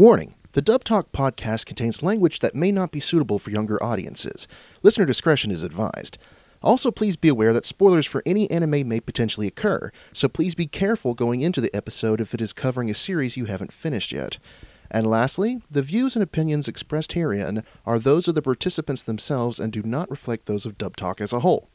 Warning 0.00 0.34
the 0.52 0.62
Dub 0.62 0.82
Talk 0.82 1.12
podcast 1.12 1.66
contains 1.66 2.02
language 2.02 2.38
that 2.38 2.54
may 2.54 2.72
not 2.72 2.90
be 2.90 3.00
suitable 3.00 3.38
for 3.38 3.50
younger 3.50 3.76
audiences. 3.82 4.48
Listener 4.82 5.04
discretion 5.04 5.50
is 5.50 5.62
advised. 5.62 6.16
Also, 6.62 6.90
please 6.90 7.16
be 7.16 7.28
aware 7.28 7.52
that 7.52 7.66
spoilers 7.66 8.06
for 8.06 8.22
any 8.24 8.50
anime 8.50 8.88
may 8.88 9.00
potentially 9.00 9.46
occur, 9.46 9.92
so 10.14 10.26
please 10.26 10.54
be 10.54 10.66
careful 10.66 11.12
going 11.12 11.42
into 11.42 11.60
the 11.60 11.76
episode 11.76 12.18
if 12.18 12.32
it 12.32 12.40
is 12.40 12.54
covering 12.54 12.88
a 12.88 12.94
series 12.94 13.36
you 13.36 13.44
haven't 13.44 13.74
finished 13.74 14.10
yet. 14.10 14.38
And 14.90 15.06
lastly, 15.06 15.60
the 15.70 15.82
views 15.82 16.16
and 16.16 16.22
opinions 16.22 16.66
expressed 16.66 17.12
herein 17.12 17.62
are 17.84 17.98
those 17.98 18.26
of 18.26 18.34
the 18.34 18.40
participants 18.40 19.02
themselves 19.02 19.60
and 19.60 19.70
do 19.70 19.82
not 19.82 20.10
reflect 20.10 20.46
those 20.46 20.64
of 20.64 20.78
Dub 20.78 20.96
Talk 20.96 21.20
as 21.20 21.34
a 21.34 21.40
whole. 21.40 21.68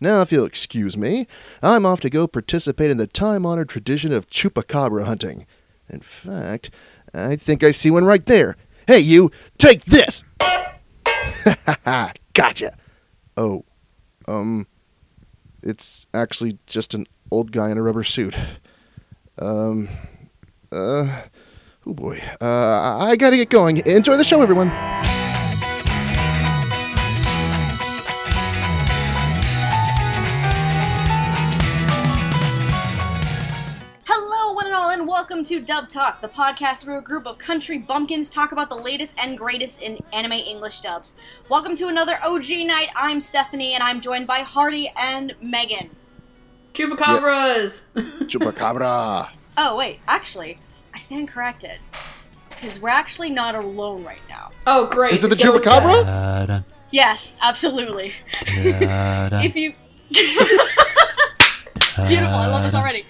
Now, 0.00 0.22
if 0.22 0.30
you'll 0.30 0.44
excuse 0.44 0.96
me, 0.96 1.26
I'm 1.60 1.84
off 1.84 2.02
to 2.02 2.08
go 2.08 2.28
participate 2.28 2.92
in 2.92 2.98
the 2.98 3.08
time 3.08 3.44
honored 3.44 3.68
tradition 3.68 4.12
of 4.12 4.30
chupacabra 4.30 5.06
hunting. 5.06 5.44
In 5.90 6.00
fact, 6.00 6.70
I 7.14 7.36
think 7.36 7.62
I 7.62 7.70
see 7.70 7.90
one 7.90 8.04
right 8.04 8.24
there. 8.26 8.56
Hey, 8.86 9.00
you, 9.00 9.30
take 9.58 9.84
this! 9.84 10.24
gotcha! 12.32 12.76
Oh, 13.36 13.64
um, 14.26 14.66
it's 15.62 16.06
actually 16.14 16.58
just 16.66 16.94
an 16.94 17.06
old 17.30 17.52
guy 17.52 17.70
in 17.70 17.78
a 17.78 17.82
rubber 17.82 18.04
suit. 18.04 18.36
Um, 19.38 19.88
uh, 20.72 21.22
oh 21.86 21.94
boy. 21.94 22.22
Uh, 22.40 22.98
I 23.00 23.16
gotta 23.16 23.36
get 23.36 23.50
going. 23.50 23.78
Enjoy 23.86 24.16
the 24.16 24.24
show, 24.24 24.42
everyone. 24.42 24.70
To 35.48 35.60
Dub 35.62 35.88
Talk, 35.88 36.20
the 36.20 36.28
podcast 36.28 36.86
where 36.86 36.98
a 36.98 37.02
group 37.02 37.26
of 37.26 37.38
country 37.38 37.78
bumpkins 37.78 38.28
talk 38.28 38.52
about 38.52 38.68
the 38.68 38.74
latest 38.74 39.14
and 39.16 39.38
greatest 39.38 39.80
in 39.80 39.98
anime 40.12 40.32
English 40.32 40.82
dubs. 40.82 41.16
Welcome 41.48 41.74
to 41.76 41.88
another 41.88 42.18
OG 42.22 42.50
night. 42.66 42.90
I'm 42.94 43.18
Stephanie, 43.18 43.72
and 43.72 43.82
I'm 43.82 44.02
joined 44.02 44.26
by 44.26 44.40
Hardy 44.40 44.92
and 44.94 45.34
Megan. 45.40 45.96
Chupacabras! 46.74 47.86
Chupacabra! 48.26 49.30
Oh, 49.56 49.74
wait, 49.74 50.00
actually, 50.06 50.58
I 50.94 50.98
stand 50.98 51.28
corrected. 51.28 51.78
Because 52.50 52.78
we're 52.78 52.90
actually 52.90 53.30
not 53.30 53.54
alone 53.54 54.04
right 54.04 54.20
now. 54.28 54.50
Oh, 54.66 54.84
great. 54.84 55.14
Is 55.14 55.24
it 55.24 55.28
the 55.28 55.36
That 55.36 55.46
chupacabra? 55.46 56.04
Da-da, 56.04 56.60
Yes, 56.90 57.38
absolutely. 57.40 58.12
If 58.42 59.56
you. 59.56 59.72
Beautiful, 62.06 62.36
I 62.36 62.46
love 62.48 62.64
this 62.64 62.74
already. 62.74 63.06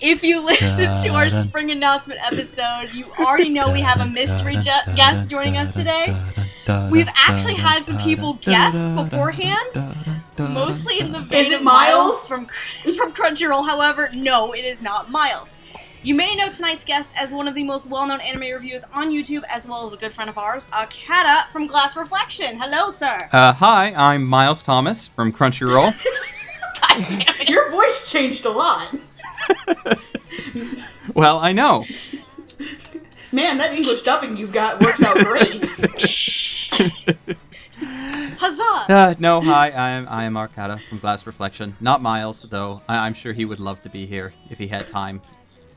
If 0.00 0.22
you 0.22 0.44
listen 0.44 1.02
to 1.04 1.08
our 1.10 1.30
spring 1.30 1.70
announcement 1.70 2.20
episode, 2.22 2.92
you 2.92 3.06
already 3.18 3.48
know 3.48 3.72
we 3.72 3.80
have 3.80 4.00
a 4.00 4.06
mystery 4.06 4.56
ju- 4.56 4.94
guest 4.94 5.28
joining 5.28 5.56
us 5.56 5.72
today. 5.72 6.14
We've 6.90 7.08
actually 7.14 7.54
had 7.54 7.86
some 7.86 7.98
people 7.98 8.34
guess 8.42 8.74
beforehand, 8.92 9.70
mostly 10.38 11.00
in 11.00 11.12
the 11.12 11.20
vein 11.20 11.46
Is 11.46 11.52
it 11.52 11.62
Miles? 11.62 12.26
from 12.26 12.46
from 12.96 13.12
Crunchyroll. 13.12 13.66
However, 13.66 14.10
no, 14.14 14.52
it 14.52 14.64
is 14.64 14.82
not 14.82 15.10
Miles. 15.10 15.54
You 16.02 16.14
may 16.14 16.36
know 16.36 16.50
tonight's 16.50 16.84
guest 16.84 17.14
as 17.18 17.34
one 17.34 17.48
of 17.48 17.54
the 17.54 17.64
most 17.64 17.88
well-known 17.90 18.20
anime 18.20 18.42
reviewers 18.42 18.84
on 18.92 19.10
YouTube, 19.10 19.42
as 19.48 19.66
well 19.66 19.86
as 19.86 19.92
a 19.92 19.96
good 19.96 20.12
friend 20.12 20.30
of 20.30 20.38
ours, 20.38 20.66
Arkada 20.66 21.48
from 21.50 21.66
Glass 21.66 21.96
Reflection. 21.96 22.60
Hello, 22.60 22.90
sir. 22.90 23.28
Uh, 23.32 23.52
hi, 23.54 23.92
I'm 23.96 24.24
Miles 24.24 24.62
Thomas 24.62 25.08
from 25.08 25.32
Crunchyroll. 25.32 25.96
God 26.80 27.04
damn 27.08 27.40
it. 27.40 27.48
Your 27.48 27.68
voice 27.72 28.08
changed 28.08 28.44
a 28.44 28.50
lot. 28.50 28.94
well, 31.14 31.38
I 31.38 31.52
know. 31.52 31.84
Man, 33.32 33.58
that 33.58 33.72
English 33.72 34.02
dubbing 34.02 34.36
you've 34.36 34.52
got 34.52 34.80
works 34.80 35.02
out 35.02 35.16
great. 35.16 35.64
Huzzah! 38.38 38.92
Uh, 38.92 39.14
no, 39.18 39.40
hi, 39.40 39.70
I'm 39.70 40.06
I 40.08 40.24
am 40.24 40.34
Arkada 40.34 40.80
from 40.88 40.98
Glass 40.98 41.26
Reflection. 41.26 41.76
Not 41.80 42.02
Miles, 42.02 42.42
though. 42.42 42.82
I- 42.88 43.06
I'm 43.06 43.14
sure 43.14 43.32
he 43.32 43.44
would 43.44 43.60
love 43.60 43.82
to 43.82 43.88
be 43.88 44.06
here 44.06 44.32
if 44.50 44.58
he 44.58 44.68
had 44.68 44.86
time, 44.88 45.20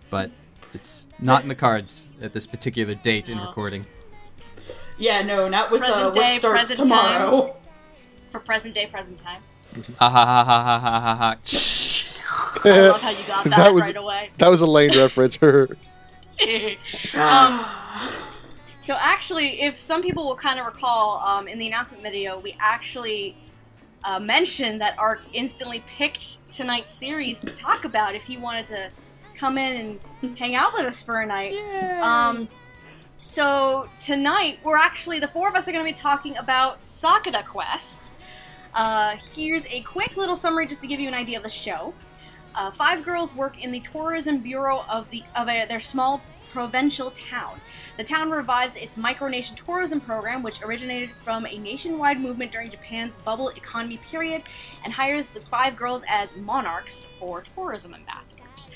but 0.09 0.31
it's 0.73 1.07
not 1.19 1.43
in 1.43 1.49
the 1.49 1.55
cards 1.55 2.07
at 2.21 2.33
this 2.33 2.47
particular 2.47 2.95
date 2.95 3.29
in 3.29 3.39
recording. 3.39 3.85
yeah, 4.97 5.21
no, 5.21 5.47
not 5.47 5.71
with 5.71 5.81
uh, 5.81 5.85
Present 5.85 6.05
what 6.05 6.13
day, 6.15 6.37
starts 6.37 6.59
present 6.69 6.79
tomorrow. 6.79 7.55
For 8.31 8.39
present 8.39 8.75
day, 8.75 8.85
present 8.85 9.17
time. 9.17 9.41
Ha 9.99 10.09
ha 10.09 10.25
ha 10.25 10.43
ha 10.43 10.63
ha 10.63 10.79
ha 10.79 10.99
ha 10.99 11.15
ha. 11.15 11.35
I 12.63 12.87
love 12.89 13.01
how 13.01 13.09
you 13.09 13.27
got 13.27 13.43
that, 13.45 13.57
That 13.57 13.73
was- 13.73 13.83
right 13.83 13.97
away. 13.97 14.29
That 14.37 14.49
was 14.49 14.61
a 14.61 14.67
Lain 14.67 14.91
reference. 14.97 15.37
um, 17.15 17.65
so 18.77 18.95
actually, 18.99 19.61
if 19.61 19.75
some 19.75 20.01
people 20.01 20.25
will 20.25 20.35
kind 20.35 20.59
of 20.59 20.65
recall, 20.65 21.19
um, 21.19 21.47
in 21.47 21.59
the 21.59 21.67
announcement 21.67 22.01
video, 22.03 22.39
we 22.39 22.55
actually 22.59 23.35
uh, 24.03 24.19
mentioned 24.19 24.79
that 24.81 24.97
Ark 24.97 25.21
instantly 25.33 25.83
picked 25.87 26.37
tonight's 26.51 26.93
series 26.93 27.41
to 27.41 27.53
talk 27.53 27.85
about 27.85 28.15
if 28.15 28.25
he 28.25 28.37
wanted 28.37 28.67
to 28.67 28.89
come 29.35 29.57
in 29.57 29.99
and 30.23 30.37
hang 30.37 30.55
out 30.55 30.73
with 30.73 30.85
us 30.85 31.01
for 31.01 31.21
a 31.21 31.25
night. 31.25 31.55
Um, 32.01 32.47
so 33.17 33.89
tonight, 33.99 34.59
we're 34.63 34.77
actually 34.77 35.19
the 35.19 35.27
four 35.27 35.49
of 35.49 35.55
us 35.55 35.67
are 35.67 35.71
going 35.71 35.85
to 35.85 35.91
be 35.91 35.95
talking 35.95 36.37
about 36.37 36.83
Sakura 36.83 37.43
Quest. 37.43 38.13
Uh, 38.73 39.15
here's 39.33 39.65
a 39.67 39.81
quick 39.81 40.15
little 40.15 40.35
summary 40.35 40.67
just 40.67 40.81
to 40.81 40.87
give 40.87 40.99
you 40.99 41.07
an 41.07 41.13
idea 41.13 41.37
of 41.37 41.43
the 41.43 41.49
show. 41.49 41.93
Uh, 42.59 42.69
five 42.69 43.05
girls 43.05 43.33
work 43.33 43.63
in 43.63 43.71
the 43.71 43.79
tourism 43.79 44.39
bureau 44.39 44.83
of 44.89 45.09
the 45.11 45.23
of 45.37 45.47
a, 45.47 45.65
their 45.65 45.79
small 45.79 46.21
provincial 46.51 47.09
town. 47.11 47.61
The 47.95 48.03
town 48.03 48.31
revives 48.31 48.75
its 48.75 48.95
micronation 48.95 49.55
tourism 49.55 50.01
program, 50.01 50.43
which 50.43 50.61
originated 50.61 51.11
from 51.21 51.45
a 51.45 51.57
nationwide 51.57 52.19
movement 52.19 52.51
during 52.51 52.69
Japan's 52.69 53.15
bubble 53.15 53.47
economy 53.47 53.95
period, 53.95 54.43
and 54.83 54.91
hires 54.91 55.33
the 55.33 55.39
five 55.39 55.77
girls 55.77 56.03
as 56.09 56.35
monarchs 56.35 57.07
or 57.21 57.45
tourism 57.55 57.93
ambassadors. 57.93 58.69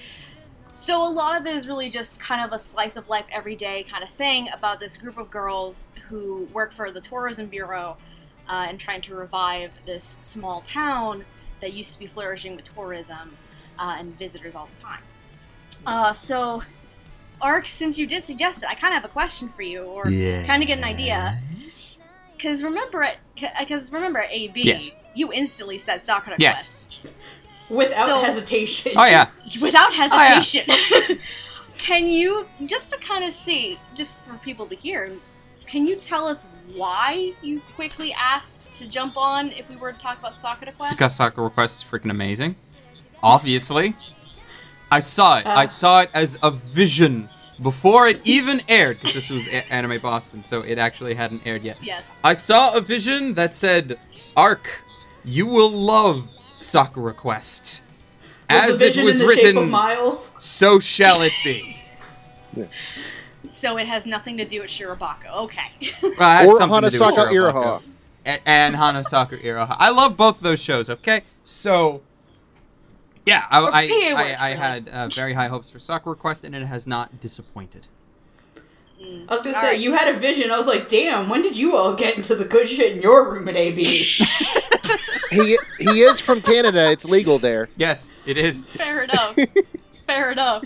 So 0.77 1.05
a 1.05 1.11
lot 1.11 1.37
of 1.37 1.45
it 1.45 1.53
is 1.53 1.67
really 1.67 1.89
just 1.89 2.21
kind 2.21 2.41
of 2.41 2.53
a 2.53 2.59
slice 2.59 2.95
of 2.95 3.09
life 3.09 3.25
everyday 3.29 3.83
kind 3.83 4.01
of 4.01 4.09
thing 4.11 4.47
about 4.53 4.79
this 4.79 4.95
group 4.95 5.17
of 5.17 5.29
girls 5.29 5.89
who 6.07 6.47
work 6.53 6.71
for 6.71 6.89
the 6.89 7.01
tourism 7.01 7.47
bureau 7.47 7.97
uh, 8.47 8.65
and 8.69 8.79
trying 8.79 9.01
to 9.01 9.15
revive 9.15 9.71
this 9.85 10.19
small 10.21 10.61
town 10.61 11.25
that 11.59 11.73
used 11.73 11.91
to 11.93 11.99
be 11.99 12.07
flourishing 12.07 12.55
with 12.55 12.73
tourism 12.73 13.35
uh, 13.79 13.95
and 13.99 14.17
visitors 14.17 14.55
all 14.55 14.69
the 14.75 14.81
time. 14.81 15.01
Uh, 15.85 16.13
so, 16.13 16.63
Ark, 17.41 17.67
since 17.67 17.97
you 17.97 18.05
did 18.07 18.25
suggest 18.25 18.63
it, 18.63 18.69
I 18.69 18.75
kind 18.75 18.93
of 18.95 19.01
have 19.01 19.05
a 19.09 19.13
question 19.13 19.49
for 19.49 19.61
you, 19.63 19.83
or 19.83 20.03
kind 20.03 20.61
of 20.61 20.67
get 20.67 20.77
an 20.77 20.83
idea. 20.83 21.39
Because 22.35 22.63
remember 22.63 23.03
at 23.03 23.17
because 23.59 23.91
remember 23.91 24.19
at 24.19 24.31
AB, 24.31 24.61
Yes. 24.63 24.91
you 25.15 25.31
instantly 25.31 25.77
said 25.77 26.03
Sakura 26.03 26.35
Yes. 26.39 26.89
Quest 26.89 27.15
Without 27.69 28.05
So- 28.05 28.21
hesitation. 28.21 28.91
Oh 28.97 29.05
yeah. 29.05 29.29
without 29.61 29.93
yeah. 29.95 30.07
hesitation. 30.07 31.19
Can 31.77 32.07
you 32.07 32.47
just 32.65 32.91
to 32.93 32.97
kind 32.99 33.25
of 33.25 33.33
see, 33.33 33.77
just 33.95 34.13
for 34.13 34.35
people 34.37 34.65
to 34.67 34.75
hear, 34.75 35.11
can 35.65 35.85
you 35.87 35.95
tell 35.97 36.25
us 36.27 36.47
why 36.75 37.33
you 37.41 37.61
quickly 37.75 38.13
asked 38.13 38.71
to 38.73 38.87
jump 38.87 39.17
on 39.17 39.49
if 39.49 39.67
we 39.69 39.75
were 39.75 39.91
to 39.91 39.97
talk 39.97 40.17
about 40.19 40.37
Sakura 40.37 40.71
Quest? 40.71 40.95
Because 40.97 41.15
Sakura 41.15 41.49
Quest 41.49 41.83
is 41.83 41.89
freaking 41.89 42.11
amazing. 42.11 42.55
Obviously. 43.23 43.95
I 44.91 44.99
saw 44.99 45.39
it. 45.39 45.45
I 45.47 45.63
Uh. 45.63 45.67
saw 45.67 46.01
it 46.01 46.09
as 46.13 46.37
a 46.43 46.51
vision 46.51 47.29
before 47.61 48.07
it 48.07 48.19
even 48.25 48.61
aired, 48.67 48.99
because 48.99 49.15
this 49.15 49.29
was 49.29 49.47
a- 49.47 49.71
Anime 49.73 49.99
Boston, 49.99 50.43
so 50.45 50.61
it 50.61 50.77
actually 50.77 51.15
hadn't 51.15 51.41
aired 51.45 51.63
yet. 51.63 51.77
yes. 51.81 52.11
I 52.23 52.33
saw 52.33 52.73
a 52.75 52.81
vision 52.81 53.33
that 53.35 53.55
said, 53.55 53.97
Ark, 54.35 54.83
you 55.23 55.45
will 55.45 55.71
love 55.71 56.27
Sakura 56.55 57.13
Quest. 57.13 57.81
Was 58.49 58.81
As 58.81 58.81
it 58.81 59.03
was 59.03 59.19
in 59.21 59.27
the 59.27 59.33
shape 59.35 59.45
of 59.49 59.55
written, 59.55 59.69
Miles. 59.71 60.35
so 60.39 60.79
shall 60.79 61.21
it 61.21 61.33
be. 61.43 61.77
So 63.49 63.77
it 63.77 63.87
has 63.87 64.05
nothing 64.05 64.37
to 64.37 64.45
do 64.45 64.61
with 64.61 64.69
Shirobako. 64.69 65.33
Okay. 65.45 65.71
Well, 66.01 66.13
I 66.19 66.37
had 66.41 66.47
or 66.47 66.57
something 66.57 66.81
to 66.81 66.89
do 66.89 66.99
with 67.05 67.15
Hanasaka 67.15 67.31
Shirobako. 67.31 67.53
Iroha. 67.53 67.81
A- 68.25 68.47
and 68.49 68.75
Hanasaka 68.75 69.43
Iroha. 69.43 69.75
I 69.79 69.89
love 69.89 70.17
both 70.17 70.39
those 70.41 70.61
shows, 70.61 70.89
okay? 70.89 71.21
So, 71.43 72.01
yeah, 73.25 73.45
I, 73.49 73.63
I, 73.65 73.87
PA 73.87 74.21
I, 74.21 74.35
I 74.39 74.49
had 74.51 74.89
uh, 74.89 75.07
very 75.09 75.33
high 75.33 75.47
hopes 75.47 75.69
for 75.69 75.79
Sakura 75.79 76.15
Request, 76.15 76.43
and 76.43 76.55
it 76.55 76.65
has 76.65 76.85
not 76.87 77.19
disappointed. 77.19 77.87
Mm. 79.01 79.25
I 79.27 79.35
was 79.35 79.43
gonna 79.43 79.55
All 79.55 79.61
say, 79.61 79.69
right. 79.69 79.79
you 79.79 79.93
had 79.93 80.13
a 80.13 80.17
vision. 80.17 80.51
I 80.51 80.57
was 80.57 80.67
like, 80.67 80.87
damn, 80.89 81.29
when 81.29 81.41
did 81.41 81.57
you 81.57 81.75
all 81.75 81.93
get 81.93 82.15
into 82.15 82.35
the 82.35 82.45
good 82.45 82.69
shit 82.69 82.95
in 82.95 83.01
your 83.01 83.31
room 83.31 83.47
at 83.49 83.55
AB? 83.55 83.83
he 85.31 85.57
he 85.79 86.01
is 86.01 86.19
from 86.19 86.41
Canada. 86.41 86.91
It's 86.91 87.05
legal 87.05 87.39
there. 87.39 87.69
Yes, 87.77 88.13
it 88.25 88.37
is. 88.37 88.65
Fair 88.65 89.03
enough. 89.03 89.37
Fair 90.07 90.31
enough. 90.31 90.63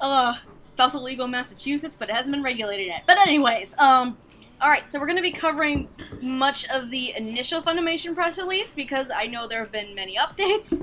Uh, 0.00 0.34
it's 0.70 0.80
also 0.80 0.98
legal 1.00 1.26
in 1.26 1.30
Massachusetts, 1.30 1.96
but 1.96 2.08
it 2.08 2.14
hasn't 2.14 2.34
been 2.34 2.42
regulated 2.42 2.86
yet. 2.86 3.04
But 3.06 3.18
anyways, 3.18 3.78
um, 3.78 4.16
all 4.60 4.70
right. 4.70 4.88
So 4.88 4.98
we're 4.98 5.06
going 5.06 5.16
to 5.16 5.22
be 5.22 5.32
covering 5.32 5.88
much 6.20 6.68
of 6.70 6.90
the 6.90 7.14
initial 7.16 7.60
Funimation 7.62 8.14
press 8.14 8.38
release 8.38 8.72
because 8.72 9.10
I 9.14 9.26
know 9.26 9.46
there 9.46 9.60
have 9.60 9.72
been 9.72 9.94
many 9.94 10.16
updates, 10.16 10.80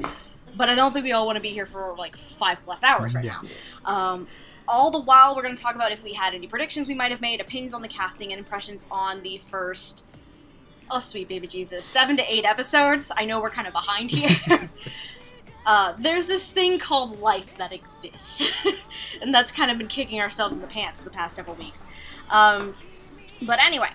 but 0.58 0.70
I 0.70 0.76
don't 0.76 0.92
think 0.92 1.04
we 1.04 1.12
all 1.12 1.26
want 1.26 1.36
to 1.38 1.42
be 1.42 1.50
here 1.50 1.66
for 1.66 1.96
like 1.98 2.18
five 2.18 2.62
plus 2.64 2.84
hours 2.84 3.14
right 3.14 3.24
Yeah. 3.24 3.42
now. 3.86 3.92
Um, 4.14 4.28
all 4.68 4.92
the 4.92 5.00
while, 5.00 5.36
we're 5.36 5.44
going 5.44 5.56
to 5.56 5.62
talk 5.62 5.76
about 5.76 5.92
if 5.92 6.04
we 6.04 6.12
had 6.14 6.34
any 6.34 6.48
predictions 6.48 6.88
we 6.88 6.94
might 6.94 7.12
have 7.12 7.22
made, 7.22 7.40
opinions 7.40 7.74
on 7.74 7.82
the 7.82 7.88
casting, 7.88 8.34
and 8.34 8.40
impressions 8.40 8.84
on 8.92 9.22
the 9.24 9.38
first. 9.38 10.06
Oh, 10.92 11.00
sweet 11.00 11.28
baby 11.30 11.48
Jesus. 11.48 11.86
Seven 11.86 12.18
to 12.18 12.24
eight 12.34 12.44
episodes. 12.46 13.12
I 13.16 13.26
know 13.26 13.42
we're 13.42 13.50
kind 13.50 13.68
of 13.68 13.74
behind 13.74 14.12
here. 14.12 14.36
uh, 15.66 15.94
there's 16.00 16.28
this 16.28 16.52
thing 16.52 16.80
called 16.80 17.20
life 17.20 17.58
that 17.58 17.72
exists. 17.72 18.52
and 19.22 19.34
that's 19.34 19.52
kind 19.52 19.72
of 19.72 19.78
been 19.78 19.88
kicking 19.88 20.20
ourselves 20.20 20.58
in 20.58 20.62
the 20.62 20.68
pants 20.68 21.04
the 21.04 21.10
past 21.10 21.36
several 21.36 21.56
weeks. 21.56 21.86
Um, 22.30 22.76
but 23.44 23.60
anyway, 23.62 23.90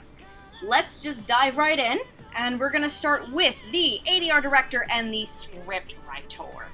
let's 0.63 1.03
just 1.03 1.27
dive 1.27 1.59
right 1.59 1.79
in. 1.79 1.99
And 2.37 2.59
we're 2.59 2.71
going 2.71 2.83
to 2.83 2.89
start 2.91 3.31
with 3.31 3.55
the 3.73 4.01
ADR 4.07 4.43
director 4.43 4.87
and 4.91 5.13
the 5.13 5.27
script 5.27 5.97
writer. 6.09 6.67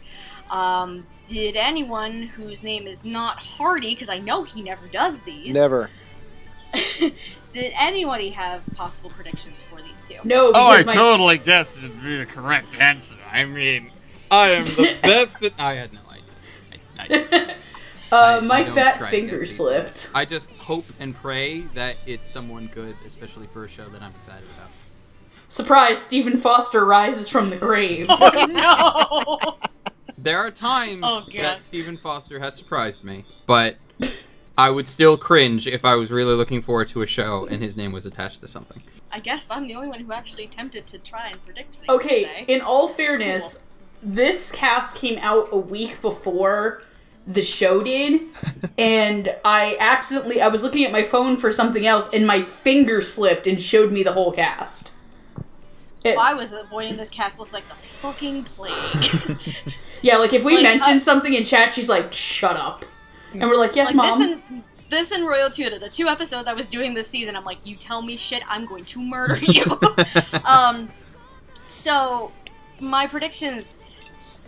Um, 0.50 1.06
did 1.28 1.56
anyone 1.56 2.22
whose 2.22 2.64
name 2.64 2.86
is 2.86 3.04
not 3.04 3.38
Hardy, 3.38 3.90
because 3.94 4.08
I 4.08 4.18
know 4.18 4.44
he 4.44 4.62
never 4.62 4.86
does 4.88 5.20
these. 5.22 5.52
Never. 5.54 5.90
did 7.52 7.72
anybody 7.78 8.30
have 8.30 8.62
possible 8.74 9.10
predictions 9.10 9.62
for 9.62 9.80
these 9.82 10.04
two? 10.04 10.16
No, 10.24 10.52
Oh, 10.54 10.70
I 10.72 10.82
my, 10.84 10.94
totally 10.94 11.38
guessed 11.38 11.76
it'd 11.78 12.02
be 12.02 12.16
the 12.16 12.26
correct 12.26 12.68
answer. 12.78 13.16
I 13.30 13.44
mean, 13.44 13.90
I 14.30 14.50
am 14.50 14.64
the 14.64 14.96
Best 15.02 15.42
at- 15.42 15.52
I 15.58 15.74
had 15.74 15.92
no 15.92 16.00
idea. 16.10 16.24
I, 16.98 17.54
I, 18.10 18.16
uh, 18.16 18.38
I- 18.38 18.40
my 18.40 18.60
I 18.60 18.64
fat 18.64 18.98
try 18.98 19.10
finger 19.10 19.44
slipped. 19.44 19.90
things. 19.90 20.12
I 20.14 20.24
just 20.24 20.50
hope 20.58 20.86
and 20.98 21.14
pray 21.14 21.60
that 21.74 21.96
it's 22.06 22.28
someone 22.28 22.68
good, 22.68 22.96
especially 23.06 23.46
for 23.48 23.64
a 23.64 23.68
show 23.68 23.88
that 23.88 24.02
I'm 24.02 24.14
excited 24.18 24.44
about. 24.56 24.70
Surprise! 25.48 25.98
Stephen 26.00 26.36
Foster 26.38 26.84
rises 26.84 27.28
from 27.28 27.50
the 27.50 27.56
grave. 27.56 28.06
Oh 28.10 28.46
no! 28.48 29.58
There 30.16 30.38
are 30.38 30.50
times 30.50 31.00
Oh, 31.04 31.24
that 31.38 31.62
Stephen 31.62 31.96
Foster 31.96 32.38
has 32.40 32.56
surprised 32.56 33.04
me, 33.04 33.24
but 33.46 33.76
I 34.58 34.68
would 34.70 34.88
still 34.88 35.16
cringe 35.16 35.66
if 35.68 35.84
I 35.84 35.94
was 35.94 36.10
really 36.10 36.34
looking 36.34 36.60
forward 36.60 36.88
to 36.88 37.02
a 37.02 37.06
show 37.06 37.46
and 37.46 37.62
his 37.62 37.76
name 37.76 37.92
was 37.92 38.04
attached 38.04 38.40
to 38.40 38.48
something. 38.48 38.82
I 39.12 39.20
guess 39.20 39.48
I'm 39.50 39.66
the 39.68 39.74
only 39.76 39.86
one 39.88 40.00
who 40.00 40.12
actually 40.12 40.44
attempted 40.44 40.86
to 40.88 40.98
try 40.98 41.28
and 41.28 41.44
predict 41.44 41.76
things 41.76 41.88
Okay, 41.88 42.24
today. 42.24 42.44
in 42.48 42.60
all 42.60 42.88
fairness, 42.88 43.60
this 44.02 44.50
cast 44.50 44.96
came 44.96 45.18
out 45.20 45.48
a 45.52 45.56
week 45.56 46.02
before 46.02 46.82
the 47.26 47.42
show 47.42 47.82
did, 47.84 48.22
and 48.78 49.34
I 49.44 49.76
accidentally 49.78 50.40
I 50.42 50.48
was 50.48 50.62
looking 50.64 50.84
at 50.84 50.90
my 50.92 51.04
phone 51.04 51.36
for 51.36 51.52
something 51.52 51.86
else, 51.86 52.12
and 52.12 52.26
my 52.26 52.42
finger 52.42 53.00
slipped 53.02 53.46
and 53.46 53.62
showed 53.62 53.92
me 53.92 54.02
the 54.02 54.12
whole 54.14 54.32
cast. 54.32 54.92
It- 56.04 56.10
If 56.10 56.18
I 56.18 56.34
was 56.34 56.52
avoiding 56.52 56.96
this 56.96 57.10
cast 57.10 57.38
list 57.40 57.52
like 57.52 57.64
the 57.68 57.74
fucking 58.02 58.44
plague. 58.44 59.36
yeah, 60.02 60.16
like 60.16 60.32
if 60.32 60.44
we 60.44 60.54
Like, 60.54 60.62
mention 60.64 60.96
uh, 60.96 61.00
something 61.00 61.34
in 61.34 61.44
chat, 61.44 61.74
she's 61.74 61.88
like, 61.88 62.12
"Shut 62.12 62.56
up," 62.56 62.84
and 63.32 63.42
we're 63.42 63.56
like, 63.56 63.74
"Yes, 63.74 63.86
like 63.88 63.96
mom." 63.96 64.18
this 64.18 64.20
and 64.50 64.62
this 64.90 65.10
and 65.10 65.26
Royal 65.26 65.50
Tutor, 65.50 65.78
the 65.78 65.88
two 65.88 66.06
episodes 66.08 66.48
I 66.48 66.52
was 66.54 66.66
doing 66.68 66.94
this 66.94 67.08
season, 67.08 67.36
I'm 67.36 67.44
like, 67.44 67.66
you 67.66 67.76
tell 67.76 68.00
me 68.00 68.16
shit, 68.16 68.42
I'm 68.48 68.64
going 68.64 68.84
to 68.86 69.02
murder 69.02 69.36
you. 69.42 69.64
um, 70.46 70.88
so 71.66 72.32
my 72.80 73.06
predictions, 73.06 73.80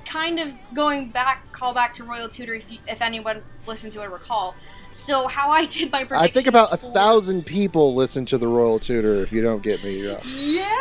kind 0.06 0.38
of 0.41 0.55
going 0.73 1.11
back, 1.11 1.50
call 1.53 1.75
back 1.75 1.93
to 1.94 2.05
Royal 2.05 2.29
Tutor, 2.29 2.55
if 2.55 2.70
you, 2.73 2.79
if 2.88 3.03
anyone 3.03 3.43
listened 3.67 3.93
to 3.93 4.03
it, 4.03 4.11
recall. 4.11 4.55
So 4.93 5.29
how 5.29 5.50
I 5.50 5.67
did 5.67 5.93
my 5.93 6.06
I 6.11 6.26
think 6.29 6.46
about 6.46 6.73
a 6.73 6.76
for- 6.79 6.91
thousand 6.93 7.44
people 7.46 7.94
listen 7.94 8.25
to 8.26 8.38
the 8.38 8.49
Royal 8.49 8.79
Tutor. 8.79 9.23
If 9.23 9.32
you 9.32 9.43
don't 9.43 9.62
get 9.62 9.85
me, 9.85 10.03
yeah. 10.05 10.20
Yeah. 10.25 10.75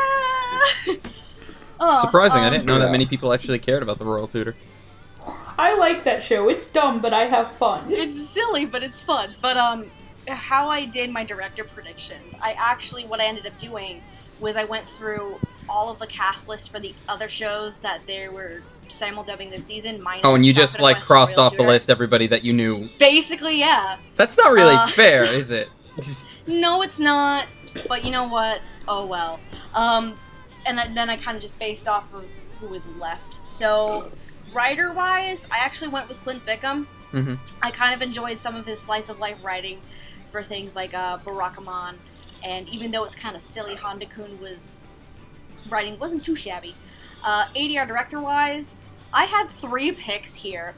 Oh, 1.81 2.01
Surprising, 2.01 2.41
I 2.41 2.47
um, 2.47 2.51
didn't 2.51 2.65
know 2.65 2.73
Yeah. 2.73 2.85
that 2.85 2.91
many 2.91 3.05
people 3.05 3.31
actually 3.31 3.57
cared 3.59 3.81
about 3.83 3.99
the 3.99 4.05
Royal 4.05 4.27
Tutor. 4.27 4.53
I 5.57 5.75
like 5.75 6.03
that 6.03 6.21
show. 6.21 6.49
It's 6.49 6.69
dumb, 6.69 6.99
but 6.99 7.13
I 7.13 7.21
have 7.25 7.51
fun. 7.53 7.85
it's 7.89 8.27
silly, 8.27 8.65
but 8.65 8.83
it's 8.83 9.01
fun. 9.01 9.33
But 9.41 9.55
um, 9.55 9.89
how 10.27 10.67
I 10.69 10.85
did 10.85 11.09
my 11.09 11.23
director 11.23 11.63
predictions, 11.63 12.35
I 12.41 12.53
actually 12.57 13.05
what 13.05 13.21
I 13.21 13.25
ended 13.25 13.47
up 13.47 13.57
doing 13.57 14.01
was 14.41 14.57
I 14.57 14.65
went 14.65 14.89
through 14.89 15.39
all 15.69 15.89
of 15.89 15.99
the 15.99 16.07
cast 16.07 16.49
lists 16.49 16.67
for 16.67 16.79
the 16.81 16.93
other 17.07 17.29
shows 17.29 17.79
that 17.81 18.05
they 18.07 18.27
were 18.27 18.61
simuldubbing 18.89 19.49
this 19.49 19.65
season. 19.65 20.01
Minus 20.01 20.25
Oh, 20.25 20.35
and 20.35 20.45
you 20.45 20.51
just 20.53 20.81
like 20.81 21.01
crossed 21.01 21.37
Royal 21.37 21.47
off 21.47 21.55
the 21.55 21.63
list 21.63 21.89
everybody 21.89 22.27
that 22.27 22.43
you 22.43 22.51
knew. 22.51 22.89
Basically, 22.99 23.57
yeah. 23.59 23.97
That's 24.17 24.37
not 24.37 24.51
really 24.51 24.75
Uh, 24.75 24.87
fair, 24.87 25.23
is 25.33 25.49
it? 25.51 25.69
No, 26.45 26.81
it's 26.81 26.99
not. 26.99 27.45
But 27.87 28.03
you 28.03 28.11
know 28.11 28.27
what? 28.27 28.59
Oh 28.87 29.05
well. 29.05 29.39
Um, 29.73 30.17
and 30.65 30.77
then- 30.77 30.93
then 30.93 31.09
I 31.09 31.17
kind 31.17 31.35
of 31.35 31.41
just 31.41 31.57
based 31.59 31.87
off 31.87 32.13
of 32.13 32.25
who 32.59 32.67
was 32.67 32.87
left. 32.95 33.45
So, 33.47 34.11
writer 34.53 34.91
wise, 34.91 35.47
I 35.51 35.59
actually 35.59 35.89
went 35.89 36.07
with 36.09 36.19
Clint 36.21 36.45
Bickham. 36.45 36.85
hmm 37.11 37.35
I 37.61 37.71
kind 37.71 37.95
of 37.95 38.01
enjoyed 38.01 38.37
some 38.37 38.55
of 38.55 38.65
his 38.65 38.79
slice 38.79 39.09
of 39.09 39.19
life 39.19 39.37
writing 39.43 39.79
for 40.31 40.43
things 40.43 40.75
like 40.75 40.93
uh, 40.93 41.17
Barakamon, 41.19 41.95
and 42.43 42.69
even 42.69 42.91
though 42.91 43.03
it's 43.03 43.15
kind 43.15 43.35
of 43.35 43.41
silly, 43.41 43.75
Handa 43.75 44.07
Kun 44.09 44.39
was 44.39 44.85
writing 45.69 45.97
wasn't 45.99 46.23
too 46.23 46.35
shabby. 46.35 46.75
Uh, 47.23 47.45
ADR 47.55 47.87
director 47.87 48.21
wise, 48.21 48.77
I 49.13 49.25
had 49.25 49.49
three 49.49 49.91
picks 49.91 50.33
here. 50.35 50.75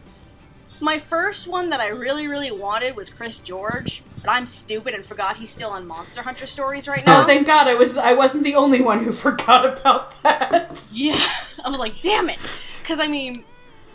My 0.81 0.97
first 0.97 1.47
one 1.47 1.69
that 1.69 1.79
I 1.79 1.87
really, 1.89 2.27
really 2.27 2.51
wanted 2.51 2.95
was 2.95 3.09
Chris 3.09 3.39
George, 3.39 4.01
but 4.21 4.29
I'm 4.31 4.45
stupid 4.47 4.93
and 4.95 5.05
forgot 5.05 5.37
he's 5.37 5.51
still 5.51 5.69
on 5.69 5.85
Monster 5.87 6.23
Hunter 6.23 6.47
stories 6.47 6.87
right 6.87 7.05
now. 7.05 7.21
Oh, 7.21 7.25
thank 7.27 7.45
God! 7.45 7.67
I 7.67 7.75
was 7.75 7.95
I 7.97 8.13
wasn't 8.13 8.43
the 8.43 8.55
only 8.55 8.81
one 8.81 9.03
who 9.03 9.11
forgot 9.27 9.79
about 9.79 10.21
that. 10.23 10.87
Yeah, 10.91 11.21
I 11.63 11.69
was 11.69 11.79
like, 11.79 12.01
damn 12.01 12.29
it, 12.29 12.39
because 12.81 12.99
I 12.99 13.07
mean, 13.07 13.43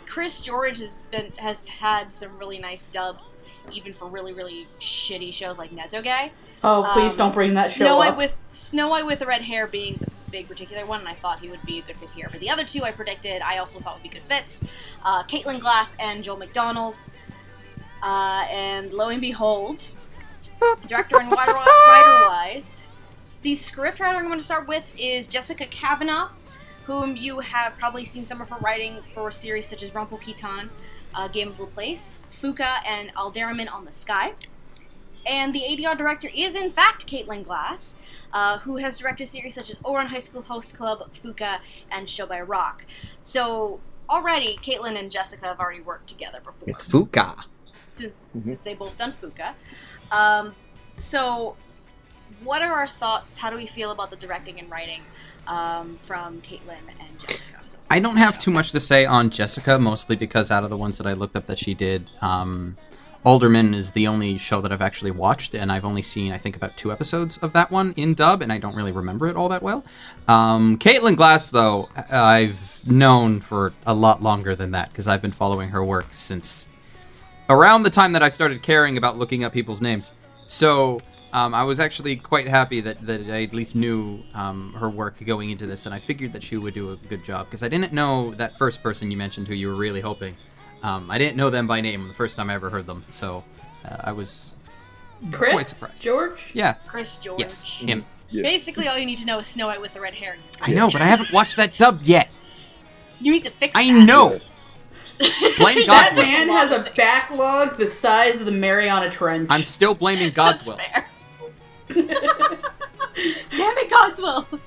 Chris 0.07 0.41
George 0.41 0.79
has 0.79 0.99
been 1.11 1.33
has 1.35 1.67
had 1.67 2.13
some 2.13 2.37
really 2.37 2.57
nice 2.59 2.85
dubs, 2.87 3.37
even 3.73 3.91
for 3.93 4.07
really 4.07 4.33
really 4.33 4.67
shitty 4.79 5.33
shows 5.33 5.59
like 5.59 5.71
Netoge. 5.71 6.31
Oh, 6.63 6.89
please 6.93 7.13
Um, 7.13 7.17
don't 7.27 7.33
bring 7.33 7.53
that 7.55 7.69
show 7.69 7.85
Snow 7.85 7.93
up. 8.01 8.09
White 8.11 8.17
with 8.17 8.35
Snow 8.53 8.87
White 8.87 9.05
with 9.05 9.19
the 9.19 9.25
red 9.27 9.41
hair 9.41 9.67
being 9.67 9.95
the 9.99 10.09
big 10.31 10.47
particular 10.47 10.85
one, 10.85 10.99
and 10.99 11.09
I 11.09 11.13
thought 11.15 11.39
he 11.39 11.49
would 11.49 11.63
be 11.65 11.79
a 11.79 11.81
good 11.81 11.97
fit 11.97 12.09
here. 12.09 12.27
But 12.31 12.39
the 12.39 12.49
other 12.49 12.65
two 12.65 12.83
I 12.83 12.91
predicted, 12.91 13.41
I 13.41 13.57
also 13.57 13.79
thought 13.79 13.95
would 13.95 14.03
be 14.03 14.09
good 14.09 14.23
fits: 14.23 14.63
uh, 15.03 15.23
Caitlin 15.23 15.59
Glass 15.59 15.95
and 15.99 16.23
Joel 16.23 16.37
McDonald. 16.37 16.95
Uh, 18.03 18.45
and 18.51 18.93
lo 18.93 19.09
and 19.09 19.21
behold, 19.21 19.91
director 20.87 21.19
and 21.19 21.31
writer 21.31 21.53
wise, 21.53 22.83
the 23.41 23.55
script 23.55 23.99
writer 23.99 24.17
I'm 24.17 24.27
going 24.27 24.37
to 24.37 24.45
start 24.45 24.67
with 24.67 24.85
is 24.97 25.25
Jessica 25.27 25.65
Kavanaugh, 25.65 26.29
whom 26.85 27.15
you 27.15 27.39
have 27.39 27.77
probably 27.77 28.05
seen 28.05 28.25
some 28.25 28.39
of 28.39 28.49
her 28.49 28.57
writing 28.57 28.99
for 29.13 29.31
series 29.31 29.67
such 29.67 29.83
as 29.83 29.91
Rampo 29.91 30.21
Kitan, 30.21 30.69
uh, 31.15 31.27
Game 31.27 31.49
of 31.49 31.59
Laplace, 31.59 32.17
Fuka, 32.31 32.77
and 32.87 33.13
Alderamin 33.15 33.71
on 33.71 33.85
the 33.85 33.91
Sky. 33.91 34.33
And 35.27 35.53
the 35.53 35.61
ADR 35.61 35.97
director 35.97 36.29
is, 36.33 36.55
in 36.55 36.71
fact, 36.71 37.05
Caitlin 37.07 37.43
Glass, 37.43 37.97
uh, 38.33 38.59
who 38.59 38.77
has 38.77 38.97
directed 38.99 39.27
series 39.27 39.55
such 39.55 39.69
as 39.69 39.77
Ouran 39.79 40.07
High 40.07 40.19
School 40.19 40.41
Host 40.41 40.77
Club, 40.77 41.09
Fuka, 41.21 41.59
and 41.91 42.09
Show 42.09 42.25
by 42.25 42.39
Rock. 42.41 42.85
So, 43.21 43.79
already, 44.09 44.55
Caitlin 44.57 44.97
and 44.97 45.11
Jessica 45.11 45.47
have 45.47 45.59
already 45.59 45.81
worked 45.81 46.07
together 46.07 46.39
before 46.39 46.65
With 46.65 46.77
Fuka. 46.77 47.45
since, 47.91 48.13
Mhm. 48.35 48.45
since 48.45 48.61
they 48.63 48.73
both 48.73 48.97
done 48.97 49.13
Fuka. 49.21 49.53
Um, 50.11 50.55
so, 50.99 51.57
what 52.43 52.61
are 52.61 52.71
our 52.73 52.87
thoughts? 52.87 53.37
How 53.37 53.49
do 53.49 53.57
we 53.57 53.65
feel 53.65 53.91
about 53.91 54.09
the 54.11 54.15
directing 54.17 54.59
and 54.59 54.69
writing 54.69 55.01
um, 55.47 55.97
from 56.01 56.41
Caitlin 56.41 56.81
and 56.99 57.19
Jessica? 57.19 57.61
So 57.65 57.77
I 57.89 57.99
don't 57.99 58.17
have 58.17 58.37
too 58.37 58.51
much 58.51 58.71
to 58.73 58.79
say 58.81 59.05
on 59.05 59.29
Jessica, 59.29 59.79
mostly 59.79 60.15
because 60.17 60.51
out 60.51 60.63
of 60.65 60.69
the 60.69 60.75
ones 60.77 60.97
that 60.97 61.07
I 61.07 61.13
looked 61.13 61.35
up 61.37 61.45
that 61.45 61.57
she 61.57 61.73
did, 61.73 62.09
um, 62.21 62.75
Alderamin 63.27 63.75
is 63.75 63.91
the 63.91 64.07
only 64.07 64.37
show 64.37 64.61
that 64.61 64.71
I've 64.71 64.81
actually 64.81 65.11
watched, 65.11 65.53
and 65.53 65.69
I've 65.69 65.83
only 65.83 66.01
seen, 66.01 66.31
I 66.31 66.37
think, 66.37 66.55
about 66.55 66.77
two 66.77 66.93
episodes 66.93 67.37
of 67.39 67.51
that 67.51 67.69
one 67.69 67.93
in 67.97 68.13
dub, 68.13 68.41
and 68.41 68.53
I 68.53 68.57
don't 68.57 68.73
really 68.73 68.93
remember 68.93 69.27
it 69.27 69.35
all 69.35 69.49
that 69.49 69.61
well. 69.61 69.83
Um, 70.29 70.77
Caitlin 70.77 71.17
Glass, 71.17 71.49
though, 71.49 71.89
I've 72.09 72.81
known 72.87 73.41
for 73.41 73.73
a 73.85 73.93
lot 73.93 74.23
longer 74.23 74.55
than 74.55 74.71
that, 74.71 74.91
because 74.91 75.09
I've 75.09 75.21
been 75.21 75.33
following 75.33 75.71
her 75.71 75.83
work 75.83 76.07
since 76.11 76.69
around 77.49 77.83
the 77.83 77.89
time 77.89 78.13
that 78.13 78.23
I 78.23 78.29
started 78.29 78.61
caring 78.61 78.95
about 78.95 79.17
looking 79.17 79.43
up 79.43 79.51
people's 79.51 79.81
names. 79.81 80.13
So 80.45 81.01
um, 81.33 81.53
I 81.53 81.65
was 81.65 81.81
actually 81.81 82.15
quite 82.15 82.47
happy 82.47 82.79
that, 82.79 83.05
that 83.05 83.29
I 83.29 83.43
at 83.43 83.53
least 83.53 83.75
knew 83.75 84.23
um, 84.35 84.71
her 84.79 84.89
work 84.89 85.21
going 85.25 85.49
into 85.49 85.67
this, 85.67 85.85
and 85.85 85.93
I 85.93 85.99
figured 85.99 86.31
that 86.31 86.43
she 86.43 86.55
would 86.55 86.73
do 86.73 86.91
a 86.91 86.95
good 86.95 87.25
job 87.25 87.47
because 87.47 87.61
I 87.61 87.67
didn't 87.67 87.91
know 87.91 88.33
that 88.35 88.57
first 88.57 88.81
person 88.81 89.11
you 89.11 89.17
mentioned 89.17 89.49
who 89.49 89.53
you 89.53 89.67
were 89.67 89.75
really 89.75 89.99
hoping. 89.99 90.37
Um, 90.83 91.09
I 91.11 91.17
didn't 91.17 91.37
know 91.37 91.49
them 91.49 91.67
by 91.67 91.81
name 91.81 92.07
the 92.07 92.13
first 92.13 92.37
time 92.37 92.49
I 92.49 92.53
ever 92.53 92.69
heard 92.69 92.85
them, 92.87 93.03
so 93.11 93.43
uh, 93.83 93.97
I 94.03 94.11
was 94.11 94.53
Chris 95.31 95.53
quite 95.53 95.67
surprised. 95.67 96.03
George. 96.03 96.51
yeah 96.53 96.73
Chris 96.85 97.17
George. 97.17 97.39
yes 97.39 97.63
him. 97.65 98.05
Yeah. 98.29 98.43
Basically, 98.43 98.87
all 98.87 98.97
you 98.97 99.05
need 99.05 99.19
to 99.19 99.25
know 99.25 99.39
is 99.39 99.47
Snow 99.47 99.67
White 99.67 99.79
with 99.81 99.93
the 99.93 100.01
red 100.01 100.13
hair. 100.15 100.35
I 100.61 100.73
know, 100.73 100.89
but 100.91 101.01
I 101.01 101.05
haven't 101.05 101.31
watched 101.31 101.55
that 101.57 101.77
dub 101.77 102.01
yet. 102.03 102.29
You 103.21 103.31
need 103.31 103.43
to 103.45 103.49
fix. 103.51 103.71
I 103.75 103.85
that. 103.91 104.05
know. 104.05 104.39
Blame 105.57 105.87
That 105.87 106.11
Godswill. 106.13 106.17
man 106.17 106.49
has 106.49 106.71
a 106.71 106.83
Things. 106.83 106.95
backlog 106.97 107.77
the 107.77 107.87
size 107.87 108.35
of 108.35 108.45
the 108.45 108.51
Mariana 108.51 109.09
Trench. 109.09 109.47
I'm 109.49 109.63
still 109.63 109.95
blaming 109.95 110.31
That's 110.31 110.67
Godswill. 110.67 110.77
fair. 110.77 111.07
Damn 111.95 113.77
it, 113.77 113.89
Godswill! 113.89 114.59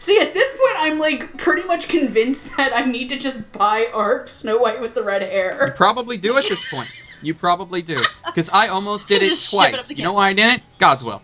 See, 0.00 0.20
at 0.20 0.32
this 0.34 0.52
point, 0.52 0.76
I'm 0.78 0.98
like 0.98 1.36
pretty 1.36 1.66
much 1.66 1.88
convinced 1.88 2.48
that 2.56 2.72
I 2.74 2.84
need 2.84 3.08
to 3.10 3.18
just 3.18 3.52
buy 3.52 3.88
art 3.92 4.28
Snow 4.28 4.58
White 4.58 4.80
with 4.80 4.94
the 4.94 5.02
red 5.02 5.22
hair. 5.22 5.66
You 5.66 5.72
probably 5.72 6.16
do 6.16 6.36
at 6.36 6.44
this 6.48 6.64
point. 6.70 6.88
You 7.20 7.34
probably 7.34 7.82
do. 7.82 7.96
Because 8.26 8.48
I 8.50 8.68
almost 8.68 9.08
did 9.08 9.22
it 9.22 9.30
Just 9.30 9.50
ship 9.50 9.60
it 9.60 9.70
twice. 9.72 9.90
You 9.90 10.04
know 10.04 10.12
why 10.12 10.28
I 10.28 10.32
didn't? 10.32 10.62
God's 10.78 11.02
will. 11.02 11.20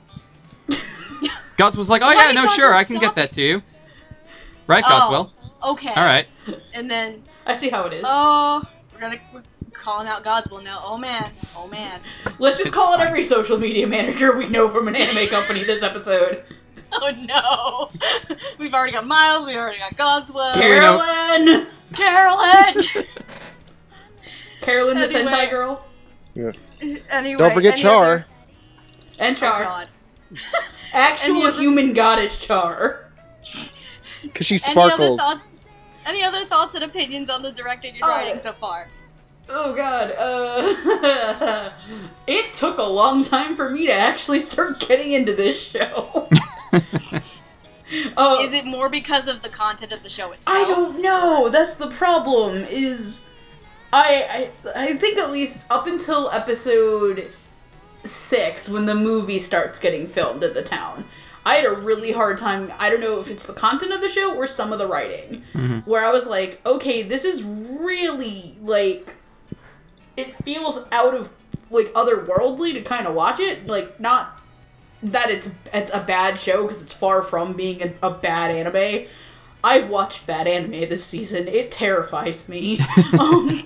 God's 1.57 1.77
was 1.77 1.89
like, 1.89 2.03
oh 2.05 2.11
yeah, 2.11 2.33
no, 2.33 2.43
God's 2.43 2.55
sure, 2.55 2.75
I 2.75 2.83
can 2.83 2.99
get 2.99 3.15
that 3.15 3.31
to 3.33 3.43
you. 3.43 3.63
Right, 4.67 4.83
God's 4.83 5.07
Oh, 5.09 5.11
will. 5.11 5.73
Okay. 5.73 5.91
All 5.95 6.05
right. 6.05 6.27
And 6.73 6.91
then, 6.91 7.23
I 7.47 7.55
see 7.55 7.69
how 7.69 7.85
it 7.87 7.93
is. 7.93 8.05
oh, 8.07 8.63
we're 8.93 9.01
gonna 9.01 9.21
we're 9.33 9.43
calling 9.73 10.09
out 10.09 10.25
God's 10.25 10.51
will 10.51 10.63
now. 10.63 10.81
Oh 10.83 10.97
man. 10.97 11.25
Oh 11.57 11.69
man. 11.69 12.01
Let's 12.39 12.57
just 12.57 12.69
it's 12.69 12.71
call 12.71 12.95
it 12.95 13.01
every 13.01 13.23
social 13.23 13.59
media 13.59 13.87
manager 13.87 14.37
we 14.37 14.49
know 14.49 14.69
from 14.69 14.89
an 14.89 14.97
anime 14.97 15.29
company 15.29 15.63
this 15.65 15.83
episode. 15.83 16.43
Oh 17.07 17.91
no. 18.31 18.37
We've 18.59 18.73
already 18.75 18.93
got 18.93 19.07
Miles. 19.07 19.47
We 19.47 19.57
already 19.57 19.79
got 19.79 19.97
God's 19.97 20.33
will. 20.33 20.53
Here 20.55 20.75
we 20.75 20.81
know. 20.81 20.99
Carolyn! 20.99 21.67
Carolyn. 21.93 22.77
Carolyn 24.61 24.99
the 24.99 25.05
Anyway. 25.05 25.31
Sentai 25.31 25.51
girl. 25.51 25.85
Yeah. 26.35 26.53
Anyway. 27.11 27.37
Don't 27.39 27.53
forget 27.53 27.75
any 27.75 27.83
Char. 27.83 28.05
other- 28.05 28.27
And 29.19 29.37
Oh 29.37 29.41
Char. 29.41 29.63
God. 29.65 29.89
Actual 30.93 31.43
other- 31.47 31.61
human 31.61 31.93
goddess 31.93 32.39
Char. 32.39 33.11
Because 34.23 34.47
she 34.47 34.57
sparkles. 34.59 34.85
Any 34.87 34.91
other 34.91 35.17
sparkles. 35.17 35.21
thoughts? 35.21 35.75
Any 36.07 36.23
other 36.23 36.45
thoughts 36.47 36.75
and 36.75 36.85
opinions 36.85 37.29
on 37.31 37.43
the 37.43 37.53
directing 37.53 37.95
and 37.95 38.03
Oh. 38.05 38.09
writing 38.09 38.39
so 38.39 38.53
far? 38.53 38.89
Oh 39.47 39.75
god, 39.75 40.11
uh 40.13 41.71
it 42.27 42.55
took 42.55 42.79
a 42.79 42.83
long 42.83 43.23
time 43.23 43.55
for 43.57 43.69
me 43.69 43.87
to 43.87 43.93
actually 43.93 44.41
start 44.41 44.81
getting 44.81 45.13
into 45.13 45.35
this 45.35 45.61
show. 45.63 46.27
Oh, 48.17 48.43
Is 48.43 48.53
it 48.53 48.65
more 48.65 48.89
because 48.89 49.29
of 49.29 49.43
the 49.43 49.49
content 49.49 49.93
of 49.93 50.03
the 50.03 50.09
show 50.09 50.33
itself? 50.33 50.57
I 50.57 50.65
don't 50.65 51.01
know. 51.01 51.49
That's 51.49 51.77
the 51.77 51.91
problem. 51.91 52.65
Is 52.65 53.25
I 53.93 54.51
I 54.75 54.87
I 54.87 54.97
think 54.97 55.19
at 55.19 55.31
least 55.31 55.67
up 55.71 55.87
until 55.87 56.31
episode 56.31 57.31
six, 58.05 58.69
when 58.69 58.87
the 58.87 58.95
movie 58.95 59.39
starts 59.39 59.79
getting 59.79 60.07
filmed 60.07 60.43
in 60.43 60.55
the 60.55 60.63
town, 60.63 61.05
I 61.45 61.57
had 61.57 61.67
a 61.67 61.73
really 61.73 62.13
hard 62.13 62.39
time. 62.39 62.73
I 62.79 62.89
don't 62.89 63.01
know 63.01 63.21
if 63.21 63.31
it's 63.31 63.47
the 63.47 63.53
content 63.53 63.93
of 63.93 64.01
the 64.01 64.09
show 64.09 64.35
or 64.35 64.47
some 64.47 64.73
of 64.73 64.79
the 64.79 64.87
writing, 64.87 65.45
mm-hmm. 65.53 65.79
where 65.81 66.05
I 66.05 66.11
was 66.11 66.27
like, 66.27 66.61
okay, 66.65 67.03
this 67.03 67.25
is 67.25 67.43
really 67.45 68.57
like 68.63 69.15
it 70.17 70.35
feels 70.43 70.87
out 70.91 71.15
of 71.15 71.33
like 71.71 71.93
otherworldly 71.93 72.73
to 72.75 72.83
kind 72.83 73.07
of 73.07 73.15
watch 73.15 73.41
it. 73.41 73.67
Like 73.67 74.01
not 74.01 74.41
that 75.05 75.31
it's 75.31 75.49
it's 75.73 75.91
a 75.93 76.01
bad 76.01 76.39
show 76.41 76.63
because 76.63 76.83
it's 76.83 76.93
far 76.93 77.23
from 77.23 77.53
being 77.53 77.83
a, 77.83 77.93
a 78.03 78.11
bad 78.11 78.51
anime. 78.51 79.07
I've 79.63 79.89
watched 79.89 80.27
bad 80.27 80.47
anime 80.47 80.73
this 80.91 81.03
season. 81.05 81.49
It 81.49 81.71
terrifies 81.73 82.49
me. 82.51 82.79
um, 83.19 83.63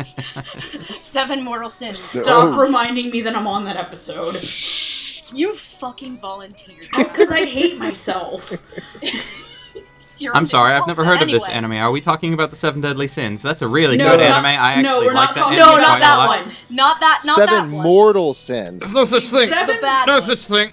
Seven 1.01 1.43
Mortal 1.45 1.71
Sins. 1.71 1.99
stop 1.99 2.27
Oh. 2.55 2.57
reminding 2.61 3.11
me 3.11 3.21
that 3.23 3.35
I'm 3.35 3.49
on 3.49 3.65
that 3.65 3.77
episode 3.77 4.33
You 5.33 5.57
fucking 5.57 6.19
volunteered. 6.21 6.87
because 6.97 7.33
I 7.33 7.45
hate 7.45 7.79
myself. 7.79 8.53
I'm 10.35 10.47
sorry, 10.47 10.73
I've 10.73 10.87
never 10.89 11.05
heard 11.05 11.23
of 11.23 11.29
this 11.29 11.49
anime. 11.49 11.73
Are 11.75 11.93
we 11.93 12.01
talking 12.01 12.33
about 12.35 12.51
the 12.51 12.57
Seven 12.57 12.81
Deadly 12.81 13.07
Sins? 13.07 13.41
That's 13.41 13.63
a 13.63 13.69
really 13.69 13.97
No, 13.97 14.11
good 14.11 14.21
not- 14.21 14.45
anime. 14.45 14.47
I 14.47 14.73
actually 14.75 14.83
no, 14.85 14.99
we're 15.01 15.07
like 15.07 15.15
not 15.15 15.35
that 15.35 15.41
talking 15.41 15.59
anime 15.59 15.69
No, 15.69 15.77
not 15.77 15.87
quite 15.89 15.97
a 15.97 16.01
that 16.01 16.17
lot. 16.17 16.29
one. 16.47 16.55
Not 16.71 17.01
that. 17.01 17.23
Not 17.25 17.37
Seven 17.37 17.55
that 17.71 17.77
one. 17.77 17.85
mortal 17.85 18.35
sins. 18.35 18.81
There's 18.81 18.95
no 18.95 19.05
such 19.05 19.25
thing. 19.31 19.49
Seven. 19.49 19.79
No 19.81 20.05
one. 20.15 20.23
such 20.23 20.47
thing. 20.47 20.73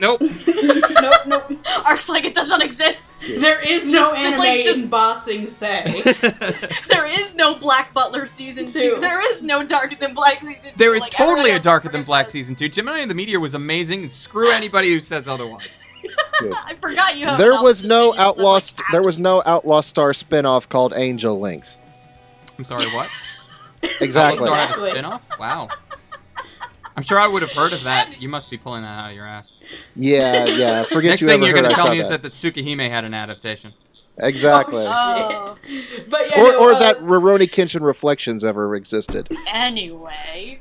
Nope. 0.00 0.20
nope, 0.46 1.14
nope. 1.26 1.52
Arcs 1.84 2.08
like 2.08 2.24
it 2.24 2.34
doesn't 2.34 2.60
exist. 2.62 3.20
There 3.38 3.60
is 3.60 3.86
no 3.92 4.00
Just- 4.00 4.14
just 4.16 4.26
anime 4.26 4.38
like- 4.38 4.64
just- 4.64 4.80
in 4.80 4.88
Bossing 4.88 5.48
Say. 5.48 6.02
There 6.88 7.06
is 7.06 7.34
no 7.36 7.54
Black 7.54 7.92
Butler 7.94 8.26
season 8.26 8.66
two. 8.66 8.94
Two. 8.96 9.00
There 9.00 9.20
is 9.30 9.42
no 9.42 9.64
Darker 9.64 9.94
Than 9.96 10.12
Black 10.14 10.40
season 10.40 10.56
two. 10.62 10.70
There 10.76 10.94
is 10.94 11.02
like 11.02 11.12
totally 11.12 11.30
everyone 11.32 11.50
a 11.50 11.54
else 11.54 11.62
Darker 11.62 11.88
Than 11.88 12.02
freaking 12.02 12.06
Black 12.06 12.26
says. 12.26 12.32
season 12.32 12.54
two. 12.56 12.68
Gemini 12.68 12.98
and 13.00 13.10
the 13.10 13.14
Meteor 13.14 13.38
was 13.40 13.54
amazing, 13.54 14.02
and 14.02 14.10
screw 14.12 14.50
anybody 14.50 14.92
who 14.92 14.98
says 15.00 15.28
otherwise. 15.28 15.78
Yes. 16.42 16.64
I 16.66 16.74
forgot 16.74 17.16
you 17.16 17.26
have. 17.26 17.38
There 17.38 17.52
an 17.52 17.62
was 17.62 17.84
opposite 17.84 17.88
no 17.88 18.08
opinion, 18.10 18.16
but, 18.16 18.22
outlaw. 18.26 18.52
like, 18.54 18.62
St- 18.64 18.82
there 18.90 19.02
was 19.02 19.18
no 19.18 19.42
outlaw 19.46 19.80
star 19.82 20.12
spin-off 20.14 20.68
called 20.68 20.92
Angel 20.96 21.38
Links. 21.38 21.78
I'm 22.58 22.64
sorry, 22.64 22.86
what? 22.86 23.08
Exactly. 24.00 24.46
Star 24.46 24.56
had 24.56 24.68
a 24.68 24.72
Exactly. 24.72 24.90
spin-off? 24.90 25.22
Wow. 25.38 25.68
I'm 26.96 27.02
sure 27.02 27.18
I 27.18 27.26
would 27.26 27.42
have 27.42 27.52
heard 27.52 27.72
of 27.72 27.84
that. 27.84 28.20
You 28.20 28.28
must 28.28 28.50
be 28.50 28.58
pulling 28.58 28.82
that 28.82 28.98
out 28.98 29.10
of 29.10 29.16
your 29.16 29.26
ass. 29.26 29.56
Yeah, 29.96 30.46
yeah. 30.46 30.82
Forget 30.84 31.10
Next 31.10 31.22
you 31.22 31.28
thing 31.28 31.36
ever 31.42 31.46
you're 31.46 31.54
gonna 31.54 31.74
tell 31.74 31.90
me 31.90 31.98
is 31.98 32.08
that. 32.10 32.22
that, 32.22 32.32
that 32.32 32.54
Tsukihime 32.54 32.88
had 32.90 33.04
an 33.04 33.14
adaptation. 33.14 33.72
Exactly. 34.18 34.84
Oh. 34.86 35.56
but 36.08 36.30
yeah, 36.30 36.40
or 36.40 36.48
no, 36.48 36.60
or 36.60 36.72
uh, 36.74 36.78
that 36.78 36.98
Rurouni 36.98 37.48
Kenshin 37.48 37.82
Reflections 37.82 38.44
ever 38.44 38.74
existed. 38.74 39.28
Anyway. 39.48 40.60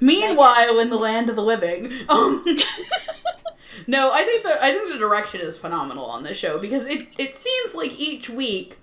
Meanwhile, 0.00 0.80
in 0.80 0.90
the 0.90 0.96
land 0.96 1.30
of 1.30 1.36
the 1.36 1.44
living, 1.44 1.92
um, 2.08 2.44
no, 3.86 4.10
I 4.12 4.24
think 4.24 4.42
the 4.42 4.62
I 4.62 4.72
think 4.72 4.90
the 4.90 4.98
direction 4.98 5.40
is 5.40 5.56
phenomenal 5.56 6.06
on 6.06 6.24
this 6.24 6.36
show 6.36 6.58
because 6.58 6.86
it 6.86 7.06
it 7.18 7.36
seems 7.36 7.74
like 7.76 7.98
each 7.98 8.28
week 8.28 8.78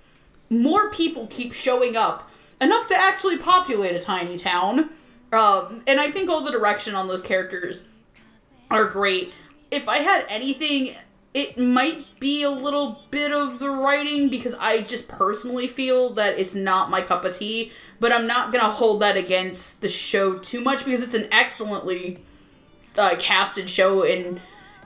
more 0.49 0.89
people 0.89 1.27
keep 1.27 1.51
showing 1.51 1.97
up 1.97 2.31
enough 2.61 2.87
to 2.87 2.95
actually 2.95 3.37
populate 3.37 3.95
a 3.95 3.99
tiny 3.99 4.37
town, 4.37 4.91
um, 5.31 5.83
and 5.85 5.99
I 5.99 6.11
think 6.11 6.29
all 6.29 6.41
the 6.41 6.51
direction 6.51 6.95
on 6.95 7.07
those 7.07 7.21
characters 7.21 7.85
are 8.71 8.85
great. 8.85 9.33
If 9.71 9.87
I 9.87 9.99
had 9.99 10.25
anything, 10.29 10.95
it 11.33 11.57
might 11.57 12.19
be 12.19 12.41
a 12.41 12.49
little 12.49 13.03
bit 13.11 13.31
of 13.31 13.59
the 13.59 13.69
writing 13.69 14.29
because 14.29 14.55
I 14.55 14.81
just 14.81 15.07
personally 15.07 15.67
feel 15.67 16.13
that 16.15 16.39
it's 16.39 16.55
not 16.55 16.89
my 16.89 17.01
cup 17.01 17.23
of 17.25 17.37
tea. 17.37 17.71
But 17.99 18.11
I'm 18.11 18.25
not 18.25 18.51
gonna 18.51 18.71
hold 18.71 19.01
that 19.01 19.17
against 19.17 19.81
the 19.81 19.89
show 19.89 20.39
too 20.39 20.61
much 20.61 20.85
because 20.85 21.03
it's 21.03 21.13
an 21.13 21.27
excellently 21.31 22.23
uh, 22.97 23.15
casted 23.19 23.69
show, 23.69 24.03
and 24.03 24.39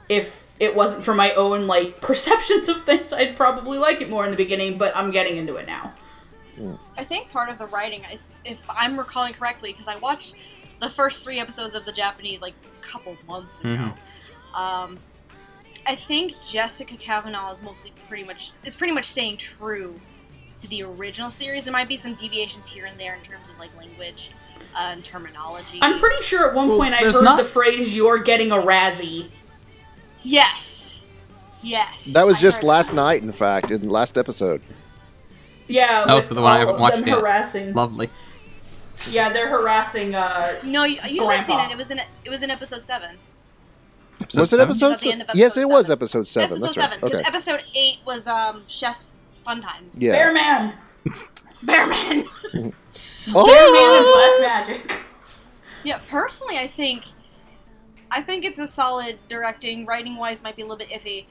if 0.09 0.51
it 0.59 0.75
wasn't 0.75 1.03
for 1.03 1.13
my 1.13 1.33
own 1.33 1.67
like 1.67 2.01
perceptions 2.01 2.67
of 2.67 2.83
things, 2.85 3.13
I'd 3.13 3.37
probably 3.37 3.77
like 3.77 4.01
it 4.01 4.09
more 4.09 4.25
in 4.25 4.31
the 4.31 4.37
beginning. 4.37 4.77
But 4.77 4.95
I'm 4.97 5.11
getting 5.11 5.37
into 5.37 5.55
it 5.55 5.67
now. 5.67 5.93
I 6.97 7.03
think 7.03 7.29
part 7.31 7.49
of 7.49 7.57
the 7.57 7.67
writing, 7.67 8.03
is, 8.13 8.31
if 8.45 8.61
I'm 8.69 8.97
recalling 8.97 9.33
correctly, 9.33 9.71
because 9.71 9.87
I 9.87 9.95
watched 9.97 10.35
the 10.79 10.89
first 10.89 11.23
three 11.23 11.39
episodes 11.39 11.75
of 11.75 11.85
the 11.85 11.91
Japanese 11.91 12.41
like 12.41 12.53
a 12.81 12.85
couple 12.85 13.15
months 13.27 13.59
ago. 13.61 13.91
Um, 14.53 14.97
I 15.85 15.95
think 15.95 16.33
Jessica 16.45 16.95
Kavanaugh 16.95 17.51
is 17.51 17.61
mostly 17.61 17.91
pretty 18.07 18.23
much 18.23 18.51
is 18.63 18.75
pretty 18.75 18.93
much 18.93 19.05
staying 19.05 19.37
true 19.37 19.99
to 20.61 20.67
the 20.67 20.83
original 20.83 21.31
series. 21.31 21.65
There 21.65 21.71
might 21.73 21.87
be 21.89 21.97
some 21.97 22.13
deviations 22.13 22.67
here 22.67 22.85
and 22.85 22.99
there 22.99 23.15
in 23.15 23.21
terms 23.21 23.49
of 23.49 23.57
like 23.59 23.75
language 23.77 24.31
uh, 24.75 24.89
and 24.91 25.03
terminology. 25.03 25.79
I'm 25.81 25.99
pretty 25.99 26.21
sure 26.23 26.47
at 26.47 26.53
one 26.53 26.69
Well, 26.69 26.77
point 26.77 26.93
I 26.93 27.01
there's 27.01 27.15
heard 27.15 27.25
not- 27.25 27.37
the 27.37 27.45
phrase 27.45 27.93
"you're 27.95 28.19
getting 28.19 28.51
a 28.51 28.57
Razzie." 28.57 29.29
yes, 30.21 31.03
yes. 31.61 32.05
That 32.13 32.25
was 32.25 32.37
I 32.37 32.41
just 32.41 32.63
last 32.63 32.89
that. 32.89 32.95
night, 32.95 33.23
in 33.23 33.31
fact, 33.31 33.71
in 33.71 33.89
last 33.89 34.17
episode. 34.17 34.61
Yeah. 35.67 36.05
Oh, 36.07 36.15
with 36.17 36.25
so 36.27 36.33
the 36.35 36.41
one 36.41 36.55
I 36.55 36.59
haven't 36.59 36.79
watched 36.79 36.97
them 36.97 37.07
yet. 37.07 37.19
Harassing. 37.19 37.73
Lovely. 37.73 38.09
Yeah, 39.09 39.29
they're 39.29 39.49
harassing. 39.49 40.15
Uh, 40.15 40.53
No, 40.63 40.83
you, 40.83 40.99
you 41.07 41.21
should 41.23 41.31
have 41.33 41.43
seen 41.43 41.59
it. 41.59 41.71
It 41.71 41.77
was 41.77 41.91
in 41.91 41.99
it 41.99 42.29
was 42.29 42.43
in 42.43 42.49
episode 42.51 42.85
seven. 42.85 43.17
was 44.35 44.53
it 44.53 44.59
episode? 44.59 44.93
At 44.93 44.99
the 44.99 45.11
end 45.11 45.21
of 45.23 45.27
se- 45.31 45.39
yes, 45.39 45.57
episode 45.57 45.61
it 45.61 45.73
was 45.73 45.87
seven. 45.87 45.97
episode 45.99 46.27
seven. 46.27 46.51
episode 46.51 46.63
That's 46.65 46.75
seven. 46.75 46.91
right. 46.91 47.01
Because 47.01 47.19
Okay. 47.19 47.27
episode 47.27 47.63
eight 47.75 47.97
was 48.05 48.27
um 48.27 48.63
Chef 48.67 49.05
Fun 49.43 49.61
Times. 49.61 50.01
Yeah. 50.01 50.11
Bear 50.13 50.33
Man. 50.33 50.73
Bearman. 51.05 51.13
Bear 51.63 51.87
Man 51.87 52.25
Oh! 53.35 54.39
man 54.39 54.45
and 54.45 54.67
Black 54.67 54.77
Magic. 54.87 54.99
Yeah, 55.85 55.99
personally, 56.09 56.57
I 56.57 56.67
think, 56.67 57.03
I 58.11 58.21
think 58.21 58.45
it's 58.45 58.59
a 58.59 58.67
solid 58.67 59.17
directing. 59.27 59.85
Writing 59.85 60.15
wise, 60.17 60.43
might 60.43 60.55
be 60.55 60.61
a 60.61 60.65
little 60.65 60.77
bit 60.77 60.89
iffy, 60.89 61.25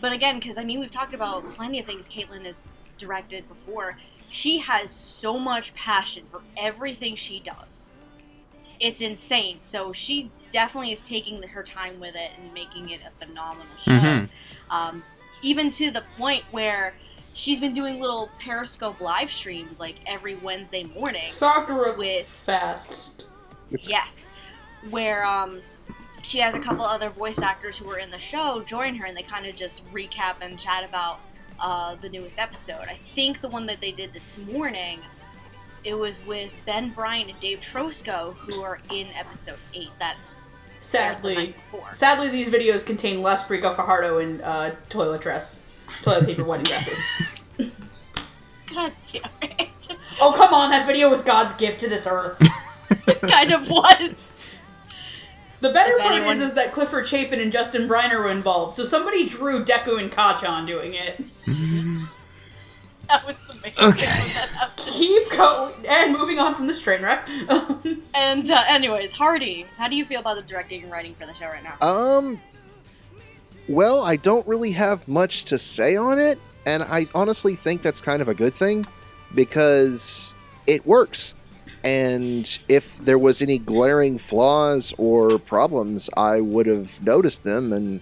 but 0.00 0.12
again, 0.12 0.38
because 0.38 0.58
I 0.58 0.64
mean, 0.64 0.80
we've 0.80 0.90
talked 0.90 1.14
about 1.14 1.50
plenty 1.52 1.78
of 1.80 1.86
things 1.86 2.08
Caitlin 2.08 2.44
has 2.44 2.62
directed 2.98 3.48
before. 3.48 3.96
She 4.30 4.58
has 4.58 4.90
so 4.90 5.38
much 5.38 5.74
passion 5.74 6.24
for 6.30 6.42
everything 6.56 7.14
she 7.16 7.40
does. 7.40 7.92
It's 8.80 9.00
insane. 9.00 9.58
So 9.60 9.92
she 9.92 10.30
definitely 10.50 10.92
is 10.92 11.02
taking 11.02 11.42
her 11.42 11.62
time 11.62 12.00
with 12.00 12.16
it 12.16 12.30
and 12.38 12.52
making 12.52 12.90
it 12.90 13.00
a 13.06 13.24
phenomenal 13.24 13.66
show. 13.78 13.92
Mhm. 13.92 14.28
Um, 14.70 15.04
even 15.42 15.70
to 15.72 15.90
the 15.90 16.02
point 16.16 16.44
where 16.50 16.94
she's 17.34 17.60
been 17.60 17.74
doing 17.74 18.00
little 18.00 18.30
Periscope 18.40 19.00
live 19.00 19.30
streams 19.30 19.78
like 19.78 19.96
every 20.06 20.34
Wednesday 20.34 20.84
morning. 20.84 21.24
Sakura 21.30 21.96
With- 21.96 22.26
Fast. 22.26 23.28
Yes, 23.82 24.30
where 24.90 25.24
um, 25.24 25.60
she 26.22 26.38
has 26.38 26.54
a 26.54 26.60
couple 26.60 26.84
other 26.84 27.10
voice 27.10 27.40
actors 27.40 27.76
who 27.78 27.86
were 27.86 27.98
in 27.98 28.10
the 28.10 28.18
show 28.18 28.62
join 28.62 28.94
her, 28.96 29.06
and 29.06 29.16
they 29.16 29.22
kind 29.22 29.46
of 29.46 29.56
just 29.56 29.84
recap 29.92 30.36
and 30.40 30.58
chat 30.58 30.84
about 30.84 31.20
uh, 31.60 31.96
the 31.96 32.08
newest 32.08 32.38
episode. 32.38 32.86
I 32.88 32.96
think 32.96 33.40
the 33.40 33.48
one 33.48 33.66
that 33.66 33.80
they 33.80 33.92
did 33.92 34.12
this 34.12 34.38
morning, 34.38 35.00
it 35.84 35.94
was 35.94 36.24
with 36.26 36.50
Ben 36.66 36.90
Bryant 36.90 37.30
and 37.30 37.40
Dave 37.40 37.60
Trosko, 37.60 38.34
who 38.34 38.62
are 38.62 38.80
in 38.90 39.08
episode 39.14 39.58
eight. 39.74 39.90
That 39.98 40.16
Sadly, 40.84 41.54
sadly, 41.92 42.28
these 42.28 42.50
videos 42.50 42.84
contain 42.84 43.22
less 43.22 43.48
Rico 43.48 43.72
Fajardo 43.72 44.18
and 44.18 44.42
uh, 44.42 44.72
toilet 44.90 45.22
dress, 45.22 45.62
toilet 46.02 46.26
paper 46.26 46.44
wedding 46.44 46.64
dresses. 46.64 46.98
God 48.66 48.92
damn 49.10 49.30
it! 49.40 49.96
Oh 50.20 50.34
come 50.36 50.52
on, 50.52 50.70
that 50.70 50.86
video 50.86 51.08
was 51.08 51.22
God's 51.22 51.54
gift 51.54 51.80
to 51.80 51.88
this 51.88 52.06
earth. 52.06 52.38
it 53.06 53.18
kind 53.22 53.50
of 53.52 53.66
was. 53.70 54.33
The 55.64 55.70
better 55.70 55.92
If 55.92 56.00
part 56.00 56.12
anyone- 56.12 56.36
is, 56.36 56.50
is 56.50 56.54
that 56.56 56.72
Clifford 56.72 57.06
Chapin 57.06 57.40
and 57.40 57.50
Justin 57.50 57.88
Briner 57.88 58.18
were 58.18 58.30
involved, 58.30 58.74
so 58.74 58.84
somebody 58.84 59.26
drew 59.26 59.64
Deku 59.64 59.98
and 59.98 60.12
Kacchan 60.12 60.66
doing 60.66 60.92
it. 60.92 61.24
That 63.08 63.26
was 63.26 63.50
amazing. 63.50 63.78
Okay. 63.78 64.06
that. 64.34 64.72
Keep 64.76 65.30
going, 65.30 65.74
and 65.86 66.12
moving 66.12 66.38
on 66.38 66.54
from 66.54 66.66
this 66.66 66.80
train 66.80 67.02
wreck. 67.02 67.26
And 68.14 68.50
uh, 68.50 68.64
anyways, 68.66 69.12
Hardy, 69.12 69.66
how 69.76 69.88
do 69.88 69.96
you 69.96 70.04
feel 70.06 70.20
about 70.20 70.36
the 70.36 70.42
directing 70.42 70.82
and 70.84 70.92
writing 70.92 71.14
for 71.14 71.26
the 71.26 71.34
show 71.34 71.46
right 71.46 71.62
now? 71.62 71.76
Um. 71.86 72.40
Well, 73.68 74.02
I 74.02 74.16
don't 74.16 74.46
really 74.46 74.72
have 74.72 75.06
much 75.06 75.44
to 75.46 75.58
say 75.58 75.96
on 75.96 76.18
it, 76.18 76.38
and 76.66 76.82
I 76.82 77.06
honestly 77.14 77.54
think 77.54 77.82
that's 77.82 78.00
kind 78.00 78.22
of 78.22 78.28
a 78.28 78.34
good 78.34 78.54
thing 78.54 78.86
because 79.34 80.34
it 80.66 80.86
works. 80.86 81.34
And 81.84 82.58
if 82.68 82.96
there 82.96 83.18
was 83.18 83.42
any 83.42 83.58
glaring 83.58 84.16
flaws 84.16 84.94
or 84.96 85.38
problems, 85.38 86.08
I 86.16 86.40
would 86.40 86.66
have 86.66 87.00
noticed 87.02 87.44
them, 87.44 87.74
and 87.74 88.00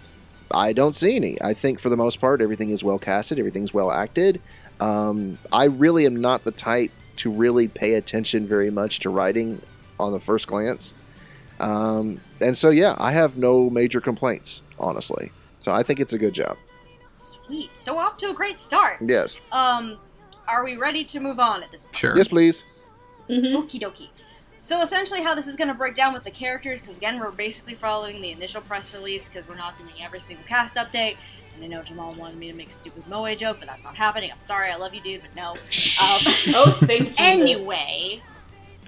I 0.52 0.72
don't 0.72 0.94
see 0.94 1.16
any. 1.16 1.36
I 1.42 1.52
think 1.52 1.80
for 1.80 1.88
the 1.88 1.96
most 1.96 2.20
part, 2.20 2.40
everything 2.40 2.70
is 2.70 2.84
well 2.84 3.00
casted, 3.00 3.40
everything's 3.40 3.74
well 3.74 3.90
acted. 3.90 4.40
Um, 4.78 5.36
I 5.52 5.64
really 5.64 6.06
am 6.06 6.20
not 6.20 6.44
the 6.44 6.52
type 6.52 6.92
to 7.16 7.30
really 7.30 7.66
pay 7.66 7.94
attention 7.94 8.46
very 8.46 8.70
much 8.70 9.00
to 9.00 9.10
writing 9.10 9.60
on 9.98 10.12
the 10.12 10.20
first 10.20 10.46
glance. 10.46 10.94
Um, 11.58 12.20
and 12.40 12.56
so, 12.56 12.70
yeah, 12.70 12.94
I 12.98 13.12
have 13.12 13.36
no 13.36 13.68
major 13.68 14.00
complaints, 14.00 14.62
honestly. 14.78 15.32
So 15.58 15.72
I 15.72 15.82
think 15.82 16.00
it's 16.00 16.12
a 16.12 16.18
good 16.18 16.34
job. 16.34 16.56
Sweet. 17.08 17.76
So 17.76 17.98
off 17.98 18.16
to 18.18 18.30
a 18.30 18.34
great 18.34 18.58
start. 18.58 18.98
Yes. 19.04 19.38
Um, 19.52 19.98
are 20.48 20.64
we 20.64 20.76
ready 20.76 21.04
to 21.04 21.20
move 21.20 21.38
on 21.38 21.62
at 21.62 21.70
this 21.70 21.84
point? 21.84 21.96
Sure. 21.96 22.16
Yes, 22.16 22.28
please. 22.28 22.64
Mhm. 23.32 23.56
Okie 23.56 23.80
dokie. 23.80 24.08
So 24.58 24.80
essentially, 24.80 25.22
how 25.22 25.34
this 25.34 25.48
is 25.48 25.56
going 25.56 25.68
to 25.68 25.74
break 25.74 25.96
down 25.96 26.14
with 26.14 26.22
the 26.22 26.30
characters, 26.30 26.80
because 26.80 26.96
again, 26.96 27.18
we're 27.18 27.32
basically 27.32 27.74
following 27.74 28.20
the 28.20 28.30
initial 28.30 28.60
press 28.60 28.94
release, 28.94 29.28
because 29.28 29.48
we're 29.48 29.56
not 29.56 29.76
doing 29.76 29.90
every 30.00 30.20
single 30.20 30.46
cast 30.46 30.76
update. 30.76 31.16
And 31.56 31.64
I 31.64 31.66
know 31.66 31.82
Jamal 31.82 32.14
wanted 32.14 32.38
me 32.38 32.48
to 32.50 32.56
make 32.56 32.70
a 32.70 32.72
stupid 32.72 33.06
Moe 33.08 33.34
joke, 33.34 33.56
but 33.58 33.66
that's 33.66 33.84
not 33.84 33.96
happening. 33.96 34.30
I'm 34.30 34.40
sorry, 34.40 34.70
I 34.70 34.76
love 34.76 34.94
you, 34.94 35.00
dude, 35.00 35.22
but 35.22 35.34
no. 35.34 35.50
Um, 35.50 35.56
oh, 36.54 36.78
thank 36.84 37.08
you. 37.08 37.14
anyway, 37.18 38.22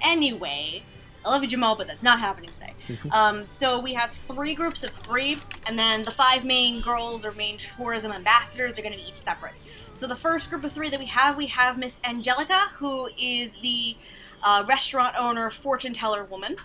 anyway, 0.00 0.82
I 1.24 1.30
love 1.30 1.42
you, 1.42 1.48
Jamal, 1.48 1.74
but 1.74 1.86
that's 1.86 2.02
not 2.04 2.20
happening 2.20 2.50
today. 2.50 2.74
um, 3.10 3.48
so 3.48 3.80
we 3.80 3.94
have 3.94 4.12
three 4.12 4.54
groups 4.54 4.84
of 4.84 4.90
three, 4.90 5.38
and 5.66 5.78
then 5.78 6.02
the 6.02 6.10
five 6.10 6.44
main 6.44 6.82
girls 6.82 7.24
or 7.24 7.32
main 7.32 7.56
tourism 7.58 8.12
ambassadors 8.12 8.78
are 8.78 8.82
going 8.82 8.92
to 8.92 8.98
be 8.98 9.08
each 9.08 9.16
separate. 9.16 9.54
So 9.92 10.06
the 10.06 10.16
first 10.16 10.50
group 10.50 10.64
of 10.64 10.72
three 10.72 10.90
that 10.90 11.00
we 11.00 11.06
have, 11.06 11.36
we 11.36 11.46
have 11.48 11.78
Miss 11.78 11.98
Angelica, 12.04 12.68
who 12.76 13.08
is 13.18 13.58
the 13.58 13.96
uh, 14.44 14.64
restaurant 14.68 15.16
owner, 15.18 15.50
fortune 15.50 15.92
teller 15.92 16.24
woman. 16.24 16.56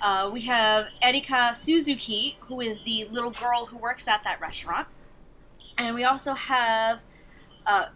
Uh, 0.00 0.30
we 0.32 0.42
have 0.42 0.86
Erika 1.00 1.52
Suzuki, 1.54 2.36
who 2.40 2.60
is 2.60 2.82
the 2.82 3.08
little 3.10 3.30
girl 3.30 3.66
who 3.66 3.76
works 3.78 4.06
at 4.06 4.22
that 4.24 4.40
restaurant. 4.40 4.86
And 5.78 5.94
we 5.94 6.04
also 6.04 6.34
have 6.34 7.02
uh, 7.66 7.86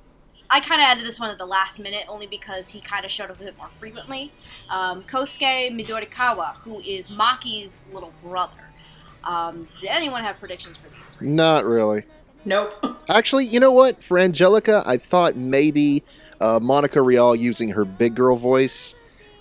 I 0.49 0.61
kind 0.61 0.81
of 0.81 0.87
added 0.87 1.05
this 1.05 1.19
one 1.19 1.31
at 1.31 1.39
the 1.39 1.47
last 1.47 1.81
minute 1.81 2.05
only 2.09 2.27
because 2.27 2.69
he 2.69 2.81
kind 2.81 3.05
of 3.05 3.11
showed 3.11 3.31
up 3.31 3.41
a 3.41 3.45
bit 3.45 3.59
more 3.59 3.69
frequently. 3.69 4.33
Um, 4.71 5.03
Kosuke 5.03 5.71
Midorikawa, 5.73 6.55
who 6.57 6.81
is 6.81 7.11
Maki's 7.11 7.79
little 7.93 8.13
brother. 8.23 8.53
Um, 9.25 9.69
did 9.81 9.91
anyone 9.91 10.23
have 10.23 10.39
predictions 10.39 10.77
for 10.77 10.89
these? 10.89 11.17
Not 11.21 11.65
really. 11.65 12.05
Nope. 12.45 12.73
Actually, 13.09 13.47
you 13.47 13.59
know 13.59 13.73
what? 13.73 14.03
For 14.03 14.19
Angelica, 14.19 14.85
I 14.87 14.99
thought 14.99 15.35
maybe 15.37 16.05
uh, 16.41 16.61
Monica 16.61 17.01
Rial 17.03 17.35
using 17.35 17.71
her 17.71 17.85
big 17.85 18.15
girl 18.15 18.37
voice. 18.37 18.95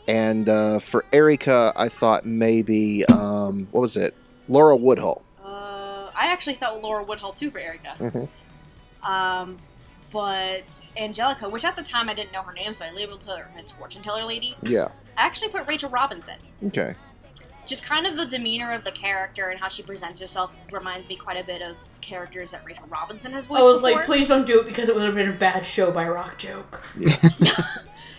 And 0.07 0.47
uh, 0.47 0.79
for 0.79 1.03
Erica, 1.11 1.73
I 1.75 1.89
thought 1.89 2.25
maybe, 2.25 3.05
um, 3.05 3.67
what 3.71 3.81
was 3.81 3.97
it? 3.97 4.13
Laura 4.47 4.75
Woodhull. 4.75 5.23
Uh, 5.43 6.11
I 6.15 6.27
actually 6.27 6.53
thought 6.53 6.81
Laura 6.83 7.03
Woodhull 7.03 7.33
too 7.33 7.49
for 7.49 7.59
Erica. 7.59 7.95
Mm-hmm. 7.99 9.11
Um, 9.11 9.57
but 10.11 10.85
Angelica, 10.95 11.49
which 11.49 11.65
at 11.65 11.75
the 11.75 11.83
time 11.83 12.07
I 12.07 12.13
didn't 12.13 12.31
know 12.31 12.43
her 12.43 12.53
name, 12.53 12.73
so 12.73 12.85
I 12.85 12.91
labeled 12.91 13.23
her 13.23 13.49
as 13.57 13.71
fortune 13.71 14.01
teller 14.01 14.25
lady. 14.25 14.55
Yeah. 14.61 14.89
I 15.17 15.25
actually 15.25 15.49
put 15.49 15.67
Rachel 15.67 15.89
Robinson. 15.89 16.37
Okay. 16.67 16.95
Just 17.65 17.83
kind 17.83 18.05
of 18.05 18.15
the 18.15 18.25
demeanor 18.25 18.71
of 18.73 18.83
the 18.83 18.91
character 18.91 19.49
and 19.49 19.59
how 19.59 19.67
she 19.69 19.83
presents 19.83 20.21
herself 20.21 20.55
reminds 20.71 21.07
me 21.09 21.15
quite 21.15 21.37
a 21.37 21.43
bit 21.43 21.61
of 21.61 21.75
characters 22.01 22.51
that 22.51 22.63
Rachel 22.65 22.85
Robinson 22.89 23.31
has 23.33 23.47
voiced 23.47 23.61
I 23.61 23.65
was 23.65 23.81
before. 23.81 23.97
like, 23.97 24.05
please 24.05 24.27
don't 24.27 24.45
do 24.45 24.59
it 24.59 24.65
because 24.65 24.89
it 24.89 24.95
would 24.95 25.03
have 25.05 25.15
been 25.15 25.29
a 25.29 25.33
bad 25.33 25.65
show 25.65 25.91
by 25.91 26.07
Rock 26.07 26.37
Joke. 26.37 26.83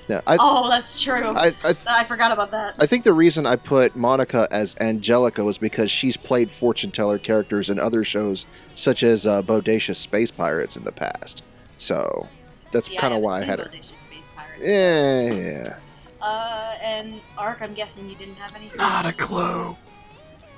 No, 0.09 0.21
I, 0.25 0.37
Oh, 0.39 0.69
that's 0.71 1.01
true. 1.03 1.33
I, 1.35 1.53
I, 1.65 1.75
I, 1.89 2.05
forgot 2.05 2.31
about 2.31 2.53
that. 2.53 2.77
I 2.79 2.87
think 2.87 3.03
the 3.03 3.13
reason 3.13 3.45
I 3.45 3.57
put 3.57 3.97
Monica 3.97 4.47
as 4.53 4.77
Angelica 4.81 5.43
was 5.43 5.59
because 5.59 5.91
she's 5.91 6.17
played 6.17 6.49
fortune 6.49 6.93
teller 6.93 7.19
characters 7.19 7.71
in 7.71 7.81
other 7.81 8.05
shows, 8.05 8.47
such 8.77 9.03
as 9.03 9.27
uh, 9.27 9.43
Bodacious 9.43 9.97
Space 9.97 10.31
Pirates 10.31 10.77
in 10.77 10.85
the 10.85 10.93
past. 10.93 11.43
So 11.77 12.29
that's 12.71 12.89
Yeah, 12.89 13.01
kind 13.01 13.15
of 13.15 13.21
why 13.21 13.41
I 13.41 13.43
had 13.43 13.59
her. 13.59 13.69
Space 13.83 14.33
Pirates. 14.37 14.65
Yeah, 14.65 15.33
yeah. 15.33 15.77
Uh, 16.21 16.75
and 16.83 17.21
Ark, 17.37 17.59
I'm 17.61 17.75
guessing 17.75 18.09
you 18.09 18.17
didn't 18.17 18.37
have 18.37 18.55
anything. 18.57 18.79
Not 18.79 19.07
a 19.07 19.13
clue. 19.13 19.77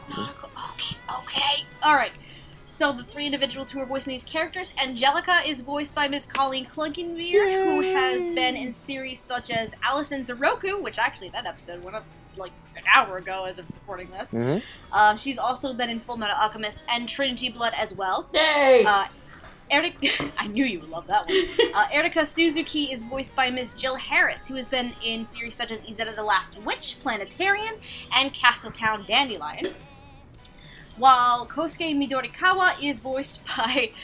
Not 0.08 0.34
a 0.36 0.40
cl- 0.40 0.52
Okay, 0.74 0.96
okay. 1.22 1.64
All 1.82 1.94
right. 1.94 2.12
So 2.68 2.92
the 2.92 3.02
three 3.02 3.26
individuals 3.26 3.70
who 3.70 3.80
are 3.80 3.86
voicing 3.86 4.12
these 4.12 4.22
characters, 4.24 4.72
Angelica 4.80 5.40
is 5.44 5.62
voiced 5.62 5.96
by 5.96 6.06
Miss 6.06 6.26
Colleen 6.26 6.64
Clinkenbeard, 6.64 7.64
who 7.66 7.80
has 7.80 8.24
been 8.24 8.54
in 8.56 8.72
series 8.72 9.18
such 9.18 9.50
as 9.50 9.74
Alice 9.82 10.12
and 10.12 10.24
Zoroku, 10.24 10.80
which 10.80 10.98
actually 10.98 11.28
that 11.30 11.44
episode 11.46 11.82
went 11.82 11.96
up 11.96 12.04
like 12.36 12.52
an 12.76 12.84
hour 12.94 13.16
ago 13.16 13.46
as 13.46 13.58
of 13.58 13.66
recording 13.74 14.08
this. 14.12 14.30
Mhm. 14.32 14.62
Uh, 14.92 15.16
she's 15.16 15.38
also 15.38 15.72
been 15.72 15.90
in 15.90 15.98
Full 15.98 16.16
Metal 16.16 16.36
Alchemist 16.36 16.84
and 16.88 17.08
Trinity 17.08 17.48
Blood 17.48 17.72
as 17.76 17.94
well. 17.94 18.28
Yay! 18.32 18.84
Uh, 18.86 19.06
Eric, 19.70 19.96
I 20.38 20.46
knew 20.46 20.64
you 20.64 20.80
would 20.80 20.88
love 20.90 21.06
that 21.08 21.26
one. 21.28 21.72
Uh, 21.74 21.86
Erica 21.92 22.24
Suzuki 22.24 22.84
is 22.84 23.02
voiced 23.02 23.36
by 23.36 23.50
Ms. 23.50 23.74
Jill 23.74 23.96
Harris, 23.96 24.46
who 24.46 24.54
has 24.54 24.66
been 24.68 24.92
in 25.04 25.24
series 25.24 25.54
such 25.54 25.70
as 25.70 25.84
Izetta 25.84 26.14
the 26.16 26.22
Last 26.22 26.58
Witch, 26.62 26.96
Planetarian, 27.02 27.74
and 28.14 28.32
Castletown 28.32 29.04
Dandelion. 29.06 29.64
While 30.96 31.46
Kosuke 31.46 31.94
Midorikawa 31.96 32.82
is 32.82 33.00
voiced 33.00 33.44
by. 33.46 33.90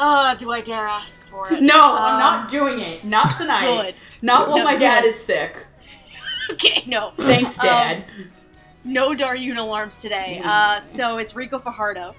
Uh, 0.00 0.32
do 0.36 0.52
I 0.52 0.60
dare 0.60 0.86
ask 0.86 1.24
for 1.24 1.52
it? 1.52 1.60
no, 1.60 1.96
I'm 1.98 2.14
Um, 2.14 2.20
not 2.20 2.48
doing 2.48 2.78
it. 2.78 3.04
Not 3.04 3.36
tonight. 3.36 3.62
Good. 3.82 3.94
Not 4.22 4.46
while 4.46 4.58
No, 4.58 4.64
my 4.64 4.76
dad 4.76 5.04
is 5.04 5.20
sick. 5.20 5.66
Okay, 6.52 6.84
no. 6.86 7.10
Thanks, 7.16 7.58
Um, 7.58 7.66
Dad. 7.66 8.04
No 8.84 9.10
Daryun 9.12 9.56
alarms 9.58 10.00
today. 10.00 10.40
Uh, 10.44 10.78
so 10.78 11.18
it's 11.18 11.34
Rico 11.34 11.58
Fajardo, 11.58 12.14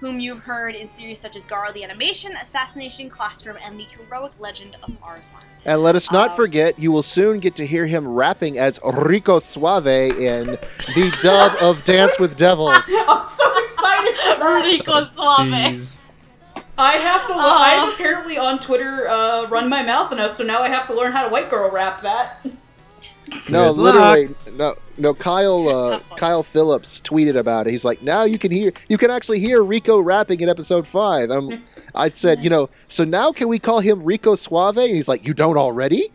whom 0.00 0.18
you've 0.18 0.40
heard 0.40 0.74
in 0.74 0.88
series 0.88 1.20
such 1.20 1.36
as 1.36 1.44
Garo 1.46 1.72
the 1.74 1.84
Animation, 1.84 2.32
Assassination 2.40 3.10
Classroom, 3.10 3.58
and 3.62 3.78
the 3.78 3.84
Heroic 3.84 4.32
Legend 4.40 4.76
of 4.82 4.90
Arslan. 5.02 5.42
And 5.66 5.82
let 5.82 5.94
us 5.94 6.10
not 6.10 6.30
Um, 6.30 6.36
forget, 6.36 6.78
you 6.78 6.90
will 6.90 7.02
soon 7.02 7.38
get 7.38 7.54
to 7.56 7.66
hear 7.66 7.84
him 7.86 8.08
rapping 8.08 8.58
as 8.58 8.80
Rico 8.82 9.38
Suave 9.38 9.86
in 9.86 10.46
the 10.94 11.18
dub 11.22 11.52
of 11.60 11.84
Dance 11.84 12.18
with 12.18 12.36
Devils. 12.38 12.70
I'm 12.88 13.26
so 13.26 13.64
excited 13.64 14.16
for 14.16 14.38
that. 14.40 14.62
Rico 14.64 15.04
Suave. 15.04 15.46
Jeez. 15.48 15.96
I 16.78 16.92
have 16.92 17.26
to. 17.26 17.34
Uh. 17.34 17.38
I'm 17.58 17.92
apparently 17.92 18.38
on 18.38 18.58
Twitter 18.58 19.06
uh, 19.06 19.46
run 19.48 19.68
my 19.68 19.82
mouth 19.82 20.12
enough, 20.12 20.32
so 20.32 20.42
now 20.44 20.62
I 20.62 20.68
have 20.68 20.86
to 20.86 20.94
learn 20.94 21.12
how 21.12 21.24
to 21.24 21.28
white 21.30 21.50
girl 21.50 21.70
rap 21.70 22.00
that. 22.02 22.38
No, 23.50 23.72
Good 23.74 23.76
luck. 23.76 23.76
literally, 23.76 24.34
no, 24.56 24.74
no. 25.00 25.14
Kyle, 25.14 25.68
uh, 25.68 26.00
Kyle 26.16 26.42
Phillips 26.42 27.00
tweeted 27.00 27.36
about 27.36 27.66
it. 27.66 27.70
He's 27.70 27.84
like, 27.84 28.02
now 28.02 28.24
you 28.24 28.38
can 28.38 28.50
hear, 28.50 28.72
you 28.88 28.98
can 28.98 29.10
actually 29.10 29.40
hear 29.40 29.62
Rico 29.62 29.98
rapping 29.98 30.40
in 30.40 30.48
episode 30.48 30.86
five. 30.86 31.30
Um, 31.30 31.62
I 31.94 32.08
said, 32.10 32.44
you 32.44 32.50
know, 32.50 32.70
so 32.88 33.04
now 33.04 33.32
can 33.32 33.48
we 33.48 33.58
call 33.58 33.80
him 33.80 34.02
Rico 34.02 34.34
Suave? 34.34 34.76
And 34.76 34.94
he's 34.94 35.08
like, 35.08 35.26
you 35.26 35.34
don't 35.34 35.56
already? 35.56 36.10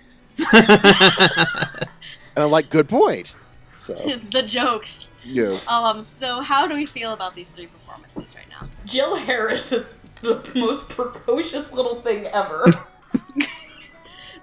and 0.54 1.88
I'm 2.38 2.52
like, 2.52 2.70
good 2.70 2.88
point. 2.90 3.34
So, 3.78 3.94
the 4.32 4.42
jokes. 4.42 5.14
yes. 5.24 5.68
Um, 5.68 6.02
so 6.04 6.42
how 6.42 6.68
do 6.68 6.76
we 6.76 6.86
feel 6.86 7.14
about 7.14 7.36
these 7.36 7.50
three 7.50 7.68
performances 7.68 8.36
right 8.36 8.50
now? 8.50 8.68
Jill 8.86 9.16
Harris 9.16 9.72
is 9.72 9.94
the 10.22 10.42
most 10.56 10.90
precocious 10.90 11.72
little 11.72 12.02
thing 12.02 12.26
ever. 12.28 12.66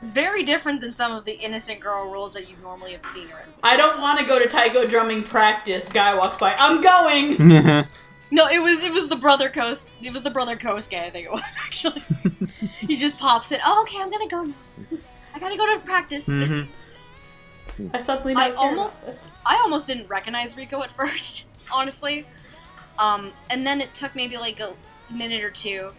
Very 0.02 0.42
different 0.42 0.80
than 0.80 0.94
some 0.94 1.12
of 1.12 1.24
the 1.24 1.32
innocent 1.32 1.80
girl 1.80 2.10
roles 2.10 2.34
that 2.34 2.48
you 2.50 2.56
normally 2.62 2.92
have 2.92 3.04
seen 3.06 3.28
her 3.28 3.38
in. 3.40 3.48
I 3.62 3.76
don't 3.76 4.00
want 4.00 4.18
to 4.18 4.24
go 4.24 4.38
to 4.38 4.48
taiko 4.48 4.86
drumming 4.86 5.22
practice. 5.22 5.88
Guy 5.88 6.14
walks 6.14 6.38
by. 6.38 6.54
I'm 6.58 6.80
going. 6.80 7.84
No, 8.34 8.48
it 8.48 8.62
was 8.62 8.82
it 8.82 8.90
was 8.94 9.10
the 9.10 9.16
brother 9.16 9.50
coast. 9.50 9.90
It 10.02 10.10
was 10.10 10.22
the 10.22 10.30
brother 10.30 10.56
coast 10.56 10.90
guy. 10.90 11.04
I 11.04 11.10
think 11.10 11.26
it 11.26 11.30
was 11.30 11.42
actually. 11.66 12.02
he 12.80 12.96
just 12.96 13.18
pops 13.18 13.52
in. 13.52 13.60
Oh, 13.62 13.82
okay, 13.82 13.98
I'm 14.00 14.10
gonna 14.10 14.26
go. 14.26 14.50
I 15.34 15.38
gotta 15.38 15.54
go 15.58 15.66
to 15.74 15.80
practice. 15.84 16.26
Mhm. 16.30 16.66
I 17.92 17.98
suddenly 18.00 18.32
I 18.34 18.48
don't 18.48 18.56
care 18.56 18.66
about 18.72 18.78
almost- 18.78 19.04
this. 19.04 19.30
I 19.44 19.56
almost 19.56 19.86
didn't 19.86 20.08
recognize 20.08 20.56
Rico 20.56 20.82
at 20.82 20.90
first, 20.92 21.46
honestly. 21.70 22.26
Um, 22.98 23.32
and 23.50 23.66
then 23.66 23.82
it 23.82 23.92
took 23.94 24.14
maybe 24.14 24.38
like 24.38 24.60
a 24.60 24.72
minute 25.10 25.44
or 25.44 25.50
two 25.50 25.90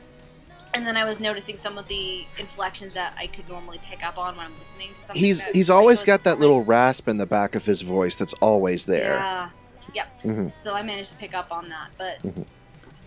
and 0.74 0.86
then 0.88 0.98
I 0.98 1.06
was 1.06 1.20
noticing 1.20 1.58
some 1.58 1.78
of 1.78 1.88
the 1.88 2.26
inflections 2.40 2.94
that 2.94 3.16
I 3.18 3.28
could 3.28 3.48
normally 3.50 3.80
pick 3.84 4.04
up 4.06 4.18
on 4.18 4.36
when 4.36 4.46
I'm 4.48 4.58
listening 4.60 4.94
to 4.94 5.02
something. 5.02 5.22
He's 5.24 5.42
he's 5.44 5.70
always 5.70 6.00
was 6.00 6.04
got 6.04 6.24
that 6.24 6.40
little 6.40 6.64
rasp 6.64 7.08
in 7.08 7.18
the 7.18 7.26
back 7.26 7.56
of 7.56 7.66
his 7.66 7.82
voice 7.82 8.16
that's 8.16 8.34
always 8.36 8.86
there. 8.86 9.14
Yeah. 9.14 9.50
Yep. 9.94 10.22
Mhm. 10.24 10.58
So 10.60 10.74
I 10.74 10.82
managed 10.82 11.12
to 11.12 11.18
pick 11.18 11.34
up 11.36 11.52
on 11.52 11.70
that, 11.70 11.90
but 11.98 12.22
Mhm. 12.24 12.46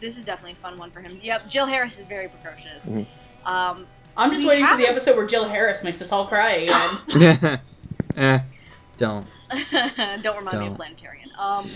this 0.01 0.17
is 0.17 0.25
definitely 0.25 0.53
a 0.53 0.57
fun 0.63 0.79
one 0.79 0.91
for 0.91 1.01
him. 1.01 1.19
Yep. 1.23 1.49
Jill 1.49 1.67
Harris 1.67 1.99
is 1.99 2.07
very 2.07 2.29
precocious. 2.29 2.89
Mhm. 2.89 3.07
Um, 3.45 3.87
I'm 4.17 4.31
just 4.31 4.43
We 4.45 4.49
waiting 4.51 4.67
for 4.67 4.77
the 4.77 4.87
episode 4.89 5.17
where 5.17 5.27
Jill 5.27 5.49
Harris 5.49 5.83
makes 5.83 6.01
us 6.01 6.11
all 6.13 6.27
cry 6.27 6.69
again. 7.11 7.61
eh, 8.17 8.39
don't. 8.97 9.27
don't 10.23 10.37
remind 10.39 10.59
me 10.59 10.67
Don't. 10.67 10.71
of 10.73 10.77
Planetarian. 10.77 11.31
Um, 11.39 11.69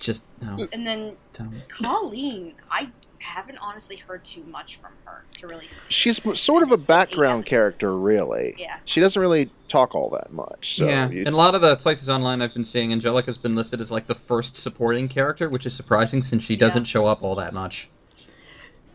Just 0.00 0.24
no. 0.40 0.66
and 0.72 0.86
then 0.86 1.16
Don't. 1.32 1.62
Colleen, 1.68 2.54
I 2.70 2.90
haven't 3.22 3.58
honestly 3.58 3.96
heard 3.96 4.24
too 4.24 4.42
much 4.44 4.76
from 4.76 4.90
her 5.04 5.24
to 5.38 5.46
really. 5.46 5.68
See. 5.68 5.86
She's 5.88 6.20
sort 6.40 6.62
of 6.62 6.70
a 6.70 6.74
It's 6.74 6.84
been 6.84 6.94
eight 6.94 6.98
background 7.10 7.46
character, 7.46 7.96
really. 7.96 8.54
Yeah. 8.58 8.76
She 8.84 9.00
doesn't 9.00 9.20
really 9.20 9.50
talk 9.68 9.94
all 9.94 10.10
that 10.10 10.32
much. 10.32 10.76
So 10.76 10.86
yeah, 10.86 11.06
it's- 11.10 11.26
in 11.26 11.32
a 11.32 11.36
lot 11.36 11.54
of 11.54 11.60
the 11.62 11.76
places 11.76 12.08
online 12.10 12.42
I've 12.42 12.52
been 12.54 12.64
seeing, 12.64 12.92
Angelica's 12.92 13.38
been 13.38 13.54
listed 13.54 13.80
as 13.80 13.90
like 13.90 14.06
the 14.06 14.14
first 14.14 14.56
supporting 14.56 15.08
character, 15.08 15.48
which 15.48 15.64
is 15.66 15.74
surprising 15.74 16.22
since 16.22 16.42
she 16.42 16.56
doesn't 16.56 16.84
show 16.84 17.06
up 17.06 17.22
all 17.22 17.34
that 17.36 17.52
much. 17.54 17.88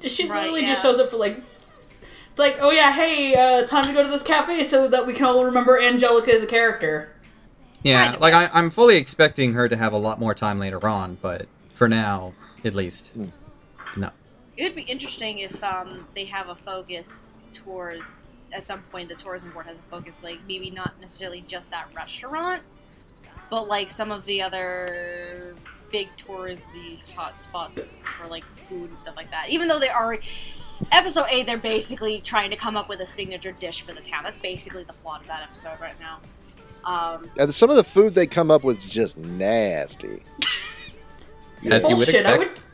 She 0.06 0.28
Right, 0.28 0.42
literally 0.42 0.62
yeah. 0.62 0.68
just 0.74 0.82
shows 0.84 1.00
up 1.00 1.10
for 1.10 1.18
like. 1.18 1.40
It's 2.30 2.40
like, 2.40 2.58
oh 2.62 2.70
yeah, 2.70 2.92
hey, 2.94 3.34
uh, 3.34 3.66
time 3.66 3.84
to 3.86 3.94
go 3.94 4.04
to 4.04 4.10
this 4.10 4.22
cafe 4.22 4.64
so 4.64 4.88
that 4.90 5.08
we 5.08 5.14
can 5.14 5.26
all 5.26 5.44
remember 5.44 5.80
Angelica 5.82 6.32
as 6.32 6.44
a 6.44 6.48
character. 6.48 7.10
Yeah, 7.82 8.04
Kind 8.04 8.16
of. 8.16 8.22
like 8.22 8.34
I, 8.36 8.50
I'm 8.54 8.70
fully 8.70 8.98
expecting 8.98 9.54
her 9.54 9.68
to 9.68 9.76
have 9.76 9.92
a 9.94 9.98
lot 9.98 10.20
more 10.20 10.36
time 10.36 10.60
later 10.60 10.86
on, 10.88 11.18
but 11.22 11.48
for 11.74 11.88
now, 11.88 12.34
at 12.64 12.76
least, 12.76 13.08
Hmm. 13.08 13.26
No. 13.98 14.12
It 14.56 14.64
would 14.64 14.76
be 14.76 14.84
interesting 14.84 15.40
if 15.40 15.64
um, 15.64 16.08
they 16.16 16.26
have 16.26 16.50
a 16.50 16.56
focus 16.56 17.36
towards. 17.52 18.02
At 18.54 18.66
some 18.66 18.82
point, 18.84 19.10
the 19.10 19.16
tourism 19.16 19.52
board 19.52 19.66
has 19.66 19.78
a 19.78 19.84
focus, 19.84 20.24
like 20.24 20.40
maybe 20.48 20.72
not 20.72 21.00
necessarily 21.02 21.44
just 21.48 21.70
that 21.72 21.94
restaurant, 21.94 22.62
but 23.50 23.68
like 23.68 23.92
some 23.92 24.10
of 24.10 24.26
the 24.26 24.42
other 24.42 25.54
big 25.92 26.08
touristy 26.18 27.00
hot 27.16 27.38
spots 27.40 27.98
for 28.18 28.28
like 28.28 28.46
food 28.70 28.90
and 28.90 29.00
stuff 29.00 29.18
like 29.18 29.30
that. 29.32 29.50
Even 29.50 29.68
though 29.68 29.80
they 29.80 29.90
are 29.90 30.18
episode 30.92 31.26
eight, 31.30 31.46
they're 31.46 31.58
basically 31.58 32.22
trying 32.22 32.50
to 32.50 32.56
come 32.56 32.78
up 32.78 32.88
with 32.88 33.00
a 33.02 33.08
signature 33.08 33.52
dish 33.52 33.82
for 33.82 33.94
the 33.94 34.02
town. 34.02 34.24
That's 34.24 34.38
basically 34.38 34.84
the 34.84 34.94
plot 34.94 35.22
of 35.22 35.28
that 35.28 35.44
episode 35.44 35.80
right 35.82 36.00
now. 36.00 36.20
Um, 36.86 37.30
and 37.38 37.54
some 37.54 37.70
of 37.70 37.76
the 37.76 37.84
food 37.84 38.16
they 38.16 38.28
come 38.28 38.50
up 38.50 38.64
with 38.64 38.78
is 38.78 38.90
just 38.90 39.18
nasty. 39.18 40.24
As 41.66 41.84
you 41.84 41.98
would 41.98 42.06
Bullshit, 42.06 42.26
I 42.26 42.36
expect. 42.36 42.40
would. 42.40 42.67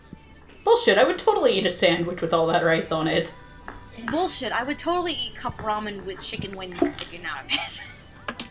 Bullshit, 0.64 0.98
I 0.98 1.04
would 1.04 1.18
totally 1.20 1.54
eat 1.58 1.66
a 1.66 1.70
sandwich 1.70 2.22
with 2.22 2.34
all 2.34 2.48
that 2.48 2.64
rice 2.64 2.92
on 2.92 3.08
it. 3.08 3.34
bullshit. 4.12 4.52
I 4.52 4.64
would 4.64 4.80
totally 4.80 5.14
eat 5.14 5.36
cup 5.36 5.58
ramen 5.58 6.06
with 6.06 6.22
chicken 6.22 6.56
wings 6.56 6.80
sticking 6.94 7.26
out 7.26 7.44
of 7.46 7.52
it. 7.52 7.84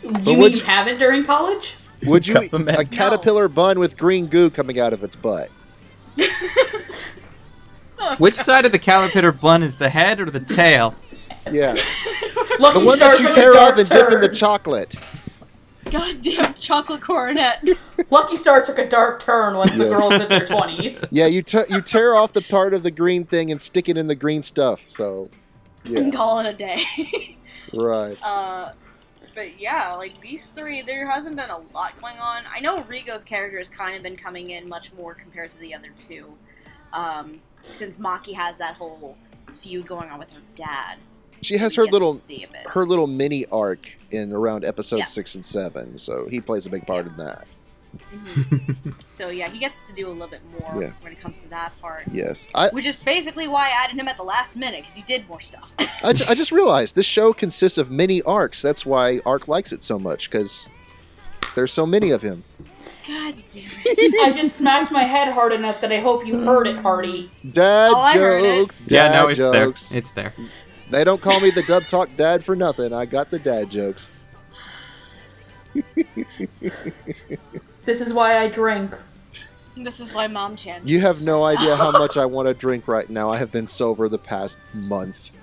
You 0.02 0.10
would 0.10 0.24
mean 0.26 0.40
you- 0.40 0.48
you 0.60 0.64
haven't 0.64 0.98
during 0.98 1.24
college? 1.24 1.74
Would 2.04 2.26
you 2.28 2.34
Cup 2.34 2.44
eat 2.44 2.52
of 2.52 2.64
men. 2.64 2.74
a 2.80 2.84
caterpillar 2.84 3.48
bun 3.48 3.78
with 3.78 3.96
green 3.96 4.26
goo 4.26 4.50
coming 4.50 4.78
out 4.80 4.92
of 4.92 5.02
its 5.04 5.14
butt? 5.16 5.48
Which 8.18 8.34
side 8.34 8.64
of 8.66 8.72
the 8.72 8.78
caterpillar 8.78 9.32
bun 9.32 9.62
is 9.62 9.76
the 9.76 9.88
head 9.88 10.20
or 10.20 10.26
the 10.28 10.40
tail? 10.40 10.94
Yeah, 11.50 11.76
Lucky 12.58 12.80
the 12.80 12.84
one 12.84 12.98
that 12.98 13.16
Star 13.16 13.26
you 13.28 13.28
took 13.28 13.30
a 13.30 13.32
tear 13.32 13.52
dark 13.52 13.72
off 13.72 13.78
and 13.78 13.88
dip 13.88 14.12
in 14.12 14.20
the 14.20 14.28
turn. 14.28 14.34
chocolate. 14.34 14.94
Goddamn 15.90 16.54
chocolate 16.54 17.00
coronet. 17.00 17.68
Lucky 18.10 18.36
Star 18.36 18.64
took 18.64 18.78
a 18.78 18.88
dark 18.88 19.20
turn 19.22 19.54
once 19.56 19.72
the 19.72 19.84
Yes. 19.84 19.96
girls 19.96 20.14
hit 20.14 20.28
their 20.28 20.46
twenties. 20.46 21.04
Yeah, 21.12 21.26
you 21.26 21.42
te- 21.42 21.64
you 21.68 21.80
tear 21.80 22.14
off 22.14 22.32
the 22.32 22.40
part 22.42 22.72
of 22.74 22.82
the 22.82 22.90
green 22.90 23.24
thing 23.24 23.50
and 23.50 23.60
stick 23.60 23.88
it 23.88 23.98
in 23.98 24.06
the 24.06 24.14
green 24.14 24.42
stuff. 24.42 24.86
So, 24.86 25.28
yeah, 25.84 25.98
and 26.00 26.14
call 26.14 26.38
it 26.38 26.46
a 26.46 26.52
day. 26.52 27.36
right. 27.74 28.16
uh, 28.22 28.72
but 29.34 29.58
yeah, 29.60 29.92
like 29.94 30.20
these 30.20 30.50
three, 30.50 30.82
there 30.82 31.10
hasn't 31.10 31.36
been 31.36 31.50
a 31.50 31.58
lot 31.74 31.98
going 32.00 32.18
on. 32.18 32.42
I 32.54 32.60
know 32.60 32.82
Rico's 32.84 33.24
character 33.24 33.58
has 33.58 33.68
kind 33.68 33.96
of 33.96 34.02
been 34.02 34.16
coming 34.16 34.50
in 34.50 34.68
much 34.68 34.92
more 34.92 35.14
compared 35.14 35.50
to 35.50 35.58
the 35.58 35.74
other 35.74 35.88
two, 35.96 36.32
um, 36.92 37.40
since 37.62 37.96
Maki 37.98 38.34
has 38.34 38.58
that 38.58 38.74
whole 38.76 39.16
feud 39.52 39.86
going 39.86 40.08
on 40.10 40.18
with 40.18 40.30
her 40.30 40.40
dad. 40.54 40.96
She 41.42 41.56
has 41.56 41.74
her 41.74 41.84
little 41.86 42.12
see 42.14 42.44
a 42.44 42.48
bit. 42.48 42.66
her 42.68 42.84
little 42.86 43.06
mini 43.06 43.46
arc 43.46 43.80
in 44.10 44.32
around 44.32 44.64
episode 44.64 44.98
Yeah. 44.98 45.04
six 45.04 45.34
and 45.34 45.44
seven. 45.44 45.98
So 45.98 46.26
he 46.30 46.40
plays 46.40 46.66
a 46.66 46.70
big 46.70 46.86
part 46.86 47.06
in 47.06 47.16
that. 47.16 47.46
Mhm. 48.14 48.94
so 49.08 49.28
yeah, 49.28 49.50
he 49.50 49.58
gets 49.58 49.86
to 49.88 49.92
do 49.94 50.08
a 50.08 50.10
little 50.10 50.28
bit 50.28 50.40
more 50.58 50.82
Yeah. 50.82 50.90
when 51.02 51.12
it 51.12 51.18
comes 51.20 51.42
to 51.42 51.48
that 51.50 51.78
part. 51.80 52.04
Yes, 52.10 52.46
I 52.54 52.68
Which 52.70 52.86
is 52.86 52.96
basically 52.96 53.48
why 53.48 53.66
I 53.68 53.84
added 53.84 53.98
him 53.98 54.08
at 54.08 54.16
the 54.16 54.22
last 54.22 54.56
minute 54.56 54.80
because 54.80 54.94
he 54.94 55.02
did 55.02 55.28
more 55.28 55.40
stuff. 55.40 55.74
I, 56.02 56.12
ju- 56.14 56.24
I 56.28 56.34
just 56.34 56.52
realized 56.52 56.94
this 56.94 57.06
show 57.06 57.32
consists 57.32 57.76
of 57.78 57.90
mini 57.90 58.22
arcs. 58.22 58.62
That's 58.62 58.86
why 58.86 59.20
Arc 59.26 59.46
likes 59.48 59.72
it 59.72 59.82
so 59.82 59.98
much 59.98 60.30
because 60.30 60.68
there's 61.54 61.72
so 61.72 61.84
many 61.84 62.10
of 62.10 62.22
him. 62.22 62.44
God 63.06 63.34
damn 63.34 63.64
it! 63.84 64.20
I 64.28 64.32
just 64.40 64.56
smacked 64.56 64.90
my 64.92 65.02
head 65.02 65.32
hard 65.32 65.52
enough 65.52 65.80
that 65.80 65.90
I 65.92 65.98
hope 65.98 66.24
you 66.26 66.38
heard 66.38 66.66
it, 66.68 66.76
Hardy. 66.76 67.30
Dad 67.50 67.90
Oh, 67.94 67.98
I 67.98 68.12
it. 68.12 68.42
jokes. 68.60 68.82
Dad 68.82 69.12
yeah, 69.12 69.20
no, 69.20 69.28
it's 69.28 69.36
jokes. 69.38 69.88
there. 69.88 69.98
It's 69.98 70.10
there. 70.12 70.32
They 70.90 71.04
don't 71.04 71.20
call 71.20 71.40
me 71.40 71.50
the 71.50 71.62
Dub 71.62 71.84
Talk 71.88 72.08
Dad 72.16 72.44
for 72.44 72.54
nothing. 72.54 72.92
I 72.92 73.06
got 73.06 73.30
the 73.30 73.38
dad 73.38 73.70
jokes. 73.70 74.08
This 77.84 78.00
is 78.00 78.12
why 78.12 78.38
I 78.38 78.48
drink. 78.48 78.96
This 79.76 80.00
is 80.00 80.12
why 80.12 80.26
Mom 80.26 80.54
chants. 80.54 80.88
You 80.88 81.00
have 81.00 81.22
no 81.22 81.44
idea 81.44 81.76
how 81.76 81.90
much 81.90 82.16
I 82.16 82.26
want 82.26 82.46
to 82.46 82.54
drink 82.54 82.86
right 82.88 83.08
now. 83.08 83.30
I 83.30 83.38
have 83.38 83.50
been 83.50 83.66
sober 83.66 84.08
the 84.08 84.18
past 84.18 84.58
month. 84.74 85.36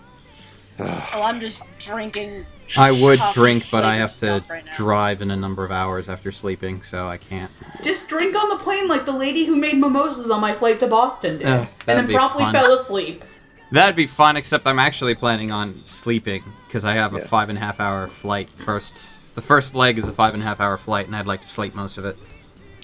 Oh, 0.80 1.10
I'm 1.14 1.40
just 1.40 1.64
drinking. 1.80 2.46
I 2.78 2.92
would 2.92 3.20
drink, 3.34 3.66
but 3.72 3.84
I 3.84 3.96
have 3.98 4.16
to 4.18 4.44
right 4.48 4.64
drive 4.78 5.22
in 5.22 5.32
a 5.32 5.36
number 5.36 5.66
of 5.66 5.72
hours 5.72 6.08
after 6.08 6.32
sleeping, 6.32 6.84
so 6.84 7.08
I 7.08 7.18
can't. 7.18 7.52
Just 7.82 8.08
drink 8.08 8.36
on 8.36 8.50
the 8.50 8.58
plane 8.58 8.88
like 8.88 9.06
the 9.06 9.12
lady 9.12 9.46
who 9.46 9.56
made 9.56 9.78
mimosas 9.78 10.30
on 10.30 10.40
my 10.40 10.54
flight 10.54 10.80
to 10.82 10.88
Boston 10.88 11.40
did. 11.40 11.48
Ugh, 11.48 11.68
and 11.88 12.00
then 12.00 12.16
promptly 12.16 12.44
fun. 12.44 12.54
fell 12.54 12.72
asleep. 12.74 13.26
That'd 13.72 13.96
be 13.96 14.08
fun, 14.08 14.36
except 14.38 14.66
I'm 14.68 14.80
actually 14.80 15.14
planning 15.16 15.52
on 15.52 15.82
sleeping 15.86 16.44
because 16.68 16.84
I 16.86 16.94
have 16.94 17.14
a 17.14 17.20
Yeah. 17.20 17.26
five 17.28 17.50
and 17.50 17.58
a 17.58 17.62
half 17.62 17.80
hour 17.80 18.08
flight. 18.08 18.50
First, 18.50 19.20
the 19.36 19.42
first 19.42 19.76
leg 19.76 19.98
is 19.98 20.08
a 20.08 20.12
five 20.12 20.34
and 20.34 20.42
a 20.42 20.46
half 20.46 20.60
hour 20.60 20.76
flight, 20.78 21.06
and 21.06 21.16
I'd 21.16 21.28
like 21.28 21.42
to 21.42 21.48
sleep 21.48 21.76
most 21.76 21.98
of 21.98 22.06
it. 22.06 22.18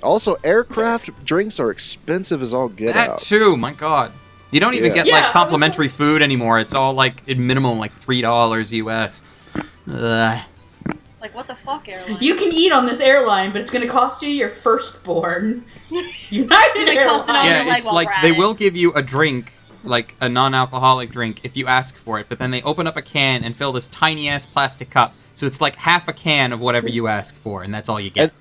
Also, 0.04 0.36
aircraft 0.44 1.26
drinks 1.26 1.60
are 1.60 1.72
expensive 1.72 2.42
as 2.42 2.54
all 2.54 2.70
get 2.70 2.94
that 2.94 3.10
out. 3.10 3.20
too, 3.20 3.58
my 3.58 3.72
god. 3.74 4.12
You 4.52 4.60
don't 4.60 4.76
even 4.76 4.90
Yeah. 4.92 4.96
get 4.96 5.08
Yeah, 5.08 5.14
like 5.16 5.24
was 5.26 5.34
complimentary 5.34 5.88
food 5.88 6.22
anymore. 6.22 6.60
It's 6.60 6.76
all 6.76 6.94
like 6.94 7.28
at 7.28 7.38
minimum 7.40 7.80
like 7.80 7.94
three 7.94 8.22
dollars 8.22 8.72
US. 8.72 9.24
Ugh. 9.92 10.40
Like 11.20 11.34
what 11.34 11.48
the 11.48 11.56
fuck, 11.56 11.90
airline? 11.90 12.18
You 12.22 12.36
can 12.36 12.52
eat 12.54 12.72
on 12.72 12.86
this 12.86 13.00
airline, 13.00 13.52
but 13.52 13.60
it's 13.62 13.72
going 13.72 13.82
to 13.82 13.92
cost 13.92 14.22
you 14.22 14.30
your 14.30 14.50
firstborn. 14.50 15.66
United 16.30 16.86
Gonna 16.86 16.92
it 17.02 17.08
all 17.08 17.20
Airlines. 17.20 17.28
your 17.28 17.36
yeah, 17.36 17.64
leg 17.64 17.78
it's 17.80 17.86
while 17.88 17.96
like 17.96 18.08
we're 18.10 18.22
they 18.22 18.30
it. 18.30 18.38
will 18.38 18.54
give 18.54 18.76
you 18.78 18.94
a 18.94 19.02
drink, 19.02 19.52
like 19.86 20.16
a 20.22 20.28
non-alcoholic 20.30 21.12
drink, 21.12 21.42
if 21.44 21.56
you 21.58 21.68
ask 21.68 21.96
for 21.96 22.20
it. 22.20 22.28
But 22.30 22.40
then 22.40 22.52
they 22.52 22.62
open 22.64 22.88
up 22.88 22.98
a 22.98 23.02
can 23.02 23.44
and 23.44 23.56
fill 23.56 23.72
this 23.72 23.88
tiny 23.88 24.28
ass 24.30 24.46
plastic 24.46 24.90
cup, 24.90 25.14
so 25.34 25.46
it's 25.46 25.62
like 25.62 25.76
half 25.78 26.08
a 26.08 26.14
can 26.14 26.52
of 26.54 26.60
whatever 26.60 26.88
you 26.90 27.08
ask 27.08 27.36
for, 27.36 27.64
and 27.64 27.74
that's 27.74 27.90
all 27.90 28.00
you 28.00 28.10
get. 28.10 28.24
And, 28.24 28.32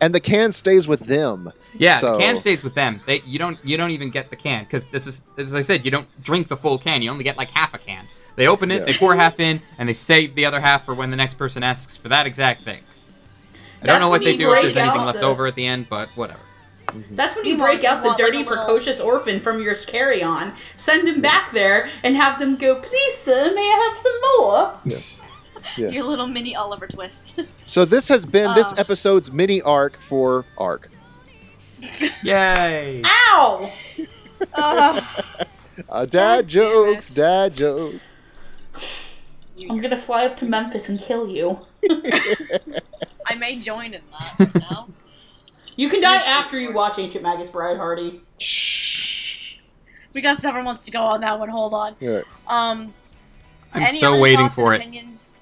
and 0.00 0.14
the 0.14 0.20
can 0.20 0.52
stays 0.52 0.86
with 0.88 1.00
them. 1.00 1.52
yeah, 1.78 1.98
so- 1.98 2.12
the 2.12 2.18
can 2.18 2.36
stays 2.36 2.64
with 2.64 2.74
them. 2.74 3.00
They 3.06 3.20
you 3.24 3.38
don't 3.38 3.58
you 3.64 3.76
don't 3.76 3.90
even 3.90 4.10
get 4.10 4.30
the 4.30 4.36
can 4.36 4.64
because 4.64 4.86
this 4.86 5.06
is 5.06 5.22
as 5.38 5.54
I 5.54 5.60
said, 5.60 5.84
you 5.84 5.90
don't 5.90 6.08
drink 6.22 6.48
the 6.48 6.56
full 6.56 6.78
can. 6.78 7.02
You 7.02 7.10
only 7.10 7.24
get 7.24 7.36
like 7.38 7.50
half 7.50 7.74
a 7.74 7.78
can. 7.78 8.06
They 8.36 8.48
open 8.48 8.72
it, 8.72 8.80
Yeah. 8.80 8.84
they 8.86 8.92
pour 8.94 9.14
half 9.14 9.38
in, 9.38 9.62
and 9.78 9.88
they 9.88 9.94
save 9.94 10.34
the 10.34 10.44
other 10.44 10.60
half 10.60 10.84
for 10.84 10.94
when 10.94 11.10
the 11.10 11.16
next 11.16 11.34
person 11.34 11.62
asks 11.62 11.96
for 11.96 12.08
that 12.08 12.26
exact 12.26 12.62
thing. 12.64 12.80
I 13.80 13.86
don't 13.86 14.00
know 14.00 14.08
what 14.08 14.24
they 14.24 14.36
do 14.36 14.52
if 14.52 14.62
there's 14.62 14.76
anything 14.76 15.02
left 15.04 15.20
the- 15.20 15.26
over 15.26 15.46
at 15.46 15.54
the 15.54 15.66
end, 15.66 15.88
but 15.88 16.08
whatever. 16.16 16.40
That's 17.10 17.36
when 17.36 17.44
you 17.44 17.52
You 17.52 17.58
break 17.58 17.82
want- 17.82 17.84
out 17.84 17.96
you 17.96 18.02
the 18.02 18.06
want, 18.08 18.18
like, 18.18 18.26
dirty, 18.26 18.38
little- 18.38 18.56
precocious 18.56 19.00
orphan 19.00 19.40
from 19.40 19.60
your 19.60 19.74
carry-on, 19.74 20.54
send 20.76 21.08
him 21.08 21.20
back 21.20 21.52
there, 21.52 21.88
and 22.02 22.16
have 22.16 22.38
them 22.38 22.56
go, 22.56 22.80
please, 22.80 23.14
sir, 23.16 23.52
may 23.54 23.62
I 23.62 23.88
have 23.88 23.98
some 23.98 24.20
more? 24.38 25.20
Yeah. 25.78 25.88
Your 25.88 26.04
little 26.04 26.26
mini 26.26 26.54
Oliver 26.54 26.86
Twist. 26.86 27.40
So 27.66 27.84
this 27.86 28.06
has 28.08 28.26
been 28.26 28.54
this 28.54 28.72
Uh. 28.74 28.76
episode's 28.76 29.32
mini 29.32 29.62
arc 29.62 29.96
for 29.96 30.44
Arc. 30.58 30.90
Yay! 32.22 33.00
Ow! 33.04 33.72
Ugh. 34.54 35.04
Uh, 35.88 36.04
dad 36.04 36.10
God 36.12 36.46
jokes, 36.48 37.08
dad 37.14 37.54
jokes. 37.54 38.12
I'm 39.68 39.80
gonna 39.80 39.96
fly 39.96 40.26
up 40.26 40.36
to 40.38 40.44
Memphis 40.44 40.88
and 40.90 41.00
kill 41.00 41.28
you. 41.28 41.60
I 43.26 43.34
may 43.38 43.58
join 43.58 43.94
in 43.94 44.02
that. 44.12 44.54
You 44.54 44.60
know? 44.60 44.88
You 45.76 45.88
can 45.88 46.00
die 46.00 46.16
after 46.16 46.58
you 46.58 46.72
watch 46.72 46.98
Ancient 46.98 47.22
Magus 47.22 47.50
Bride, 47.50 47.76
Hardy. 47.76 48.20
we 50.12 50.20
got 50.20 50.36
several 50.36 50.64
months 50.64 50.84
to 50.84 50.90
go 50.90 51.02
on 51.02 51.20
that 51.22 51.38
one. 51.38 51.48
Hold 51.48 51.74
on. 51.74 51.96
Yeah. 52.00 52.22
Um, 52.46 52.94
I'm 53.72 53.82
any 53.82 53.86
so 53.98 54.12
other 54.12 54.20
waiting 54.20 54.46
thoughts 54.46 54.54
for 54.54 54.72
and 54.72 54.82
it. 54.82 54.86
Opinions? 54.86 55.36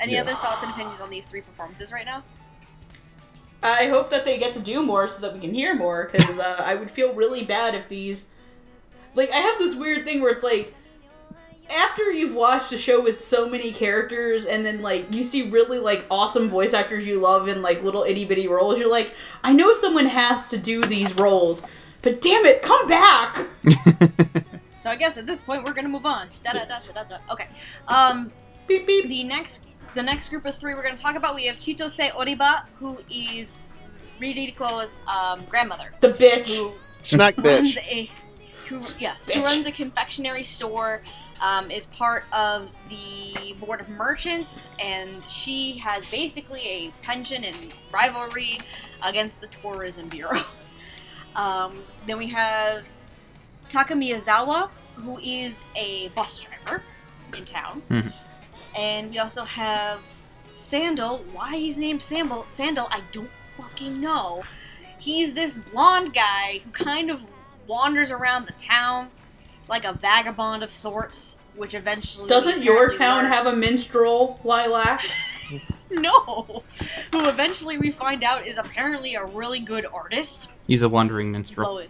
Any 0.00 0.14
Yeah. 0.14 0.22
other 0.22 0.34
thoughts 0.34 0.62
and 0.62 0.72
opinions 0.72 1.00
on 1.00 1.10
these 1.10 1.26
three 1.26 1.40
performances 1.42 1.92
right 1.92 2.04
now? 2.04 2.22
I 3.62 3.86
hope 3.88 4.10
that 4.10 4.24
they 4.24 4.38
get 4.38 4.52
to 4.54 4.60
do 4.60 4.82
more 4.82 5.08
so 5.08 5.20
that 5.20 5.32
we 5.34 5.40
can 5.40 5.52
hear 5.52 5.74
more, 5.74 6.08
because 6.12 6.38
uh, 6.38 6.62
I 6.64 6.74
would 6.76 6.90
feel 6.90 7.12
really 7.12 7.44
bad 7.44 7.74
if 7.74 7.88
these. 7.88 8.28
Like, 9.14 9.30
I 9.32 9.36
have 9.38 9.58
this 9.58 9.74
weird 9.74 10.04
thing 10.04 10.20
where 10.20 10.30
it's 10.30 10.44
like. 10.44 10.74
After 11.70 12.10
you've 12.10 12.34
watched 12.34 12.72
a 12.72 12.78
show 12.78 13.00
with 13.02 13.20
so 13.20 13.48
many 13.48 13.72
characters 13.72 14.46
and 14.46 14.64
then 14.64 14.80
like 14.82 15.12
you 15.12 15.22
see 15.22 15.48
really 15.50 15.78
like 15.78 16.04
awesome 16.10 16.48
voice 16.48 16.72
actors 16.74 17.06
you 17.06 17.18
love 17.20 17.48
in 17.48 17.62
like 17.62 17.82
little 17.82 18.02
itty 18.04 18.24
bitty 18.24 18.48
roles, 18.48 18.78
you're 18.78 18.90
like, 18.90 19.14
I 19.44 19.52
know 19.52 19.72
someone 19.72 20.06
has 20.06 20.48
to 20.48 20.58
do 20.58 20.82
these 20.82 21.14
roles, 21.16 21.66
but 22.02 22.20
damn 22.20 22.44
it, 22.46 22.62
come 22.62 22.86
back. 22.88 23.46
So 24.78 24.88
I 24.90 24.94
guess 24.96 25.18
at 25.18 25.26
this 25.26 25.42
point 25.42 25.64
we're 25.64 25.72
gonna 25.72 25.88
move 25.88 26.06
on. 26.06 26.28
Da 26.44 26.52
da 26.52 26.60
da 26.64 26.78
da 26.94 27.02
da. 27.02 27.16
da. 27.18 27.32
Okay. 27.32 27.48
Um, 27.88 28.30
Beep 28.68 28.86
beep. 28.86 29.08
the 29.08 29.24
next 29.24 29.66
the 29.94 30.02
next 30.02 30.28
group 30.28 30.46
of 30.46 30.54
three 30.54 30.72
we're 30.74 30.84
gonna 30.84 30.96
talk 30.96 31.16
about 31.16 31.34
we 31.34 31.46
have 31.46 31.56
Chitose 31.56 32.12
Oriba, 32.12 32.62
who 32.78 32.96
is 33.10 33.50
Ririko's 34.20 35.00
um, 35.08 35.44
grandmother, 35.48 35.92
The 36.00 36.10
bitch. 36.10 36.54
who 36.56 36.74
Snack 37.02 37.36
runs 37.38 37.74
bitch. 37.76 37.78
a 37.88 38.10
who 38.68 38.76
yes 39.00 39.28
who 39.30 39.40
Bitch. 39.40 39.44
runs 39.44 39.66
a 39.66 39.72
confectionery 39.72 40.44
store. 40.44 41.02
Um, 41.40 41.70
is 41.70 41.86
part 41.86 42.24
of 42.32 42.68
the 42.88 43.52
board 43.60 43.80
of 43.80 43.88
merchants, 43.88 44.68
and 44.80 45.22
she 45.30 45.78
has 45.78 46.10
basically 46.10 46.60
a 46.68 46.92
pension 47.02 47.44
and 47.44 47.74
rivalry 47.92 48.58
against 49.04 49.40
the 49.40 49.46
tourism 49.48 50.08
bureau. 50.08 50.40
Um, 51.36 51.84
then 52.06 52.18
we 52.18 52.26
have 52.28 52.84
Taka 53.68 53.94
Miyazawa, 53.94 54.70
who 54.96 55.18
is 55.18 55.62
a 55.76 56.08
bus 56.08 56.40
driver 56.40 56.82
in 57.36 57.44
town. 57.44 57.80
Mhm. 57.88 58.12
And 58.76 59.10
we 59.12 59.18
also 59.18 59.44
have 59.44 60.00
Sandal. 60.56 61.18
Why 61.32 61.56
he's 61.56 61.78
named 61.78 62.02
Sandal, 62.02 62.44
Sandal, 62.50 62.88
I 62.90 63.02
don't 63.12 63.30
fucking 63.56 64.00
know. 64.00 64.42
He's 64.98 65.34
this 65.34 65.58
blonde 65.58 66.12
guy 66.12 66.60
who 66.64 66.70
kind 66.72 67.08
of 67.08 67.22
wanders 67.68 68.10
around 68.10 68.46
the 68.48 68.54
town 68.54 69.10
like 69.68 69.84
a 69.84 69.92
vagabond 69.92 70.62
of 70.62 70.70
sorts, 70.70 71.38
which 71.56 71.74
eventually. 71.74 72.28
Doesn't 72.28 72.62
your 72.62 72.90
town 72.90 73.24
learn- 73.24 73.32
have 73.32 73.46
a 73.46 73.54
minstrel, 73.56 74.40
Lilac? 74.44 75.02
No! 75.90 76.62
Who 77.12 77.28
eventually 77.30 77.78
we 77.78 77.90
find 77.90 78.22
out 78.22 78.46
is 78.46 78.58
apparently 78.58 79.14
a 79.14 79.24
really 79.24 79.58
good 79.58 79.86
artist. 79.86 80.50
He's 80.66 80.82
a 80.82 80.88
wandering 80.88 81.32
minstrel. 81.32 81.66
Blow. 81.66 81.86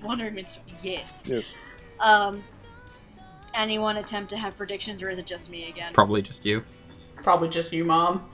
Wandering 0.00 0.36
Minstrel, 0.36 0.64
yes. 0.80 1.24
Yes. 1.26 1.52
Um, 1.98 2.44
anyone 3.52 3.96
attempt 3.96 4.30
to 4.30 4.36
have 4.36 4.56
predictions, 4.56 5.02
or 5.02 5.10
is 5.10 5.18
it 5.18 5.26
just 5.26 5.50
me 5.50 5.68
again? 5.68 5.92
Probably 5.92 6.22
just 6.22 6.44
you. 6.44 6.62
Probably 7.16 7.48
just 7.48 7.72
you, 7.72 7.84
Mom. 7.84 8.30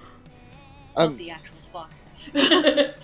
What 0.92 1.06
Um, 1.06 1.16
the 1.16 1.30
actual 1.30 1.56
fuck? 1.72 1.90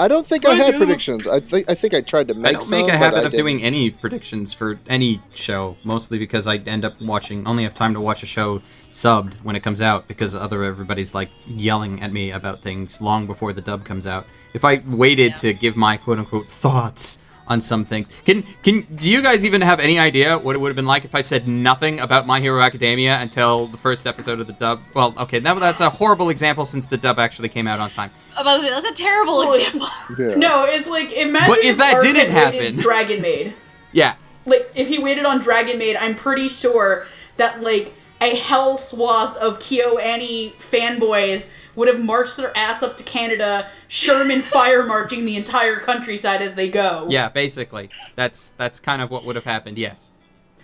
I 0.00 0.08
don't 0.08 0.26
think 0.26 0.46
I 0.46 0.52
I 0.52 0.54
had 0.54 0.72
do. 0.72 0.78
predictions. 0.78 1.28
I 1.28 1.40
think 1.40 1.70
I 1.70 1.74
think 1.74 1.92
I 1.94 2.00
tried 2.00 2.28
to 2.28 2.34
I 2.34 2.38
make 2.38 2.52
don't 2.54 2.62
some, 2.62 2.80
make 2.80 2.88
a 2.92 2.96
habit 2.96 3.18
I 3.18 3.26
of 3.26 3.32
doing 3.32 3.62
any 3.62 3.90
predictions 3.90 4.52
for 4.54 4.78
any 4.88 5.20
show, 5.32 5.76
mostly 5.84 6.18
because 6.18 6.46
I 6.46 6.56
end 6.56 6.84
up 6.84 7.00
watching 7.00 7.46
only 7.46 7.64
have 7.64 7.74
time 7.74 7.92
to 7.94 8.00
watch 8.00 8.22
a 8.22 8.26
show 8.26 8.62
subbed 8.92 9.34
when 9.42 9.54
it 9.56 9.60
comes 9.62 9.80
out 9.82 10.08
because 10.08 10.34
other 10.34 10.64
everybody's 10.64 11.14
like 11.14 11.30
yelling 11.46 12.02
at 12.02 12.12
me 12.12 12.30
about 12.32 12.62
things 12.62 13.00
long 13.00 13.26
before 13.26 13.52
the 13.52 13.60
dub 13.60 13.84
comes 13.84 14.06
out. 14.06 14.26
If 14.54 14.64
I 14.64 14.82
waited 14.86 15.30
Yeah. 15.32 15.36
to 15.36 15.52
give 15.52 15.76
my 15.76 15.96
quote 15.98 16.18
unquote 16.18 16.48
thoughts 16.48 17.18
on 17.50 17.60
some 17.60 17.84
things, 17.84 18.08
can 18.24 18.44
can 18.62 18.82
do 18.94 19.10
you 19.10 19.20
guys 19.22 19.44
even 19.44 19.60
have 19.60 19.80
any 19.80 19.98
idea 19.98 20.38
what 20.38 20.54
it 20.56 20.60
would 20.60 20.68
have 20.68 20.76
been 20.76 20.86
like 20.86 21.04
if 21.04 21.14
I 21.14 21.20
said 21.20 21.46
nothing 21.48 21.98
about 22.00 22.26
My 22.26 22.40
Hero 22.40 22.60
Academia 22.62 23.18
until 23.20 23.66
the 23.66 23.76
first 23.76 24.06
episode 24.06 24.38
of 24.40 24.46
the 24.46 24.52
dub? 24.54 24.80
Well, 24.94 25.12
okay, 25.18 25.40
that, 25.40 25.58
that's 25.58 25.80
a 25.80 25.90
horrible 25.90 26.30
example 26.30 26.64
since 26.64 26.86
the 26.86 26.96
dub 26.96 27.18
actually 27.18 27.48
came 27.48 27.66
out 27.66 27.80
on 27.80 27.90
time. 27.90 28.10
About 28.36 28.56
to 28.58 28.62
say, 28.62 28.70
that's 28.70 28.88
a 28.88 28.94
terrible 28.94 29.38
Well, 29.38 29.52
example. 29.54 29.88
Yeah. 30.18 30.34
No, 30.36 30.64
it's 30.64 30.86
like 30.86 31.12
imagine 31.12 31.48
But 31.48 31.64
if 31.64 31.76
that 31.78 31.94
Ark 31.94 32.02
didn't 32.04 32.30
happen- 32.30 32.76
Dragon 32.88 33.20
Maid. 33.20 33.54
Yeah, 33.92 34.14
Like 34.46 34.70
if 34.76 34.86
he 34.88 34.98
waited 35.00 35.26
on 35.26 35.40
Dragon 35.40 35.76
Maid, 35.76 35.96
I'm 35.96 36.14
pretty 36.14 36.48
sure 36.48 37.08
that 37.36 37.60
like 37.62 37.92
a 38.20 38.36
hell 38.36 38.76
swath 38.76 39.36
of 39.38 39.58
KyoAni 39.58 40.54
fanboys 40.56 41.48
would 41.76 41.88
have 41.88 42.00
marched 42.00 42.36
their 42.36 42.54
ass 42.56 42.82
up 42.82 42.96
to 42.98 43.04
Canada, 43.04 43.68
Sherman 43.88 44.42
fire 44.42 44.84
marching 44.84 45.24
the 45.24 45.36
entire 45.36 45.76
countryside 45.76 46.42
as 46.42 46.54
they 46.54 46.68
go. 46.68 47.06
yeah, 47.10 47.28
basically, 47.28 47.88
that's 48.16 48.50
that's 48.56 48.78
kind 48.80 49.00
of 49.02 49.10
what 49.10 49.24
would 49.24 49.36
have 49.36 49.44
happened. 49.44 49.78
Yes. 49.78 50.10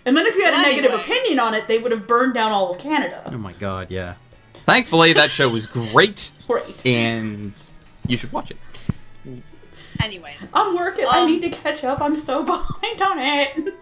And 0.05 0.15
then 0.15 0.25
if 0.25 0.35
you 0.35 0.43
had 0.43 0.53
a 0.53 0.61
negative 0.61 0.91
Anyway. 0.91 1.03
opinion 1.03 1.39
on 1.39 1.53
it, 1.53 1.67
they 1.67 1.79
would 1.79 1.91
have 1.91 2.07
burned 2.07 2.33
down 2.33 2.51
all 2.51 2.71
of 2.71 2.77
Canada. 2.79 3.23
Oh 3.25 3.37
my 3.37 3.53
god, 3.53 3.87
yeah. 3.89 4.15
Thankfully, 4.65 5.13
that 5.13 5.31
show 5.31 5.49
was 5.49 5.65
great, 5.67 6.31
Great. 6.47 6.85
and 6.85 7.53
you 8.05 8.17
should 8.17 8.31
watch 8.33 8.51
it. 8.51 8.57
Anyways. 10.01 10.51
I'm 10.53 10.75
working. 10.75 11.05
I 11.09 11.21
Um, 11.21 11.27
need 11.27 11.41
to 11.41 11.49
catch 11.49 11.83
up. 11.83 12.01
I'm 12.01 12.15
so 12.15 12.43
behind 12.45 13.01
on 13.01 13.17
it. 13.19 13.73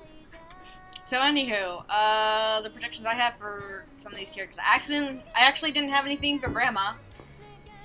So 1.05 1.19
anywho, 1.19 1.83
uh, 1.87 2.61
the 2.61 2.69
projections 2.71 3.05
I 3.05 3.13
have 3.13 3.35
for 3.37 3.85
some 3.97 4.11
of 4.11 4.17
these 4.17 4.29
characters. 4.31 4.57
Axon, 4.61 5.21
I 5.35 5.41
actually 5.41 5.71
didn't 5.71 5.91
have 5.91 6.03
anything 6.05 6.39
for 6.39 6.49
Grandma. 6.49 6.93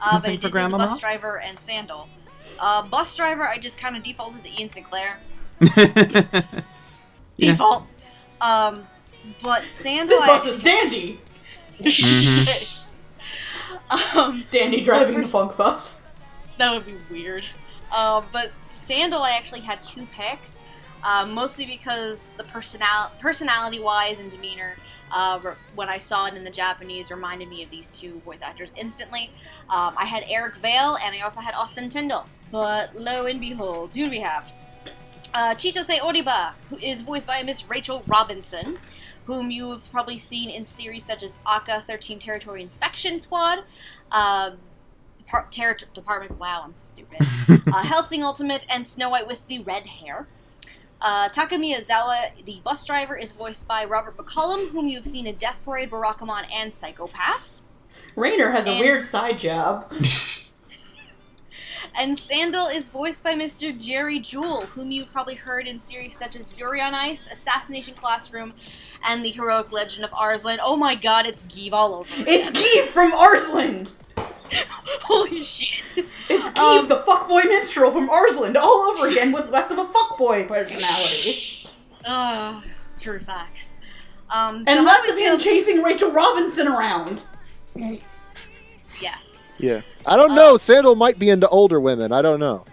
Uh, 0.00 0.12
but 0.12 0.12
Nothing 0.12 0.30
I 0.30 0.36
for 0.36 0.40
did 0.40 0.46
do 0.48 0.52
Grandma 0.52 0.78
bus 0.78 0.98
driver 0.98 1.38
and 1.40 1.58
Sandal. 1.58 2.08
Uh, 2.58 2.80
bus 2.82 3.14
driver, 3.14 3.46
I 3.46 3.58
just 3.58 3.78
kind 3.78 3.94
of 3.96 4.02
defaulted 4.02 4.42
to 4.44 4.50
Ian 4.60 4.70
Sinclair. 4.70 5.18
Yeah. 7.36 7.52
Default. 7.52 7.86
Um, 8.42 8.86
but 9.42 9.62
Sandal, 9.64 10.18
This 10.18 10.22
I 10.22 10.26
bus 10.26 10.46
is 10.46 10.62
dandy. 10.62 11.20
Mhm. 11.80 12.46
Yes. 12.46 12.96
Um, 14.14 14.44
Dandy 14.50 14.82
driving 14.82 15.14
But 15.14 15.20
the 15.22 15.26
for 15.26 15.46
funk 15.46 15.56
bus. 15.56 16.00
that 16.58 16.70
would 16.72 16.84
be 16.84 16.96
weird. 17.10 17.46
Uh, 17.90 18.20
but 18.30 18.52
Sandal, 18.68 19.22
I 19.22 19.30
actually 19.30 19.60
had 19.62 19.82
two 19.82 20.06
picks, 20.14 20.60
uh, 21.02 21.26
mostly 21.26 21.66
because 21.66 22.34
the 22.34 22.44
personal 22.44 23.10
personality-wise 23.20 24.20
and 24.20 24.30
demeanor, 24.30 24.76
uh, 25.12 25.40
when 25.74 25.88
I 25.88 25.98
saw 25.98 26.26
it 26.26 26.34
in 26.34 26.44
the 26.44 26.50
Japanese, 26.50 27.10
reminded 27.10 27.48
me 27.48 27.62
of 27.62 27.70
these 27.70 27.98
two 27.98 28.20
voice 28.20 28.42
actors 28.42 28.72
instantly. 28.76 29.30
Um, 29.68 29.94
I 29.96 30.04
had 30.04 30.24
Eric 30.28 30.56
Vale, 30.56 30.96
and 31.02 31.14
I 31.14 31.20
also 31.20 31.40
had 31.40 31.54
Austin 31.54 31.88
Tindle. 31.88 32.26
But 32.50 32.94
lo 32.94 33.26
and 33.26 33.40
behold, 33.40 33.94
who 33.94 34.04
do 34.04 34.10
we 34.10 34.20
have? 34.20 34.52
Uh, 35.32 35.54
Chitose 35.54 35.98
Oriba, 36.00 36.52
who 36.68 36.78
is 36.78 37.02
voiced 37.02 37.26
by 37.26 37.42
Miss 37.42 37.68
Rachel 37.68 38.02
Robinson, 38.06 38.78
whom 39.24 39.50
you've 39.50 39.88
probably 39.92 40.18
seen 40.18 40.50
in 40.50 40.64
series 40.64 41.04
such 41.04 41.22
as 41.22 41.38
Aka 41.46 41.80
13 41.80 42.18
Territory 42.18 42.62
Inspection 42.62 43.20
Squad, 43.20 43.60
uh, 44.10 44.52
Par- 45.26 45.46
Terror 45.52 45.76
Department, 45.94 46.38
wow, 46.40 46.62
I'm 46.64 46.74
stupid, 46.74 47.20
uh, 47.48 47.84
Hellsing 47.84 48.24
Ultimate, 48.24 48.66
and 48.68 48.84
Snow 48.84 49.10
White 49.10 49.28
with 49.28 49.46
the 49.46 49.60
red 49.60 49.86
hair. 49.86 50.26
Uh, 51.00 51.28
Taka 51.30 51.56
Miyazawa, 51.56 52.44
the 52.44 52.60
bus 52.62 52.84
driver, 52.84 53.16
is 53.16 53.32
voiced 53.32 53.66
by 53.66 53.84
Robert 53.84 54.16
McCollum, 54.16 54.70
whom 54.70 54.88
you've 54.88 55.06
seen 55.06 55.26
in 55.26 55.36
Death 55.36 55.58
Parade, 55.64 55.90
Barakamon, 55.90 56.44
and 56.52 56.72
Psycho 56.72 57.06
Pass. 57.06 57.62
Rainer 58.16 58.50
has 58.50 58.66
a 58.66 58.78
weird 58.78 59.04
side 59.04 59.38
job. 59.38 59.90
And 61.94 62.18
Sandal 62.18 62.66
is 62.68 62.88
voiced 62.88 63.24
by 63.24 63.34
Mr. 63.34 63.78
Jerry 63.78 64.20
Jewell, 64.20 64.66
whom 64.66 64.90
you've 64.90 65.12
probably 65.12 65.34
heard 65.34 65.66
in 65.66 65.78
series 65.78 66.16
such 66.16 66.36
as 66.36 66.56
Yuri 66.58 66.80
on 66.80 66.94
Ice, 66.94 67.28
Assassination 67.30 67.94
Classroom, 67.94 68.52
and 69.04 69.24
The 69.24 69.30
Heroic 69.30 69.72
Legend 69.72 70.04
of 70.04 70.14
Arslan. 70.14 70.60
Oh 70.62 70.76
my 70.76 70.94
god, 70.94 71.26
it's 71.26 71.44
Gieve 71.44 71.74
all 71.74 71.94
over. 71.94 72.08
It's 72.28 72.50
Gieve 72.50 72.84
from 72.84 73.12
Arsland. 73.12 73.94
Holy 75.02 75.38
shit. 75.38 76.04
It's 76.28 76.48
Gieve, 76.48 76.58
Um, 76.58 76.88
the 76.88 77.02
fuckboy 77.06 77.44
minstrel 77.44 77.90
from 77.92 78.08
Arsland, 78.08 78.56
all 78.56 78.90
over 78.92 79.08
again 79.08 79.32
with 79.32 79.48
less 79.50 79.70
of 79.70 79.78
a 79.78 79.84
fuckboy 79.84 80.48
personality. 80.48 81.66
Ugh, 82.04 82.62
true 83.00 83.18
facts. 83.20 83.78
Um, 84.30 84.64
And 84.66 84.80
how 84.80 84.84
less 84.86 85.08
of 85.08 85.16
we 85.16 85.24
him 85.26 85.38
chasing 85.38 85.82
Rachel 85.82 86.12
Robinson 86.12 86.68
around. 86.68 87.24
Yes. 89.00 89.50
Yeah. 89.58 89.80
I 90.06 90.16
don't 90.16 90.34
know. 90.34 90.54
Uh, 90.54 90.58
Sandal 90.58 90.94
might 90.94 91.18
be 91.18 91.30
into 91.30 91.48
older 91.48 91.80
women. 91.80 92.12
I 92.12 92.22
don't 92.22 92.40
know. 92.40 92.64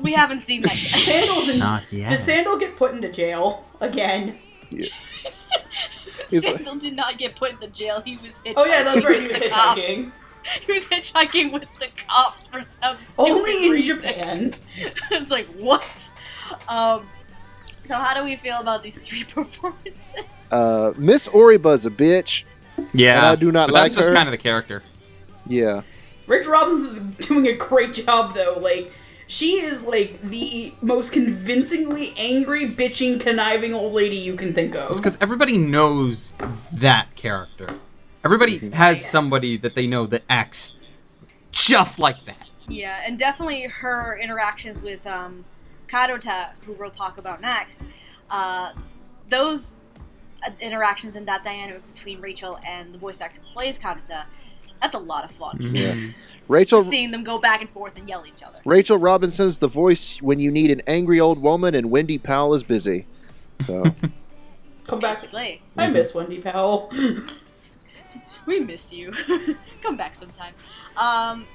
We 0.00 0.12
haven't 0.12 0.42
seen 0.42 0.62
that 0.62 0.68
yet. 0.70 0.76
Sandal's 0.76 1.48
in. 1.54 1.58
Not 1.60 1.92
yet. 1.92 2.10
Does 2.10 2.22
Sandal 2.24 2.58
get 2.58 2.76
put 2.76 2.92
into 2.92 3.10
jail 3.10 3.66
again? 3.80 4.38
He's 4.70 6.44
like- 6.44 6.56
Sandal 6.56 6.76
did 6.76 6.94
not 6.96 7.18
get 7.18 7.36
put 7.36 7.52
in 7.52 7.60
the 7.60 7.68
jail. 7.68 8.02
He 8.04 8.16
was 8.16 8.38
hitchhiking. 8.40 8.54
Oh 8.56 8.64
yeah, 8.64 8.82
that's 8.82 9.04
right. 9.04 9.16
He 9.20 9.28
was 9.28 9.32
with 9.32 9.42
the 9.42 9.48
cops. 9.50 9.80
hitchhiking. 9.80 10.12
He 10.66 10.72
was 10.72 10.86
hitchhiking 10.86 11.52
with 11.52 11.66
the 11.78 11.88
cops 12.08 12.46
for 12.46 12.62
some 12.62 12.96
stupid 13.02 13.30
Only 13.30 13.66
in 13.66 13.72
reason. 13.72 13.96
Japan. 13.98 14.54
it's 15.10 15.30
like 15.30 15.46
what? 15.54 16.10
Um. 16.68 17.08
So 17.84 17.96
how 17.96 18.14
do 18.14 18.24
we 18.24 18.36
feel 18.36 18.58
about 18.60 18.82
these 18.82 18.98
three 18.98 19.24
performances? 19.28 20.24
Uh, 20.52 20.92
Miss 20.96 21.28
Oriba's 21.28 21.84
a 21.86 21.90
bitch. 21.90 22.44
yeah, 22.92 23.16
and 23.18 23.26
I 23.26 23.34
do 23.36 23.50
not 23.52 23.68
but 23.68 23.74
that's 23.74 23.96
like 23.96 24.04
just 24.04 24.14
kind 24.14 24.28
of 24.28 24.32
the 24.32 24.38
character. 24.38 24.82
Yeah. 25.46 25.82
Rachel 26.26 26.52
Robbins 26.52 26.82
is 26.82 27.00
doing 27.26 27.46
a 27.48 27.54
great 27.54 27.94
job 27.94 28.34
though. 28.34 28.58
Like 28.60 28.92
she 29.26 29.60
is 29.60 29.82
like 29.82 30.20
the 30.22 30.72
most 30.80 31.12
convincingly 31.12 32.14
angry, 32.16 32.68
bitching, 32.68 33.18
conniving 33.18 33.74
old 33.74 33.92
lady 33.92 34.16
you 34.16 34.36
can 34.36 34.52
think 34.54 34.74
of. 34.74 34.90
It's 34.90 35.00
because 35.00 35.18
everybody 35.20 35.58
knows 35.58 36.32
that 36.72 37.14
character. 37.16 37.66
Everybody 38.24 38.58
has 38.70 39.04
somebody 39.08 39.56
that 39.58 39.74
they 39.74 39.86
know 39.86 40.06
that 40.06 40.22
acts 40.30 40.76
just 41.50 41.98
like 41.98 42.22
that. 42.24 42.48
yeah, 42.68 43.02
and 43.04 43.18
definitely 43.18 43.62
her 43.64 44.18
interactions 44.22 44.80
with 44.80 45.06
um, 45.06 45.44
Karota, 45.88 46.50
who 46.64 46.72
we'll 46.74 46.90
talk 46.90 47.18
about 47.18 47.40
next. 47.40 47.88
Uh, 48.30 48.72
those 49.28 49.80
uh, 50.46 50.50
interactions 50.60 51.16
and 51.16 51.26
that 51.26 51.42
dynamic 51.42 51.82
between 51.94 52.20
Rachel 52.20 52.58
and 52.66 52.94
the 52.94 52.98
voice 52.98 53.20
actor 53.20 53.40
who 53.40 53.52
plays 53.54 53.78
Karuta, 53.78 54.24
that's 54.80 54.94
a 54.94 54.98
lot 55.00 55.24
of 55.24 55.32
fun. 55.32 55.58
Yeah. 55.60 55.92
Mhm. 55.92 56.14
Rachel 56.48 56.82
Seeing 56.82 57.10
them 57.10 57.24
go 57.24 57.38
back 57.38 57.60
and 57.60 57.70
forth 57.70 57.96
and 57.96 58.08
yell 58.08 58.20
at 58.20 58.26
each 58.28 58.42
other. 58.42 58.58
Rachel 58.64 58.98
Robinson's 58.98 59.58
the 59.58 59.68
voice 59.68 60.20
when 60.22 60.38
you 60.38 60.50
need 60.50 60.70
an 60.70 60.82
angry 60.86 61.18
old 61.20 61.40
woman, 61.42 61.74
and 61.74 61.90
Wendy 61.90 62.18
Powell 62.18 62.54
is 62.54 62.62
busy. 62.62 63.06
So 63.60 63.82
Come 64.86 65.00
back. 65.00 65.14
Basically, 65.16 65.62
I 65.76 65.88
miss 65.88 66.14
Wendy 66.14 66.40
Powell. 66.40 66.90
we 68.46 68.60
miss 68.60 68.92
you. 68.92 69.12
Come 69.82 69.96
back 69.96 70.14
sometime. 70.14 70.54
Um, 70.96 71.46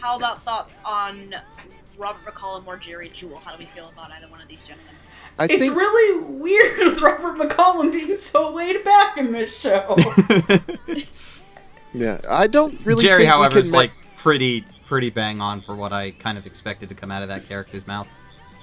how 0.00 0.16
about 0.16 0.42
thoughts 0.44 0.80
on 0.84 1.34
Robert 1.98 2.24
McCollum 2.24 2.66
or 2.66 2.76
Jerry 2.76 3.08
Jewell? 3.08 3.38
How 3.38 3.52
do 3.52 3.58
we 3.58 3.66
feel 3.66 3.88
about 3.88 4.10
either 4.10 4.28
one 4.28 4.40
of 4.40 4.48
these 4.48 4.64
gentlemen? 4.64 4.94
I 5.38 5.44
It's 5.44 5.58
think 5.58 5.76
really 5.76 6.24
weird 6.24 6.78
with 6.78 7.00
Robert 7.00 7.36
McCollum 7.36 7.92
being 7.92 8.16
so 8.16 8.50
laid 8.50 8.84
back 8.84 9.16
in 9.16 9.32
this 9.32 9.56
show. 9.58 9.96
yeah, 11.94 12.20
I 12.28 12.46
don't 12.46 12.78
really. 12.84 13.02
Jerry, 13.02 13.20
think 13.20 13.28
we 13.28 13.30
however, 13.30 13.52
can 13.52 13.60
is 13.60 13.72
ma- 13.72 13.78
like 13.78 13.92
pretty 14.16 14.64
pretty 14.84 15.10
bang 15.10 15.40
on 15.40 15.60
for 15.62 15.74
what 15.74 15.92
I 15.92 16.10
kind 16.10 16.36
of 16.36 16.46
expected 16.46 16.88
to 16.90 16.94
come 16.94 17.10
out 17.10 17.22
of 17.22 17.28
that 17.28 17.48
character's 17.48 17.86
mouth. 17.86 18.08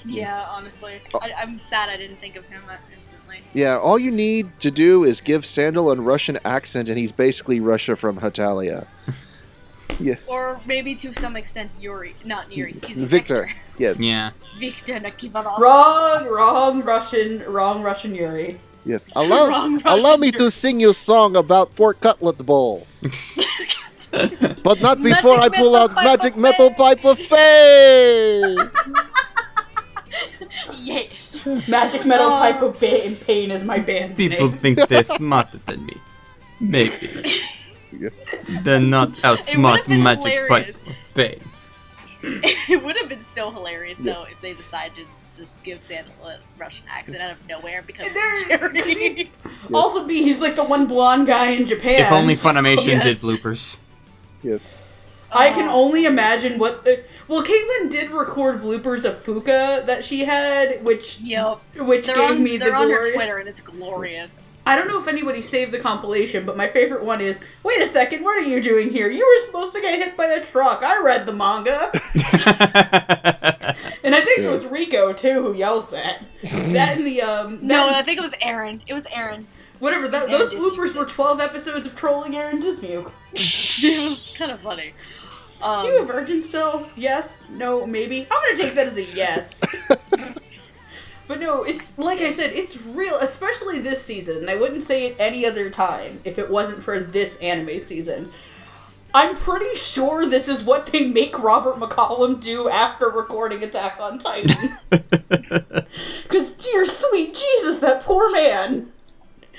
Yeah, 0.06 0.46
honestly, 0.50 1.02
oh. 1.14 1.20
I, 1.22 1.34
I'm 1.42 1.62
sad 1.62 1.90
I 1.90 1.98
didn't 1.98 2.18
think 2.18 2.36
of 2.36 2.46
him 2.46 2.62
instantly. 2.96 3.42
Yeah, 3.54 3.78
all 3.78 4.00
you 4.00 4.12
need 4.12 4.60
to 4.62 4.72
do 4.72 5.04
is 5.04 5.20
give 5.22 5.46
Sandal 5.46 5.92
a 5.92 5.96
Russian 5.96 6.40
accent, 6.46 6.88
and 6.90 6.98
he's 6.98 7.12
basically 7.12 7.60
Russia 7.60 7.96
from 7.96 8.18
Hetalia. 8.20 8.88
Or 10.28 10.62
maybe 10.66 10.96
to 10.96 11.14
some 11.14 11.36
extent 11.36 11.72
Yuri, 11.78 12.16
not 12.24 12.50
Yuri, 12.56 12.70
excuse 12.72 12.96
me, 12.96 13.06
Victor. 13.06 13.50
Yes, 13.78 14.00
Yeah. 14.00 14.32
Victor 14.58 15.00
Nikiforov. 15.00 15.58
wrong, 15.60 16.26
wrong 16.28 16.84
Russian, 16.84 17.44
wrong 17.52 17.82
Russian 17.82 18.14
Yuri. 18.16 18.60
yes. 18.86 19.08
Allow, 19.16 19.48
Wrong 19.50 19.82
allow 19.84 20.12
Russian 20.16 20.22
me 20.22 20.32
to 20.32 20.50
sing 20.52 20.80
you 20.80 20.92
a 20.92 20.94
song 20.94 21.36
about 21.36 21.76
pork 21.76 22.00
cutlet 22.00 22.38
bowl, 22.46 22.88
but 24.64 24.80
not 24.82 25.00
Magic 25.00 25.16
before 25.18 25.38
I 25.40 25.50
pull 25.50 25.76
out 25.76 25.94
magic 25.96 26.36
metal 26.38 26.72
pipe 26.72 27.04
of 27.04 27.18
pain. 27.18 28.58
Yes. 30.82 31.46
Magic 31.68 32.06
Metal 32.06 32.28
Oh. 32.28 32.40
Pipe 32.40 32.62
of 32.62 32.80
ba- 32.80 33.06
and 33.06 33.20
Pain 33.22 33.52
is 33.52 33.64
my 33.64 33.80
band's 33.80 34.16
People 34.18 34.50
name. 34.50 34.58
think 34.58 34.88
they're 34.90 35.04
smarter 35.04 35.60
than 35.66 35.86
me. 35.86 35.98
Maybe. 36.60 37.10
They're 38.62 38.80
not 38.80 39.14
outsmart 39.24 39.88
magic 39.88 40.32
hilarious. 40.32 40.78
of 40.78 40.84
pain. 41.16 41.42
it 42.24 42.84
would 42.84 42.96
have 42.98 43.10
been 43.10 43.22
so 43.22 43.50
hilarious 43.50 44.00
Yes. 44.04 44.20
though 44.20 44.28
if 44.28 44.40
they 44.42 44.54
decided 44.54 44.94
to 45.32 45.38
just 45.38 45.64
give 45.64 45.82
Sandal 45.82 46.14
a 46.28 46.38
Russian 46.58 46.86
accent 46.90 47.22
out 47.22 47.32
of 47.32 47.48
nowhere 47.48 47.82
because 47.86 48.06
And 48.08 48.16
it's 48.18 48.48
there- 48.48 48.70
Jerry. 48.70 49.32
Also, 49.74 50.06
B, 50.06 50.22
he's 50.24 50.40
like 50.40 50.56
the 50.56 50.64
one 50.64 50.86
blonde 50.86 51.28
guy 51.28 51.52
in 51.52 51.66
Japan. 51.66 52.02
If 52.02 52.12
only 52.12 52.36
so- 52.36 52.50
Funimation 52.50 52.88
yes. 52.88 53.04
did 53.04 53.18
bloopers. 53.18 53.78
yes. 54.44 54.70
I 55.32 55.50
can 55.52 55.68
Uh, 55.70 55.74
only 55.74 56.06
imagine 56.06 56.58
what 56.58 56.84
the. 56.84 57.02
Well, 57.28 57.44
Caitlin 57.44 57.92
did 57.92 58.10
record 58.10 58.62
bloopers 58.62 59.06
of 59.06 59.24
Fuka 59.24 59.86
that 59.86 60.04
she 60.04 60.26
had, 60.26 60.84
which 60.84 61.20
Yup. 61.22 61.62
which 61.76 62.08
They're 62.08 62.16
gave 62.16 62.32
on, 62.32 62.44
me 62.44 62.58
the 62.58 62.66
they're 62.66 62.76
on 62.76 62.90
her 62.90 63.14
Twitter 63.14 63.38
and 63.38 63.48
it's 63.48 63.62
glorious. 63.62 64.46
I 64.66 64.76
don't 64.76 64.88
know 64.88 65.00
if 65.00 65.08
anybody 65.08 65.42
saved 65.42 65.72
the 65.72 65.80
compilation, 65.80 66.46
but 66.46 66.56
my 66.58 66.68
favorite 66.68 67.04
one 67.04 67.22
is 67.22 67.40
Wait 67.64 67.82
a 67.82 67.88
second, 67.88 68.24
what 68.24 68.38
are 68.38 68.48
you 68.48 68.62
doing 68.62 68.90
here? 68.92 69.10
You 69.10 69.26
were 69.26 69.46
supposed 69.48 69.74
to 69.76 69.82
get 69.82 69.98
hit 70.00 70.16
by 70.18 70.28
the 70.28 70.46
truck. 70.46 70.84
I 70.84 71.02
read 71.02 71.26
the 71.26 71.34
manga. 71.34 71.92
And 74.02 74.16
I 74.16 74.22
think 74.22 74.40
Yeah. 74.40 74.48
it 74.50 74.52
was 74.52 74.66
Rico, 74.66 75.12
too, 75.14 75.42
who 75.44 75.54
yells 75.54 75.90
that. 75.90 76.24
That 76.42 76.98
and 76.98 77.06
the, 77.06 77.22
um. 77.22 77.60
No, 77.62 77.88
that- 77.88 77.96
I 77.98 78.02
think 78.02 78.18
it 78.18 78.22
was 78.22 78.34
Aaron. 78.42 78.82
It 78.88 78.94
was 78.94 79.06
Aaron. 79.14 79.46
Whatever, 79.80 80.08
that, 80.08 80.30
Aaron 80.30 80.32
those 80.32 80.54
Dismuke 80.54 80.72
bloopers 80.76 80.96
were 80.96 81.06
12 81.06 81.40
episodes 81.42 81.86
of 81.86 81.96
trolling 81.96 82.36
Aaron 82.36 82.62
Dismuke. 82.62 83.12
it 83.34 84.10
was 84.10 84.32
kind 84.38 84.52
of 84.52 84.60
funny. 84.62 84.94
Um, 85.62 85.86
you 85.88 86.00
a 86.00 86.06
virgin 86.06 86.42
still? 86.42 86.88
Yes? 86.96 87.42
No? 87.50 87.86
Maybe? 87.86 88.28
I'm 88.32 88.42
gonna 88.56 88.58
take 88.58 88.76
that 88.76 88.88
as 88.88 88.98
a 88.98 89.04
yes. 89.04 89.60
but 91.28 91.40
no, 91.40 91.64
it's 91.64 91.98
like 91.98 92.22
I 92.22 92.30
said, 92.32 92.52
it's 92.54 92.82
real, 92.82 93.16
especially 93.18 93.80
this 93.80 94.02
season. 94.04 94.48
I 94.50 94.56
wouldn't 94.56 94.84
say 94.84 95.06
it 95.08 95.18
any 95.20 95.46
other 95.46 95.70
time 95.70 96.22
if 96.24 96.40
it 96.40 96.50
wasn't 96.50 96.84
for 96.84 97.00
this 97.00 97.38
anime 97.40 97.80
season. 97.80 98.32
I'm 99.14 99.36
pretty 99.38 99.76
sure 99.76 100.28
this 100.28 100.48
is 100.48 100.64
what 100.64 100.86
they 100.88 101.04
make 101.06 101.38
Robert 101.40 101.78
McCollum 101.78 102.40
do 102.40 102.70
after 102.70 103.10
recording 103.10 103.64
Attack 103.64 104.00
on 104.00 104.20
Titan. 104.20 104.56
Because, 106.24 106.54
dear 106.54 106.86
sweet 106.86 107.34
Jesus, 107.34 107.80
that 107.80 108.04
poor 108.04 108.32
man. 108.32 108.92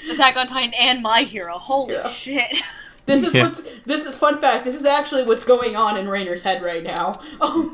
Attack 0.09 0.37
on 0.37 0.47
Titan 0.47 0.73
and 0.81 1.03
My 1.03 1.23
Hero. 1.23 1.59
Holy 1.59 1.95
Yeah. 1.95 2.09
shit. 2.09 2.63
This 3.11 3.25
is 3.25 3.35
Yeah. 3.35 3.45
what's 3.45 3.63
this 3.85 4.07
is 4.07 4.17
fun 4.17 4.39
fact. 4.39 4.65
This 4.65 4.75
is 4.77 4.85
actually 4.85 5.25
what's 5.25 5.45
going 5.45 5.75
on 5.77 5.97
in 5.97 6.07
Reiner's 6.07 6.43
head 6.43 6.63
right 6.63 6.83
now. 6.83 7.21
Um, 7.41 7.73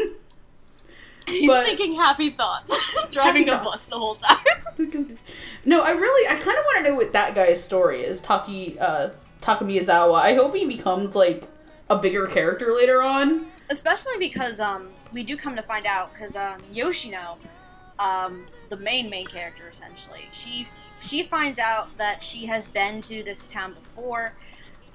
He's 1.27 1.49
But- 1.51 1.67
thinking 1.67 1.97
happy 1.97 2.31
thoughts. 2.31 2.71
Driving 3.11 3.47
Happy 3.47 3.51
a 3.61 3.65
thoughts. 3.65 3.65
bus 3.65 3.87
the 3.89 3.99
whole 3.99 4.15
time. 4.15 5.19
no, 5.65 5.83
I 5.83 5.91
really, 5.91 6.29
I 6.29 6.35
kind 6.37 6.57
of 6.57 6.65
want 6.65 6.77
to 6.79 6.91
know 6.91 6.95
what 6.95 7.13
that 7.15 7.35
guy's 7.35 7.63
story 7.65 8.05
is. 8.05 8.21
Taki, 8.21 8.79
uh, 8.79 9.11
Taka 9.41 9.65
Miyazawa. 9.65 10.21
I 10.21 10.35
hope 10.35 10.55
he 10.55 10.65
becomes 10.65 11.17
like 11.17 11.49
a 11.91 11.97
bigger 11.97 12.27
character 12.29 12.73
later 12.73 13.03
on. 13.03 13.47
Especially 13.71 14.17
because 14.19 14.61
um 14.61 14.91
we 15.13 15.25
do 15.25 15.37
come 15.37 15.57
to 15.57 15.63
find 15.63 15.85
out 15.87 16.13
because 16.13 16.37
um 16.37 16.59
Yoshino, 16.73 17.39
um 17.99 18.47
the 18.69 18.77
main 18.77 19.11
main 19.11 19.27
character 19.27 19.65
essentially, 19.69 20.29
she 20.31 20.69
she 21.01 21.25
finds 21.25 21.59
out 21.59 21.89
that 21.99 22.23
she 22.23 22.47
has 22.47 22.69
been 22.69 23.01
to 23.03 23.25
this 23.25 23.51
town 23.51 23.75
before, 23.75 24.33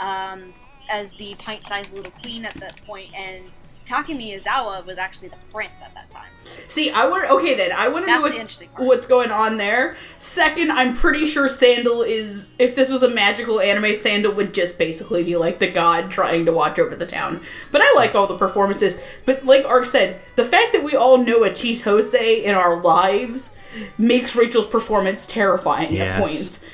um 0.02 0.54
as 0.90 1.14
the 1.14 1.36
pint-sized 1.36 1.94
little 1.94 2.12
queen 2.22 2.44
at 2.44 2.54
that 2.56 2.84
point, 2.86 3.14
and 3.16 3.44
Taki 3.86 4.14
Miyazawa 4.14 4.86
was 4.86 4.98
actually 4.98 5.30
the 5.30 5.38
prince 5.52 5.82
at 5.82 5.94
that 5.96 6.12
time. 6.12 6.28
See, 6.68 6.90
I 6.92 7.06
want. 7.08 7.30
Okay, 7.30 7.56
then 7.56 7.72
I 7.72 7.88
want 7.88 8.06
to 8.06 8.12
know 8.12 8.22
what, 8.22 8.34
interesting 8.34 8.70
what's 8.78 9.08
going 9.08 9.32
on 9.32 9.58
there. 9.58 9.96
Second, 10.18 10.72
I'm 10.72 10.96
pretty 10.96 11.26
sure 11.26 11.48
Sandal 11.48 12.02
is. 12.02 12.54
If 12.60 12.76
this 12.76 12.92
was 12.92 13.04
a 13.04 13.10
magical 13.10 13.60
anime, 13.62 13.96
Sandal 13.98 14.34
would 14.34 14.54
just 14.54 14.78
basically 14.78 15.24
be 15.24 15.36
like 15.38 15.60
the 15.60 15.70
god 15.72 16.12
trying 16.12 16.46
to 16.46 16.52
watch 16.52 16.78
over 16.78 16.96
the 16.96 17.06
town. 17.06 17.42
But 17.72 17.82
I 17.82 17.94
liked 17.96 18.16
all 18.16 18.28
the 18.28 18.38
performances. 18.38 19.00
But 19.26 19.46
like 19.46 19.66
Ark 19.66 19.86
said, 19.86 20.20
the 20.36 20.44
fact 20.46 20.74
that 20.74 20.84
we 20.84 20.96
all 20.96 21.18
know 21.18 21.44
a 21.44 21.50
Chitose 21.52 22.14
in 22.44 22.54
our 22.56 22.82
lives 22.82 23.54
makes 23.98 24.36
Rachel's 24.36 24.68
performance 24.68 25.26
terrifying 25.26 25.94
Yes. 25.94 26.16
at 26.16 26.20
points. 26.20 26.66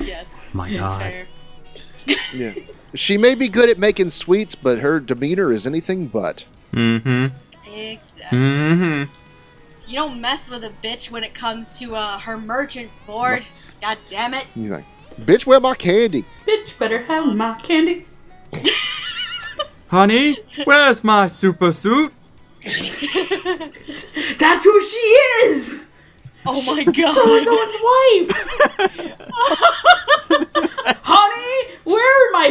Yes, 0.00 0.44
My 0.52 0.68
it's 0.68 0.78
God. 0.80 1.26
Fair. 2.06 2.16
Yeah. 2.32 2.54
She 2.94 3.18
may 3.18 3.34
be 3.34 3.48
good 3.48 3.68
at 3.68 3.78
making 3.78 4.10
sweets, 4.10 4.54
but 4.54 4.78
her 4.78 5.00
demeanor 5.00 5.50
is 5.52 5.66
anything 5.66 6.06
but. 6.06 6.46
Mm-hmm. 6.72 7.34
Exactly. 7.74 8.38
Mm-hmm. 8.38 9.12
You 9.86 9.94
don't 9.94 10.20
mess 10.20 10.48
with 10.48 10.62
a 10.64 10.70
bitch 10.82 11.10
when 11.10 11.24
it 11.24 11.34
comes 11.34 11.78
to 11.78 11.94
uh, 11.96 12.18
her 12.18 12.38
merchant 12.38 12.90
board. 13.06 13.44
God 13.80 13.98
damn 14.08 14.32
it. 14.34 14.46
He's 14.54 14.70
like, 14.70 14.84
bitch, 15.20 15.44
where 15.44 15.60
my 15.60 15.74
candy? 15.74 16.24
Bitch, 16.46 16.78
better 16.78 17.02
have 17.02 17.26
my 17.34 17.58
candy. 17.60 18.06
Honey, 19.88 20.36
where's 20.64 21.04
my 21.04 21.26
super 21.26 21.72
suit? 21.72 22.12
That's 22.64 24.64
who 24.64 24.80
she 24.82 24.96
is. 25.46 25.90
Oh 26.46 26.62
my 26.66 26.84
god. 26.84 27.14
Someone's 27.14 27.76
wife. 27.84 28.30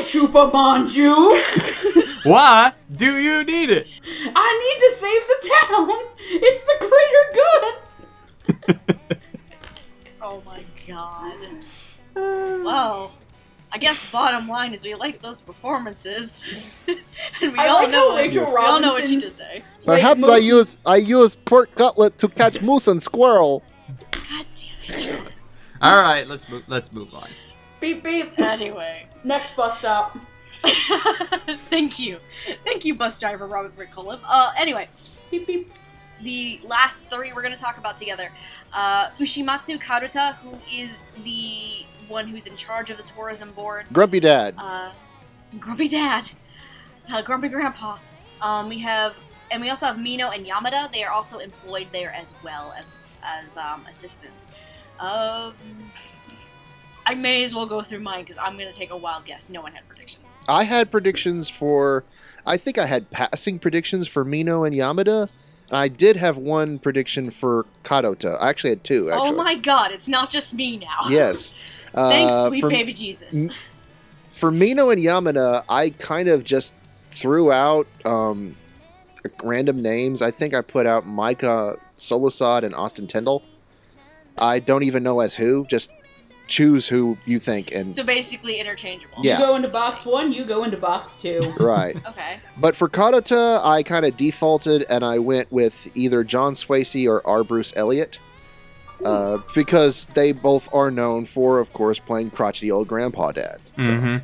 Honey, 0.04 0.28
where 0.28 0.30
chupa 0.30 0.52
manju? 0.52 2.26
Why 2.26 2.72
do 2.96 3.18
you 3.18 3.44
need 3.44 3.70
it? 3.70 3.88
I 4.36 4.48
need 4.64 4.80
to 4.80 4.92
save 4.96 5.28
the 5.28 5.50
town. 5.68 5.90
It's 6.20 6.64
the 6.64 6.78
greater 6.80 7.26
good. 7.34 8.90
Oh 10.26 10.42
my 10.46 10.64
god. 10.88 11.36
Well, 12.16 13.12
I 13.74 13.78
guess 13.78 14.10
bottom 14.10 14.48
line 14.48 14.74
is 14.74 14.86
we 14.86 14.96
like 14.96 15.22
those 15.22 15.42
performances. 15.42 16.46
and 16.88 17.52
we 17.52 17.60
I 17.60 17.68
all 17.68 17.82
like 17.84 17.92
know 17.92 18.12
how 18.12 18.18
it. 18.18 18.22
Rachel 18.22 18.46
we 18.46 18.56
all 18.56 18.80
know 18.80 18.94
what 18.94 19.06
she 19.06 19.16
Robinson's- 19.16 19.38
did 19.38 19.44
say. 19.46 19.64
Perhaps 19.86 20.22
Like, 20.22 20.30
I 20.30 20.36
most- 20.36 20.44
use 20.46 20.80
I 20.86 20.96
use 20.96 21.36
pork 21.36 21.76
cutlet 21.76 22.18
to 22.20 22.30
catch 22.30 22.62
moose 22.62 22.88
and 22.88 23.04
squirrel. 23.04 23.64
God 24.12 24.46
damn 24.56 24.96
it. 25.26 25.34
All 25.82 25.98
right, 26.02 26.26
let's 26.26 26.48
move. 26.48 26.64
Let's 26.68 26.94
move 26.94 27.14
on. 27.14 27.28
Beep 27.82 28.02
beep. 28.02 28.40
anyway. 28.40 29.06
Next 29.24 29.56
bus 29.56 29.78
stop. 29.80 30.18
Thank 30.64 32.00
you. 32.00 32.20
Thank 32.64 32.86
you, 32.86 32.96
bus 32.96 33.20
driver 33.20 33.48
Robert 33.48 33.76
McCollum. 33.76 34.20
Uh, 34.26 34.52
anyway, 34.58 34.88
Beep 35.32 35.48
beep. 35.48 35.72
the 36.22 36.60
last 36.64 37.10
three 37.10 37.34
we're 37.34 37.42
going 37.42 37.56
to 37.56 37.62
talk 37.62 37.78
about 37.78 37.98
together. 37.98 38.32
Uh, 38.72 39.10
Ushimatsu 39.20 39.80
Kadota, 39.82 40.36
who 40.36 40.58
is 40.72 40.98
the 41.24 41.86
one 42.08 42.28
who's 42.28 42.48
in 42.48 42.56
charge 42.58 42.90
of 42.90 42.98
the 42.98 43.04
tourism 43.04 43.52
board. 43.52 43.86
Grumpy 43.92 44.20
dad. 44.20 44.56
uh, 44.58 44.92
Grumpy 45.60 45.88
Dad, 45.88 46.30
uh, 47.12 47.22
Grumpy 47.22 47.48
Grandpa. 47.50 47.98
Um, 48.42 48.68
we 48.70 48.80
have, 48.80 49.16
and 49.52 49.62
we 49.62 49.70
also 49.70 49.86
have 49.86 50.00
Mino 50.00 50.30
and 50.32 50.46
Yamada. 50.46 50.92
They 50.92 51.04
are 51.04 51.12
also 51.12 51.38
employed 51.40 51.88
there 51.92 52.12
as 52.12 52.34
well 52.44 52.74
as 52.78 53.10
as 53.24 53.56
um, 53.58 53.86
assistants. 53.88 54.50
Um, 55.00 55.54
I 57.06 57.16
may 57.16 57.44
as 57.44 57.54
well 57.54 57.66
go 57.66 57.82
through 57.82 58.00
mine 58.00 58.22
because 58.24 58.38
I'm 58.38 58.58
gonna 58.58 58.74
take 58.74 58.92
a 58.92 58.98
wild 58.98 59.26
guess. 59.26 59.50
No 59.50 59.62
one 59.62 59.74
had 59.74 59.88
predictions. 59.88 60.38
I 60.48 60.64
had 60.64 60.92
predictions 60.92 61.50
for. 61.50 62.04
I 62.46 62.58
think 62.58 62.78
I 62.78 62.86
had 62.86 63.10
passing 63.10 63.60
predictions 63.60 64.08
for 64.08 64.24
Mino 64.24 64.64
and 64.64 64.76
Yamada. 64.76 65.30
And 65.70 65.78
I 65.78 65.88
did 65.88 66.18
have 66.18 66.38
one 66.38 66.78
prediction 66.78 67.32
for 67.32 67.66
Kadota. 67.84 68.38
I 68.40 68.50
actually 68.50 68.72
had 68.72 68.84
two. 68.84 69.10
Actually. 69.12 69.30
Oh 69.30 69.34
my 69.34 69.56
god, 69.56 69.92
it's 69.92 70.08
not 70.08 70.30
just 70.30 70.54
me 70.54 70.78
now. 70.78 71.00
Yes. 71.10 71.56
Thanks, 71.94 72.32
Uh, 72.32 72.48
sweet 72.50 72.62
for, 72.62 72.70
baby 72.70 72.92
Jesus. 72.94 73.56
For 74.32 74.50
Mino 74.52 74.90
and 74.90 75.02
Yamada, 75.02 75.64
I 75.70 75.92
kind 75.92 76.28
of 76.28 76.44
just 76.44 76.74
threw 77.12 77.52
out 77.52 77.88
um, 78.04 78.56
random 79.44 79.82
names. 79.82 80.22
I 80.24 80.32
think 80.32 80.54
I 80.56 80.62
put 80.62 80.88
out 80.88 81.06
Micah 81.06 81.78
Solusod 81.98 82.64
and 82.64 82.74
Austin 82.74 83.06
Tindle. 83.08 83.44
I 84.38 84.58
don't 84.60 84.84
even 84.84 85.04
know 85.04 85.20
as 85.20 85.36
who. 85.36 85.66
Just 85.68 85.92
choose 86.48 86.88
who 86.88 87.18
you 87.26 87.40
think 87.40 87.74
and 87.74 87.94
so 87.94 88.04
basically 88.04 88.60
interchangeable. 88.60 89.18
Yeah. 89.24 89.40
You 89.40 89.46
go 89.46 89.56
into 89.56 89.70
box 89.70 90.06
one, 90.06 90.34
you 90.34 90.46
go 90.46 90.64
into 90.64 90.78
box 90.78 91.16
two. 91.22 91.40
right. 91.60 91.96
Okay. 92.08 92.40
But 92.58 92.76
for 92.76 92.90
Kadota, 92.90 93.62
I 93.64 93.82
kind 93.84 94.06
of 94.06 94.18
defaulted 94.18 94.86
and 94.90 95.06
I 95.06 95.20
went 95.20 95.52
with 95.52 95.90
either 95.96 96.24
John 96.24 96.54
Swasey 96.54 97.08
or 97.08 97.26
R. 97.26 97.44
Bruce 97.44 97.74
Elliott. 97.76 98.20
Uh, 99.04 99.40
because 99.54 100.06
they 100.14 100.32
both 100.32 100.74
are 100.74 100.90
known 100.90 101.26
for, 101.26 101.60
of 101.60 101.74
course, 101.74 102.00
playing 102.00 102.30
crotchety 102.32 102.72
old 102.72 102.88
grandpa 102.88 103.34
dads. 103.34 103.74
So, 103.82 103.98
hmm 104.00 104.18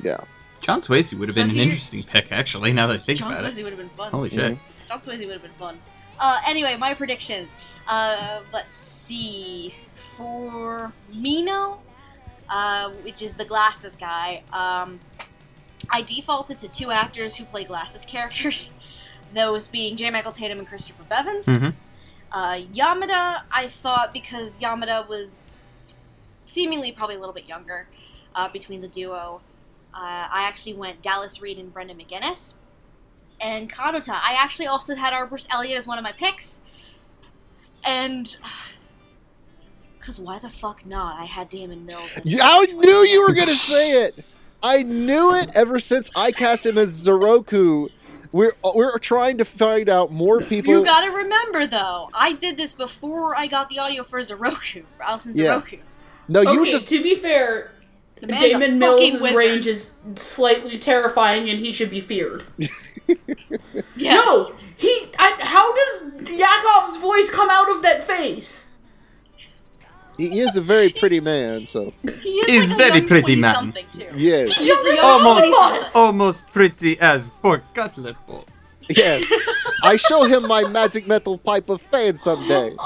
yeah. 0.00 0.18
John 0.60 0.80
Swasey 0.80 1.16
would 1.16 1.28
have 1.28 1.36
So 1.36 1.42
been 1.42 1.50
an 1.50 1.56
he- 1.56 1.62
interesting 1.62 2.02
pick, 2.02 2.32
actually. 2.32 2.72
Now 2.72 2.88
that 2.88 3.00
I 3.00 3.04
think 3.04 3.20
John 3.20 3.30
about 3.32 3.44
Swasey 3.44 3.58
it. 3.58 3.62
would 3.64 3.72
have 3.72 3.78
been 3.78 3.90
fun. 3.90 4.10
Holy 4.10 4.30
shit! 4.30 4.58
John 4.88 4.98
Swasey 5.00 5.20
would 5.26 5.34
have 5.34 5.42
been 5.42 5.52
fun. 5.52 5.78
Uh, 6.18 6.40
anyway, 6.46 6.76
my 6.76 6.92
predictions. 6.94 7.54
Uh, 7.86 8.40
let's 8.52 8.76
see. 8.76 9.74
For 10.16 10.92
Mino, 11.12 11.80
uh, 12.48 12.90
which 13.02 13.20
is 13.22 13.36
the 13.36 13.44
glasses 13.44 13.96
guy, 13.96 14.42
um, 14.52 15.00
I 15.90 16.02
defaulted 16.02 16.58
to 16.60 16.68
two 16.68 16.90
actors 16.90 17.36
who 17.36 17.44
play 17.44 17.64
glasses 17.64 18.04
characters. 18.08 18.74
Those 19.34 19.66
being 19.66 19.96
J. 19.96 20.10
Michael 20.10 20.30
Tatum 20.30 20.58
and 20.60 20.68
Christopher 20.68 21.02
Bevins. 21.08 21.46
Mhm. 21.46 21.74
Uh, 22.30 22.60
Yamada, 22.72 23.42
I 23.50 23.66
thought 23.68 24.12
because 24.12 24.60
Yamada 24.60 25.08
was 25.08 25.46
seemingly 26.44 26.92
probably 26.92 27.16
a 27.16 27.18
little 27.18 27.34
bit 27.34 27.46
younger 27.48 27.88
uh, 28.34 28.48
between 28.48 28.80
the 28.80 28.88
duo. 28.88 29.40
Uh, 29.92 30.26
I 30.30 30.44
actually 30.46 30.74
went 30.74 31.02
Dallas 31.02 31.40
Reid 31.42 31.58
and 31.58 31.72
Brandon 31.72 31.96
McInnis 31.98 32.54
and 33.40 33.70
Kadota. 33.72 34.10
I 34.10 34.34
actually 34.38 34.66
also 34.66 34.94
had 34.94 35.12
Bruce 35.28 35.46
Elliott 35.50 35.76
as 35.76 35.86
one 35.86 35.98
of 35.98 36.04
my 36.04 36.12
picks. 36.12 36.62
And. 37.84 38.36
Because 40.04 40.20
why 40.20 40.38
the 40.38 40.50
fuck 40.50 40.84
not? 40.84 41.18
I 41.18 41.24
had 41.24 41.48
Damon 41.48 41.86
Mills. 41.86 42.18
Yeah, 42.24 42.40
I 42.42 42.66
knew 42.66 43.06
you 43.10 43.22
were 43.26 43.32
going 43.32 43.46
to 43.46 43.54
say 43.54 44.04
it. 44.04 44.22
I 44.62 44.82
knew 44.82 45.34
it 45.34 45.48
ever 45.54 45.78
since 45.78 46.10
I 46.14 46.30
cast 46.30 46.66
him 46.66 46.76
as 46.76 47.06
Zoroku. 47.06 47.88
We're 48.30 48.52
we're 48.74 48.98
trying 48.98 49.38
to 49.38 49.46
find 49.46 49.88
out 49.88 50.12
more 50.12 50.40
people. 50.40 50.74
You 50.74 50.84
gotta 50.84 51.10
remember, 51.10 51.66
though, 51.66 52.10
I 52.12 52.34
did 52.34 52.58
this 52.58 52.74
before 52.74 53.34
I 53.34 53.46
got 53.46 53.70
the 53.70 53.78
audio 53.78 54.02
for 54.04 54.20
Zoroku, 54.20 54.84
for 54.98 55.02
Allison 55.04 55.32
Yeah. 55.36 55.62
No, 56.28 56.42
you 56.42 56.48
okay, 56.50 56.58
were 56.58 56.66
just 56.66 56.88
to 56.90 57.02
be 57.02 57.14
fair, 57.14 57.72
The 58.20 58.26
man's 58.26 58.44
a 58.44 58.48
Damon 58.48 58.78
Mills' 58.78 59.22
wizard. 59.22 59.36
range 59.36 59.66
is 59.66 59.92
slightly 60.16 60.78
terrifying, 60.78 61.48
and 61.48 61.60
he 61.60 61.72
should 61.72 61.90
be 61.90 62.00
feared. 62.02 62.42
Yes. 63.96 64.24
No, 64.26 64.56
he. 64.76 65.08
I, 65.18 65.36
how 65.40 65.74
does 65.74 66.30
Yakov's 66.30 66.96
voice 66.98 67.30
come 67.30 67.48
out 67.50 67.70
of 67.70 67.82
that 67.82 68.02
face? 68.02 68.70
He 70.16 70.40
is 70.40 70.56
a 70.56 70.60
very 70.60 70.90
pretty 70.90 71.20
man. 71.20 71.66
So 71.66 71.92
He 72.22 72.30
is 72.30 72.50
He's 72.50 72.70
like 72.70 72.72
a 72.72 72.76
very 72.76 72.98
young 72.98 73.06
pretty 73.08 73.36
man. 73.36 73.54
20-something, 73.54 73.86
too. 73.92 74.08
yes, 74.14 74.58
He's 74.58 74.68
a 74.70 74.94
young 74.94 75.04
Almost, 75.04 75.46
20-something. 75.46 75.90
almost 75.94 76.52
pretty 76.52 76.98
as 77.00 77.32
poor 77.42 77.62
Cutlerful. 77.74 78.44
yes. 78.90 79.24
I 79.82 79.96
show 79.96 80.24
him 80.24 80.46
my 80.48 80.66
magic 80.68 81.06
metal 81.06 81.36
pipe 81.38 81.68
of 81.70 81.80
fame 81.82 82.16
someday. 82.16 82.74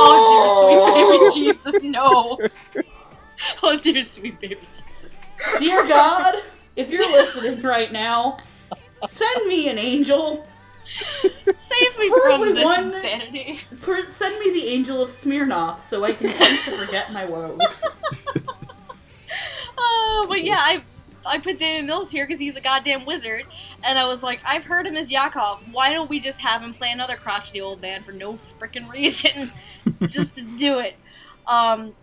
Oh, 0.00 0.30
dear 0.30 0.48
sweet 0.62 0.94
baby 0.94 1.18
oh. 1.20 1.32
Jesus, 1.34 1.82
no. 1.82 2.82
Oh, 3.62 3.78
dear 3.78 4.02
sweet 4.02 4.40
baby 4.40 4.56
Jesus. 4.88 5.26
Dear 5.60 5.86
God, 5.86 6.36
if 6.76 6.90
you're 6.90 7.10
listening 7.12 7.60
right 7.62 7.92
now, 7.92 8.38
send 9.06 9.46
me 9.46 9.68
an 9.68 9.78
angel. 9.78 10.44
Save 11.58 11.98
me 11.98 12.08
Probably 12.10 12.46
from 12.48 12.54
this 12.56 12.64
one- 12.64 12.84
insanity. 12.86 13.57
Per- 13.88 14.04
Send 14.04 14.38
me 14.38 14.52
the 14.52 14.68
angel 14.68 15.00
of 15.00 15.08
Smirnoff 15.08 15.80
so 15.80 16.04
I 16.04 16.12
can 16.12 16.28
attempt 16.28 16.64
to 16.66 16.76
forget 16.76 17.10
my 17.12 17.24
woes. 17.24 17.58
Oh, 19.80 20.26
but 20.28 20.44
yeah, 20.44 20.58
I 20.58 20.82
I 21.24 21.38
put 21.38 21.58
Damon 21.58 21.86
Mills 21.86 22.10
here 22.10 22.26
because 22.26 22.40
he's 22.40 22.56
a 22.56 22.60
goddamn 22.60 23.06
wizard, 23.06 23.44
and 23.86 23.98
I 23.98 24.06
was 24.06 24.22
like, 24.24 24.40
I've 24.44 24.64
heard 24.64 24.86
him 24.86 24.96
as 24.96 25.10
Yakov. 25.10 25.62
Why 25.72 25.92
don't 25.92 26.10
we 26.10 26.18
just 26.18 26.40
have 26.40 26.62
him 26.62 26.74
play 26.74 26.90
another 26.90 27.16
crotchety 27.16 27.60
old 27.60 27.80
man 27.80 28.02
for 28.02 28.10
no 28.10 28.34
freaking 28.34 28.90
reason, 28.90 29.52
just 30.08 30.36
to 30.36 30.42
do 30.42 30.80
it? 30.80 30.96
Um, 31.46 31.94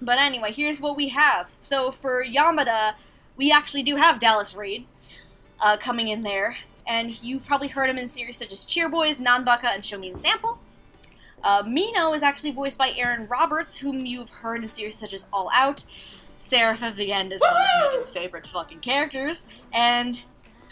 but 0.00 0.18
anyway, 0.18 0.52
here's 0.52 0.80
what 0.80 0.96
we 0.96 1.08
have. 1.08 1.50
So 1.60 1.90
for 1.90 2.24
Yamada, 2.24 2.94
we 3.36 3.50
actually 3.50 3.82
do 3.82 3.96
have 3.96 4.20
Dallas 4.20 4.54
Reid 4.54 4.86
uh, 5.60 5.76
coming 5.78 6.08
in 6.08 6.22
there, 6.22 6.56
and 6.86 7.20
you've 7.22 7.44
probably 7.44 7.68
heard 7.68 7.90
him 7.90 7.98
in 7.98 8.06
series 8.06 8.36
such 8.36 8.52
as 8.52 8.64
Cheerboys, 8.64 9.20
Nanbaka, 9.20 9.74
and 9.74 9.84
Show 9.84 9.98
Me 9.98 10.12
the 10.12 10.18
Sample. 10.18 10.58
Uh, 11.42 11.62
Mino 11.66 12.12
is 12.12 12.22
actually 12.22 12.50
voiced 12.52 12.78
by 12.78 12.92
Aaron 12.96 13.26
Roberts, 13.28 13.78
whom 13.78 14.04
you've 14.04 14.30
heard 14.30 14.62
in 14.62 14.68
series 14.68 14.96
such 14.98 15.14
as 15.14 15.26
All 15.32 15.50
Out. 15.54 15.84
Seraph 16.38 16.82
of 16.82 16.96
the 16.96 17.12
End 17.12 17.32
is 17.32 17.40
one 17.42 17.52
of 17.52 17.92
Megan's 17.92 18.08
favorite 18.10 18.46
fucking 18.46 18.80
characters, 18.80 19.46
and 19.74 20.22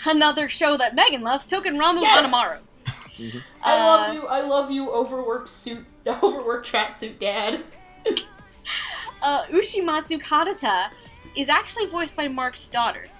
another 0.06 0.48
show 0.48 0.76
that 0.78 0.94
Megan 0.94 1.20
loves, 1.22 1.46
Touken 1.46 1.78
Ranbu 1.78 2.00
Yes! 2.00 2.26
Hanamaru. 2.26 3.42
I 3.64 3.72
Uh, 3.74 3.84
love 3.84 4.14
you. 4.14 4.26
I 4.26 4.40
love 4.40 4.70
you. 4.70 4.90
Overworked 4.90 5.48
suit. 5.50 5.84
Overworked 6.22 6.70
tracksuit 6.70 7.18
dad. 7.18 7.62
Uh, 9.20 9.44
Ushimatsu 9.46 10.20
Kadota 10.22 10.90
is 11.34 11.48
actually 11.48 11.86
voiced 11.86 12.16
by 12.16 12.28
Mark 12.28 12.54
Stoddard, 12.54 13.10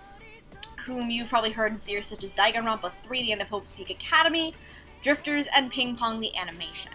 whom 0.86 1.10
you've 1.10 1.28
probably 1.28 1.50
heard 1.50 1.72
in 1.72 1.78
series 1.78 2.06
such 2.06 2.22
as 2.22 2.32
Danganronpa 2.32 2.92
3, 3.02 3.22
The 3.22 3.32
End 3.32 3.42
of 3.42 3.48
Hope's 3.48 3.72
Peak 3.72 3.90
Academy, 3.90 4.54
Drifters, 5.02 5.48
and 5.56 5.72
Ping 5.72 5.96
Pong 5.96 6.20
the 6.20 6.30
Animation. 6.36 6.92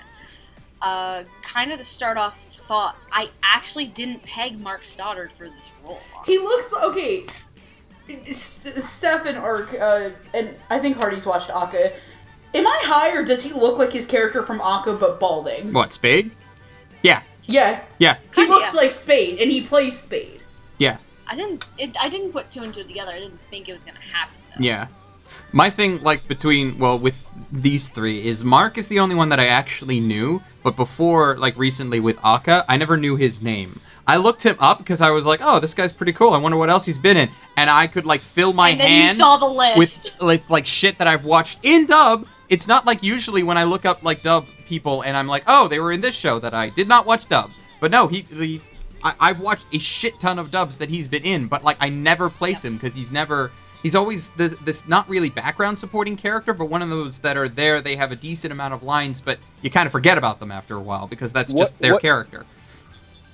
Uh, 0.84 1.23
kind 1.41 1.71
of 1.71 1.77
the 1.77 1.84
start 1.84 2.17
off 2.17 2.38
thoughts, 2.67 3.07
I 3.11 3.29
actually 3.43 3.86
didn't 3.86 4.21
peg 4.23 4.59
Mark 4.59 4.84
Stoddard 4.86 5.31
for 5.31 5.49
this 5.49 5.71
role. 5.84 5.99
He 6.25 6.38
looks 6.38 6.73
okay. 6.73 7.25
S- 8.27 8.65
Steph 8.79 9.25
and 9.25 9.38
Ark, 9.38 9.73
uh, 9.79 10.09
and 10.34 10.53
I 10.69 10.79
think 10.79 10.97
Hardy's 10.97 11.25
watched 11.25 11.49
ACCA. 11.49 11.93
Am 12.53 12.67
I 12.67 12.81
high 12.84 13.15
or 13.17 13.23
does 13.23 13.41
he 13.41 13.53
look 13.53 13.77
like 13.77 13.93
his 13.93 14.05
character 14.05 14.43
from 14.45 14.59
ACCA 14.59 14.99
but 14.99 15.19
balding? 15.19 15.71
What 15.71 15.93
Spade? 15.93 16.31
Yeah, 17.01 17.21
Yeah, 17.45 17.81
yeah, 17.97 18.15
he 18.15 18.29
Kinda, 18.36 18.51
looks 18.53 18.73
yeah. 18.73 18.79
like 18.81 18.91
Spade, 18.91 19.39
and 19.39 19.51
he 19.51 19.61
plays 19.61 19.97
Spade. 19.97 20.41
yeah, 20.77 20.97
I 21.27 21.36
didn't. 21.36 21.65
It, 21.77 21.95
I 22.01 22.09
didn't 22.09 22.31
put 22.34 22.49
two 22.49 22.63
and 22.63 22.73
two 22.73 22.84
together. 22.84 23.11
I 23.11 23.19
didn't 23.19 23.39
think 23.49 23.69
it 23.69 23.73
was 23.73 23.84
gonna 23.86 23.99
happen. 23.99 24.36
Though. 24.57 24.63
yeah. 24.65 24.88
My 25.51 25.69
thing, 25.69 26.01
like 26.03 26.27
between 26.27 26.77
well, 26.77 26.99
with 26.99 27.25
these 27.51 27.88
three, 27.89 28.27
is 28.27 28.43
Mark 28.43 28.77
is 28.77 28.88
the 28.89 28.99
only 28.99 29.15
one 29.15 29.29
that 29.29 29.39
I 29.39 29.47
actually 29.47 29.99
knew. 30.01 30.41
But 30.64 30.76
before, 30.76 31.38
like 31.38 31.57
recently 31.57 31.99
with 31.99 32.18
ACCA, 32.20 32.64
I 32.70 32.78
never 32.78 32.97
knew 32.97 33.16
his 33.16 33.41
name. 33.41 33.82
I 34.07 34.18
looked 34.18 34.43
him 34.43 34.55
up 34.59 34.80
because 34.80 35.01
I 35.01 35.11
was 35.11 35.26
like, 35.26 35.39
"Oh, 35.43 35.59
this 35.59 35.74
guy's 35.74 35.93
pretty 35.93 36.14
cool. 36.14 36.32
I 36.32 36.38
wonder 36.38 36.57
what 36.57 36.70
else 36.70 36.86
he's 36.86 36.97
been 36.97 37.18
in." 37.18 37.30
And 37.57 37.70
I 37.70 37.88
could 37.88 38.05
like 38.05 38.22
fill 38.22 38.53
my 38.53 38.70
and 38.70 38.80
then 38.80 38.89
hand 38.89 39.18
you 39.18 39.24
saw 39.24 39.38
the 39.38 39.47
list. 39.47 39.78
with 39.78 40.16
like 40.22 40.49
like 40.49 40.66
shit 40.66 40.97
that 40.97 41.07
I've 41.07 41.26
watched 41.26 41.59
in 41.64 41.86
dub. 41.86 42.26
It's 42.49 42.68
not 42.68 42.86
like 42.86 43.03
usually 43.03 43.43
when 43.43 43.57
I 43.57 43.64
look 43.64 43.86
up 43.86 44.03
like 44.03 44.22
dub 44.24 44.47
people 44.66 45.03
and 45.03 45.16
I'm 45.16 45.28
like, 45.28 45.43
oh, 45.47 45.68
they 45.68 45.80
were 45.80 45.91
in 45.91 46.01
this 46.01 46.16
show 46.16 46.39
that 46.39 46.53
I 46.53 46.70
did 46.70 46.88
not 46.88 47.05
watch 47.05 47.28
dub. 47.28 47.51
But 47.80 47.91
no, 47.91 48.07
he, 48.07 48.22
he 48.30 48.61
I, 49.03 49.14
I've 49.20 49.39
watched 49.39 49.66
a 49.74 49.80
shit 49.80 50.20
ton 50.20 50.39
of 50.39 50.51
dubs 50.51 50.78
that 50.78 50.89
he's 50.89 51.07
been 51.07 51.24
in, 51.24 51.47
but 51.47 51.64
like 51.64 51.78
I 51.80 51.89
never 51.89 52.30
place 52.30 52.64
him 52.64 52.76
because 52.76 52.93
he's 52.93 53.11
never. 53.11 53.51
He's 53.84 53.95
always 53.95 54.29
this, 54.31 54.55
this 54.63 54.88
not 54.88 55.07
really 55.09 55.29
background 55.29 55.77
supporting 55.77 56.15
character, 56.17 56.53
but 56.53 56.65
one 56.65 56.81
of 56.81 56.89
those 56.89 57.19
that 57.19 57.36
are 57.38 57.49
there. 57.49 57.81
They 57.81 57.97
have 57.97 58.11
a 58.11 58.15
decent 58.15 58.51
amount 58.53 58.73
of 58.73 58.81
lines, 58.81 59.19
but 59.21 59.38
you 59.61 59.69
kind 59.69 59.86
of 59.86 59.91
forget 59.91 60.17
about 60.17 60.39
them 60.39 60.51
after 60.51 60.75
a 60.75 60.79
while 60.81 61.05
because 61.07 61.31
that's 61.34 61.53
What- 61.53 61.59
just 61.59 61.79
their 61.79 61.93
what- 61.93 62.01
character. 62.01 62.45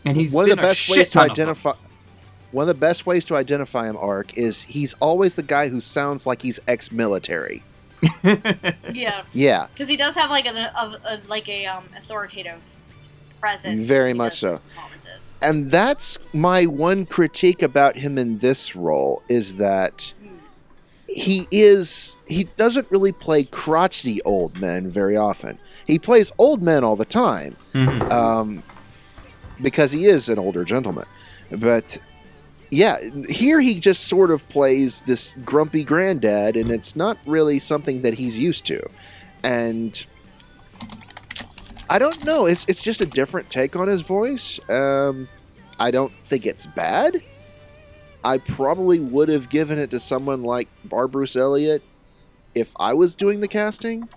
And 0.05 0.17
he's 0.17 0.33
one 0.33 0.45
been 0.45 0.53
of 0.53 0.57
the 0.57 0.63
a 0.63 0.67
best 0.69 0.79
shit 0.81 0.97
ways 0.97 1.07
to 1.09 1.13
ton 1.13 1.29
of 1.29 1.35
them. 1.35 1.43
identify 1.43 1.73
one 2.51 2.63
of 2.63 2.67
the 2.67 2.73
best 2.73 3.05
ways 3.05 3.25
to 3.27 3.35
identify 3.35 3.87
him 3.87 3.95
arc 3.97 4.35
is 4.37 4.63
he's 4.63 4.93
always 4.95 5.35
the 5.35 5.43
guy 5.43 5.67
who 5.67 5.79
sounds 5.79 6.25
like 6.25 6.41
he's 6.41 6.59
ex-military 6.67 7.61
yeah, 8.93 9.23
yeah 9.33 9.67
because 9.73 9.87
he 9.87 9.97
does 9.97 10.15
have 10.15 10.29
like 10.29 10.45
a, 10.47 10.49
a, 10.51 10.97
a 11.05 11.19
like 11.27 11.47
a 11.49 11.65
um, 11.67 11.83
authoritative 11.97 12.59
presence. 13.39 13.85
Very 13.87 14.13
much 14.13 14.39
so. 14.39 14.59
and 15.41 15.69
that's 15.69 16.17
my 16.33 16.65
one 16.65 17.05
critique 17.05 17.61
about 17.61 17.97
him 17.97 18.17
in 18.17 18.39
this 18.39 18.75
role 18.75 19.21
is 19.29 19.57
that 19.57 20.13
he 21.11 21.47
is 21.51 22.15
he 22.27 22.43
doesn't 22.55 22.89
really 22.91 23.11
play 23.11 23.43
crotchety 23.43 24.21
old 24.23 24.59
men 24.61 24.89
very 24.89 25.17
often 25.17 25.57
he 25.87 25.97
plays 25.97 26.31
old 26.37 26.61
men 26.61 26.83
all 26.83 26.95
the 26.95 27.05
time 27.05 27.55
Mhm. 27.73 28.11
um, 28.11 28.63
because 29.61 29.91
he 29.91 30.05
is 30.05 30.29
an 30.29 30.37
older 30.39 30.63
gentleman 30.63 31.05
But 31.51 31.97
yeah, 32.71 32.97
here 33.27 33.59
he 33.59 33.79
just 33.79 34.03
sort 34.07 34.29
of 34.29 34.47
plays 34.49 35.01
this 35.01 35.33
grumpy 35.43 35.83
granddad, 35.83 36.55
and 36.55 36.69
it's 36.69 36.95
not 36.95 37.17
really 37.25 37.57
something 37.57 38.03
that 38.03 38.13
he's 38.13 38.37
used 38.37 38.63
to. 38.67 38.79
And 39.43 40.05
I 41.89 41.97
don't 41.97 42.23
know. 42.23 42.45
It's 42.45 42.65
it's 42.67 42.83
just 42.83 43.01
a 43.01 43.07
different 43.07 43.49
take 43.49 43.75
on 43.75 43.87
his 43.87 44.01
voice. 44.01 44.59
Um, 44.69 45.27
I 45.79 45.89
don't 45.89 46.13
think 46.29 46.45
it's 46.45 46.67
bad. 46.67 47.21
I 48.23 48.37
probably 48.37 48.99
would 48.99 49.29
have 49.29 49.49
given 49.49 49.77
it 49.79 49.91
to 49.91 49.99
someone 49.99 50.43
like 50.43 50.67
Bar 50.85 51.07
Bruce 51.07 51.35
Elliott 51.35 51.81
if 52.55 52.71
I 52.77 52.93
was 52.93 53.15
doing 53.15 53.39
the 53.39 53.47
casting, 53.47 54.09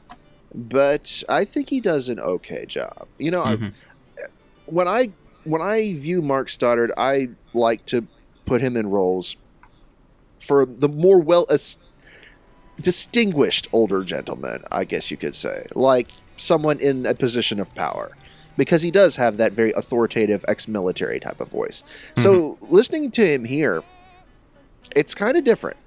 but 0.55 1.23
I 1.29 1.45
think 1.45 1.69
he 1.71 1.81
does 1.81 2.09
an 2.09 2.19
okay 2.19 2.67
job. 2.67 3.07
You 3.19 3.31
know, 3.31 3.43
I- 3.43 3.57
Mhm. 3.57 3.73
when 4.67 4.89
I 4.89 5.11
when 5.45 5.61
I 5.61 5.95
view 5.95 6.23
Mark 6.23 6.49
Stoddard, 6.49 6.93
I 6.97 7.31
like 7.53 7.85
to 7.87 8.07
put 8.47 8.61
him 8.61 8.77
in 8.77 8.89
roles 8.89 9.37
for 10.39 10.65
the 10.65 10.89
more 10.89 11.19
well 11.21 11.47
as 11.51 11.79
distinguished 12.81 13.67
older 13.73 14.03
gentleman, 14.05 14.63
I 14.71 14.85
guess 14.85 15.11
you 15.11 15.17
could 15.17 15.35
say, 15.35 15.67
like 15.75 16.09
someone 16.37 16.79
in 16.79 17.07
a 17.07 17.15
position 17.15 17.59
of 17.61 17.75
power. 17.75 18.13
Because 18.57 18.83
he 18.83 18.91
does 18.91 19.17
have 19.17 19.39
that 19.39 19.53
very 19.53 19.73
authoritative 19.73 20.45
ex-military 20.47 21.19
type 21.21 21.41
of 21.41 21.49
voice. 21.49 21.83
So 22.17 22.33
mm-hmm. 22.33 22.75
listening 22.75 23.11
to 23.13 23.27
him 23.27 23.45
here, 23.45 23.83
it's 24.95 25.15
kind 25.15 25.37
of 25.37 25.45
different. 25.45 25.79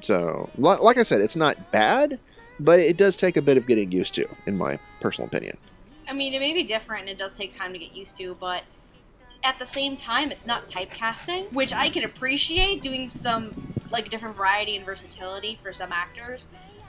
So, 0.00 0.48
like 0.56 0.96
I 0.96 1.02
said, 1.02 1.20
it's 1.20 1.34
not 1.34 1.72
bad, 1.72 2.20
but 2.60 2.78
it 2.78 2.96
does 2.96 3.16
take 3.16 3.36
a 3.36 3.42
bit 3.42 3.56
of 3.56 3.66
getting 3.66 3.90
used 3.90 4.14
to, 4.14 4.28
in 4.46 4.56
my 4.56 4.78
personal 5.00 5.26
opinion. 5.26 5.56
I 6.08 6.12
mean, 6.12 6.34
it 6.34 6.38
may 6.38 6.54
be 6.54 6.62
different 6.62 7.02
and 7.02 7.10
it 7.10 7.18
does 7.18 7.34
take 7.34 7.52
time 7.52 7.72
to 7.72 7.78
get 7.78 7.94
used 7.94 8.16
to, 8.18 8.36
but 8.40 8.62
at 9.42 9.58
the 9.58 9.66
same 9.66 9.96
time, 9.96 10.30
it's 10.30 10.46
not 10.46 10.68
typecasting, 10.68 11.52
which 11.52 11.72
I 11.72 11.90
can 11.90 12.04
appreciate 12.04 12.80
doing 12.80 13.08
some 13.08 13.74
like 13.90 14.08
different 14.10 14.36
variety 14.36 14.76
and 14.76 14.86
versatility 14.86 15.58
for 15.62 15.72
some 15.72 15.92
actors. 15.92 16.46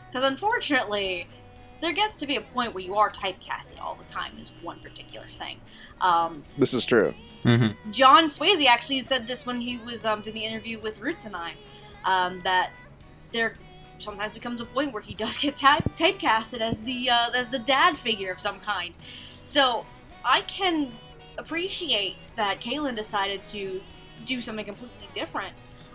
Because 0.07 0.23
unfortunately, 0.23 1.27
there 1.81 1.93
gets 1.93 2.17
to 2.17 2.27
be 2.27 2.35
a 2.35 2.41
point 2.41 2.73
where 2.73 2.83
you 2.83 2.95
are 2.95 3.09
typecasted 3.09 3.81
all 3.81 3.95
the 3.95 4.11
time 4.13 4.33
as 4.39 4.51
one 4.61 4.79
particular 4.79 5.27
thing. 5.37 5.59
Um, 6.01 6.43
This 6.57 6.73
is 6.73 6.85
true. 6.85 7.13
Mhm. 7.43 7.75
John 7.91 8.25
Swasey 8.29 8.65
actually 8.65 9.01
said 9.01 9.27
this 9.27 9.45
when 9.45 9.61
he 9.61 9.77
was 9.77 10.05
um, 10.05 10.21
doing 10.21 10.35
the 10.35 10.45
interview 10.45 10.79
with 10.79 10.99
Roots 10.99 11.25
and 11.25 11.35
I, 11.35 11.53
um, 12.03 12.41
that 12.41 12.71
there 13.31 13.55
sometimes 13.99 14.33
becomes 14.33 14.59
a 14.61 14.65
point 14.65 14.91
where 14.93 15.01
he 15.01 15.13
does 15.25 15.37
get 15.37 15.55
type- 15.55 15.95
typecasted 15.95 16.59
as 16.61 16.81
the 16.83 17.09
uh, 17.09 17.29
as 17.35 17.47
the 17.49 17.59
dad 17.59 17.97
figure 17.97 18.31
of 18.31 18.39
some 18.39 18.59
kind. 18.59 18.93
So 19.45 19.85
I 20.25 20.41
can 20.41 20.91
appreciate 21.37 22.15
that 22.35 22.59
Caitlin 22.59 22.95
decided 22.95 23.41
to 23.43 23.81
do 24.25 24.41
something 24.41 24.65
completely 24.65 25.07
different 25.15 25.53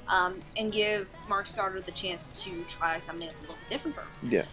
um, 0.09 0.41
and 0.57 0.73
give 0.73 1.07
Mark 1.29 1.47
Stoddard 1.47 1.85
the 1.85 1.93
chance 1.93 2.43
to 2.45 2.63
try 2.65 2.99
something 2.99 3.27
that's 3.29 3.41
a 3.41 3.45
little 3.45 3.57
bit 3.57 3.69
different 3.69 3.95
for 3.95 4.01
him. 4.03 4.09
Yeah. 4.31 4.45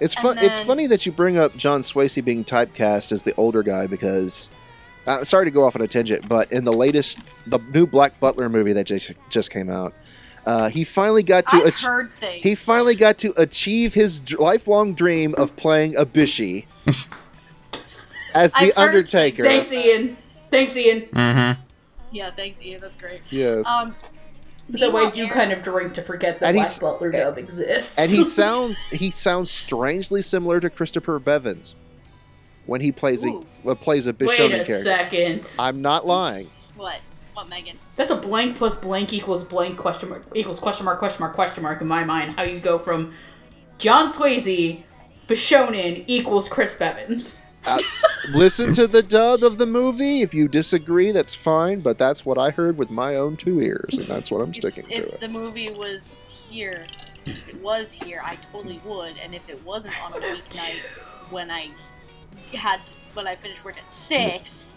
It's 0.00 0.14
And 0.14 0.22
fun. 0.22 0.38
It's 0.38 0.58
funny 0.60 0.86
that 0.88 1.06
you 1.06 1.12
bring 1.12 1.36
up 1.38 1.56
John 1.56 1.80
Swasey 1.82 2.24
being 2.24 2.44
typecast 2.44 3.12
as 3.12 3.22
the 3.22 3.34
older 3.36 3.62
guy 3.62 3.86
because, 3.86 4.50
uh, 5.06 5.24
sorry 5.24 5.46
to 5.46 5.50
go 5.50 5.64
off 5.64 5.74
on 5.76 5.82
a 5.82 5.88
tangent, 5.88 6.28
but 6.28 6.50
in 6.52 6.64
the 6.64 6.72
latest, 6.72 7.20
the 7.46 7.58
new 7.72 7.86
Black 7.86 8.18
Butler 8.20 8.48
movie 8.48 8.72
that 8.74 8.84
just 8.86 9.12
just 9.30 9.50
came 9.50 9.70
out, 9.70 9.94
uh, 10.44 10.68
he 10.68 10.84
finally 10.84 11.22
got 11.22 11.46
to 11.46 11.56
I've 11.56 11.66
ach- 11.66 11.82
heard 11.84 12.10
he 12.42 12.54
finally 12.54 12.94
got 12.94 13.18
to 13.18 13.32
achieve 13.40 13.94
his 13.94 14.20
d- 14.20 14.36
lifelong 14.36 14.94
dream 14.94 15.34
of 15.38 15.56
playing 15.56 15.96
a 15.96 16.04
Bishi 16.04 16.66
as 18.34 18.52
the 18.52 18.58
I've 18.58 18.74
heard 18.74 18.88
Undertaker. 18.88 19.42
Thanks, 19.42 19.72
Ian. 19.72 20.16
Thanks, 20.50 20.76
Ian. 20.76 21.02
Mhm. 21.12 21.58
Yeah, 22.12 22.30
thanks, 22.36 22.62
Ian. 22.62 22.80
That's 22.80 22.96
great. 22.96 23.20
Yes, 23.30 23.66
Um, 23.66 23.94
Though 24.68 24.78
I 24.78 24.92
meanwhile, 24.92 25.10
do 25.12 25.28
kind 25.28 25.52
of 25.52 25.62
drink 25.62 25.94
to 25.94 26.02
forget 26.02 26.40
that 26.40 26.46
And 26.46 26.56
Black 26.56 26.66
he's- 26.66 26.78
Butler 26.80 27.12
dub 27.12 27.38
exists. 27.38 27.94
and 27.96 28.10
he 28.10 28.24
sounds 28.40 28.84
he 28.84 29.10
sounds 29.10 29.50
strangely 29.50 30.22
similar 30.22 30.58
to 30.60 30.68
Christopher 30.70 31.18
Bevins 31.18 31.74
when 32.66 32.80
he 32.80 32.90
plays 32.90 33.24
a 33.24 33.28
Ooh. 33.28 33.46
uh, 33.66 33.74
plays 33.76 34.06
a 34.08 34.12
Wait 34.18 34.30
a 34.30 34.36
character. 34.56 34.80
second. 34.80 35.54
I'm 35.58 35.82
not 35.82 36.06
lying. 36.06 36.46
What? 36.76 37.00
What, 37.34 37.48
Megan? 37.48 37.78
That's 37.96 38.10
a 38.10 38.16
blank 38.16 38.56
plus 38.56 38.74
blank 38.74 39.12
equals 39.12 39.44
blank 39.44 39.76
question 39.78 40.08
mark 40.08 40.24
equals 40.34 40.58
question 40.58 40.84
mark 40.84 40.98
question 40.98 41.20
mark 41.20 41.34
question 41.34 41.62
mark 41.62 41.80
in 41.80 41.86
my 41.86 42.02
mind. 42.02 42.34
How 42.36 42.42
you 42.42 42.58
go 42.60 42.78
from 42.78 43.12
John 43.78 44.08
Swasey, 44.08 44.82
Bishonen 45.28 46.02
equals 46.06 46.48
Chris 46.48 46.74
Bevins. 46.74 47.38
Listen 48.30 48.72
to 48.74 48.86
the 48.86 49.02
dub 49.02 49.42
of 49.42 49.58
the 49.58 49.66
movie. 49.66 50.20
If 50.22 50.34
you 50.34 50.48
disagree, 50.48 51.12
that's 51.12 51.34
fine, 51.34 51.80
but 51.80 51.98
that's 51.98 52.24
what 52.24 52.38
I 52.38 52.50
heard 52.50 52.76
with 52.76 52.90
my 52.90 53.16
own 53.16 53.36
two 53.36 53.60
ears, 53.60 53.98
and 53.98 54.06
that's 54.06 54.30
what 54.30 54.40
I'm 54.40 54.52
sticking 54.52 54.84
if, 54.84 54.90
to 54.90 54.96
if 54.96 55.14
it. 55.14 55.20
the 55.20 55.28
movie 55.28 55.70
was 55.70 56.24
here, 56.48 56.86
if 57.24 57.48
it 57.48 57.62
was 57.62 57.92
here, 57.92 58.20
I 58.24 58.36
totally 58.52 58.80
would. 58.84 59.16
And 59.18 59.34
if 59.34 59.48
it 59.48 59.62
wasn't 59.64 59.94
on 60.02 60.12
a 60.14 60.16
weeknight 60.18 60.82
when 61.30 61.50
I 61.50 61.68
had 62.52 62.80
when 63.14 63.26
I 63.26 63.34
finished 63.34 63.64
work 63.64 63.78
at 63.78 63.90
six, 63.90 64.70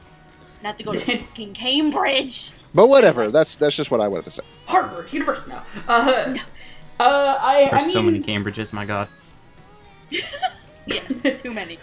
and 0.59 0.67
had 0.67 0.77
to 0.77 0.83
go 0.83 0.93
to 0.93 1.17
fucking 1.25 1.53
Cambridge. 1.53 2.51
But 2.73 2.87
whatever, 2.87 3.31
that's 3.31 3.57
that's 3.57 3.75
just 3.75 3.89
what 3.89 4.01
I 4.01 4.07
wanted 4.07 4.25
to 4.25 4.31
say. 4.31 4.43
Harvard 4.65 5.11
University. 5.11 5.51
No. 5.51 5.61
Uh, 5.87 6.35
uh, 6.99 7.37
I, 7.39 7.65
I 7.65 7.69
There's 7.71 7.83
mean, 7.85 7.91
so 7.91 8.01
many 8.03 8.19
Cambridges, 8.19 8.73
my 8.73 8.85
god. 8.85 9.07
Yes, 10.85 11.21
too 11.39 11.53
many. 11.53 11.77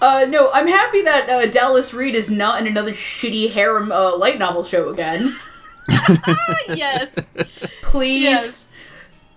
Uh, 0.00 0.26
no, 0.28 0.50
I'm 0.52 0.66
happy 0.66 1.02
that 1.02 1.28
uh, 1.28 1.46
Dallas 1.46 1.94
Reid 1.94 2.14
is 2.14 2.30
not 2.30 2.60
in 2.60 2.66
another 2.66 2.92
shitty 2.92 3.52
harem 3.52 3.90
uh, 3.90 4.16
light 4.16 4.38
novel 4.38 4.62
show 4.62 4.90
again. 4.90 5.36
yes. 6.68 7.28
Please, 7.82 8.22
Yes. 8.22 8.70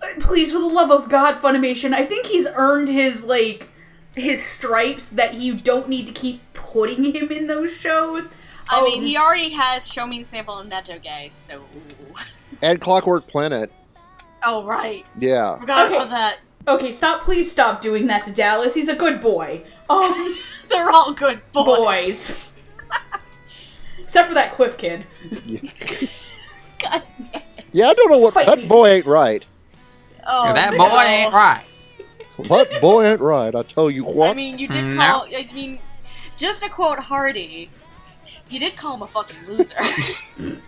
Uh, 0.02 0.06
please, 0.20 0.52
for 0.52 0.58
the 0.58 0.66
love 0.66 0.90
of 0.90 1.08
God, 1.08 1.36
Funimation. 1.40 1.92
I 1.94 2.04
think 2.06 2.26
he's 2.26 2.46
earned 2.54 2.88
his 2.88 3.24
like 3.24 3.68
his 4.14 4.44
stripes 4.44 5.08
that 5.10 5.34
you 5.34 5.56
don't 5.56 5.88
need 5.88 6.06
to 6.06 6.12
keep 6.12 6.40
putting 6.52 7.04
him 7.14 7.30
in 7.30 7.46
those 7.46 7.72
shows. 7.72 8.26
I 8.68 8.80
Oh, 8.80 8.84
mean, 8.84 9.02
he 9.06 9.16
already 9.16 9.50
has 9.50 9.88
Shomin 9.90 10.24
Sample 10.24 10.58
and 10.58 10.70
Netoge, 10.70 11.32
so. 11.32 11.64
And 12.62 12.80
Clockwork 12.80 13.26
Planet, 13.26 13.72
Oh, 14.44 14.62
right. 14.64 15.04
yeah. 15.18 15.58
Forgot 15.58 15.86
Okay. 15.86 15.96
about 15.96 16.10
that. 16.10 16.38
Okay, 16.68 16.92
stop! 16.92 17.22
Please 17.22 17.50
stop 17.50 17.80
doing 17.80 18.06
that 18.08 18.24
to 18.26 18.32
Dallas. 18.32 18.74
He's 18.74 18.88
a 18.88 18.94
good 18.94 19.20
boy. 19.20 19.62
Um, 19.88 20.36
They're 20.78 20.90
all 20.90 21.12
good 21.12 21.40
boys. 21.52 21.66
boys. 21.66 22.52
Except 24.02 24.28
for 24.28 24.34
that 24.34 24.52
Cliff 24.52 24.76
kid. 24.78 25.06
God 26.80 27.02
damn. 27.32 27.42
Yeah, 27.72 27.88
I 27.88 27.94
don't 27.94 28.10
know 28.10 28.18
what 28.18 28.34
Fight 28.34 28.46
that 28.46 28.58
me. 28.58 28.66
boy 28.66 28.88
ain't 28.88 29.06
right. 29.06 29.44
Oh, 30.26 30.52
that 30.52 30.72
no. 30.72 30.78
boy 30.78 31.00
ain't 31.02 31.32
right. 31.32 31.62
That 32.48 32.80
boy 32.80 33.04
ain't 33.04 33.20
right. 33.20 33.54
I 33.54 33.62
tell 33.62 33.90
you 33.90 34.04
what. 34.04 34.30
I 34.30 34.34
mean, 34.34 34.58
you 34.58 34.66
did 34.66 34.84
No. 34.84 34.96
call. 34.96 35.26
I 35.34 35.48
mean, 35.52 35.78
just 36.36 36.62
to 36.62 36.68
quote 36.70 36.98
Hardy, 36.98 37.70
you 38.48 38.58
did 38.58 38.76
call 38.76 38.94
him 38.96 39.02
a 39.02 39.06
fucking 39.06 39.36
loser. 39.46 39.74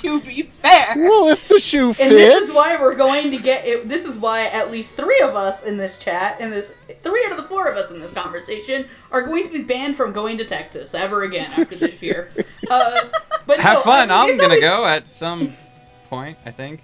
to 0.00 0.20
be 0.20 0.42
fair. 0.42 0.94
well, 0.96 1.28
if 1.28 1.46
the 1.48 1.58
shoe 1.58 1.92
fits, 1.92 2.00
And 2.10 2.12
this 2.12 2.50
is 2.50 2.54
why 2.56 2.76
we're 2.80 2.94
going 2.94 3.30
to 3.30 3.38
get 3.38 3.66
it. 3.66 3.88
This 3.88 4.04
is 4.04 4.18
why 4.18 4.46
at 4.46 4.70
least 4.70 4.96
three 4.96 5.20
of 5.20 5.34
us 5.34 5.62
in 5.64 5.76
this 5.76 5.98
chat, 5.98 6.36
and 6.40 6.52
this 6.52 6.74
three 7.02 7.24
out 7.26 7.32
of 7.32 7.36
the 7.38 7.48
four 7.48 7.68
of 7.68 7.76
us 7.76 7.90
in 7.90 8.00
this 8.00 8.12
conversation, 8.12 8.86
are 9.10 9.22
going 9.22 9.44
to 9.44 9.50
be 9.52 9.62
banned 9.62 9.96
from 9.96 10.12
going 10.12 10.38
to 10.38 10.44
Texas 10.44 10.94
ever 10.94 11.22
again 11.22 11.52
after 11.56 11.76
this 11.76 12.00
year. 12.02 12.30
Uh, 12.70 12.98
but 13.46 13.60
Have 13.60 13.74
no, 13.74 13.82
fun. 13.82 14.10
I 14.10 14.24
mean, 14.24 14.32
I'm 14.32 14.38
gonna 14.38 14.54
always- 14.54 14.62
go 14.62 14.86
at 14.86 15.14
some 15.14 15.54
point, 16.08 16.38
I 16.46 16.50
think. 16.50 16.80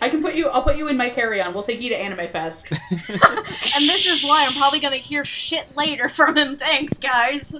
I 0.00 0.08
can 0.08 0.22
put 0.22 0.36
you. 0.36 0.48
I'll 0.48 0.62
put 0.62 0.76
you 0.76 0.86
in 0.86 0.96
my 0.96 1.08
carry-on. 1.08 1.52
We'll 1.52 1.64
take 1.64 1.80
you 1.80 1.88
to 1.88 1.96
Anime 1.96 2.28
Fest. 2.28 2.68
And 2.90 3.84
this 3.88 4.06
is 4.06 4.24
why 4.24 4.44
I'm 4.46 4.52
probably 4.52 4.78
gonna 4.78 4.96
hear 4.96 5.24
shit 5.24 5.76
later 5.76 6.08
from 6.08 6.36
him. 6.36 6.56
Thanks, 6.56 6.98
guys. 6.98 7.56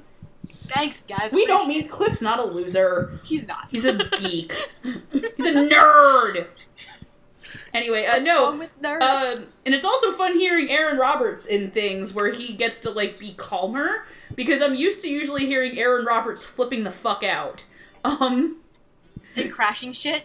Thanks, 0.69 1.05
guys. 1.05 1.33
we 1.33 1.47
don't 1.47 1.69
mean 1.69 1.89
Cliff's 1.89 2.23
not 2.23 2.39
a 2.39 2.45
loser. 2.45 3.21
He's 3.25 3.47
not. 3.47 3.69
He's 3.71 3.85
a 3.85 3.95
geek. 3.95 4.53
He's 4.83 5.23
a 5.23 5.69
nerd. 5.69 6.47
Anyway, 7.73 8.07
uh, 8.07 8.19
no. 8.19 8.57
With? 8.57 8.71
Uh, 8.85 9.41
and 9.65 9.75
it's 9.75 9.85
also 9.85 10.13
fun 10.13 10.39
hearing 10.39 10.71
Aaron 10.71 10.99
Roberts 10.99 11.47
in 11.47 11.71
things 11.71 12.13
where 12.13 12.33
he 12.33 12.55
gets 12.55 12.81
to 12.81 12.91
like 12.91 13.19
be 13.19 13.35
calmer 13.35 14.07
because 14.35 14.61
I'm 14.61 14.75
used 14.75 15.03
to 15.03 15.09
usually 15.09 15.47
hearing 15.47 15.79
Aaron 15.79 16.05
Roberts 16.05 16.45
flipping 16.45 16.85
the 16.85 16.93
fuck 16.93 17.23
out. 17.23 17.65
Um, 18.05 18.59
and 19.37 19.51
crashing 19.51 19.93
shit. 19.93 20.25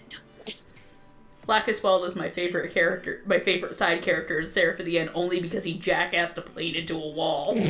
Black 1.46 1.68
as 1.68 1.84
Well 1.84 2.04
is 2.06 2.16
my 2.16 2.30
favorite 2.30 2.74
character, 2.74 3.22
my 3.26 3.40
favorite 3.40 3.76
side 3.76 4.02
character 4.02 4.40
in 4.40 4.50
Seraph 4.50 4.80
of 4.80 4.86
the 4.86 4.98
End, 4.98 5.10
only 5.14 5.42
because 5.42 5.66
he 5.66 5.74
jackassed 5.78 6.38
a 6.38 6.42
plane 6.42 6.76
into 6.76 6.96
a 6.96 7.10
wall. 7.10 7.58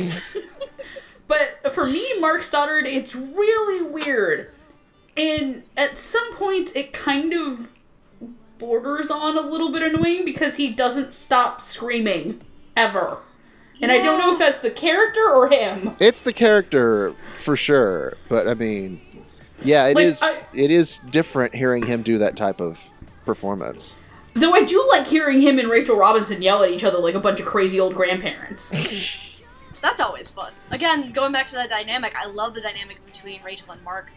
but 1.26 1.72
for 1.72 1.86
me, 1.86 2.18
Mark 2.20 2.42
Stoddard, 2.42 2.86
it's 2.86 3.14
really 3.14 3.82
weird. 3.82 4.50
And 5.16 5.62
at 5.76 5.96
some 5.96 6.34
point, 6.34 6.74
it 6.76 6.92
kind 6.92 7.32
of 7.32 7.68
borders 8.58 9.10
on 9.10 9.36
a 9.36 9.40
little 9.40 9.70
bit 9.72 9.82
annoying 9.82 10.24
because 10.24 10.56
he 10.56 10.70
doesn't 10.70 11.12
stop 11.12 11.60
screaming 11.60 12.40
ever. 12.76 13.18
And 13.82 13.90
I 13.92 13.98
don't 13.98 14.18
know 14.18 14.32
if 14.32 14.38
that's 14.38 14.60
the 14.60 14.70
character 14.70 15.20
or 15.28 15.48
him. 15.48 15.94
it's 16.00 16.22
the 16.22 16.32
character 16.32 17.14
for 17.36 17.56
sure. 17.56 18.14
But 18.28 18.48
I 18.48 18.54
mean, 18.54 19.00
Yeah, 19.62 19.86
it 19.88 19.96
Like, 19.96 20.06
is. 20.06 20.22
I- 20.22 20.40
It 20.54 20.70
is 20.70 21.00
different 21.10 21.54
hearing 21.54 21.84
him 21.84 22.02
do 22.02 22.18
that 22.18 22.36
type 22.36 22.60
of 22.60 22.80
performance. 23.24 23.96
Though 24.34 24.52
I 24.52 24.62
do 24.64 24.84
like 24.90 25.06
hearing 25.06 25.40
him 25.42 25.58
and 25.58 25.68
Rachel 25.68 25.96
Robinson 25.96 26.42
yell 26.42 26.62
at 26.62 26.70
each 26.70 26.84
other 26.84 26.98
like 26.98 27.14
a 27.14 27.20
bunch 27.20 27.40
of 27.40 27.46
crazy 27.46 27.78
old 27.80 27.94
grandparents. 27.94 28.72
That's 29.84 30.00
always 30.00 30.30
fun. 30.30 30.50
Again, 30.70 31.12
going 31.12 31.30
back 31.30 31.46
to 31.48 31.56
that 31.56 31.68
dynamic, 31.68 32.14
I 32.16 32.24
love 32.26 32.54
the 32.54 32.62
dynamic 32.62 33.04
between 33.04 33.42
Rachel 33.42 33.70
and 33.72 33.84
Mark 33.84 34.10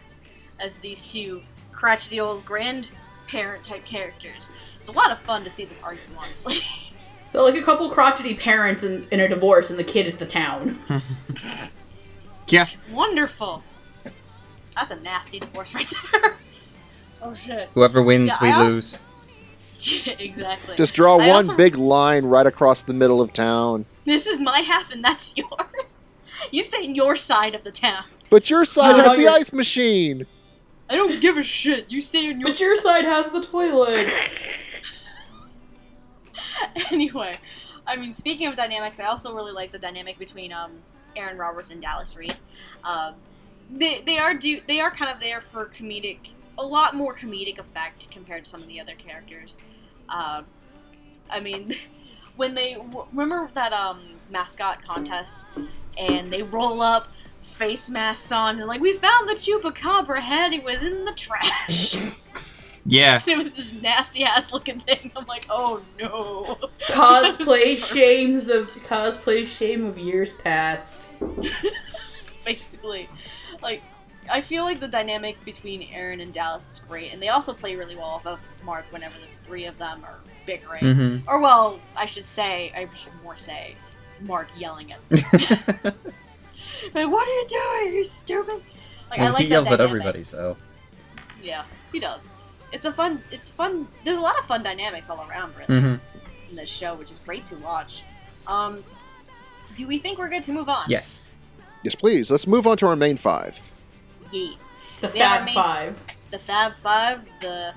as 0.58 0.78
these 0.78 1.12
two 1.12 1.42
crotchety 1.72 2.20
old 2.20 2.42
grandparent 2.46 3.64
type 3.64 3.84
characters. 3.84 4.50
It's 4.80 4.88
a 4.88 4.92
lot 4.92 5.10
of 5.10 5.18
fun 5.18 5.44
to 5.44 5.50
see 5.50 5.66
them 5.66 5.76
argue, 5.84 6.00
honestly. 6.18 6.60
They're 7.32 7.42
like 7.42 7.54
a 7.54 7.62
couple 7.62 7.90
crotchety 7.90 8.34
parents 8.34 8.82
in, 8.82 9.06
in 9.10 9.20
a 9.20 9.28
divorce, 9.28 9.68
and 9.68 9.78
the 9.78 9.84
kid 9.84 10.06
is 10.06 10.16
the 10.16 10.24
town. 10.26 10.78
Yeah. 12.48 12.66
Wonderful. 12.90 13.62
That's 14.74 14.90
a 14.90 14.96
nasty 15.00 15.38
divorce 15.40 15.74
right 15.74 15.92
there. 16.14 16.36
oh 17.22 17.34
shit. 17.34 17.68
Whoever 17.74 18.02
wins, 18.02 18.28
Yeah, 18.28 18.36
we 18.40 18.48
I 18.48 18.52
also- 18.54 18.68
lose. 18.70 19.00
exactly. 20.18 20.74
Just 20.76 20.94
draw 20.94 21.18
I 21.18 21.28
one 21.28 21.28
also- 21.28 21.56
big 21.56 21.76
line 21.76 22.24
right 22.24 22.46
across 22.46 22.84
the 22.84 22.94
middle 22.94 23.20
of 23.20 23.34
town. 23.34 23.84
This 24.08 24.26
is 24.26 24.38
my 24.40 24.60
half 24.60 24.90
and 24.90 25.02
that's 25.04 25.34
yours. 25.36 26.14
You 26.50 26.62
stay 26.62 26.84
in 26.84 26.94
your 26.94 27.14
side 27.16 27.54
of 27.54 27.62
the 27.64 27.70
town. 27.70 28.04
But 28.30 28.48
your 28.50 28.64
side 28.64 28.92
No, 28.92 28.98
has 28.98 29.06
no, 29.08 29.16
the 29.16 29.22
you're- 29.22 29.34
ice 29.34 29.52
machine. 29.52 30.26
I 30.90 30.96
don't 30.96 31.20
give 31.20 31.36
a 31.36 31.42
shit. 31.42 31.90
You 31.90 32.00
stay 32.00 32.30
in 32.30 32.40
your 32.40 32.48
But 32.50 32.60
your 32.60 32.78
side 32.80 33.04
has 33.04 33.30
the 33.30 33.42
toilet. 33.42 34.08
anyway, 36.90 37.32
I 37.86 37.96
mean, 37.96 38.12
speaking 38.12 38.46
of 38.46 38.56
dynamics, 38.56 39.00
I 39.00 39.04
also 39.04 39.34
really 39.34 39.52
like 39.52 39.72
the 39.72 39.78
dynamic 39.78 40.18
between 40.18 40.52
um, 40.52 40.72
Aaron 41.16 41.36
Roberts 41.38 41.70
and 41.70 41.80
Dallas 41.82 42.16
Reid. 42.16 42.34
Um, 42.84 43.14
they 43.70 44.00
they 44.00 44.18
are 44.18 44.34
do 44.34 44.60
they 44.66 44.80
are 44.80 44.90
kind 44.90 45.10
of 45.12 45.20
there 45.20 45.40
for 45.42 45.66
comedic, 45.66 46.30
a 46.56 46.64
lot 46.64 46.94
more 46.94 47.14
comedic 47.14 47.58
effect 47.58 48.10
compared 48.10 48.44
to 48.44 48.50
some 48.50 48.62
of 48.62 48.68
the 48.68 48.80
other 48.80 48.94
characters. 48.94 49.58
Um, 50.08 50.46
I 51.30 51.40
mean, 51.40 51.74
when 52.38 52.54
they 52.54 52.78
remember 53.12 53.50
that 53.54 53.72
um, 53.74 54.00
mascot 54.30 54.82
contest, 54.82 55.46
and 55.98 56.32
they 56.32 56.42
roll 56.42 56.80
up. 56.80 57.08
Face 57.40 57.88
masks 57.88 58.30
on, 58.30 58.58
and 58.58 58.66
like 58.66 58.80
we 58.80 58.92
found 58.94 59.28
the 59.28 59.34
chupacabra 59.34 60.20
head. 60.20 60.52
It 60.52 60.62
was 60.62 60.82
in 60.82 61.04
the 61.04 61.12
trash. 61.12 61.96
Yeah. 62.88 63.22
it 63.26 63.36
was 63.36 63.54
this 63.54 63.72
nasty 63.74 64.24
ass 64.24 64.52
looking 64.52 64.80
thing. 64.80 65.12
I'm 65.14 65.26
like, 65.26 65.46
oh 65.50 65.82
no. 66.00 66.58
Cosplay 66.88 67.76
shames 67.76 68.48
of 68.48 68.70
cosplay 68.70 69.46
shame 69.46 69.84
of 69.84 69.98
years 69.98 70.32
past. 70.32 71.10
basically. 72.44 73.08
Like, 73.62 73.82
I 74.30 74.40
feel 74.40 74.64
like 74.64 74.80
the 74.80 74.88
dynamic 74.88 75.42
between 75.44 75.88
Aaron 75.92 76.20
and 76.20 76.32
Dallas 76.32 76.72
is 76.72 76.78
great, 76.80 77.12
and 77.12 77.22
they 77.22 77.28
also 77.28 77.52
play 77.52 77.76
really 77.76 77.96
well 77.96 78.06
off 78.06 78.26
of 78.26 78.40
Mark 78.64 78.84
whenever 78.90 79.18
the 79.18 79.26
three 79.44 79.64
of 79.66 79.78
them 79.78 80.04
are 80.04 80.18
bickering. 80.46 80.82
Mm-hmm. 80.82 81.28
Or, 81.28 81.40
well, 81.40 81.78
I 81.96 82.06
should 82.06 82.24
say, 82.24 82.72
I 82.74 82.88
should 82.94 83.12
more 83.22 83.36
say, 83.36 83.74
Mark 84.26 84.48
yelling 84.56 84.92
at 84.92 85.08
them. 85.08 85.18
like, 86.94 87.08
what 87.08 87.28
are 87.28 87.32
you 87.32 87.46
doing, 87.48 87.94
you 87.96 88.04
stupid? 88.04 88.62
Like, 89.10 89.20
I 89.20 89.24
well, 89.24 89.32
like 89.32 89.42
he 89.42 89.48
that 89.48 89.54
yells 89.54 89.72
at 89.72 89.80
everybody, 89.80 90.22
so. 90.22 90.56
Yeah, 91.42 91.64
he 91.92 91.98
does. 91.98 92.28
It's 92.72 92.84
a 92.84 92.92
fun, 92.92 93.22
it's 93.30 93.50
fun, 93.50 93.88
there's 94.04 94.18
a 94.18 94.20
lot 94.20 94.38
of 94.38 94.44
fun 94.44 94.62
dynamics 94.62 95.08
all 95.08 95.26
around, 95.28 95.54
really, 95.56 95.80
Mm-hmm. 95.80 96.50
in 96.50 96.56
this 96.56 96.68
show, 96.68 96.94
which 96.94 97.10
is 97.10 97.18
great 97.18 97.44
to 97.46 97.56
watch. 97.56 98.02
Um, 98.46 98.84
do 99.76 99.86
we 99.86 99.98
think 99.98 100.18
we're 100.18 100.28
good 100.28 100.42
to 100.44 100.52
move 100.52 100.68
on? 100.68 100.84
Yes. 100.88 101.22
Yes, 101.84 101.94
please. 101.94 102.30
Let's 102.30 102.46
move 102.46 102.66
on 102.66 102.76
to 102.78 102.86
our 102.88 102.96
main 102.96 103.16
five. 103.16 103.60
Yes. 104.32 104.74
The 105.00 105.08
We 105.08 105.18
have 105.20 105.30
our 105.30 105.36
Fab 105.38 105.44
main- 105.46 105.54
Five. 105.54 106.16
the 106.30 106.38
Fab 106.38 106.74
Five, 106.74 107.20
the 107.40 107.72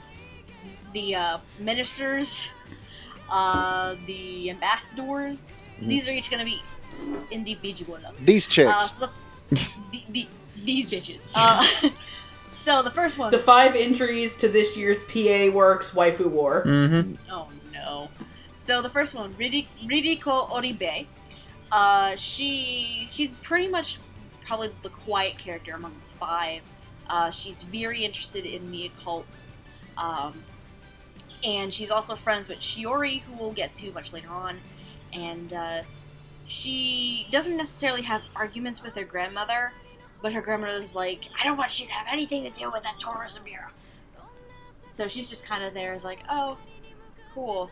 the 0.93 1.15
uh, 1.15 1.37
ministers, 1.59 2.49
uh, 3.29 3.95
the 4.07 4.49
ambassadors. 4.49 5.63
Mm-hmm. 5.77 5.87
These 5.87 6.07
are 6.09 6.11
each 6.11 6.29
going 6.29 6.39
to 6.39 6.45
be 6.45 6.61
s- 6.87 7.23
individual. 7.31 7.97
These 8.19 8.47
Uh, 8.47 8.51
chicks. 8.51 8.91
so 8.97 9.05
the, 9.49 9.55
the, 9.91 10.03
the, 10.09 10.27
these 10.65 10.89
bitches. 10.89 11.27
Uh, 11.33 11.65
so 12.51 12.81
the 12.83 12.91
first 12.91 13.17
one 13.17 13.31
The 13.31 13.39
five 13.39 13.75
entries 13.75 14.35
to 14.37 14.49
this 14.49 14.75
year's 14.75 15.01
PA 15.03 15.55
Works 15.55 15.91
Waifu 15.91 16.25
War. 16.27 16.63
Mm-hmm. 16.65 17.15
Oh 17.31 17.47
no. 17.71 18.09
So 18.55 18.81
the 18.81 18.89
first 18.89 19.15
one, 19.15 19.33
Riri- 19.35 19.67
Ririko 19.85 20.49
Oribe. 20.51 21.07
Uh, 21.71 22.15
she 22.17 23.05
she's 23.09 23.31
pretty 23.41 23.69
much 23.69 23.97
probably 24.45 24.71
the 24.83 24.89
quiet 24.89 25.37
character 25.37 25.73
among 25.73 25.93
the 25.93 26.10
five. 26.21 26.61
Uh, 27.09 27.31
she's 27.31 27.63
very 27.63 28.05
interested 28.05 28.45
in 28.45 28.71
the 28.71 28.85
occult. 28.85 29.47
Um, 29.97 30.41
and 31.43 31.73
she's 31.73 31.91
also 31.91 32.15
friends 32.15 32.47
with 32.47 32.59
Shiori, 32.59 33.21
who 33.21 33.33
we'll 33.33 33.51
get 33.51 33.73
to 33.75 33.91
much 33.91 34.13
later 34.13 34.29
on. 34.29 34.57
And 35.11 35.51
uh, 35.51 35.81
she 36.47 37.27
doesn't 37.31 37.57
necessarily 37.57 38.03
have 38.03 38.21
arguments 38.35 38.83
with 38.83 38.95
her 38.95 39.03
grandmother, 39.03 39.73
but 40.21 40.31
her 40.31 40.41
grandmother's 40.41 40.95
like, 40.95 41.25
I 41.39 41.43
don't 41.43 41.57
want 41.57 41.79
you 41.79 41.87
to 41.87 41.91
have 41.91 42.07
anything 42.09 42.43
to 42.43 42.49
do 42.51 42.71
with 42.71 42.83
that 42.83 42.99
tourism 42.99 43.43
bureau. 43.43 43.67
So 44.89 45.07
she's 45.07 45.29
just 45.29 45.47
kind 45.47 45.63
of 45.63 45.73
there, 45.73 45.93
as 45.93 46.03
like, 46.03 46.19
oh, 46.29 46.57
cool. 47.33 47.71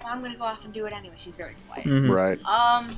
Well, 0.00 0.08
I'm 0.08 0.20
gonna 0.20 0.36
go 0.36 0.44
off 0.44 0.64
and 0.64 0.74
do 0.74 0.84
it 0.86 0.92
anyway. 0.92 1.14
She's 1.16 1.34
very 1.34 1.54
quiet. 1.68 1.86
Mm-hmm. 1.86 2.10
Right. 2.10 2.44
Um, 2.44 2.96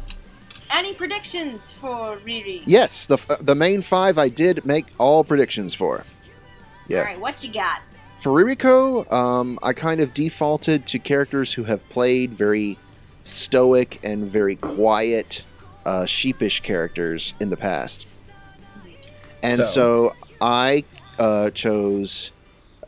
any 0.71 0.95
predictions 0.95 1.73
for 1.73 2.17
Riri? 2.19 2.63
Yes, 2.67 3.07
the 3.07 3.15
f- 3.15 3.39
the 3.41 3.55
main 3.55 3.83
five 3.83 4.19
I 4.19 4.29
did 4.29 4.65
make 4.65 4.87
all 4.99 5.25
predictions 5.25 5.75
for. 5.75 6.05
Yeah. 6.87 6.99
All 7.01 7.05
right, 7.05 7.21
what 7.21 7.43
you 7.45 7.53
got? 7.53 7.83
For 8.21 8.31
Ririko, 8.33 9.11
um, 9.13 9.59
I 9.63 9.73
kind 9.73 10.01
of 10.01 10.13
defaulted 10.15 10.87
to 10.89 10.99
characters 10.99 11.53
who 11.53 11.65
have 11.65 11.87
played 11.89 12.33
very 12.33 12.79
stoic 13.25 14.01
and 14.03 14.25
very 14.25 14.57
quiet, 14.57 15.45
uh, 15.87 16.05
sheepish 16.07 16.61
characters 16.61 17.35
in 17.39 17.51
the 17.51 17.57
past. 17.57 18.07
And 19.43 19.57
so, 19.57 19.65
So- 19.65 20.15
I 20.41 20.85
uh, 21.19 21.51
chose 21.51 22.33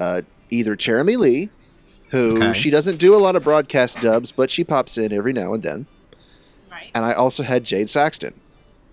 uh, 0.00 0.22
either 0.50 0.74
Jeremy 0.76 1.16
Lee, 1.16 1.50
who 2.08 2.36
Okay. 2.38 2.52
she 2.52 2.70
doesn't 2.70 2.96
do 2.98 3.14
a 3.14 3.18
lot 3.18 3.36
of 3.36 3.44
broadcast 3.44 4.00
dubs, 4.00 4.32
but 4.32 4.50
she 4.50 4.64
pops 4.64 4.96
in 4.98 5.12
every 5.12 5.32
now 5.32 5.52
and 5.54 5.62
then. 5.62 5.86
Right. 6.94 7.02
And 7.02 7.04
I 7.10 7.14
also 7.14 7.42
had 7.42 7.64
Jad 7.64 7.88
Saxton 7.88 8.34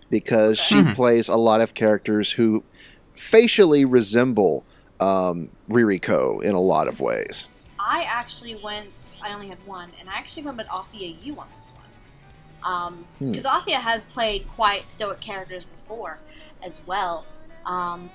because 0.10 0.58
she 0.60 0.76
Mhm. 0.76 0.96
plays 0.96 1.28
a 1.28 1.36
lot 1.36 1.62
of 1.62 1.74
characters 1.74 2.32
who 2.32 2.64
facially 3.16 3.86
resemble 3.86 4.64
um, 5.00 5.50
Ririko 5.70 6.42
in 6.44 6.56
a 6.56 6.60
lot 6.60 6.88
of 6.88 7.00
ways. 7.00 7.50
I 7.80 8.02
actually 8.08 8.56
went. 8.56 9.18
I 9.22 9.32
only 9.32 9.48
had 9.48 9.60
one, 9.68 9.92
and 10.00 10.10
I 10.10 10.14
actually 10.18 10.42
went 10.44 10.58
with 10.58 10.68
Althea 10.72 11.16
Yu 11.22 11.38
on 11.40 11.46
this 11.56 11.72
one. 11.76 11.86
Hmm. 13.20 13.30
Because 13.32 13.46
Althea 13.46 13.78
has 13.78 14.06
played 14.06 14.48
quiet, 14.56 14.90
stoic 14.90 15.20
characters 15.22 15.66
before, 15.66 16.18
as 16.64 16.82
well. 16.88 17.26
Um, 17.68 18.10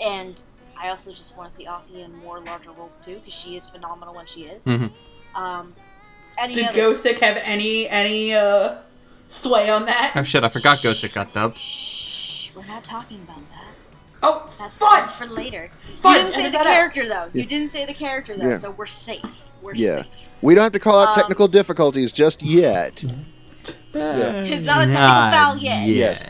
and 0.00 0.40
I 0.80 0.90
also 0.90 1.12
just 1.12 1.36
want 1.36 1.50
to 1.50 1.56
see 1.56 1.66
Althea 1.66 2.04
in 2.04 2.14
more 2.18 2.38
larger 2.38 2.70
roles 2.70 2.96
too, 3.04 3.16
because 3.16 3.34
she 3.34 3.56
is 3.56 3.68
phenomenal 3.68 4.14
when 4.14 4.26
she 4.26 4.44
is. 4.44 4.64
Mhm. 4.66 4.92
Um, 5.34 5.74
any 6.38 6.54
Did 6.54 6.66
other- 6.68 6.80
Gosick 6.92 7.18
have 7.18 7.38
any 7.44 7.88
any 7.88 8.32
uh 8.34 8.76
sway 9.28 9.68
on 9.70 9.86
that? 9.86 10.12
Oh 10.16 10.22
shit! 10.22 10.44
I 10.44 10.48
forgot 10.48 10.78
Gosick 10.78 11.12
got 11.14 11.32
dubbed. 11.32 11.58
Shh, 11.58 12.50
we're 12.54 12.64
not 12.66 12.84
talking 12.84 13.20
about 13.22 13.38
that. 13.50 13.60
Oh, 14.22 14.50
That's, 14.58 14.74
fun! 14.78 15.00
that's 15.00 15.12
for 15.12 15.26
later. 15.26 15.70
Fun, 16.00 16.14
You 16.16 16.22
didn't 16.22 16.34
say 16.34 16.44
the 16.46 16.50
that 16.52 16.66
out. 16.66 16.72
character 16.72 17.06
though. 17.06 17.24
Yeah. 17.32 17.42
You 17.42 17.44
didn't 17.44 17.68
say 17.68 17.84
the 17.84 17.92
character 17.92 18.36
though, 18.36 18.50
Yeah. 18.50 18.56
so 18.56 18.70
we're 18.70 18.86
safe. 18.86 19.20
We're 19.60 19.74
Yeah. 19.74 19.96
safe. 19.96 20.06
We 20.40 20.54
don't 20.54 20.62
have 20.62 20.72
to 20.72 20.78
call 20.78 20.98
out 20.98 21.08
Um, 21.08 21.14
technical 21.14 21.46
difficulties 21.48 22.10
just 22.12 22.42
yet. 22.42 23.02
It's 23.04 23.76
not 23.94 24.82
a 24.82 24.86
technical 24.86 24.92
Not 24.94 25.32
foul 25.34 25.56
yet. 25.58 25.86
Yes. 25.86 26.24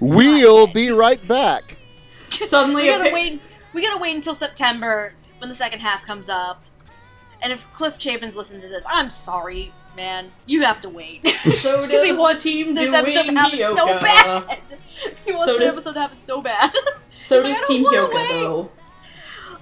We'll 0.00 0.64
yet. 0.66 0.74
be 0.74 0.90
right 0.90 1.26
back. 1.28 1.76
Suddenly, 2.30 2.82
We 2.84 2.88
a 2.88 2.92
gotta 2.98 3.10
pi- 3.10 3.14
wait. 3.14 3.42
We 3.74 3.82
gotta 3.82 3.98
wait 4.00 4.14
until 4.16 4.34
September 4.34 5.12
when 5.38 5.48
the 5.48 5.54
second 5.54 5.80
half 5.80 6.04
comes 6.04 6.28
up. 6.28 6.64
And 7.42 7.52
if 7.52 7.70
Cliff 7.72 7.98
Chapin's 7.98 8.36
listening 8.36 8.62
to 8.62 8.68
this, 8.68 8.84
I'm 8.88 9.10
sorry, 9.10 9.72
man. 9.98 10.30
You 10.46 10.62
have 10.62 10.80
to 10.82 10.88
wait. 10.88 11.26
So 11.52 11.82
Because 11.86 12.02
he 12.04 12.10
does 12.10 12.18
wants 12.18 12.42
team 12.42 12.74
this 12.74 12.84
doing 12.84 12.94
episode 12.94 13.24
to 13.24 13.34
happen 13.36 13.58
so 13.76 13.86
bad. 14.00 14.58
He 15.26 15.32
wants 15.32 15.46
So 15.46 15.52
the 15.54 15.64
does- 15.64 15.72
episode 15.74 15.92
to 15.94 16.00
happen 16.00 16.20
so 16.20 16.40
bad. 16.40 16.72
So 17.20 17.42
does 17.42 17.56
like, 17.56 17.66
Team 17.66 17.82
don't 17.82 18.10
Hyoka 18.10 18.14
wait. 18.14 18.28
though. 18.28 18.70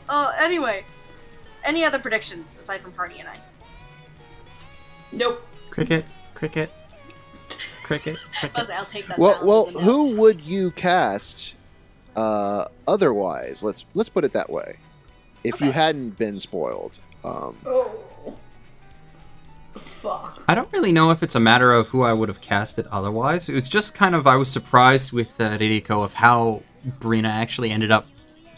Uh, 0.09 0.31
anyway, 0.41 0.85
any 1.65 1.85
other 1.85 1.99
predictions 1.99 2.57
aside 2.59 2.81
from 2.83 2.93
Party 2.93 3.19
and 3.19 3.29
I? 3.29 3.39
Nope. 5.13 5.47
Cricket, 5.71 6.05
cricket, 6.35 6.71
cricket, 7.83 8.17
I 8.37 8.39
cricket. 8.41 8.59
was 8.59 8.69
like, 8.69 8.79
I'll 8.79 8.85
take 8.87 9.07
that. 9.09 9.19
Well, 9.19 9.41
well, 9.45 9.67
as 9.69 9.75
a 9.75 9.79
no. 9.79 9.85
who 9.85 10.17
would 10.17 10.41
you 10.43 10.71
cast 10.73 11.55
uh, 12.15 12.65
otherwise? 12.87 13.63
Let's 13.63 13.85
let's 13.95 14.09
put 14.09 14.25
it 14.25 14.33
that 14.33 14.51
way. 14.51 14.77
If 15.45 15.61
you 15.61 15.71
hadn't 15.73 16.19
been 16.19 16.41
spoiled, 16.41 16.93
um, 17.25 17.59
Oh. 17.67 18.01
Fuck. 20.07 20.45
I 20.47 20.55
don't 20.55 20.73
really 20.73 20.93
know 20.93 21.11
if 21.11 21.23
it's 21.23 21.35
a 21.35 21.41
matter 21.41 21.73
of 21.73 21.89
who 21.89 22.03
I 22.03 22.13
would 22.13 22.29
have 22.29 22.41
cast 22.41 22.79
it 22.79 22.87
otherwise. 22.89 23.49
It 23.49 23.55
was 23.55 23.69
just 23.69 23.95
kind 23.95 24.15
of 24.15 24.27
I 24.27 24.37
was 24.37 24.51
surprised 24.51 25.13
with 25.13 25.41
uh, 25.41 25.59
Ririko 25.59 26.05
of 26.05 26.15
how 26.15 26.63
Brina 27.01 27.29
actually 27.29 27.71
ended 27.71 27.91
up 27.91 28.07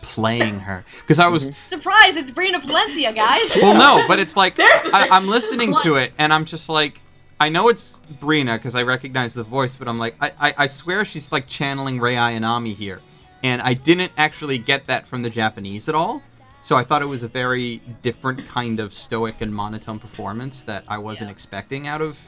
playing 0.02 0.60
her 0.60 0.84
because 1.00 1.18
I 1.18 1.28
was 1.28 1.50
surprised. 1.66 2.16
It's 2.16 2.30
Brina 2.30 2.60
Palencia, 2.60 3.14
guys. 3.14 3.56
well, 3.60 3.74
no, 3.74 4.04
but 4.08 4.18
it's 4.18 4.36
like 4.36 4.56
I, 4.58 5.08
I'm 5.10 5.26
listening 5.26 5.74
to 5.82 5.96
it 5.96 6.12
and 6.18 6.32
I'm 6.32 6.44
just 6.44 6.68
like, 6.68 7.00
I 7.40 7.48
know 7.48 7.68
it's 7.68 7.98
Brina 8.20 8.56
because 8.56 8.74
I 8.74 8.82
recognize 8.82 9.32
the 9.34 9.44
voice, 9.44 9.76
but 9.76 9.88
I'm 9.88 9.98
like, 9.98 10.16
I, 10.20 10.32
I, 10.40 10.54
I 10.58 10.66
swear 10.66 11.04
she's 11.04 11.32
like 11.32 11.46
channeling 11.46 12.00
Rei 12.00 12.14
Ayanami 12.14 12.74
here, 12.74 13.00
and 13.42 13.62
I 13.62 13.74
didn't 13.74 14.12
actually 14.16 14.58
get 14.58 14.86
that 14.88 15.06
from 15.06 15.22
the 15.22 15.30
Japanese 15.30 15.88
at 15.88 15.94
all. 15.94 16.22
So 16.60 16.76
I 16.76 16.84
thought 16.84 17.02
it 17.02 17.06
was 17.06 17.22
a 17.22 17.28
very 17.28 17.80
different 18.02 18.46
kind 18.48 18.80
of 18.80 18.92
stoic 18.92 19.40
and 19.40 19.54
monotone 19.54 19.98
performance 19.98 20.62
that 20.62 20.84
I 20.88 20.98
wasn't 20.98 21.28
Yeah. 21.28 21.32
expecting 21.32 21.86
out 21.86 22.00
of, 22.02 22.18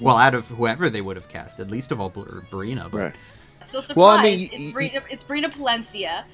well, 0.00 0.16
out 0.16 0.34
of 0.34 0.46
whoever 0.48 0.88
they 0.90 1.00
would 1.00 1.16
have 1.16 1.28
cast, 1.28 1.58
at 1.60 1.70
least 1.70 1.90
of 1.90 2.00
all 2.00 2.10
Br- 2.10 2.40
Brina. 2.50 2.90
But 2.90 2.98
Right. 2.98 3.14
So 3.62 3.80
surprise! 3.80 3.96
Well, 3.96 4.08
I 4.18 4.22
mean, 4.22 4.38
y- 4.40 4.48
it's 4.52 4.74
y- 4.74 4.80
Brina, 4.80 5.02
it's 5.10 5.24
Brina 5.24 5.50
Palencia. 5.50 6.24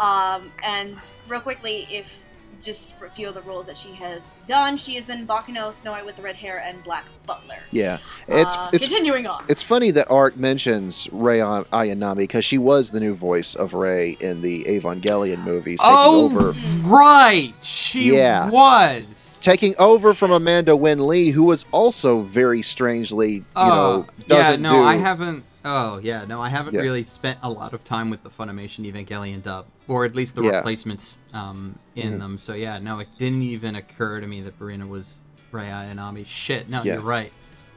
Um, 0.00 0.50
and 0.64 0.96
real 1.28 1.40
quickly, 1.40 1.86
if 1.90 2.24
just 2.60 2.98
for 2.98 3.06
a 3.06 3.10
few 3.10 3.28
of 3.28 3.34
the 3.34 3.42
roles 3.42 3.66
that 3.66 3.76
she 3.76 3.92
has 3.92 4.32
done, 4.46 4.76
she 4.76 4.94
has 4.96 5.06
been 5.06 5.26
Baccano, 5.26 5.72
Snow 5.74 5.92
White 5.92 6.04
with 6.06 6.16
the 6.16 6.22
red 6.22 6.36
hair, 6.36 6.62
and 6.64 6.82
Black 6.84 7.04
Butler. 7.26 7.56
Yeah, 7.70 7.98
it's 8.26 8.56
Uh, 8.56 8.70
it's 8.72 8.86
continuing 8.88 9.26
on. 9.26 9.44
it's 9.48 9.62
funny 9.62 9.90
that 9.92 10.10
Ark 10.10 10.36
mentions 10.36 11.08
Ray 11.12 11.40
Ay- 11.40 11.64
Ayanami 11.72 12.16
because 12.18 12.44
she 12.44 12.58
was 12.58 12.90
the 12.90 13.00
new 13.00 13.14
voice 13.14 13.54
of 13.54 13.74
Rei 13.74 14.16
in 14.20 14.40
the 14.42 14.64
Evangelion 14.64 15.44
movies, 15.44 15.80
taking 15.80 15.94
oh, 15.96 16.24
over 16.26 16.54
right, 16.84 17.54
she 17.62 18.14
Yeah. 18.16 18.48
was. 18.50 19.40
taking 19.42 19.74
over 19.78 20.14
from 20.14 20.30
Amanda 20.32 20.74
Winn-Lee, 20.76 21.30
who 21.30 21.44
was 21.44 21.64
also 21.72 22.22
very 22.22 22.62
strangely, 22.62 23.32
you 23.32 23.42
know, 23.56 24.06
Oh, 24.08 24.12
doesn't 24.26 24.62
yeah, 24.62 24.70
no, 24.70 24.76
do. 24.78 24.82
I 24.82 24.96
haven't. 24.96 25.44
Oh, 25.70 26.00
yeah, 26.02 26.24
no, 26.24 26.40
I 26.40 26.48
haven't 26.48 26.74
Yeah. 26.74 26.80
really 26.80 27.04
spent 27.04 27.38
a 27.42 27.50
lot 27.50 27.74
of 27.74 27.84
time 27.84 28.08
with 28.08 28.22
the 28.22 28.30
Funimation 28.30 28.90
Evangelion 28.90 29.42
dub, 29.42 29.66
or 29.86 30.04
at 30.06 30.14
least 30.14 30.34
the 30.34 30.42
Yeah. 30.42 30.56
replacements 30.56 31.18
um, 31.34 31.78
in 31.94 32.14
Mhm. 32.14 32.18
them. 32.20 32.38
So 32.38 32.54
yeah, 32.54 32.78
no, 32.78 33.00
it 33.00 33.08
didn't 33.18 33.42
even 33.42 33.74
occur 33.76 34.20
to 34.20 34.26
me 34.26 34.40
that 34.42 34.58
Brina 34.58 34.88
was 34.88 35.22
Rei 35.52 35.66
Ayanami. 35.66 36.24
Shit, 36.26 36.68
no, 36.70 36.82
Yeah. 36.82 36.94
you're 36.94 37.02
right. 37.02 37.32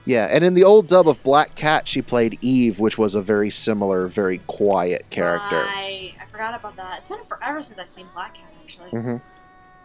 Yeah, 0.06 0.28
and 0.32 0.44
in 0.44 0.54
the 0.56 0.64
old 0.64 0.88
dub 0.88 1.08
of 1.08 1.22
Black 1.22 1.54
Cat, 1.56 1.88
she 1.88 2.02
played 2.02 2.38
Eve, 2.42 2.80
which 2.80 2.98
was 2.98 3.14
a 3.14 3.22
very 3.22 3.50
similar, 3.52 4.08
very 4.08 4.40
quiet 4.48 5.06
character. 5.10 5.64
I, 5.68 6.14
I 6.20 6.26
forgot 6.32 6.56
about 6.56 6.76
that. 6.78 7.00
It's 7.00 7.10
been 7.10 7.20
forever 7.28 7.62
since 7.62 7.78
I've 7.78 7.92
seen 7.92 8.08
Black 8.14 8.34
Cat, 8.36 8.46
actually. 8.64 8.90
hmm 8.90 9.18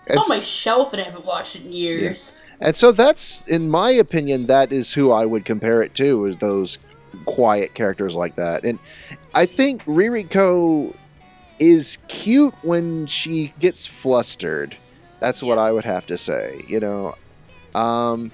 It's 0.07 0.11
And, 0.11 0.18
on 0.20 0.28
my 0.28 0.40
shelf 0.40 0.92
and 0.92 1.02
I 1.02 1.07
haven't 1.07 1.24
watched 1.26 1.57
it 1.57 1.64
in 1.66 1.72
years. 1.72 2.36
and 2.61 2.74
so 2.76 2.92
that's, 2.92 3.46
in 3.48 3.68
my 3.68 3.90
opinion, 3.90 4.46
that 4.46 4.72
is 4.72 4.94
who 4.94 5.11
I 5.11 5.26
would 5.26 5.44
compare 5.44 5.82
it 5.82 5.94
to, 5.96 6.24
is 6.26 6.36
those 6.36 6.78
quiet 7.24 7.74
characters 7.74 8.14
like 8.14 8.36
that. 8.36 8.64
And 8.64 8.78
I 9.34 9.46
think 9.46 9.84
Ririko 9.84 10.94
is 11.58 11.98
cute 12.08 12.54
when 12.62 13.06
she 13.06 13.52
gets 13.58 13.86
flustered. 13.86 14.76
That's 15.20 15.42
what 15.42 15.58
I 15.58 15.72
would 15.72 15.84
have 15.84 16.06
to 16.06 16.18
say. 16.18 16.62
You 16.68 16.80
know, 16.80 17.14
um, 17.74 18.30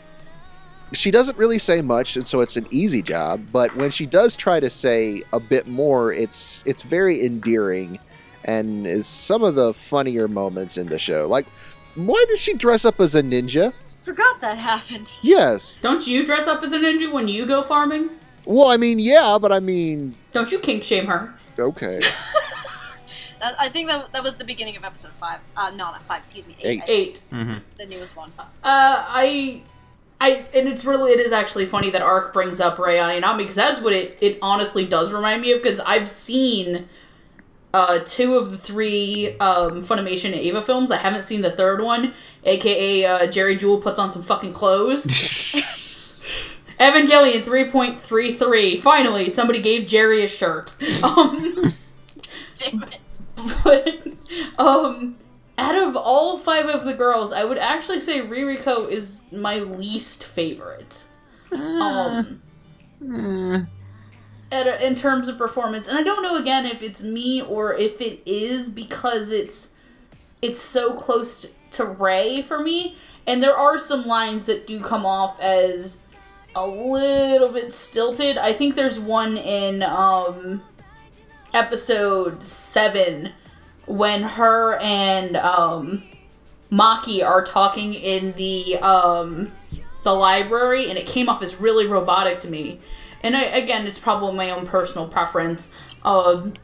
she 0.92 1.10
doesn't 1.10 1.38
really 1.38 1.58
say 1.58 1.80
much, 1.80 2.16
and 2.16 2.26
so 2.26 2.40
it's 2.40 2.56
an 2.56 2.66
easy 2.70 3.02
job. 3.02 3.42
But 3.52 3.74
when 3.76 3.90
she 3.90 4.06
does 4.06 4.36
try 4.36 4.60
to 4.60 4.68
say 4.68 5.22
a 5.32 5.40
bit 5.40 5.66
more, 5.66 6.12
it's 6.12 6.62
it's 6.66 6.82
very 6.82 7.24
endearing, 7.24 7.98
and 8.44 8.86
is 8.86 9.06
some 9.06 9.42
of 9.42 9.54
the 9.54 9.72
funnier 9.72 10.28
moments 10.28 10.76
in 10.76 10.88
the 10.88 10.98
show. 10.98 11.26
Like, 11.26 11.46
why 11.94 12.24
does 12.28 12.40
she 12.40 12.54
dress 12.54 12.84
up 12.84 13.00
as 13.00 13.14
a 13.14 13.22
ninja? 13.22 13.72
Forgot 14.02 14.40
that 14.40 14.58
happened. 14.58 15.08
Yes. 15.22 15.78
Don't 15.80 16.06
you 16.06 16.26
dress 16.26 16.48
up 16.48 16.62
as 16.62 16.72
a 16.72 16.78
ninja 16.78 17.12
when 17.12 17.28
you 17.28 17.46
go 17.46 17.62
farming? 17.62 18.10
Well, 18.45 18.68
I 18.68 18.76
mean, 18.76 18.99
yeah, 18.99 19.38
but 19.40 19.53
I 19.53 19.61
mean, 19.61 20.14
Don't 20.32 20.51
you 20.51 20.59
kink 20.59 20.82
shame 20.82 21.07
her? 21.07 21.34
okay. 21.59 22.01
That, 23.40 23.57
I 23.59 23.68
think 23.70 23.88
that, 23.88 24.12
that 24.12 24.22
was 24.22 24.36
the 24.36 24.45
beginning 24.45 24.76
of 24.76 24.84
episode 24.84 25.11
five. 25.18 25.40
Uh, 25.57 25.70
no, 25.70 25.76
not 25.90 26.01
five. 26.05 26.20
Excuse 26.20 26.47
me, 26.47 26.55
eight. 26.61 26.64
Eight. 26.64 26.82
I 26.82 26.86
think, 26.86 27.09
Eight. 27.09 27.20
hmm 27.32 27.55
The 27.76 27.86
newest 27.86 28.14
one. 28.14 28.30
Uh, 28.38 28.45
I, 28.62 29.62
I, 30.20 30.47
and 30.55 30.68
it's 30.68 30.84
really, 30.84 31.11
it 31.11 31.18
is 31.18 31.32
actually 31.32 31.66
funny 31.66 31.90
that 31.90 32.03
Ark 32.03 32.32
brings 32.32 32.61
up 32.61 32.78
Rei 32.78 32.99
Ayanami 32.99 33.38
because 33.38 33.57
that's 33.57 33.80
what 33.80 33.93
it, 33.95 34.16
it 34.20 34.38
honestly 34.43 34.86
does 34.86 35.11
remind 35.12 35.43
me 35.43 35.51
of 35.51 35.61
because 35.61 35.80
I've 35.80 36.09
seen, 36.09 36.88
uh, 37.74 37.99
two 38.07 38.36
of 38.36 38.51
the 38.53 38.59
three 38.59 39.36
um, 39.38 39.82
Funimation 39.84 40.26
and 40.26 40.34
Ava 40.36 40.62
films. 40.62 40.93
I 40.93 40.99
haven't 40.99 41.22
seen 41.22 41.40
the 41.40 41.51
third 41.51 41.82
one, 41.82 42.14
aka 42.45 43.05
uh, 43.05 43.26
Jerry 43.26 43.57
Jewell 43.57 43.80
puts 43.80 43.99
on 43.99 44.12
some 44.12 44.22
fucking 44.22 44.53
clothes. 44.53 45.03
Evangelion 46.82 47.42
3.33. 47.42 48.80
Finally, 48.82 49.30
somebody 49.30 49.60
gave 49.62 49.86
Jerry 49.86 50.24
a 50.24 50.28
shirt. 50.28 50.76
Um, 51.02 51.72
Damn 52.56 52.82
it. 52.84 52.98
but 53.64 54.06
um 54.58 55.16
out 55.58 55.74
of 55.74 55.96
all 55.96 56.38
five 56.38 56.66
of 56.66 56.84
the 56.84 56.92
girls 56.92 57.32
i 57.32 57.42
would 57.44 57.58
actually 57.58 57.98
say 57.98 58.20
ririko 58.20 58.88
is 58.88 59.22
my 59.32 59.58
least 59.58 60.24
favorite 60.24 61.04
um 61.52 62.40
at 64.52 64.66
a, 64.66 64.86
in 64.86 64.94
terms 64.94 65.28
of 65.28 65.36
performance 65.38 65.88
and 65.88 65.98
i 65.98 66.02
don't 66.02 66.22
know 66.22 66.36
again 66.36 66.66
if 66.66 66.82
it's 66.82 67.02
me 67.02 67.42
or 67.42 67.74
if 67.74 68.00
it 68.00 68.20
is 68.26 68.68
because 68.68 69.32
it's 69.32 69.72
it's 70.40 70.60
so 70.60 70.94
close 70.94 71.46
to 71.72 71.84
Rei 71.84 72.42
for 72.42 72.62
me 72.62 72.96
and 73.26 73.42
there 73.42 73.56
are 73.56 73.78
some 73.78 74.06
lines 74.06 74.44
that 74.44 74.66
do 74.66 74.78
come 74.80 75.04
off 75.06 75.40
as 75.40 76.01
a 76.55 76.66
little 76.66 77.48
bit 77.48 77.72
stilted 77.72 78.38
i 78.38 78.53
think 78.53 78.74
there's 78.74 78.98
one 78.98 79.36
in 79.36 79.82
um 79.82 80.62
episode 81.55 82.44
seven 82.44 83.32
when 83.86 84.22
her 84.22 84.76
and 84.80 85.36
um 85.36 86.03
Maki 86.72 87.22
are 87.24 87.44
talking 87.44 87.92
in 87.92 88.32
the 88.32 88.78
um 88.78 89.53
the 90.05 90.12
library 90.12 90.88
and 90.88 90.98
it 90.98 91.07
came 91.07 91.28
off 91.28 91.42
as 91.42 91.61
really 91.61 91.86
robotic 91.86 92.40
to 92.40 92.48
me. 92.48 92.80
And 93.22 93.36
I, 93.36 93.42
again, 93.42 93.86
it's 93.86 94.00
probably 94.00 94.34
my 94.34 94.50
own 94.50 94.66
personal 94.66 95.07
preference. 95.07 95.70
Um 96.03 96.55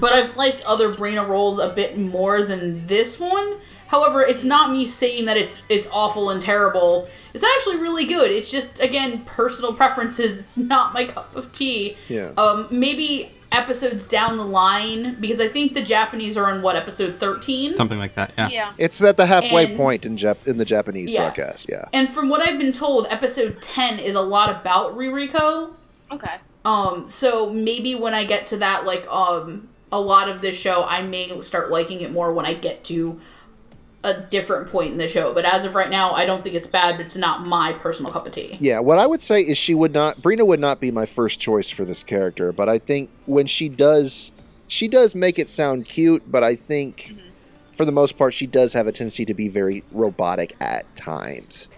but 0.00 0.12
I've 0.12 0.36
liked 0.36 0.62
other 0.66 0.92
Brina 0.92 1.26
roles 1.26 1.58
a 1.58 1.72
bit 1.72 1.96
more 1.96 2.42
than 2.42 2.86
this 2.88 3.18
one. 3.18 3.58
However, 3.88 4.22
it's 4.22 4.44
not 4.44 4.70
me 4.70 4.84
saying 4.86 5.24
that 5.26 5.36
it's 5.36 5.64
it's 5.68 5.88
awful 5.92 6.30
and 6.30 6.40
terrible. 6.40 7.08
It's 7.34 7.44
actually 7.44 7.76
really 7.76 8.04
good. 8.04 8.30
It's 8.30 8.50
just 8.50 8.80
again 8.80 9.24
personal 9.24 9.74
preferences. 9.74 10.38
It's 10.40 10.56
not 10.56 10.92
my 10.94 11.04
cup 11.06 11.34
of 11.34 11.52
tea. 11.52 11.96
Yeah. 12.08 12.32
Um, 12.36 12.68
maybe 12.70 13.32
episodes 13.50 14.06
down 14.06 14.36
the 14.36 14.44
line 14.44 15.16
because 15.20 15.40
I 15.40 15.48
think 15.48 15.72
the 15.72 15.82
Japanese 15.82 16.36
are 16.36 16.50
on 16.50 16.60
what 16.60 16.76
episode 16.76 17.14
thirteen. 17.16 17.74
Something 17.76 17.98
like 17.98 18.14
that. 18.16 18.32
Yeah. 18.36 18.48
Yeah. 18.50 18.72
It's 18.76 19.00
at 19.02 19.16
the 19.16 19.24
halfway 19.26 19.64
And- 19.66 19.76
point 19.78 20.04
in 20.04 20.16
Jap- 20.16 20.46
in 20.46 20.58
the 20.58 20.66
Japanese 20.66 21.10
Yeah. 21.10 21.22
broadcast. 21.22 21.66
Yeah. 21.68 21.86
And 21.94 22.10
from 22.10 22.28
what 22.28 22.46
I've 22.46 22.58
been 22.58 22.72
told, 22.72 23.06
episode 23.08 23.62
ten 23.62 23.98
is 23.98 24.14
a 24.14 24.20
lot 24.20 24.50
about 24.50 24.96
Ririko. 24.98 25.70
Okay. 26.12 26.34
Um, 26.66 27.08
so 27.08 27.50
maybe 27.50 27.94
when 27.94 28.12
I 28.12 28.24
get 28.24 28.46
to 28.48 28.58
that, 28.58 28.84
like 28.84 29.06
um, 29.10 29.68
a 29.90 29.98
lot 30.00 30.28
of 30.28 30.42
this 30.42 30.56
show, 30.56 30.84
I 30.84 31.00
may 31.00 31.40
start 31.40 31.70
liking 31.70 32.02
it 32.02 32.12
more 32.12 32.34
when 32.34 32.44
I 32.44 32.52
get 32.52 32.84
to 32.84 33.18
a 34.04 34.20
different 34.20 34.70
point 34.70 34.92
in 34.92 34.98
the 34.98 35.08
show. 35.08 35.34
But 35.34 35.44
as 35.44 35.64
of 35.64 35.74
right 35.74 35.90
now, 35.90 36.12
I 36.12 36.24
don't 36.24 36.42
think 36.42 36.54
it's 36.54 36.68
bad, 36.68 36.96
but 36.96 37.06
it's 37.06 37.16
not 37.16 37.44
my 37.44 37.72
personal 37.72 38.12
cup 38.12 38.26
of 38.26 38.32
tea. 38.32 38.56
Yeah, 38.60 38.80
what 38.80 38.98
I 38.98 39.06
would 39.06 39.20
say 39.20 39.40
is 39.40 39.58
she 39.58 39.74
would 39.74 39.92
not 39.92 40.18
Brina 40.18 40.46
would 40.46 40.60
not 40.60 40.80
be 40.80 40.90
my 40.90 41.06
first 41.06 41.40
choice 41.40 41.68
for 41.68 41.84
this 41.84 42.04
character, 42.04 42.52
but 42.52 42.68
I 42.68 42.78
think 42.78 43.10
when 43.26 43.46
she 43.46 43.68
does 43.68 44.32
she 44.68 44.86
does 44.86 45.14
make 45.14 45.38
it 45.38 45.48
sound 45.48 45.86
cute, 45.86 46.30
but 46.30 46.44
I 46.44 46.54
think 46.54 47.12
mm-hmm. 47.12 47.28
for 47.72 47.84
the 47.84 47.92
most 47.92 48.16
part 48.16 48.34
she 48.34 48.46
does 48.46 48.72
have 48.74 48.86
a 48.86 48.92
tendency 48.92 49.24
to 49.24 49.34
be 49.34 49.48
very 49.48 49.82
robotic 49.92 50.54
at 50.60 50.94
times. 50.94 51.68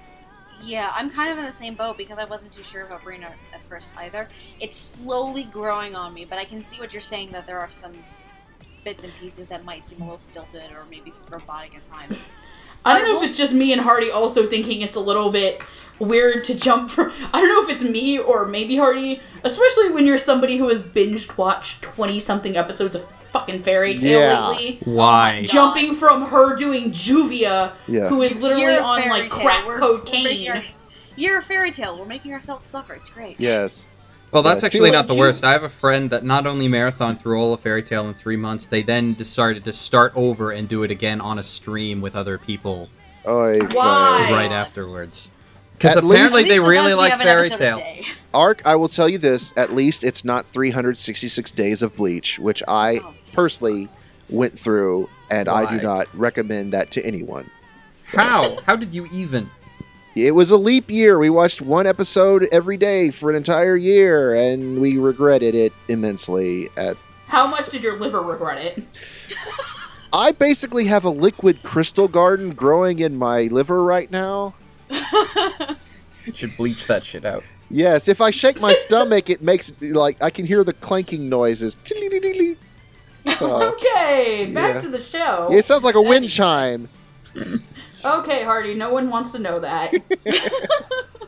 Yeah, 0.62 0.92
I'm 0.94 1.08
kind 1.08 1.32
of 1.32 1.38
in 1.38 1.46
the 1.46 1.52
same 1.52 1.74
boat 1.74 1.96
because 1.96 2.18
I 2.18 2.24
wasn't 2.24 2.52
too 2.52 2.62
sure 2.62 2.82
about 2.82 3.00
Brina 3.00 3.30
at 3.54 3.62
first 3.66 3.96
either. 3.96 4.28
It's 4.60 4.76
slowly 4.76 5.44
growing 5.44 5.94
on 5.94 6.12
me, 6.12 6.26
but 6.26 6.38
I 6.38 6.44
can 6.44 6.62
see 6.62 6.78
what 6.80 6.92
you're 6.92 7.00
saying 7.00 7.30
that 7.30 7.46
there 7.46 7.58
are 7.58 7.70
some 7.70 7.94
bits 8.84 9.04
and 9.04 9.12
pieces 9.20 9.46
that 9.48 9.64
might 9.64 9.84
seem 9.84 10.00
a 10.00 10.04
little 10.04 10.18
stilted 10.18 10.70
or 10.72 10.84
maybe 10.90 11.12
robotic 11.30 11.74
at 11.76 11.84
times. 11.84 12.16
I 12.84 12.98
don't 12.98 13.06
know 13.08 13.14
if 13.16 13.20
will 13.20 13.28
it's 13.28 13.36
just 13.36 13.52
me 13.52 13.72
and 13.72 13.80
Hardy 13.82 14.10
also 14.10 14.48
thinking 14.48 14.80
it's 14.80 14.96
a 14.96 15.00
little 15.00 15.30
bit 15.30 15.60
weird 15.98 16.44
to 16.44 16.54
jump 16.54 16.90
from. 16.90 17.12
I 17.34 17.40
don't 17.40 17.48
know 17.50 17.62
if 17.62 17.68
it's 17.68 17.84
me 17.88 18.18
or 18.18 18.46
maybe 18.46 18.76
Hardy, 18.76 19.20
especially 19.44 19.90
when 19.90 20.06
you're 20.06 20.16
somebody 20.18 20.56
who 20.56 20.68
has 20.68 20.82
binged 20.82 21.36
watched 21.36 21.82
20 21.82 22.18
something 22.18 22.56
episodes 22.56 22.96
of 22.96 23.06
fucking 23.32 23.62
Fairy 23.62 23.96
Tail 23.96 24.20
Yeah. 24.20 24.48
lately. 24.48 24.78
Why? 24.84 25.40
Oh 25.44 25.46
Jumping 25.46 25.94
from 25.94 26.22
her 26.26 26.56
doing 26.56 26.90
Juvia, 26.90 27.72
Yeah. 27.86 28.08
who 28.08 28.22
is 28.22 28.40
literally 28.40 28.62
You're 28.64 28.82
on 28.82 28.98
fairy 29.02 29.10
like 29.10 29.30
tale. 29.30 29.40
crack 29.40 29.66
We're- 29.66 29.80
we're 29.80 29.98
cocaine. 29.98 30.50
our- 30.50 30.62
You're 31.16 31.38
a 31.38 31.42
fairy 31.42 31.70
tale. 31.70 31.98
We're 31.98 32.06
making 32.06 32.32
ourselves 32.32 32.66
suffer. 32.66 32.94
It's 32.94 33.10
great. 33.10 33.36
Yes. 33.38 33.86
Well, 34.32 34.42
that's 34.44 34.62
Yeah, 34.62 34.66
actually 34.66 34.90
not 34.92 35.08
the 35.08 35.14
two- 35.14 35.20
worst. 35.20 35.44
I 35.44 35.52
have 35.52 35.64
a 35.64 35.68
friend 35.68 36.10
that 36.10 36.24
not 36.24 36.46
only 36.46 36.68
marathon 36.68 37.16
through 37.16 37.40
all 37.40 37.52
of 37.52 37.60
Fairy 37.60 37.82
Tail 37.82 38.06
in 38.06 38.14
three 38.14 38.36
months, 38.36 38.64
they 38.66 38.82
then 38.82 39.14
decided 39.14 39.64
to 39.64 39.72
start 39.72 40.12
over 40.14 40.52
and 40.52 40.68
do 40.68 40.82
it 40.84 40.90
again 40.90 41.20
on 41.20 41.38
a 41.38 41.42
stream 41.42 42.00
with 42.00 42.14
other 42.14 42.38
people 42.38 42.88
oh, 43.24 43.38
Oy 43.40 43.58
Why? 43.72 44.28
right 44.30 44.52
afterwards. 44.52 45.30
Because 45.76 45.96
At 45.96 46.04
least- 46.04 46.32
apparently 46.34 46.44
they 46.48 46.60
really 46.60 46.94
like 46.94 47.18
Fairy 47.20 47.48
Tail. 47.50 47.78
day. 47.78 48.04
Ark, 48.32 48.62
I 48.64 48.76
will 48.76 48.88
tell 48.88 49.08
you 49.08 49.18
this, 49.18 49.52
at 49.56 49.72
least 49.74 50.04
it's 50.04 50.24
not 50.24 50.46
366 50.46 51.50
days 51.52 51.82
of 51.82 51.96
Bleach, 51.96 52.38
which 52.38 52.62
I 52.68 52.98
Oh. 53.02 53.12
personally 53.32 53.88
went 54.28 54.58
through, 54.58 55.08
and 55.30 55.48
I 55.48 55.76
do 55.76 55.82
not 55.82 56.06
recommend 56.14 56.72
that 56.72 56.90
to 56.92 57.04
anyone. 57.04 57.50
How? 58.04 58.58
How 58.66 58.76
did 58.76 58.94
you 58.94 59.06
even? 59.12 59.50
It 60.26 60.34
was 60.34 60.50
a 60.50 60.56
leap 60.56 60.90
year. 60.90 61.18
We 61.18 61.30
watched 61.30 61.62
one 61.62 61.86
episode 61.86 62.46
every 62.52 62.76
day 62.76 63.10
for 63.10 63.30
an 63.30 63.36
entire 63.36 63.76
year, 63.76 64.34
and 64.34 64.80
we 64.80 64.98
regretted 64.98 65.54
it 65.54 65.72
immensely. 65.88 66.68
At 66.76 66.96
How 67.26 67.46
much 67.46 67.70
did 67.70 67.82
your 67.82 67.96
liver 67.98 68.20
regret 68.20 68.58
it? 68.64 68.84
I 70.12 70.32
basically 70.32 70.84
have 70.86 71.04
a 71.04 71.10
liquid 71.10 71.62
crystal 71.62 72.08
garden 72.08 72.50
growing 72.52 72.98
in 72.98 73.16
my 73.16 73.42
liver 73.42 73.82
right 73.82 74.10
now. 74.10 74.54
Should 76.34 76.56
bleach 76.56 76.86
that 76.88 77.04
shit 77.04 77.24
out. 77.24 77.42
Yes, 77.70 78.08
if 78.08 78.20
I 78.20 78.30
shake 78.30 78.60
my 78.60 78.72
stomach, 78.74 79.30
it 79.30 79.40
makes 79.42 79.72
like 79.80 80.20
I 80.22 80.28
can 80.30 80.44
hear 80.44 80.64
the 80.64 80.72
clanking 80.72 81.28
noises. 81.28 81.76
So 83.22 83.62
Okay, 83.74 84.50
back 84.52 84.74
Yeah. 84.74 84.80
to 84.80 84.88
the 84.88 85.00
show. 85.00 85.48
it 85.50 85.64
sounds 85.64 85.84
like 85.84 85.94
a 85.94 86.02
wind 86.02 86.28
chime. 86.28 86.88
Okay, 88.04 88.44
Hardy, 88.44 88.74
no 88.74 88.92
one 88.92 89.10
wants 89.10 89.32
to 89.32 89.38
know 89.38 89.58
that. 89.58 89.92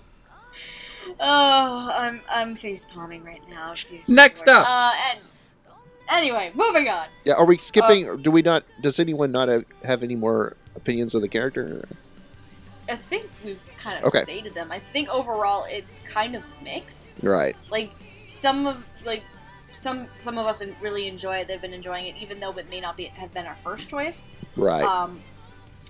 Oh, 1.25 1.91
I'm 1.95 2.20
I'm 2.29 2.57
face 2.57 2.85
palming 2.85 3.23
right 3.23 3.43
now. 3.49 3.75
Dude. 3.75 4.09
Next 4.09 4.49
up. 4.49 4.66
Uh, 4.68 4.91
and 5.11 5.20
anyway, 6.11 6.51
moving 6.55 6.89
on. 6.89 7.07
Yeah, 7.25 7.35
are 7.35 7.45
we 7.45 7.59
skipping? 7.59 8.16
do 8.23 8.31
we 8.31 8.43
not? 8.43 8.64
Does 8.81 8.99
anyone 8.99 9.31
not 9.31 9.49
have, 9.49 9.64
have 9.85 10.03
any 10.03 10.16
more 10.16 10.57
opinions 10.75 11.14
of 11.14 11.23
the 11.23 11.29
character? 11.29 11.85
I 12.89 12.97
think 12.97 13.31
we've 13.45 13.61
kind 13.79 13.99
of 13.99 14.05
Okay. 14.07 14.23
stated 14.23 14.55
them. 14.55 14.73
I 14.73 14.81
think 14.93 15.09
overall 15.11 15.64
it's 15.68 16.01
kind 16.01 16.35
of 16.35 16.43
mixed. 16.64 17.14
Right. 17.23 17.55
Like 17.70 17.93
some 18.27 18.66
of 18.66 18.85
like 19.05 19.23
some 19.70 20.09
some 20.18 20.39
of 20.39 20.47
us 20.47 20.64
really 20.81 21.07
enjoy 21.07 21.37
it. 21.37 21.47
They've 21.47 21.62
been 21.62 21.75
enjoying 21.75 22.07
it, 22.07 22.16
even 22.20 22.41
though 22.41 22.53
it 22.53 22.68
may 22.68 22.81
not 22.81 22.97
be 22.97 23.05
have 23.05 23.33
been 23.33 23.47
our 23.47 23.57
first 23.57 23.89
choice. 23.89 24.27
Right. 24.57 24.83
Um, 24.83 25.20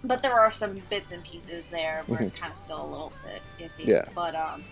but 0.04 0.22
there 0.22 0.32
are 0.38 0.50
some 0.50 0.80
bits 0.90 1.12
and 1.12 1.22
pieces 1.24 1.68
there 1.68 2.02
where 2.06 2.20
it's 2.20 2.30
kind 2.32 2.50
of 2.50 2.56
still 2.56 2.84
a 2.84 2.86
little 2.90 3.12
bit 3.24 3.42
iffy. 3.60 3.82
Mm-hmm. 3.82 3.90
Yeah. 3.90 4.04
But 4.14 4.34
um, 4.34 4.64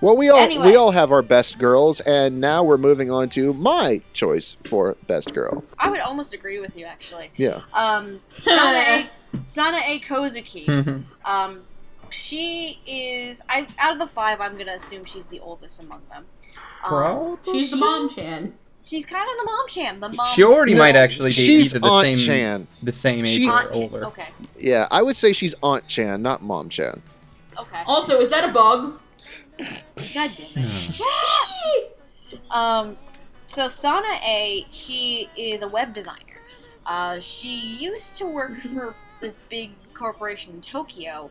Well, 0.00 0.16
we 0.16 0.28
all 0.28 0.38
Anyway. 0.40 0.66
we 0.66 0.76
all 0.76 0.90
have 0.90 1.10
our 1.12 1.22
best 1.22 1.58
girls, 1.58 2.00
and 2.00 2.40
now 2.40 2.62
we're 2.62 2.76
moving 2.76 3.10
on 3.10 3.28
to 3.30 3.52
my 3.54 4.02
choice 4.12 4.56
for 4.64 4.96
best 5.06 5.32
girl. 5.34 5.64
I 5.78 5.88
would 5.90 6.00
almost 6.00 6.32
agree 6.34 6.60
with 6.60 6.76
you 6.76 6.84
actually. 6.86 7.30
Yeah, 7.36 7.62
Um, 7.72 8.20
Sanae 8.42 9.08
Sanae 9.38 10.02
Kozuki. 10.04 10.66
Mhm. 10.66 11.04
Um, 11.24 11.62
she 12.10 12.78
is. 12.86 13.42
I 13.48 13.66
out 13.78 13.92
of 13.94 13.98
the 13.98 14.06
five, 14.06 14.40
I'm 14.40 14.56
gonna 14.58 14.72
assume 14.72 15.04
she's 15.04 15.26
the 15.26 15.40
oldest 15.40 15.80
among 15.80 16.02
them. 16.10 16.24
Um, 16.84 16.88
Probably. 16.88 17.52
She's 17.52 17.70
the 17.70 17.76
mom 17.78 18.08
chan. 18.08 18.54
She's 18.86 19.04
kind 19.04 19.28
of 19.28 19.36
the 19.38 19.44
mom 19.44 19.66
cham. 19.68 20.00
The 20.00 20.08
mom. 20.10 20.26
She 20.34 20.44
already 20.44 20.72
No, 20.74 20.78
might 20.78 20.94
actually 20.96 21.30
be 21.30 21.32
she's 21.32 21.74
either 21.74 21.80
the 21.80 21.86
Aunt 21.92 22.04
same 22.04 22.16
Chan. 22.16 22.66
the 22.82 22.92
same 22.92 23.24
age 23.26 23.36
She- 23.36 23.48
or 23.48 23.52
Aunt 23.52 23.72
Chan- 23.72 23.82
older. 23.82 24.06
Okay. 24.06 24.28
yeah. 24.58 24.86
I 24.90 25.02
would 25.02 25.16
say 25.16 25.32
she's 25.32 25.54
Aunt 25.62 25.86
Chan, 25.88 26.22
not 26.22 26.42
Mom 26.42 26.68
Chan. 26.68 27.02
Okay. 27.58 27.82
Also, 27.86 28.20
is 28.20 28.28
that 28.30 28.48
a 28.48 28.52
bug? 28.52 29.00
God 29.58 30.30
damn 30.36 30.64
it. 30.64 31.96
um, 32.50 32.96
so 33.48 33.66
Sanae, 33.66 34.66
she 34.70 35.28
is 35.36 35.62
a 35.62 35.68
web 35.68 35.92
designer. 35.92 36.20
Uh, 36.84 37.18
she 37.20 37.56
used 37.58 38.16
to 38.18 38.26
work 38.26 38.52
for 38.72 38.94
this 39.20 39.38
big 39.50 39.72
corporation 39.94 40.54
in 40.54 40.60
Tokyo. 40.60 41.30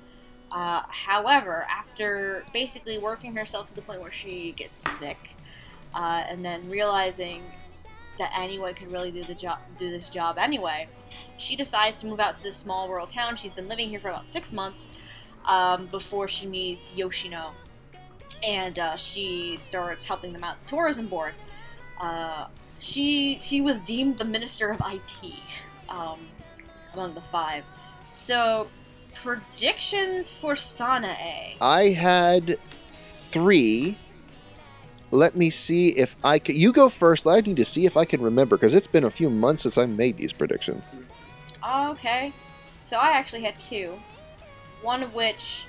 Uh, 0.51 0.81
however, 0.89 1.65
after 1.69 2.43
basically 2.53 2.97
working 2.97 3.35
herself 3.35 3.67
to 3.67 3.75
the 3.75 3.81
point 3.81 4.01
where 4.01 4.11
she 4.11 4.51
gets 4.53 4.75
sick, 4.97 5.35
uh, 5.95 6.23
and 6.27 6.43
then 6.43 6.69
realizing 6.69 7.41
that 8.19 8.31
anyone 8.37 8.73
could 8.73 8.91
really 8.91 9.11
do 9.11 9.23
the 9.23 9.35
job, 9.35 9.59
do 9.79 9.89
this 9.89 10.09
job 10.09 10.37
anyway, 10.37 10.87
she 11.37 11.55
decides 11.55 12.01
to 12.01 12.07
move 12.07 12.19
out 12.19 12.37
to 12.37 12.43
this 12.43 12.55
small 12.55 12.87
rural 12.87 13.07
town. 13.07 13.35
She's 13.35 13.53
been 13.53 13.67
living 13.67 13.89
here 13.89 13.99
for 13.99 14.09
about 14.09 14.29
six 14.29 14.53
months 14.53 14.89
um, 15.45 15.87
before 15.87 16.27
she 16.27 16.45
meets 16.45 16.95
Yoshino, 16.95 17.51
and 18.43 18.77
uh, 18.79 18.95
she 18.95 19.57
starts 19.57 20.05
helping 20.05 20.33
them 20.33 20.43
out 20.43 20.61
the 20.61 20.67
tourism 20.67 21.07
board. 21.07 21.33
Uh, 21.99 22.47
she 22.77 23.39
she 23.41 23.61
was 23.61 23.81
deemed 23.81 24.17
the 24.17 24.25
minister 24.25 24.69
of 24.69 24.81
IT 24.85 25.33
um, 25.89 26.19
among 26.93 27.13
the 27.13 27.21
five. 27.21 27.63
So 28.11 28.67
predictions 29.13 30.29
for 30.29 30.53
Sanae. 30.53 31.55
I 31.61 31.89
had 31.89 32.59
three. 32.91 33.97
Let 35.16 35.36
me 35.36 35.49
see 35.49 35.89
if 35.89 36.16
I 36.24 36.39
can. 36.39 36.55
You 36.55 36.74
go 36.74 36.89
first. 36.89 37.26
I 37.26 37.39
need 37.39 37.57
to 37.57 37.66
see 37.66 37.86
if 37.86 37.95
I 37.95 38.03
can 38.05 38.22
remember 38.22 38.57
because 38.57 38.76
it's 38.76 38.86
been 38.88 39.05
a 39.05 39.09
few 39.09 39.30
months 39.30 39.63
since 39.63 39.78
I 39.78 39.86
made 39.86 40.18
these 40.18 40.34
predictions. 40.34 40.89
Okay, 41.68 42.34
so 42.84 42.97
I 42.97 43.11
actually 43.11 43.41
had 43.43 43.59
two. 43.59 43.97
One 44.82 45.01
of 45.01 45.13
which, 45.16 45.66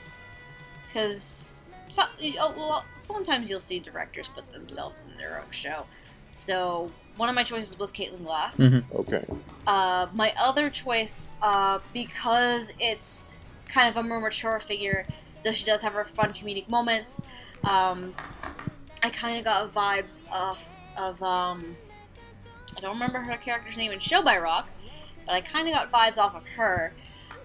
because 0.86 1.50
so, 1.86 2.02
a 2.20 2.48
lot- 2.58 2.84
sometimes 2.98 3.48
you'll 3.48 3.60
see 3.60 3.78
directors 3.78 4.28
put 4.28 4.52
themselves 4.52 5.06
in 5.10 5.16
their 5.16 5.38
own 5.38 5.50
show. 5.52 5.86
So 6.34 6.90
one 7.16 7.28
of 7.28 7.34
my 7.34 7.44
choices 7.44 7.78
was 7.78 7.92
Caitlin 7.92 8.24
Glass. 8.24 8.56
Mhm. 8.56 8.84
Okay. 8.94 9.24
Uh, 9.66 10.08
my 10.12 10.34
other 10.38 10.68
choice, 10.68 11.32
uh, 11.40 11.78
because 11.94 12.72
it's 12.78 13.38
kind 13.68 13.88
of 13.88 13.96
a 13.96 14.02
more 14.02 14.20
mature 14.20 14.60
figure, 14.60 15.06
though 15.44 15.52
she 15.52 15.64
does 15.64 15.80
have 15.82 15.94
her 15.94 16.04
fun 16.04 16.34
comedic 16.34 16.68
moments, 16.68 17.22
um, 17.64 18.14
I 19.06 19.10
kind 19.10 19.38
of 19.38 19.44
got 19.44 19.72
vibes 19.72 20.22
off 20.32 20.68
of 20.96 21.22
um, 21.22 21.76
I 22.76 22.80
don't 22.80 22.94
remember 22.94 23.20
her 23.20 23.36
character's 23.36 23.76
name 23.76 23.92
in 23.92 24.00
Show 24.00 24.20
by 24.20 24.36
Rock, 24.36 24.68
but 25.24 25.36
I 25.36 25.40
kind 25.40 25.68
of 25.68 25.74
got 25.74 25.92
vibes 25.92 26.18
off 26.18 26.34
of 26.34 26.44
her. 26.56 26.92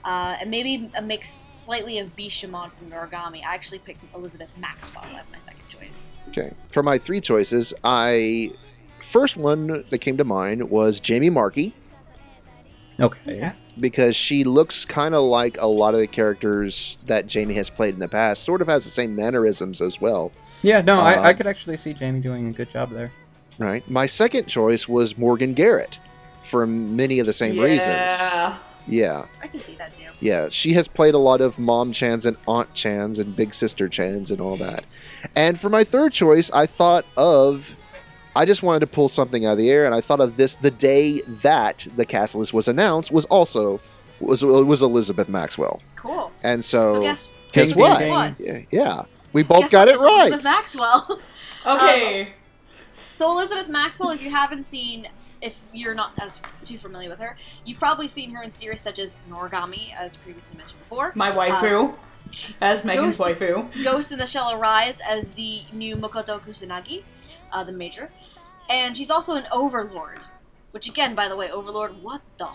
Uh, 0.03 0.35
and 0.41 0.49
maybe 0.49 0.89
a 0.95 1.01
mix 1.03 1.31
slightly 1.31 1.99
of 1.99 2.15
Bishamon 2.15 2.71
from 2.71 2.89
Noragami. 2.89 3.45
I 3.45 3.53
actually 3.53 3.77
picked 3.77 4.03
Elizabeth 4.15 4.49
Maxwell 4.57 5.05
as 5.15 5.31
my 5.31 5.37
second 5.37 5.61
choice. 5.69 6.01
Okay. 6.29 6.51
For 6.69 6.81
my 6.81 6.97
three 6.97 7.21
choices, 7.21 7.75
I 7.83 8.51
first 8.99 9.37
one 9.37 9.83
that 9.87 9.99
came 9.99 10.17
to 10.17 10.23
mind 10.23 10.67
was 10.71 10.99
Jamie 10.99 11.29
Marchi 11.29 11.75
Okay. 13.01 13.53
Because 13.79 14.15
she 14.15 14.43
looks 14.43 14.85
kind 14.85 15.15
of 15.15 15.23
like 15.23 15.59
a 15.59 15.67
lot 15.67 15.93
of 15.93 15.99
the 15.99 16.07
characters 16.07 16.97
that 17.05 17.27
Jamie 17.27 17.53
has 17.55 17.69
played 17.69 17.93
in 17.93 17.99
the 17.99 18.07
past. 18.07 18.43
Sort 18.43 18.61
of 18.61 18.67
has 18.67 18.83
the 18.83 18.89
same 18.91 19.15
mannerisms 19.15 19.81
as 19.81 19.99
well. 20.01 20.31
Yeah, 20.61 20.81
no, 20.81 20.99
I, 20.99 21.13
I 21.13 21.29
Um, 21.31 21.37
could 21.37 21.47
actually 21.47 21.77
see 21.77 21.93
Jamie 21.93 22.19
doing 22.19 22.47
a 22.47 22.51
good 22.51 22.69
job 22.69 22.91
there. 22.91 23.11
Right. 23.57 23.87
My 23.89 24.05
second 24.05 24.45
choice 24.47 24.87
was 24.87 25.17
Morgan 25.17 25.53
Garrett 25.53 25.99
for 26.43 26.65
many 26.67 27.19
of 27.19 27.25
the 27.25 27.33
same 27.33 27.59
reasons. 27.59 27.87
Yeah. 27.87 28.57
Yeah. 28.87 29.25
I 29.41 29.47
can 29.47 29.59
see 29.59 29.75
that 29.75 29.93
too. 29.95 30.05
Yeah, 30.19 30.49
she 30.49 30.73
has 30.73 30.87
played 30.87 31.13
a 31.13 31.19
lot 31.19 31.39
of 31.41 31.57
mom 31.59 31.91
chans 31.93 32.25
and 32.25 32.37
aunt 32.47 32.73
chans 32.73 33.19
and 33.19 33.35
big 33.35 33.53
sister 33.53 33.87
chans 33.87 34.31
and 34.31 34.41
all 34.41 34.55
that. 34.57 34.85
And 35.35 35.59
for 35.59 35.69
my 35.69 35.83
third 35.83 36.13
choice, 36.13 36.49
I 36.51 36.65
thought 36.65 37.05
of. 37.15 37.75
I 38.35 38.45
just 38.45 38.63
wanted 38.63 38.79
to 38.81 38.87
pull 38.87 39.09
something 39.09 39.45
out 39.45 39.53
of 39.53 39.57
the 39.57 39.69
air, 39.69 39.85
and 39.85 39.93
I 39.93 40.01
thought 40.01 40.21
of 40.21 40.37
this 40.37 40.55
the 40.55 40.71
day 40.71 41.21
that 41.27 41.85
the 41.95 42.05
cast 42.05 42.35
list 42.35 42.53
was 42.53 42.67
announced 42.67 43.11
was 43.11 43.25
also 43.25 43.79
was 44.19 44.43
was 44.45 44.81
Elizabeth 44.83 45.27
Maxwell, 45.29 45.81
Cool. 45.95 46.31
and 46.43 46.63
so, 46.63 46.93
So 46.93 47.01
guess 47.01 47.29
guess 47.51 47.69
Ding, 47.71 47.79
what? 47.79 47.99
ding, 47.99 48.09
what? 48.11 48.39
Yeah, 48.39 48.59
yeah, 48.71 49.03
we 49.33 49.43
both 49.43 49.61
Guess 49.63 49.71
got 49.71 49.87
it 49.87 49.97
right. 49.97 50.27
Elizabeth 50.27 50.43
Maxwell. 50.43 51.19
Okay. 51.65 52.29
So 53.11 53.29
Elizabeth 53.29 53.69
Maxwell, 53.69 54.09
if 54.09 54.23
you 54.23 54.31
haven't 54.31 54.63
seen, 54.63 55.07
if 55.43 55.55
you're 55.73 55.93
not 55.93 56.11
as 56.19 56.41
too 56.65 56.79
familiar 56.79 57.07
with 57.07 57.19
her, 57.19 57.37
you've 57.65 57.77
probably 57.77 58.07
seen 58.07 58.31
her 58.31 58.41
in 58.41 58.49
series 58.49 58.81
such 58.81 58.97
as 58.97 59.19
Noragami, 59.29 59.93
as 59.95 60.15
previously 60.17 60.57
mentioned 60.57 60.79
before, 60.79 61.11
My 61.13 61.29
waifu. 61.31 61.95
as 62.61 62.83
Megan's 62.83 63.19
Ghost- 63.19 63.39
waifu. 63.39 63.83
Ghost 63.83 64.11
in 64.11 64.17
the 64.17 64.25
Shell 64.25 64.59
Arise 64.59 65.01
as 65.07 65.29
the 65.31 65.61
new 65.71 65.95
Motoko 65.95 66.39
Kusanagi, 66.41 67.03
uh, 67.51 67.63
the 67.63 67.71
major, 67.71 68.09
and 68.71 68.95
she's 68.97 69.11
also 69.11 69.35
an 69.35 69.45
Overlord. 69.51 70.19
Which 70.71 70.87
again, 70.87 71.13
by 71.15 71.27
the 71.27 71.35
way, 71.35 71.51
Overlord, 71.51 72.01
what 72.01 72.21
the 72.37 72.47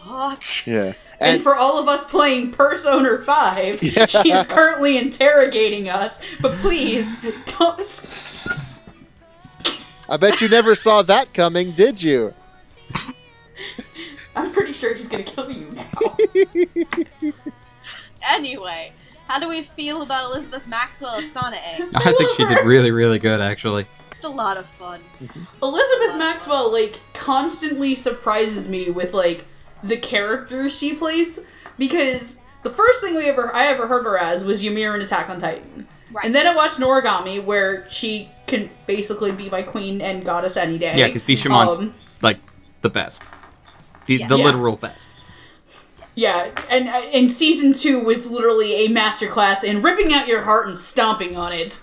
fuck? 0.00 0.42
Yeah, 0.66 0.92
And, 1.18 1.36
and 1.36 1.42
for 1.42 1.56
all 1.56 1.78
of 1.78 1.88
us 1.88 2.04
playing 2.04 2.50
Persona 2.52 3.22
5, 3.22 3.82
Yeah. 3.82 4.04
she 4.06 4.30
is 4.32 4.46
currently 4.46 4.98
interrogating 4.98 5.88
us. 5.88 6.20
But 6.42 6.52
please, 6.58 7.10
don't. 7.58 7.80
s- 7.80 8.06
s- 8.46 8.84
I 10.08 10.18
bet 10.18 10.42
you 10.42 10.48
never 10.50 10.74
saw 10.74 11.00
that 11.02 11.32
coming, 11.32 11.72
did 11.72 12.02
you? 12.02 12.34
I'm 14.36 14.52
pretty 14.52 14.72
sure 14.74 14.94
she's 14.96 15.08
gonna 15.08 15.22
kill 15.24 15.50
you 15.50 15.70
now. 15.72 17.32
Anyway, 18.26 18.92
how 19.28 19.38
do 19.38 19.46
we 19.48 19.60
feel 19.62 20.00
about 20.00 20.30
Elizabeth 20.30 20.66
Maxwell 20.66 21.14
as 21.16 21.24
Sanae? 21.34 21.88
I 21.94 22.12
think 22.14 22.30
she 22.36 22.44
did 22.46 22.64
really, 22.64 22.90
really 22.90 23.18
good, 23.18 23.40
actually. 23.42 23.86
It's 24.24 24.32
a 24.32 24.34
lot 24.34 24.56
of 24.56 24.64
fun. 24.78 25.00
Elizabeth 25.62 26.16
Maxwell, 26.16 26.72
like, 26.72 26.98
constantly 27.12 27.94
surprises 27.94 28.66
me 28.66 28.88
with, 28.88 29.12
like, 29.12 29.44
the 29.82 29.98
characters 29.98 30.74
she 30.74 30.94
plays. 30.94 31.40
Because 31.76 32.40
the 32.62 32.70
first 32.70 33.02
thing 33.02 33.16
we 33.16 33.26
ever 33.26 33.54
I 33.54 33.66
ever 33.66 33.86
heard 33.86 34.06
her 34.06 34.16
as 34.16 34.42
was 34.42 34.64
Ymir 34.64 34.94
in 34.94 35.02
Attack 35.02 35.28
on 35.28 35.38
Titan. 35.38 35.86
Right. 36.10 36.24
And 36.24 36.34
then 36.34 36.46
I 36.46 36.56
watched 36.56 36.78
Noragami, 36.78 37.44
where 37.44 37.86
she 37.90 38.30
can 38.46 38.70
basically 38.86 39.30
be 39.30 39.50
my 39.50 39.60
queen 39.60 40.00
and 40.00 40.24
goddess 40.24 40.56
any 40.56 40.78
day. 40.78 40.94
Yeah, 40.96 41.08
because 41.08 41.20
Bishamon's 41.20 41.78
Um, 41.80 41.94
like 42.22 42.38
the 42.80 42.88
best. 42.88 43.24
the, 44.06 44.14
Yeah. 44.16 44.26
the 44.26 44.38
Yeah. 44.38 44.44
literal 44.46 44.76
best. 44.76 45.10
Yeah, 46.14 46.48
and 46.70 46.88
and 46.88 47.30
season 47.30 47.74
two 47.74 47.98
was 48.00 48.30
literally 48.30 48.86
a 48.86 48.88
masterclass 48.88 49.62
in 49.64 49.82
ripping 49.82 50.14
out 50.14 50.26
your 50.28 50.44
heart 50.44 50.66
and 50.68 50.78
stomping 50.78 51.36
on 51.36 51.52
it. 51.52 51.82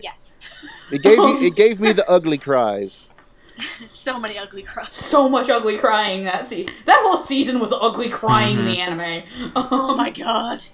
Yes. 0.00 0.30
It 0.92 1.02
gave 1.02 1.18
me 1.18 1.46
it 1.46 1.54
gave 1.56 1.80
me 1.80 1.92
the 1.92 2.08
ugly 2.10 2.38
cries. 2.38 3.10
So 3.88 4.18
many 4.18 4.36
ugly 4.36 4.62
cries. 4.64 4.88
So 4.96 5.28
much 5.28 5.48
ugly 5.48 5.78
crying 5.78 6.24
that 6.24 6.48
se- 6.48 6.66
That 6.86 7.00
whole 7.04 7.16
season 7.18 7.60
was 7.60 7.72
ugly 7.72 8.08
crying 8.08 8.58
in 8.58 8.64
the 8.64 8.80
anime. 8.80 9.22
Oh 9.54 9.94
my 9.94 10.10
god. 10.24 10.64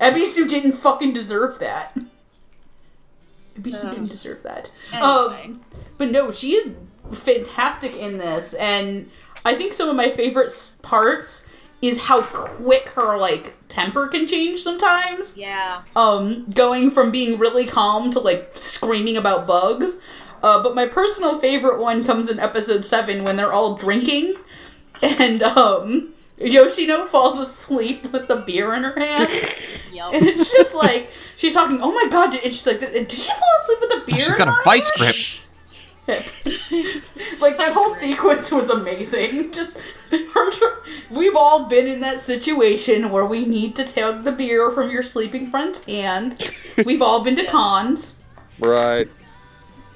Ebisu 0.00 0.48
didn't 0.48 0.72
fucking 0.72 1.12
deserve 1.12 1.60
that. 1.60 1.96
Ebisu 3.54 3.84
Um, 3.84 3.90
didn't 3.90 4.06
deserve 4.10 4.42
that. 4.42 4.72
Anyway. 4.92 5.06
Um, 5.46 5.60
but 5.98 6.10
no, 6.10 6.30
she 6.32 6.54
is 6.54 6.74
fantastic 7.12 7.94
in 7.96 8.18
this, 8.18 8.54
and 8.54 9.08
I 9.44 9.54
think 9.54 9.72
some 9.72 9.88
of 9.88 9.94
my 9.96 10.10
favorite 10.10 10.52
parts 10.82 11.48
is 11.82 12.02
how 12.02 12.22
quick 12.22 12.88
her 12.90 13.16
like 13.18 13.54
temper 13.68 14.08
can 14.08 14.26
change 14.26 14.62
sometimes. 14.62 15.36
Yeah. 15.36 15.82
Um, 15.94 16.46
going 16.50 16.90
from 16.90 17.10
being 17.10 17.38
really 17.38 17.66
calm 17.66 18.10
to 18.12 18.20
like 18.20 18.50
screaming 18.54 19.16
about 19.16 19.46
bugs. 19.46 20.00
Uh, 20.42 20.62
but 20.62 20.74
my 20.74 20.86
personal 20.86 21.38
favorite 21.38 21.80
one 21.80 22.04
comes 22.04 22.28
in 22.28 22.38
episode 22.38 22.84
seven 22.84 23.24
when 23.24 23.36
they're 23.36 23.52
all 23.52 23.74
drinking, 23.74 24.36
and 25.02 25.42
um, 25.42 26.12
Yoshino 26.38 27.06
falls 27.06 27.40
asleep 27.40 28.12
with 28.12 28.28
the 28.28 28.36
beer 28.36 28.74
in 28.74 28.84
her 28.84 28.94
hand. 28.98 29.30
Yup. 29.92 30.12
And 30.12 30.26
it's 30.26 30.52
just 30.52 30.74
like 30.74 31.10
she's 31.36 31.54
talking. 31.54 31.80
Oh 31.80 31.92
my 31.92 32.08
god! 32.10 32.34
And 32.34 32.54
she's 32.54 32.66
like, 32.66 32.80
did, 32.80 32.92
did 32.92 33.10
she 33.10 33.30
fall 33.32 33.48
asleep 33.62 33.78
with 33.80 33.90
the 33.90 34.04
beer? 34.06 34.20
She's 34.20 34.30
in 34.30 34.38
got 34.38 34.48
a 34.48 34.62
vice 34.64 34.90
hand? 34.98 35.40
Grip. 36.06 36.24
like 37.40 37.58
that 37.58 37.72
whole 37.72 37.94
sequence 37.94 38.50
was 38.50 38.70
amazing. 38.70 39.50
Just 39.52 39.78
her, 40.10 40.50
we've 41.10 41.36
all 41.36 41.66
been 41.66 41.86
in 41.86 42.00
that 42.00 42.20
situation 42.20 43.10
where 43.10 43.26
we 43.26 43.44
need 43.44 43.76
to 43.76 43.84
take 43.84 44.24
the 44.24 44.32
beer 44.32 44.70
from 44.70 44.90
your 44.90 45.02
sleeping 45.02 45.50
friend's 45.50 45.84
hand. 45.84 46.50
We've 46.84 47.02
all 47.02 47.22
been 47.22 47.36
to 47.36 47.44
cons. 47.46 48.20
Right. 48.58 49.08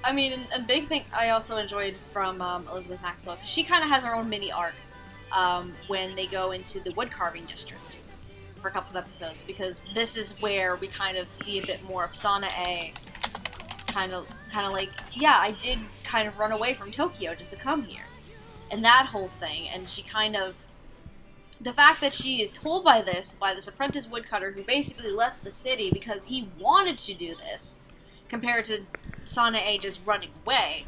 I 0.02 0.12
mean, 0.12 0.40
a 0.54 0.60
big 0.60 0.88
thing 0.88 1.04
I 1.14 1.30
also 1.30 1.56
enjoyed 1.58 1.94
from 1.94 2.40
um, 2.40 2.66
Elizabeth 2.68 3.02
Maxwell, 3.02 3.36
'cause 3.36 3.48
she 3.48 3.62
kind 3.62 3.84
of 3.84 3.90
has 3.90 4.04
her 4.04 4.14
own 4.14 4.28
mini 4.28 4.50
arc 4.50 4.74
um, 5.32 5.74
when 5.88 6.16
they 6.16 6.26
go 6.26 6.52
into 6.52 6.80
the 6.80 6.90
wood 6.92 7.10
carving 7.10 7.44
district 7.44 7.98
for 8.56 8.68
a 8.68 8.70
couple 8.70 8.96
of 8.96 9.04
episodes, 9.04 9.42
because 9.46 9.84
this 9.94 10.16
is 10.16 10.40
where 10.40 10.76
we 10.76 10.88
kind 10.88 11.16
of 11.16 11.30
see 11.30 11.58
a 11.58 11.66
bit 11.66 11.82
more 11.84 12.04
of 12.04 12.14
Sana 12.14 12.48
A. 12.58 12.92
Kind 13.92 14.12
of, 14.12 14.28
kind 14.50 14.66
of 14.66 14.72
like, 14.72 14.90
yeah, 15.14 15.36
I 15.38 15.52
did 15.52 15.78
kind 16.04 16.28
of 16.28 16.38
run 16.38 16.52
away 16.52 16.74
from 16.74 16.90
Tokyo 16.90 17.34
just 17.34 17.50
to 17.52 17.58
come 17.58 17.82
here, 17.82 18.04
and 18.70 18.84
that 18.84 19.06
whole 19.06 19.28
thing, 19.28 19.68
and 19.68 19.88
she 19.88 20.02
kind 20.02 20.36
of. 20.36 20.54
The 21.62 21.74
fact 21.74 22.00
that 22.00 22.14
she 22.14 22.40
is 22.40 22.52
told 22.52 22.84
by 22.84 23.02
this, 23.02 23.34
by 23.34 23.52
this 23.52 23.68
apprentice 23.68 24.08
woodcutter 24.08 24.52
who 24.52 24.62
basically 24.62 25.10
left 25.10 25.44
the 25.44 25.50
city 25.50 25.90
because 25.92 26.24
he 26.24 26.48
wanted 26.58 26.96
to 26.98 27.14
do 27.14 27.34
this, 27.34 27.80
compared 28.30 28.64
to 28.66 28.86
Sanae 29.26 29.78
just 29.78 30.00
running 30.06 30.30
away, 30.46 30.86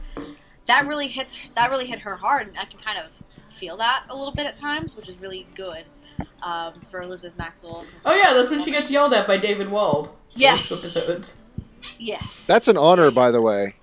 that 0.67 0.87
really 0.87 1.09
hits 1.09 1.39
that 1.55 1.71
really 1.71 1.87
hit 1.87 1.99
her 2.01 2.17
hard, 2.17 2.47
and 2.47 2.57
I 2.57 2.65
can 2.65 2.79
kind 2.79 2.99
of 2.99 3.11
feel 3.59 3.77
that 3.77 4.05
a 4.09 4.17
little 4.17 4.33
bit 4.33 4.47
at 4.47 4.57
times, 4.57 4.97
which 4.97 5.09
is 5.09 5.21
really 5.21 5.47
good 5.55 5.85
um, 6.43 6.73
for 6.73 7.03
Elizabeth 7.03 7.37
Maxwell. 7.37 7.85
Oh 8.05 8.15
yeah, 8.15 8.33
that's 8.33 8.51
when 8.51 8.63
she 8.63 8.71
gets 8.71 8.91
yelled 8.91 9.13
at 9.13 9.27
by 9.27 9.37
David 9.37 9.71
Wald. 9.71 10.17
Yes. 10.35 10.73
episodes. 10.73 11.42
Yes, 11.99 12.47
That's 12.47 12.69
an 12.69 12.77
honor, 12.77 13.11
by 13.11 13.31
the 13.31 13.41
way. 13.41 13.75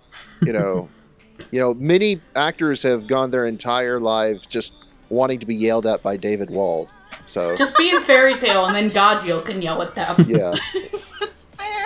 You 0.45 0.53
know, 0.53 0.89
you 1.51 1.59
know, 1.59 1.73
many 1.73 2.21
actors 2.35 2.83
have 2.83 3.07
gone 3.07 3.31
their 3.31 3.45
entire 3.45 3.99
lives 3.99 4.45
just 4.45 4.73
wanting 5.09 5.39
to 5.39 5.45
be 5.45 5.55
yelled 5.55 5.85
at 5.85 6.03
by 6.03 6.17
David 6.17 6.49
Wald. 6.49 6.89
So 7.27 7.55
Just 7.55 7.77
be 7.77 7.89
in 7.89 8.01
Fairy 8.01 8.35
Tail, 8.35 8.65
and 8.65 8.75
then 8.75 8.89
Gajeel 8.91 9.43
can 9.45 9.61
yell 9.61 9.81
at 9.81 9.95
them. 9.95 10.25
yeah, 10.27 10.53
that's 11.19 11.45
fair. 11.45 11.85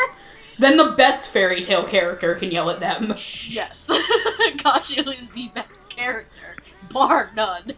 Then 0.59 0.77
the 0.77 0.91
best 0.91 1.29
Fairy 1.29 1.61
Tail 1.61 1.83
character 1.83 2.35
can 2.35 2.51
yell 2.51 2.69
at 2.69 2.79
them. 2.79 3.13
Yes, 3.47 3.87
Gajeel 4.57 5.17
is 5.17 5.29
the 5.31 5.49
best 5.53 5.87
character, 5.89 6.55
bar 6.91 7.31
none. 7.35 7.71
Um, 7.71 7.75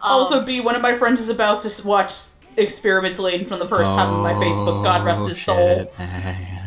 Also, 0.00 0.44
B, 0.44 0.60
one 0.60 0.76
of 0.76 0.82
my 0.82 0.94
friends 0.96 1.20
is 1.20 1.28
about 1.28 1.62
to 1.62 1.86
watch 1.86 2.12
Experiments 2.56 3.18
Lain 3.18 3.44
from 3.46 3.58
the 3.60 3.68
first 3.68 3.92
time 3.92 4.12
on 4.14 4.22
my 4.22 4.32
Facebook. 4.34 4.82
God 4.84 5.04
rest 5.04 5.26
his 5.28 5.40
soul. 5.42 5.56
Oh, 5.58 5.76
shit, 5.78 5.98
man. 5.98 6.57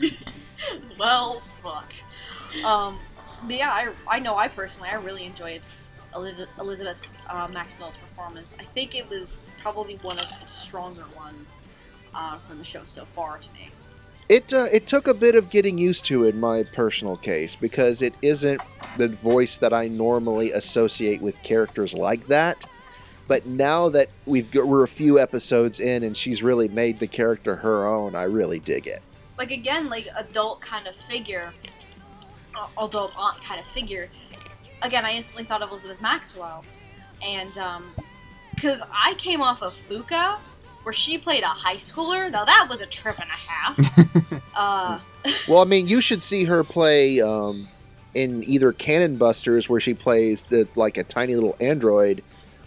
well, 0.98 1.40
fuck. 1.40 1.92
Um, 2.64 2.98
but 3.46 3.56
yeah, 3.56 3.70
I, 3.70 3.88
I 4.08 4.18
know 4.18 4.36
I 4.36 4.48
personally 4.48 4.90
I 4.90 4.94
really 4.96 5.24
enjoyed 5.24 5.62
Elizabeth, 6.14 7.10
uh, 7.28 7.48
Maxwell's 7.52 7.96
performance. 7.96 8.56
I 8.58 8.64
think 8.64 8.94
it 8.94 9.08
was 9.10 9.44
probably 9.60 9.96
one 9.96 10.18
of 10.18 10.28
the 10.40 10.46
stronger 10.46 11.04
ones 11.14 11.62
uh, 12.14 12.38
from 12.38 12.58
the 12.58 12.64
show 12.64 12.84
so 12.84 13.04
far 13.04 13.38
to 13.38 13.52
me. 13.52 13.68
it 14.28 14.52
uh, 14.52 14.66
it 14.72 14.86
took 14.86 15.06
a 15.06 15.14
bit 15.14 15.34
of 15.34 15.50
getting 15.50 15.76
used 15.76 16.04
to 16.06 16.24
in 16.24 16.40
my 16.40 16.62
personal 16.72 17.16
case 17.18 17.54
because 17.54 18.02
it 18.02 18.14
isn't 18.22 18.60
the 18.96 19.08
voice 19.08 19.58
that 19.58 19.72
I 19.72 19.88
normally 19.88 20.52
associate 20.52 21.20
with 21.20 21.42
characters 21.42 21.92
like 21.94 22.26
that. 22.28 22.64
But 23.28 23.44
now 23.44 23.88
that 23.90 24.08
we've 24.24 24.50
got, 24.50 24.66
we're 24.68 24.84
a 24.84 24.88
few 24.88 25.18
episodes 25.18 25.80
in 25.80 26.04
and 26.04 26.16
she's 26.16 26.42
really 26.42 26.68
made 26.68 27.00
the 27.00 27.08
character 27.08 27.56
her 27.56 27.86
own, 27.86 28.14
I 28.14 28.22
really 28.22 28.60
dig 28.60 28.86
it. 28.86 29.02
Like 29.38 29.50
again, 29.50 29.88
like 29.88 30.08
adult 30.16 30.60
kind 30.60 30.86
of 30.86 30.96
figure, 30.96 31.52
adult 32.78 33.12
aunt 33.18 33.42
kind 33.42 33.60
of 33.60 33.66
figure. 33.66 34.08
Again, 34.82 35.04
I 35.04 35.12
instantly 35.12 35.44
thought 35.44 35.62
of 35.62 35.70
Elizabeth 35.70 36.00
Maxwell, 36.00 36.64
and 37.22 37.56
um, 37.58 37.94
because 38.54 38.82
I 38.92 39.14
came 39.14 39.42
off 39.42 39.62
of 39.62 39.74
Fuka, 39.88 40.38
where 40.82 40.92
she 40.92 41.18
played 41.18 41.42
a 41.42 41.48
high 41.48 41.76
schooler. 41.76 42.30
Now 42.30 42.44
that 42.44 42.66
was 42.68 42.80
a 42.80 42.86
trip 42.86 43.18
and 43.18 43.28
a 43.28 43.32
half. 43.32 44.42
uh, 44.54 44.98
Well, 45.48 45.60
I 45.60 45.64
mean, 45.64 45.88
you 45.88 46.00
should 46.00 46.22
see 46.22 46.44
her 46.44 46.62
play 46.62 47.20
um, 47.20 47.66
in 48.14 48.44
either 48.44 48.72
Cannon 48.72 49.16
Busters, 49.16 49.68
where 49.68 49.80
she 49.80 49.94
plays 49.94 50.44
the 50.44 50.68
like 50.76 50.96
a 50.96 51.04
tiny 51.04 51.34
little 51.34 51.56
android, 51.60 52.22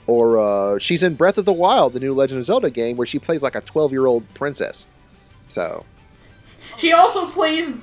or 0.05 0.38
uh, 0.39 0.80
she's 0.80 1.03
in 1.03 1.15
Breath 1.15 1.38
of 1.38 1.45
the 1.45 1.53
Wild, 1.53 1.93
the 1.93 1.99
new 1.99 2.13
Legend 2.13 2.39
of 2.39 2.45
Zelda 2.45 2.70
game, 2.70 2.97
where 2.97 3.07
she 3.07 3.20
plays 3.20 3.41
like 3.41 3.55
a 3.55 3.61
twelve-year-old 3.61 4.32
princess. 4.34 4.88
So, 5.47 5.86
She 6.80 6.93
also 6.93 7.27
plays 7.30 7.77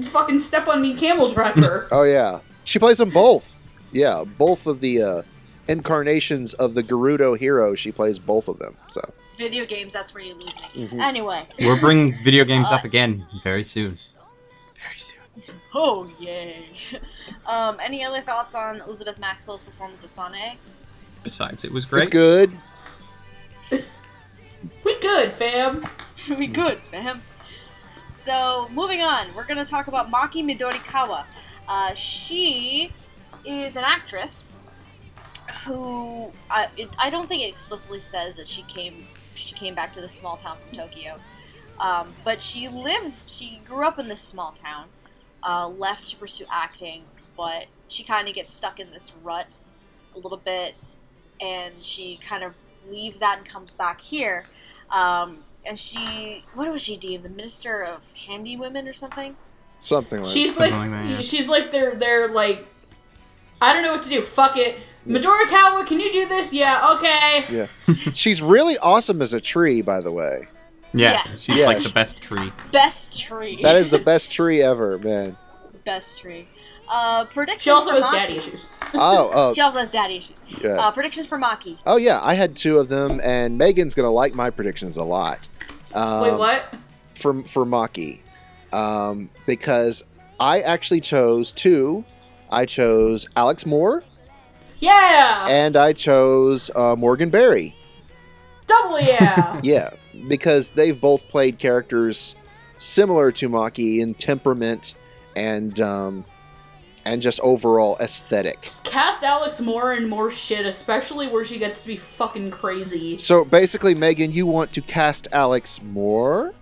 fucking 0.00 0.40
Step 0.40 0.66
on 0.68 0.80
Me 0.82 0.94
Camel 0.94 1.30
Driver. 1.32 1.86
oh 1.92 2.02
yeah, 2.02 2.40
she 2.64 2.78
plays 2.78 2.98
them 2.98 3.10
both. 3.10 3.54
Yeah, 3.92 4.24
both 4.24 4.66
of 4.66 4.80
the 4.80 5.02
uh, 5.02 5.22
incarnations 5.68 6.54
of 6.54 6.74
the 6.74 6.82
Gerudo 6.82 7.36
hero. 7.38 7.74
She 7.74 7.92
plays 7.92 8.18
both 8.18 8.48
of 8.48 8.58
them. 8.58 8.74
So, 8.88 9.00
video 9.36 9.66
games, 9.66 9.92
that's 9.92 10.14
where 10.14 10.24
you 10.24 10.34
lose 10.34 10.54
me. 10.74 10.86
Mhm. 10.88 11.00
Anyway. 11.00 11.46
We're 11.60 11.78
bringing 11.78 12.16
video 12.24 12.44
games 12.44 12.68
Uh, 12.70 12.76
up 12.76 12.84
again 12.84 13.26
very 13.44 13.64
soon. 13.64 13.98
Very 14.82 14.96
soon. 14.98 15.18
Oh 15.74 16.10
yay! 16.18 16.68
um, 17.46 17.78
any 17.82 18.04
other 18.04 18.20
thoughts 18.20 18.54
on 18.54 18.80
Elizabeth 18.80 19.18
Maxwell's 19.18 19.62
performance 19.62 20.04
of 20.04 20.10
Sanae? 20.10 20.56
Besides, 21.22 21.64
it 21.64 21.72
was 21.72 21.84
great. 21.84 22.00
it's 22.00 22.08
good. 22.08 22.50
we 24.84 24.98
good, 25.00 25.32
fam. 25.32 25.86
we 26.38 26.46
good, 26.46 26.78
fam. 26.90 27.22
So 28.12 28.68
moving 28.70 29.00
on, 29.00 29.34
we're 29.34 29.46
gonna 29.46 29.64
talk 29.64 29.86
about 29.86 30.10
Maki 30.10 30.44
Midorikawa. 30.44 31.24
Uh, 31.66 31.94
she 31.94 32.92
is 33.46 33.74
an 33.74 33.84
actress 33.86 34.44
who 35.64 36.30
I, 36.50 36.68
it, 36.76 36.90
I 36.98 37.08
don't 37.08 37.26
think 37.26 37.42
it 37.42 37.48
explicitly 37.48 38.00
says 38.00 38.36
that 38.36 38.46
she 38.46 38.62
came 38.64 39.06
she 39.34 39.54
came 39.54 39.74
back 39.74 39.94
to 39.94 40.02
this 40.02 40.12
small 40.12 40.36
town 40.36 40.58
from 40.62 40.76
Tokyo, 40.76 41.16
um, 41.80 42.12
but 42.22 42.42
she 42.42 42.68
lived 42.68 43.14
she 43.26 43.62
grew 43.64 43.86
up 43.86 43.98
in 43.98 44.08
this 44.08 44.20
small 44.20 44.52
town, 44.52 44.88
uh, 45.42 45.66
left 45.66 46.10
to 46.10 46.16
pursue 46.16 46.44
acting, 46.50 47.04
but 47.34 47.64
she 47.88 48.04
kind 48.04 48.28
of 48.28 48.34
gets 48.34 48.52
stuck 48.52 48.78
in 48.78 48.90
this 48.90 49.10
rut 49.24 49.58
a 50.14 50.18
little 50.18 50.36
bit, 50.36 50.74
and 51.40 51.72
she 51.80 52.18
kind 52.18 52.44
of 52.44 52.52
leaves 52.90 53.20
that 53.20 53.38
and 53.38 53.48
comes 53.48 53.72
back 53.72 54.02
here. 54.02 54.44
Um, 54.90 55.42
and 55.64 55.78
she, 55.78 56.44
what 56.54 56.70
was 56.72 56.82
she 56.82 56.96
deemed? 56.96 57.24
The 57.24 57.28
minister 57.28 57.82
of 57.82 58.02
handy 58.26 58.56
women 58.56 58.88
or 58.88 58.92
something? 58.92 59.36
Something 59.78 60.18
like 60.18 60.26
that. 60.28 60.32
She's 60.32 60.58
like, 60.58 60.70
Something 60.70 60.90
like 60.92 61.02
that, 61.02 61.10
yeah. 61.10 61.20
she's 61.22 61.48
like 61.48 61.70
they're 61.72 61.94
they're 61.96 62.28
like, 62.28 62.66
I 63.60 63.72
don't 63.72 63.82
know 63.82 63.92
what 63.92 64.02
to 64.04 64.08
do. 64.08 64.22
Fuck 64.22 64.56
it, 64.56 64.78
Midorikawa, 65.06 65.86
can 65.86 65.98
you 66.00 66.12
do 66.12 66.28
this? 66.28 66.52
Yeah, 66.52 66.92
okay. 66.96 67.44
yeah. 67.50 67.94
She's 68.12 68.40
really 68.42 68.78
awesome 68.78 69.20
as 69.22 69.32
a 69.32 69.40
tree, 69.40 69.82
by 69.82 70.00
the 70.00 70.12
way. 70.12 70.46
Yeah, 70.94 71.12
Yes. 71.24 71.40
she's 71.42 71.58
Yeah, 71.58 71.66
like 71.66 71.80
she- 71.80 71.88
the 71.88 71.94
best 71.94 72.20
tree. 72.20 72.52
Best 72.70 73.20
tree. 73.20 73.58
That 73.62 73.76
is 73.76 73.90
the 73.90 73.98
best 73.98 74.30
tree 74.30 74.60
ever, 74.62 74.98
man. 74.98 75.36
best 75.84 76.20
tree. 76.20 76.46
Uh, 76.88 77.24
predictions 77.26 77.62
She 77.62 77.70
also 77.70 77.90
for 77.90 77.94
has 77.96 78.04
Maki. 78.04 78.12
daddy 78.12 78.36
issues. 78.38 78.66
Oh, 78.94 79.30
oh, 79.34 79.54
She 79.54 79.60
also 79.62 79.78
has 79.78 79.88
daddy 79.88 80.16
issues. 80.16 80.36
yeah. 80.62 80.72
Uh, 80.72 80.90
predictions 80.90 81.26
for 81.26 81.38
Maki. 81.38 81.78
Oh 81.86 81.96
yeah, 81.96 82.20
I 82.22 82.34
had 82.34 82.54
two 82.54 82.78
of 82.78 82.88
them, 82.90 83.20
and 83.24 83.56
Megan's 83.56 83.94
gonna 83.94 84.10
like 84.10 84.34
my 84.34 84.50
predictions 84.50 84.98
a 84.98 85.02
lot. 85.02 85.48
Um, 85.94 86.22
Wait, 86.22 86.38
what? 86.38 86.64
For 87.14 87.42
for 87.44 87.64
Maki, 87.64 88.20
um, 88.72 89.30
because 89.46 90.04
I 90.38 90.60
actually 90.60 91.00
chose 91.00 91.52
two. 91.54 92.04
I 92.50 92.66
chose 92.66 93.26
Alex 93.34 93.64
Moore 93.64 94.04
Yeah. 94.78 95.46
and 95.48 95.74
I 95.74 95.94
chose 95.94 96.70
uh, 96.76 96.94
Morgan 96.96 97.30
Berry. 97.30 97.74
Double 98.66 99.00
yeah. 99.00 99.58
Yeah, 99.62 99.90
because 100.28 100.72
they've 100.72 101.00
both 101.00 101.28
played 101.28 101.58
characters 101.58 102.34
similar 102.76 103.32
to 103.32 103.48
Maki 103.48 104.00
in 104.00 104.12
temperament 104.12 104.94
and 105.34 105.80
um, 105.80 106.24
and 107.04 107.20
just 107.22 107.40
overall 107.40 107.96
aesthetic. 108.00 108.62
Just 108.62 108.84
cast 108.84 109.22
Alex 109.22 109.60
more 109.60 109.92
and 109.92 110.08
more 110.08 110.30
shit, 110.30 110.66
especially 110.66 111.28
where 111.28 111.44
she 111.44 111.58
gets 111.58 111.80
to 111.82 111.86
be 111.86 111.96
fucking 111.96 112.50
crazy. 112.50 113.18
So 113.18 113.44
basically, 113.44 113.94
Megan, 113.94 114.32
you 114.32 114.46
want 114.46 114.72
to 114.74 114.80
cast 114.80 115.28
Alex 115.32 115.82
more? 115.82 116.54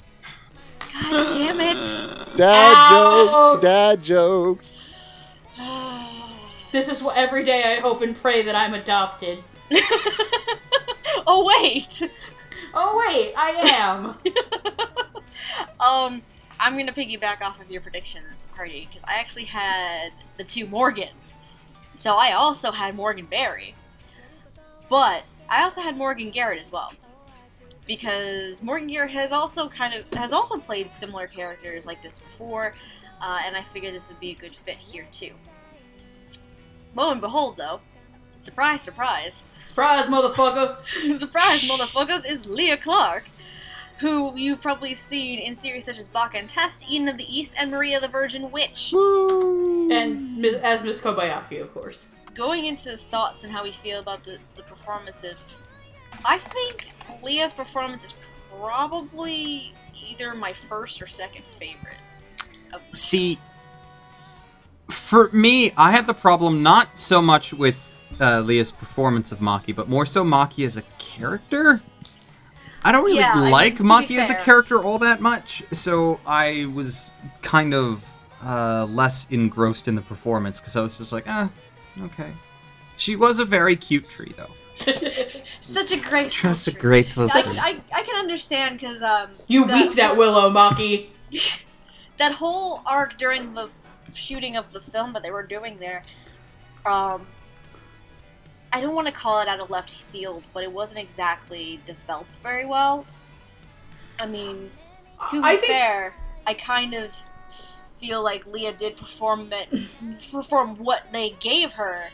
God 0.93 1.35
damn 1.35 1.61
it. 1.61 2.37
Dad 2.37 2.75
Ouch. 2.77 2.91
jokes, 2.91 3.63
dad 3.63 4.03
jokes. 4.03 4.77
This 6.73 6.89
is 6.89 7.03
what 7.03 7.17
every 7.17 7.45
day 7.45 7.77
I 7.77 7.81
hope 7.81 8.01
and 8.01 8.17
pray 8.17 8.43
that 8.43 8.55
I'm 8.55 8.75
adopted. 8.75 9.43
oh 11.27 11.45
wait. 11.61 12.09
Oh 12.73 13.05
wait, 13.09 13.35
I 13.37 13.51
am. 13.77 14.15
Um, 15.81 16.23
I'm 16.61 16.77
gonna 16.79 16.93
piggyback 16.93 17.41
off 17.41 17.61
of 17.61 17.71
your 17.71 17.81
predictions, 17.81 18.47
Hardy, 18.55 18.87
because 18.87 19.03
I 19.09 19.15
actually 19.15 19.45
had 19.45 20.13
the 20.37 20.45
two 20.45 20.67
Morgans. 20.67 21.35
So 21.97 22.17
I 22.17 22.33
also 22.33 22.71
had 22.71 22.95
Morgan 22.95 23.27
Berry. 23.27 23.75
But 24.89 25.25
I 25.49 25.63
also 25.63 25.81
had 25.81 25.97
Morgan 25.97 26.31
Garrett 26.31 26.61
as 26.61 26.71
well. 26.71 26.93
Because 27.87 28.63
Morgan 28.63 28.89
Garrett 28.89 29.11
has 29.13 29.33
also 29.33 29.69
kind 29.69 29.95
of 29.95 30.05
has 30.15 30.33
also 30.33 30.59
played 30.59 30.93
similar 30.93 31.27
characters 31.27 31.87
like 31.87 32.03
this 32.03 32.19
before, 32.21 32.75
uh, 33.21 33.41
and 33.45 33.57
I 33.57 33.63
figured 33.63 33.95
this 33.95 34.09
would 34.11 34.21
be 34.21 34.31
a 34.31 34.35
good 34.35 34.55
fit 34.55 34.77
here 34.77 35.07
too. 35.11 35.33
Lo 36.95 37.11
and 37.11 37.21
behold, 37.21 37.57
though, 37.57 37.81
surprise, 38.39 38.83
surprise, 38.83 39.45
Surprise, 39.65 40.07
motherfucker. 40.07 40.77
surprise, 41.19 41.69
motherfuckers, 41.69 42.29
is 42.29 42.47
Leah 42.47 42.77
Clark, 42.77 43.25
who 44.01 44.35
you've 44.35 44.63
probably 44.63 44.95
seen 44.95 45.39
in 45.39 45.55
series 45.55 45.85
such 45.85 45.99
as 45.99 46.09
Baka 46.09 46.39
and 46.39 46.49
Test, 46.49 46.85
Eden 46.89 47.09
of 47.09 47.19
the 47.19 47.39
East, 47.39 47.55
and 47.59 47.71
Maria 47.71 48.01
the 48.01 48.09
Virgin 48.09 48.51
Witch. 48.51 48.93
And 48.95 50.45
as 50.47 50.83
Miss 50.83 51.01
Kobayashi, 51.03 51.61
of 51.61 51.73
course. 51.75 52.09
Going 52.35 52.65
into 52.65 52.97
thoughts 52.97 53.45
and 53.45 53.53
how 53.53 53.63
we 53.63 53.73
feel 53.73 54.01
about 54.01 54.25
the, 54.25 54.39
the 54.57 54.63
performances, 54.63 55.45
I 56.25 56.39
think 56.39 56.89
Leah's 57.23 57.53
performance 57.53 58.05
is 58.05 58.15
probably 58.59 59.75
either 60.09 60.35
my 60.35 60.55
first 60.55 61.03
or 61.03 61.07
second 61.07 61.45
favorite. 61.59 61.99
See, 62.95 63.39
for 64.89 65.29
me, 65.33 65.73
I 65.77 65.91
had 65.91 66.07
the 66.07 66.15
problem 66.15 66.63
not 66.63 66.99
so 66.99 67.21
much 67.21 67.53
with 67.53 67.99
uh, 68.19 68.41
Leah's 68.41 68.73
performance 68.73 69.31
of 69.31 69.41
Maki, 69.41 69.75
but 69.75 69.89
more 69.89 70.07
so 70.07 70.25
Maki 70.25 70.65
as 70.65 70.77
a 70.77 70.83
character. 70.99 71.83
I 72.85 72.93
don't 72.93 73.05
really 73.05 73.19
Yeah, 73.19 73.33
I 73.35 73.43
mean, 73.43 73.51
like 73.51 73.77
to 73.77 73.83
Maki 73.83 74.19
as 74.19 74.31
a 74.31 74.35
character 74.35 74.83
all 74.83 74.99
that 75.01 75.21
much, 75.21 75.63
so 75.73 76.21
I 76.27 76.71
was 76.73 77.13
kind 77.43 77.75
of 77.75 78.05
uh, 78.43 78.87
less 78.87 79.29
engrossed 79.31 79.87
in 79.87 79.95
the 79.97 80.03
performance 80.03 80.61
because 80.61 80.77
I 80.77 80.81
was 80.83 80.97
just 80.97 81.13
like, 81.13 81.25
ah, 81.29 81.51
okay. 82.03 82.33
She 82.97 83.17
was 83.17 83.39
a 83.39 83.45
very 83.45 83.77
cute 83.77 84.09
tree, 84.09 84.35
though. 84.37 84.51
Such 85.61 85.93
a 85.93 85.99
graceful. 85.99 86.51
Just 86.51 86.69
a 86.69 86.73
tree. 86.73 86.81
graceful 86.81 87.29
I, 87.33 87.43
tree. 87.43 87.59
I, 87.59 87.81
I 87.95 88.03
can 88.03 88.17
understand 88.17 88.81
because 88.81 89.03
um 89.03 89.31
You 89.47 89.67
the- 89.67 89.75
weep 89.75 89.95
that 89.95 90.17
willow, 90.17 90.51
Maki. 90.51 91.09
that 92.19 92.33
whole 92.33 92.83
arc 92.87 93.19
during 93.19 93.53
the 93.55 93.69
shooting 94.15 94.57
of 94.57 94.73
the 94.73 94.81
film 94.81 95.13
that 95.13 95.23
they 95.23 95.31
were 95.31 95.43
doing 95.43 95.79
there, 95.79 96.05
um, 96.87 97.27
I 98.73 98.81
don't 98.81 98.95
want 98.95 99.07
to 99.09 99.13
call 99.13 99.41
it 99.41 99.49
out 99.49 99.61
of 99.61 99.71
left 99.71 99.91
field, 99.91 100.49
but 100.55 100.63
it 100.63 100.73
wasn't 100.73 101.01
exactly 101.01 101.81
developed 101.87 102.39
very 102.39 102.67
well. 102.67 103.05
I 104.19 104.27
mean, 104.27 104.71
to 105.31 105.41
be 105.41 105.47
I 105.47 105.57
think 105.57 105.73
fair, 105.73 106.15
I 106.47 106.55
kind 106.55 106.95
of 106.95 107.13
feel 108.01 108.23
like 108.23 108.47
Leah 108.47 108.73
did 108.73 108.97
perform 108.97 109.53
it, 109.53 109.69
perform 110.31 110.77
what 110.77 111.05
they 111.13 111.31
gave 111.41 111.73
her 111.73 112.09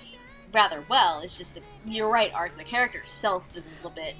rather 0.52 0.82
well. 0.88 1.20
It's 1.20 1.36
just 1.36 1.54
that 1.54 1.62
you're 1.84 2.08
right, 2.08 2.32
Arc. 2.32 2.56
The 2.56 2.64
character 2.64 2.98
itself 2.98 3.54
is 3.54 3.66
a 3.66 3.70
little 3.76 3.90
bit 3.90 4.14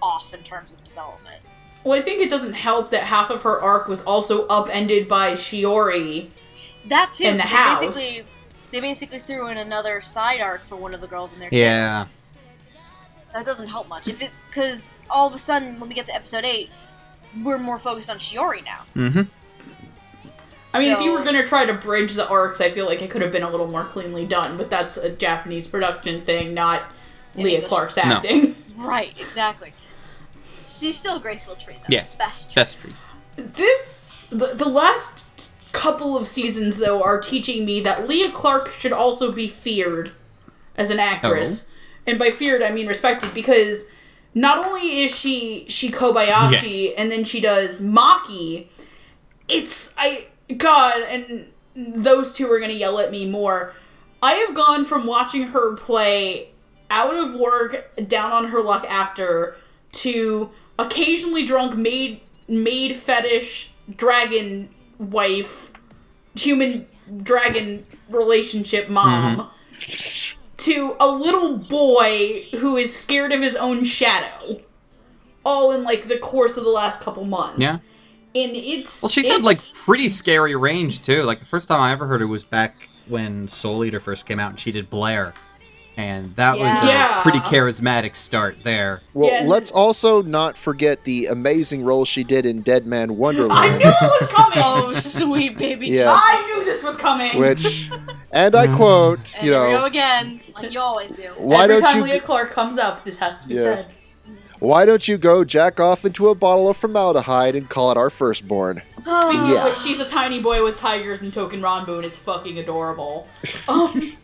off 0.00 0.32
in 0.32 0.42
terms 0.42 0.72
of 0.72 0.82
development. 0.84 1.40
Well, 1.82 1.98
I 1.98 2.02
think 2.02 2.22
it 2.22 2.30
doesn't 2.30 2.54
help 2.54 2.90
that 2.90 3.04
half 3.04 3.30
of 3.30 3.42
her 3.42 3.60
arc 3.60 3.88
was 3.88 4.00
also 4.02 4.46
upended 4.46 5.06
by 5.08 5.32
Shiori. 5.32 6.30
That 6.88 7.12
too. 7.12 7.24
In 7.24 7.36
the 7.36 7.42
house. 7.42 7.80
Basically, 7.80 8.26
they 8.74 8.80
basically 8.80 9.20
threw 9.20 9.46
in 9.46 9.56
another 9.56 10.00
side 10.00 10.40
arc 10.40 10.64
for 10.64 10.74
one 10.74 10.94
of 10.94 11.00
the 11.00 11.06
girls 11.06 11.32
in 11.32 11.38
their 11.38 11.48
team. 11.48 11.60
Yeah. 11.60 12.06
That 13.32 13.46
doesn't 13.46 13.68
help 13.68 13.88
much. 13.88 14.08
If 14.08 14.20
it 14.20 14.32
because 14.48 14.94
all 15.08 15.28
of 15.28 15.32
a 15.32 15.38
sudden 15.38 15.78
when 15.78 15.88
we 15.88 15.94
get 15.94 16.06
to 16.06 16.14
episode 16.14 16.44
eight, 16.44 16.70
we're 17.44 17.58
more 17.58 17.78
focused 17.78 18.10
on 18.10 18.18
Shiori 18.18 18.64
now. 18.64 18.80
Mm-hmm. 18.96 19.22
I 20.74 20.78
mean, 20.80 20.90
if 20.90 21.00
you 21.02 21.12
were 21.12 21.22
gonna 21.22 21.46
try 21.46 21.64
to 21.64 21.72
bridge 21.74 22.14
the 22.14 22.28
arcs, 22.28 22.60
I 22.60 22.68
feel 22.68 22.86
like 22.86 23.00
it 23.00 23.10
could 23.10 23.22
have 23.22 23.30
been 23.30 23.44
a 23.44 23.50
little 23.50 23.68
more 23.68 23.84
cleanly 23.84 24.26
done. 24.26 24.56
But 24.56 24.70
that's 24.70 24.96
a 24.96 25.10
Japanese 25.10 25.68
production 25.68 26.22
thing, 26.24 26.52
not 26.52 26.82
Leah 27.36 27.56
English. 27.56 27.68
Clark's 27.68 27.96
No. 27.96 28.02
acting. 28.02 28.56
right, 28.76 29.14
exactly. 29.20 29.72
She's 30.56 30.96
still 30.96 31.18
a 31.18 31.20
graceful 31.20 31.54
tree, 31.54 31.74
though. 31.74 31.86
Yes. 31.90 32.16
best. 32.16 32.50
Tree. 32.52 32.60
Best 32.60 32.80
tree. 32.80 32.94
This 33.36 34.26
the, 34.32 34.54
the 34.54 34.68
last 34.68 35.23
couple 35.74 36.16
of 36.16 36.26
seasons 36.26 36.78
though 36.78 37.02
are 37.02 37.20
teaching 37.20 37.64
me 37.66 37.80
that 37.80 38.08
Leah 38.08 38.30
Clark 38.30 38.70
should 38.72 38.92
also 38.92 39.30
be 39.32 39.48
feared 39.48 40.12
as 40.76 40.90
an 40.90 40.98
actress. 41.00 41.66
Oh. 41.66 41.70
And 42.06 42.18
by 42.18 42.30
feared 42.30 42.62
I 42.62 42.70
mean 42.70 42.86
respected 42.86 43.34
because 43.34 43.84
not 44.34 44.64
only 44.64 45.02
is 45.02 45.14
she 45.14 45.66
she 45.68 45.90
Kobayashi 45.90 46.84
Yes. 46.84 46.94
and 46.96 47.10
then 47.10 47.24
she 47.24 47.40
does 47.40 47.80
Maki, 47.80 48.68
it's 49.48 49.92
I 49.98 50.28
God 50.56 51.02
and 51.02 51.46
those 51.76 52.34
two 52.34 52.50
are 52.50 52.60
gonna 52.60 52.72
yell 52.72 52.98
at 53.00 53.10
me 53.10 53.26
more. 53.26 53.74
I 54.22 54.32
have 54.34 54.54
gone 54.54 54.84
from 54.84 55.06
watching 55.06 55.48
her 55.48 55.74
play 55.76 56.50
out 56.90 57.14
of 57.14 57.34
work, 57.34 57.90
down 58.08 58.32
on 58.32 58.46
her 58.48 58.62
luck 58.62 58.86
actor 58.88 59.56
to 59.92 60.50
occasionally 60.78 61.44
drunk 61.44 61.76
maid 61.76 62.20
maid 62.48 62.96
fetish 62.96 63.72
dragon 63.96 64.68
wife 64.98 65.72
human 66.34 66.86
dragon 67.22 67.84
relationship 68.08 68.88
mom 68.88 69.36
mm-hmm. 69.38 70.36
to 70.56 70.96
a 71.00 71.08
little 71.08 71.58
boy 71.58 72.46
who 72.58 72.76
is 72.76 72.94
scared 72.94 73.32
of 73.32 73.40
his 73.40 73.54
own 73.56 73.84
shadow 73.84 74.58
all 75.44 75.72
in 75.72 75.84
like 75.84 76.08
the 76.08 76.18
course 76.18 76.56
of 76.56 76.64
the 76.64 76.70
last 76.70 77.00
couple 77.00 77.24
months 77.24 77.60
Yeah. 77.60 77.74
and 78.34 78.56
it's 78.56 79.02
Well, 79.02 79.10
she's 79.10 79.28
had 79.28 79.42
like 79.42 79.58
pretty 79.74 80.08
scary 80.08 80.56
range 80.56 81.02
too. 81.02 81.22
Like 81.22 81.40
the 81.40 81.46
first 81.46 81.68
time 81.68 81.80
I 81.80 81.92
ever 81.92 82.06
heard 82.06 82.22
it 82.22 82.26
was 82.26 82.42
back 82.42 82.88
when 83.06 83.46
Soul 83.48 83.84
Eater 83.84 84.00
first 84.00 84.24
came 84.24 84.40
out, 84.40 84.50
and 84.52 84.58
she 84.58 84.72
did 84.72 84.88
Blair, 84.88 85.34
and 85.96 86.34
that 86.36 86.58
was 86.58 86.82
a 86.82 86.86
Yeah. 86.86 87.20
pretty 87.22 87.38
charismatic 87.40 88.16
start 88.16 88.56
there. 88.64 89.00
Well, 89.12 89.30
Yeah, 89.30 89.44
let's 89.46 89.70
also 89.70 90.22
not 90.22 90.56
forget 90.56 91.04
the 91.04 91.26
amazing 91.26 91.84
role 91.84 92.04
she 92.04 92.24
did 92.24 92.46
in 92.46 92.62
Deadman 92.62 93.16
Wonderland. 93.16 93.52
I 93.52 93.68
knew 93.78 93.84
it 93.88 94.20
was 94.20 94.28
coming 94.30 94.58
Oh, 94.64 94.92
sweet 94.94 95.56
baby. 95.56 95.88
Yes. 95.88 96.18
I 96.20 96.54
knew 96.58 96.64
this 96.64 96.82
was 96.82 96.96
coming 96.96 97.38
which, 97.38 97.90
and 98.32 98.54
I 98.56 98.66
quote, 98.74 99.20
And 99.36 99.46
you 99.46 99.52
here 99.52 99.66
we 99.66 99.72
go 99.72 99.78
know, 99.80 99.84
again, 99.86 100.40
like 100.54 100.72
you 100.72 100.80
always 100.80 101.14
do. 101.14 101.28
why 101.36 101.64
Every 101.64 101.76
don't 101.76 101.82
time 101.84 101.96
you 101.98 102.02
Leah 102.04 102.20
Clark 102.20 102.50
comes 102.50 102.76
up, 102.78 103.04
this 103.04 103.18
has 103.18 103.38
to 103.38 103.48
be 103.48 103.54
Yes. 103.54 103.84
said. 103.84 103.92
why 104.58 104.86
don't 104.86 105.06
you 105.06 105.16
go 105.18 105.44
jack 105.44 105.78
off 105.78 106.04
into 106.04 106.28
a 106.28 106.34
bottle 106.34 106.68
of 106.68 106.76
formaldehyde 106.76 107.54
and 107.54 107.68
call 107.68 107.90
it 107.92 107.96
our 107.96 108.10
firstborn? 108.10 108.82
Speaking 108.98 109.04
Yeah. 109.48 109.66
of 109.66 109.70
which, 109.70 109.78
she's 109.78 110.00
a 110.00 110.04
tiny 110.06 110.40
boy 110.40 110.64
with 110.64 110.76
tigers 110.76 111.20
and 111.20 111.32
Touken 111.32 111.60
Ranbu, 111.60 111.96
and 111.96 112.04
it's 112.04 112.16
fucking 112.16 112.58
adorable. 112.58 113.28
Um, 113.68 114.16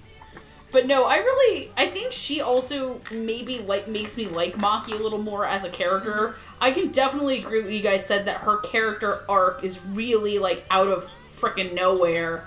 but 0.72 0.86
no, 0.86 1.04
I 1.04 1.16
really, 1.16 1.70
I 1.76 1.86
think 1.86 2.12
she 2.12 2.40
also 2.40 3.00
maybe 3.12 3.58
like 3.58 3.88
makes 3.88 4.16
me 4.16 4.26
like 4.26 4.54
Maki 4.54 4.92
a 4.92 5.02
little 5.02 5.22
more 5.22 5.44
as 5.44 5.64
a 5.64 5.70
character. 5.70 6.36
I 6.60 6.70
can 6.70 6.90
definitely 6.90 7.38
agree 7.38 7.58
with 7.58 7.66
what 7.66 7.74
you 7.74 7.82
guys 7.82 8.06
said 8.06 8.24
that 8.26 8.38
her 8.38 8.58
character 8.58 9.24
arc 9.28 9.64
is 9.64 9.84
really 9.84 10.38
like 10.38 10.64
out 10.70 10.88
of 10.88 11.04
freaking 11.04 11.74
nowhere 11.74 12.46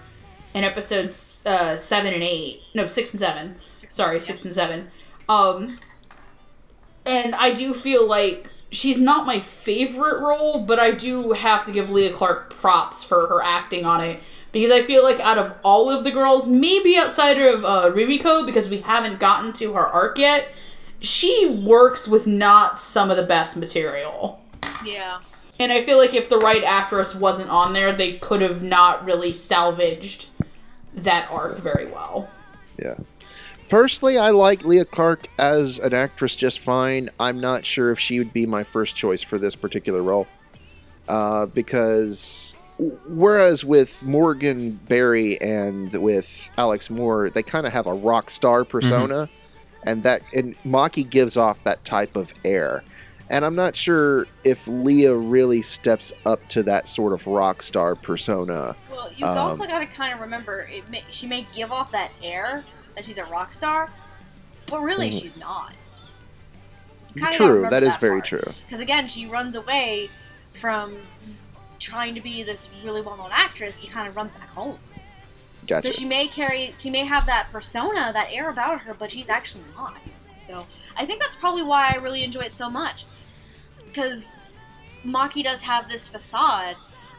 in 0.54 0.64
episodes 0.64 1.44
uh, 1.46 1.78
seven 1.78 2.14
and 2.14 2.24
eight. 2.24 2.62
No, 2.74 2.88
six 2.88 3.12
and 3.12 3.20
seven. 3.20 3.56
Sorry, 3.74 4.22
six 4.22 4.44
and 4.44 4.54
seven. 4.54 4.92
Um, 5.28 5.80
and 7.06 7.36
I 7.36 7.54
do 7.54 7.74
feel 7.74 8.08
like 8.08 8.50
she's 8.72 9.00
not 9.00 9.26
my 9.26 9.40
favorite 9.40 10.20
role, 10.22 10.60
but 10.60 10.80
I 10.80 10.92
do 10.92 11.34
have 11.34 11.66
to 11.66 11.72
give 11.72 11.90
Leah 11.90 12.14
Clark 12.14 12.52
props 12.56 13.04
for 13.04 13.28
her 13.28 13.42
acting 13.42 13.86
on 13.86 14.02
it 14.02 14.20
because 14.54 14.72
I 14.72 14.84
feel 14.84 15.04
like 15.04 15.20
out 15.20 15.38
of 15.38 15.56
all 15.64 15.90
of 15.90 16.06
the 16.06 16.12
girls, 16.12 16.46
maybe 16.46 16.96
outside 16.96 17.42
of 17.42 17.66
uh, 17.66 17.92
Ririko, 17.92 18.46
because 18.46 18.70
we 18.70 18.78
haven't 18.78 19.20
gotten 19.20 19.52
to 19.54 19.74
her 19.74 19.86
arc 19.86 20.18
yet, 20.18 20.48
she 21.00 21.48
works 21.66 22.08
with 22.08 22.26
not 22.26 22.80
some 22.80 23.12
of 23.12 23.18
the 23.18 23.24
best 23.24 23.58
material. 23.58 24.42
Yeah. 24.86 25.20
And 25.60 25.72
I 25.72 25.84
feel 25.84 25.98
like 25.98 26.14
if 26.14 26.30
the 26.30 26.38
right 26.38 26.64
actress 26.64 27.14
wasn't 27.16 27.50
on 27.50 27.74
there, 27.74 27.92
they 27.92 28.18
could 28.20 28.42
have 28.42 28.64
not 28.64 29.04
really 29.04 29.34
salvaged 29.34 30.30
that 30.94 31.30
arc 31.32 31.58
very 31.58 31.88
well. 31.88 32.30
Yeah. 32.78 32.96
Personally, 33.70 34.20
I 34.20 34.30
like 34.30 34.64
Leah 34.64 34.86
Clark 34.86 35.28
as 35.40 35.80
an 35.80 35.96
actress 35.96 36.36
just 36.36 36.60
fine. 36.60 37.10
I'm 37.20 37.42
not 37.42 37.66
sure 37.66 37.92
if 37.92 38.00
she 38.00 38.20
would 38.20 38.34
be 38.34 38.46
my 38.46 38.64
first 38.64 38.96
choice 38.96 39.24
for 39.24 39.40
this 39.40 39.56
particular 39.56 40.04
role. 40.04 40.28
Uh, 41.08 41.48
because 41.48 42.56
whereas 43.08 43.64
with 43.66 44.02
Morgan 44.04 44.80
Berry 44.88 45.40
and 45.42 45.94
with 45.94 46.52
Alex 46.58 46.90
Moore, 46.90 47.30
they 47.30 47.44
kind 47.44 47.66
of 47.68 47.74
have 47.74 47.88
a 47.88 47.94
rock 47.94 48.30
star 48.30 48.64
persona, 48.66 49.30
and 49.84 50.04
that 50.04 50.22
and 50.34 50.56
Maki 50.64 51.10
gives 51.10 51.38
off 51.38 51.64
that 51.64 51.84
type 51.86 52.16
of 52.16 52.34
air. 52.46 52.84
And 53.30 53.46
I'm 53.46 53.56
not 53.56 53.76
sure 53.76 54.28
if 54.44 54.68
Leah 54.68 55.16
really 55.16 55.62
steps 55.62 56.12
up 56.26 56.46
to 56.50 56.62
that 56.64 56.88
sort 56.88 57.14
of 57.14 57.26
rock 57.26 57.62
star 57.62 57.96
persona. 57.96 58.76
Well, 58.92 59.12
you 59.16 59.26
Um, 59.26 59.38
also 59.38 59.66
got 59.66 59.80
to 59.80 59.86
kind 59.86 60.14
of 60.14 60.20
remember, 60.20 60.68
it 60.72 60.88
may, 60.90 61.04
she 61.10 61.26
may 61.26 61.48
give 61.56 61.72
off 61.72 61.92
that 61.94 62.12
air 62.22 62.64
that 62.96 63.06
she's 63.06 63.18
a 63.18 63.26
rock 63.26 63.52
star, 63.54 63.90
but 64.68 64.82
really 64.82 65.10
Mhm. 65.10 65.22
she's 65.22 65.38
not. 65.38 65.74
Kinda 67.16 67.32
True, 67.32 67.48
remember 67.48 67.70
that 67.70 67.84
is 67.84 67.96
very 67.96 68.20
part. 68.22 68.26
true. 68.26 68.54
Because 68.66 68.82
again, 68.82 69.08
she 69.08 69.26
runs 69.26 69.56
away 69.56 70.10
from 70.54 70.96
trying 71.84 72.16
to 72.16 72.22
be 72.22 72.44
this 72.44 72.70
really 72.84 73.02
well-known 73.02 73.30
actress. 73.32 73.80
She 73.80 73.88
kind 73.88 74.08
of 74.08 74.16
runs 74.16 74.34
back 74.34 74.50
home. 74.50 74.78
Gotcha. 75.68 75.88
So 75.88 75.92
she 75.92 76.06
may 76.06 76.28
carry, 76.28 76.74
she 76.78 76.90
may 76.90 77.06
have 77.06 77.26
that 77.28 77.50
persona, 77.52 78.12
that 78.14 78.30
air 78.32 78.50
about 78.50 78.82
her, 78.82 78.94
but 78.94 79.12
she's 79.12 79.30
actually 79.30 79.64
not. 79.76 79.98
So 80.48 80.66
I 80.98 81.06
think 81.06 81.22
that's 81.22 81.36
probably 81.36 81.64
why 81.64 81.92
I 81.94 81.98
really 81.98 82.24
enjoy 82.24 82.42
it 82.42 82.54
so 82.54 82.70
much, 82.70 83.06
because 83.86 84.38
Maki 85.06 85.44
does 85.44 85.62
have 85.62 85.90
this 85.90 86.08
facade, 86.08 86.76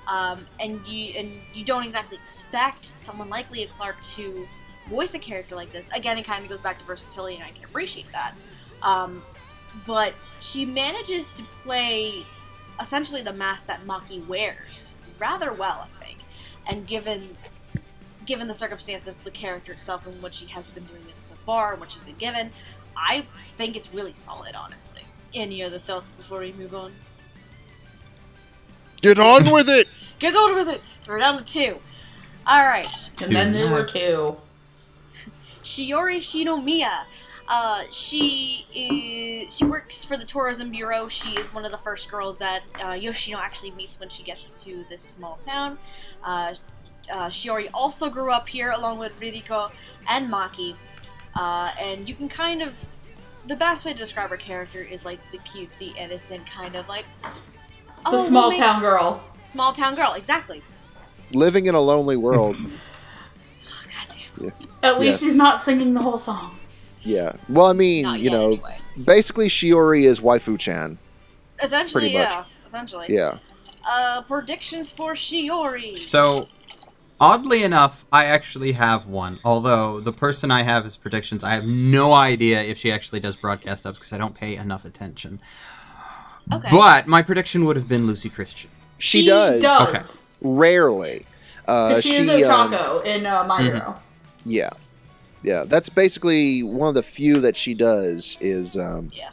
um, 0.07 0.47
and 0.61 0.87
you 0.87 1.15
and 1.19 1.41
you 1.55 1.65
don't 1.65 1.85
exactly 1.85 2.19
expect 2.19 2.85
someone 2.85 3.31
like 3.31 3.51
Leah 3.51 3.69
Clark 3.79 4.03
to 4.17 4.47
voice 4.91 5.15
a 5.15 5.19
character 5.19 5.55
like 5.55 5.73
this. 5.73 5.91
Again, 5.93 6.19
it 6.19 6.25
kind 6.25 6.43
of 6.45 6.51
goes 6.51 6.61
back 6.61 6.79
to 6.79 6.85
versatility, 6.85 7.37
and 7.37 7.45
I 7.45 7.51
can 7.51 7.65
appreciate 7.65 8.11
that. 8.13 8.35
Um, 8.83 9.23
but 9.87 10.13
she 10.41 10.67
manages 10.67 11.31
to 11.33 11.43
play 11.63 12.25
essentially 12.81 13.23
the 13.23 13.33
mask 13.33 13.67
that 13.67 13.85
Maki 13.87 14.27
wears 14.27 14.97
rather 15.19 15.53
well, 15.53 15.87
I 16.01 16.05
think. 16.05 16.19
And 16.67 16.87
given 16.87 17.37
given 18.27 18.49
the 18.49 18.55
circumstance 18.55 19.07
of 19.07 19.23
the 19.23 19.31
character 19.31 19.73
itself 19.73 20.07
and 20.07 20.23
what 20.23 20.35
she 20.35 20.47
has 20.47 20.71
been 20.71 20.85
doing 20.85 21.05
with 21.05 21.11
it 21.11 21.27
so 21.27 21.35
far 21.35 21.73
and 21.73 21.81
what 21.81 21.93
she's 21.93 22.05
been 22.05 22.17
given, 22.17 22.51
I 22.97 23.27
think 23.57 23.77
it's 23.77 23.93
really 23.93 24.15
solid, 24.15 24.55
honestly. 24.55 25.03
Any 25.35 25.63
other 25.63 25.79
thoughts 25.79 26.13
before 26.13 26.41
we 26.41 26.53
move 26.53 26.75
on? 26.75 26.93
Get 29.03 29.19
on 29.19 29.51
with 29.51 29.69
it. 29.69 29.89
Get 30.19 30.35
on 30.35 30.55
with 30.55 30.69
it! 30.69 30.81
We're 31.07 31.19
down 31.19 31.37
to 31.37 31.45
two. 31.45 31.77
Alright. 32.49 33.11
And 33.23 33.35
then 33.35 33.53
there 33.53 33.71
were 33.71 33.85
two. 33.85 34.37
Shiori 35.63 36.19
Shinomiya. 36.19 37.05
Uh, 37.47 37.83
she 37.91 38.65
is 38.75 39.55
she 39.55 39.65
works 39.67 40.05
for 40.05 40.17
the 40.17 40.25
tourism 40.25 40.71
bureau. 40.71 41.09
She 41.09 41.39
is 41.39 41.53
one 41.53 41.65
of 41.65 41.71
the 41.71 41.79
first 41.79 42.11
girls 42.11 42.39
that 42.39 42.63
uh, 42.83 42.93
Yoshino 42.93 43.39
actually 43.39 43.73
meets 43.73 44.01
when 44.01 44.09
she 44.09 44.23
gets 44.23 44.63
to 44.65 44.85
this 44.89 45.03
small 45.03 45.37
town. 45.45 45.79
Uh, 46.23 46.55
uh, 47.13 47.29
Shiori 47.29 47.69
also 47.75 48.09
grew 48.09 48.33
up 48.33 48.49
here 48.49 48.71
along 48.71 48.99
with 48.99 49.19
Ririko 49.21 49.71
and 50.09 50.31
Maki, 50.33 50.75
uh, 51.37 51.71
and 51.79 52.09
you 52.09 52.15
can 52.15 52.31
kind 52.31 52.63
of 52.63 52.73
the 53.47 53.57
best 53.57 53.85
way 53.85 53.93
to 53.93 53.99
describe 53.99 54.31
her 54.31 54.39
character 54.39 54.79
is 54.83 55.05
like 55.05 55.21
the 55.31 55.37
cutesy, 55.39 55.95
innocent 55.99 56.47
kind 56.47 56.75
of 56.77 56.89
like 56.89 57.05
The 57.23 57.29
"Oh, 58.07 58.25
small 58.25 58.49
we'll 58.49 58.59
town 58.59 58.81
girl. 58.81 59.23
small 59.45 59.75
town 59.75 59.95
girl. 59.97 60.15
Exactly. 60.15 60.63
Living 61.35 61.67
in 61.67 61.75
a 61.75 61.81
lonely 61.81 62.17
world. 62.17 62.57
Oh, 63.67 63.87
goddamn. 64.39 64.53
At 64.83 65.01
least 65.01 65.23
he's 65.23 65.35
not 65.35 65.63
singing 65.63 65.95
the 65.95 66.01
whole 66.03 66.19
song. 66.19 66.57
Yeah. 67.05 67.33
Well, 67.49 67.67
I 67.67 67.73
mean, 67.73 68.03
Not 68.05 68.19
you 68.19 68.25
yet, 68.25 68.33
know, 68.33 68.47
anyway. 68.53 68.77
basically 69.05 69.47
Shiori 69.49 70.05
is 70.05 70.21
waifu 70.21 70.59
chan. 70.59 70.99
Essentially, 71.63 72.01
pretty 72.13 72.19
much. 72.19 72.33
yeah. 72.33 72.45
Essentially. 72.67 73.07
Yeah. 73.09 73.39
Uh, 73.89 74.23
predictions 74.23 74.91
for 74.91 75.13
Shiori. 75.13 75.97
So, 75.97 76.49
oddly 77.21 77.63
enough, 77.63 78.05
I 78.13 78.25
actually 78.25 78.73
have 78.73 79.07
one. 79.07 79.39
Although 79.45 80.01
the 80.01 80.13
person 80.13 80.51
I 80.51 80.63
have 80.63 80.85
as 80.87 80.97
predictions, 80.97 81.45
I 81.45 81.51
have 81.51 81.65
no 81.67 82.13
idea 82.13 82.63
if 82.63 82.79
she 82.79 82.91
actually 82.91 83.21
does 83.21 83.37
broadcast 83.37 83.85
dubs 83.85 83.99
because 83.99 84.13
I 84.13 84.19
don't 84.19 84.35
pay 84.35 84.57
enough 84.57 84.85
attention. 84.85 85.39
Okay. 86.53 86.69
But 86.71 87.07
my 87.07 87.23
prediction 87.23 87.65
would 87.67 87.77
have 87.77 87.89
been 87.89 88.07
Lucy 88.07 88.29
Christian. 88.29 88.71
She, 88.99 89.27
does. 89.27 89.65
Okay. 89.65 90.01
Rarely. 90.41 91.27
Uh, 91.67 91.95
'Cause 91.95 92.03
she, 92.03 92.11
she, 92.11 92.17
is 92.29 92.49
um, 92.49 92.73
Ochako 92.73 93.05
in 93.07 93.25
uh, 93.27 93.45
My. 93.45 93.63
Hero. 93.63 93.99
yeah. 94.45 94.71
Yeah. 95.45 95.65
That's 95.67 95.89
basically 95.89 96.63
one 96.63 96.89
of 96.89 96.95
the 96.95 97.03
few 97.03 97.35
that 97.43 97.55
she 97.57 97.75
does 97.75 98.37
is 98.41 98.77
um 98.77 99.11
Yeah. 99.13 99.31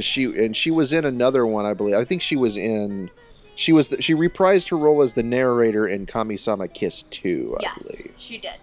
she 0.00 0.24
and 0.24 0.56
she 0.56 0.70
was 0.70 0.92
in 0.92 1.04
another 1.04 1.46
one, 1.46 1.66
I 1.66 1.74
believe. 1.74 1.96
I 1.96 2.04
think 2.04 2.22
she 2.22 2.36
was 2.36 2.56
in 2.56 3.10
she 3.56 3.72
was 3.72 3.88
the, 3.90 4.00
she 4.00 4.14
reprised 4.14 4.70
her 4.70 4.76
role 4.76 5.02
as 5.02 5.12
the 5.14 5.22
narrator 5.22 5.86
in 5.86 6.06
Kami-sama 6.06 6.66
Kiss 6.66 7.02
2, 7.10 7.56
I 7.58 7.62
yes, 7.62 7.96
believe. 7.96 8.14
she 8.16 8.38
did. 8.38 8.54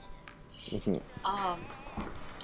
Mhm. 0.71 1.01
Um, 1.23 1.59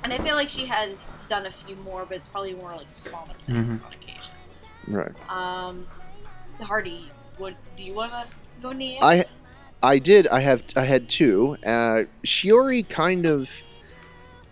and 0.04 0.14
I 0.14 0.20
feel 0.20 0.36
like 0.36 0.50
she 0.50 0.66
has 0.68 1.10
done 1.28 1.48
a 1.48 1.52
few 1.52 1.76
more, 1.78 2.06
but 2.06 2.18
it's 2.18 2.28
probably 2.28 2.54
more 2.54 2.72
like 2.76 2.92
smaller 2.92 3.34
things 3.46 3.82
on 3.82 3.92
occasion. 3.94 4.34
Right. 4.88 5.12
Um, 5.32 5.88
Hardy, 6.62 7.10
what 7.38 7.56
do 7.76 7.84
you 7.84 7.94
want 7.94 8.12
to 8.12 8.28
go 8.62 8.72
next? 8.72 9.04
I- 9.04 9.26
I 9.84 10.00
did. 10.00 10.28
I 10.28 10.40
have. 10.40 10.64
I 10.76 10.86
had 10.86 11.10
two. 11.10 11.58
Uh, 11.66 12.04
Shiori 12.24 12.88
kind 12.88 13.26
of. 13.26 13.52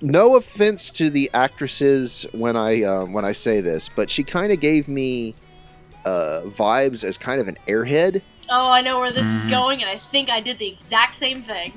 No 0.04 0.36
offense 0.36 0.92
to 0.94 1.10
the 1.12 1.30
actresses 1.34 2.26
when 2.34 2.56
I 2.56 2.82
um, 2.84 3.14
when 3.14 3.24
I 3.24 3.32
say 3.34 3.62
this, 3.62 3.88
but 3.88 4.10
she 4.10 4.24
kind 4.24 4.52
of 4.52 4.60
gave 4.60 4.88
me 4.88 5.36
uh, 6.06 6.42
vibes 6.46 7.04
as 7.04 7.18
kind 7.20 7.40
of 7.40 7.48
an 7.48 7.56
airhead, 7.68 8.24
oh, 8.50 8.72
I 8.72 8.82
know 8.82 9.00
where 9.00 9.12
this 9.12 9.28
Mhm. 9.28 9.46
is 9.46 9.52
going, 9.52 9.82
and 9.84 9.90
I 9.92 10.00
think 10.00 10.32
I 10.32 10.40
did 10.40 10.58
the 10.58 10.68
exact 10.68 11.14
same 11.14 11.44
thing. 11.44 11.74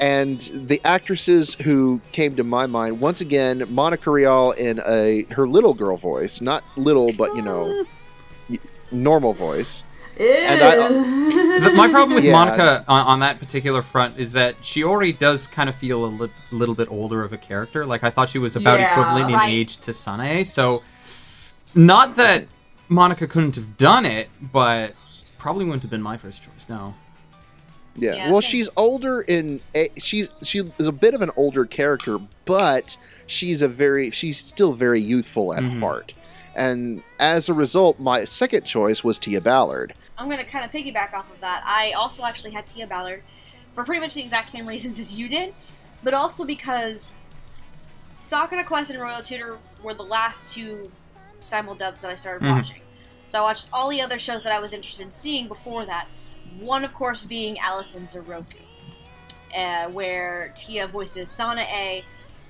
and 0.00 0.40
the 0.54 0.80
actresses 0.84 1.54
who 1.56 2.00
came 2.12 2.36
to 2.36 2.42
my 2.44 2.66
mind 2.66 3.00
once 3.00 3.20
again, 3.20 3.64
Monica 3.68 4.10
Rial 4.10 4.52
in 4.52 4.80
a 4.86 5.26
her 5.32 5.46
little 5.46 5.74
girl 5.74 5.98
voice, 5.98 6.40
not 6.40 6.64
little, 6.76 7.12
but 7.12 7.36
you 7.36 7.42
know, 7.42 7.84
normal 8.90 9.34
voice. 9.34 9.84
And 10.18 10.62
I- 10.62 10.76
The- 11.60 11.72
my 11.76 11.88
problem 11.88 12.14
with 12.14 12.24
Yeah. 12.24 12.32
Monica 12.32 12.84
on, 12.88 13.06
on 13.06 13.20
that 13.20 13.38
particular 13.38 13.82
front 13.82 14.18
is 14.18 14.32
that 14.32 14.56
she 14.62 14.82
already 14.84 15.12
does 15.12 15.46
kind 15.46 15.68
of 15.68 15.74
feel 15.76 16.04
a 16.04 16.06
li- 16.06 16.30
little 16.50 16.74
bit 16.74 16.88
older 16.90 17.22
of 17.24 17.32
a 17.32 17.36
character. 17.38 17.84
Like 17.86 18.02
I 18.04 18.10
thought 18.10 18.28
she 18.30 18.38
was 18.38 18.56
about 18.56 18.80
Yeah, 18.80 18.92
equivalent 18.92 19.30
in 19.30 19.36
right. 19.36 19.50
age 19.52 19.78
to 19.78 19.90
Sanae. 19.92 20.46
So, 20.46 20.82
not 21.74 22.16
that 22.16 22.46
Monica 22.88 23.26
couldn't 23.26 23.54
have 23.56 23.76
done 23.76 24.06
it, 24.06 24.28
but 24.40 24.94
probably 25.38 25.64
wouldn't 25.64 25.82
have 25.82 25.90
been 25.90 26.02
my 26.02 26.16
first 26.16 26.42
choice. 26.42 26.66
No. 26.68 26.94
Yeah. 27.96 28.14
Yeah, 28.14 28.30
well, 28.32 28.40
same. 28.40 28.50
she's 28.50 28.70
older 28.76 29.20
in 29.22 29.60
a- 29.74 29.90
she's 29.98 30.30
she 30.42 30.60
is 30.78 30.86
a 30.86 30.92
bit 30.92 31.14
of 31.14 31.22
an 31.22 31.30
older 31.36 31.64
character, 31.64 32.18
but 32.44 32.96
she's 33.26 33.60
a 33.62 33.68
very 33.68 34.10
she's 34.10 34.38
still 34.38 34.72
very 34.72 35.00
youthful 35.00 35.52
at 35.52 35.62
Mhm. 35.64 35.80
heart. 35.80 36.14
And 36.62 37.04
as 37.20 37.48
a 37.48 37.54
result, 37.54 38.00
my 38.00 38.24
second 38.24 38.64
choice 38.64 39.04
was 39.04 39.16
Tia 39.20 39.40
Ballard. 39.40 39.94
I'm 40.18 40.28
gonna 40.28 40.44
kind 40.44 40.64
of 40.64 40.72
piggyback 40.72 41.14
off 41.14 41.30
of 41.32 41.40
that. 41.40 41.62
I 41.64 41.92
also 41.92 42.24
actually 42.24 42.50
had 42.50 42.66
Tia 42.66 42.84
Ballard 42.88 43.22
for 43.74 43.84
pretty 43.84 44.00
much 44.00 44.14
the 44.14 44.22
exact 44.22 44.50
same 44.50 44.66
reasons 44.66 44.98
as 44.98 45.16
you 45.16 45.28
did, 45.28 45.54
but 46.02 46.14
also 46.14 46.44
because 46.44 47.08
Sakura 48.16 48.64
Quest 48.64 48.90
and 48.90 49.00
Royal 49.00 49.22
Tutor 49.22 49.58
were 49.84 49.94
the 49.94 50.02
last 50.02 50.52
two 50.52 50.90
simul 51.38 51.76
dubs 51.76 52.00
that 52.02 52.10
I 52.10 52.16
started 52.16 52.44
Mhm. 52.44 52.56
watching. 52.56 52.82
So 53.28 53.38
I 53.38 53.42
watched 53.42 53.68
all 53.72 53.88
the 53.88 54.02
other 54.02 54.18
shows 54.18 54.42
that 54.42 54.52
I 54.52 54.58
was 54.58 54.72
interested 54.72 55.04
in 55.04 55.12
seeing 55.12 55.46
before 55.46 55.86
that. 55.86 56.08
One, 56.58 56.84
of 56.84 56.92
course, 56.92 57.22
being 57.22 57.56
Alice 57.60 57.94
and 57.94 58.08
Zoroku, 58.08 58.56
uh, 59.56 59.84
where 59.90 60.50
Tia 60.56 60.88
voices 60.88 61.28
Sanae 61.28 62.02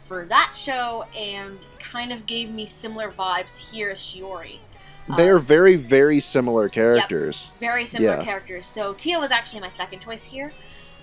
for 0.08 0.24
that 0.24 0.54
show, 0.56 1.04
and 1.14 1.58
kind 1.78 2.12
of 2.12 2.24
gave 2.24 2.48
me 2.50 2.66
similar 2.66 3.12
vibes 3.12 3.70
here 3.70 3.90
as 3.90 4.00
Shiori. 4.00 4.58
They 5.16 5.28
are 5.28 5.38
very 5.38 5.76
very 5.76 6.18
similar 6.18 6.68
characters. 6.68 7.52
very 7.60 7.84
similar 7.84 8.16
Yeah. 8.16 8.24
characters. 8.24 8.66
So 8.66 8.94
Tia 8.94 9.20
was 9.20 9.30
actually 9.30 9.60
my 9.60 9.70
second 9.70 10.00
choice 10.00 10.24
here, 10.24 10.52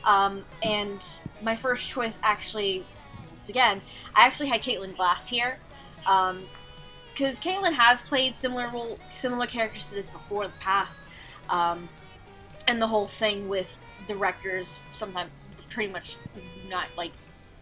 um, 0.04 0.44
and 0.64 1.04
my 1.42 1.56
first 1.56 1.90
choice 1.90 2.18
actually, 2.24 2.84
once 3.32 3.50
again, 3.50 3.82
I 4.16 4.26
actually 4.26 4.50
had 4.50 4.62
Caitlin 4.62 4.96
Glass 4.96 5.28
here, 5.28 5.60
because 6.00 7.40
Caitlin 7.40 7.74
has 7.74 8.02
played 8.02 8.36
similar 8.36 8.70
role, 8.70 9.00
similar 9.10 9.46
characters 9.46 9.90
to 9.90 9.96
this 9.96 10.10
before 10.10 10.46
in 10.46 10.52
the 10.52 10.58
past, 10.58 11.08
um, 11.50 11.88
and 12.68 12.82
the 12.82 12.88
whole 12.88 13.08
thing 13.08 13.48
with 13.48 13.80
directors 14.08 14.80
sometimes 14.92 15.30
pretty 15.70 15.92
much 15.92 16.16
not 16.70 16.88
like 16.98 17.12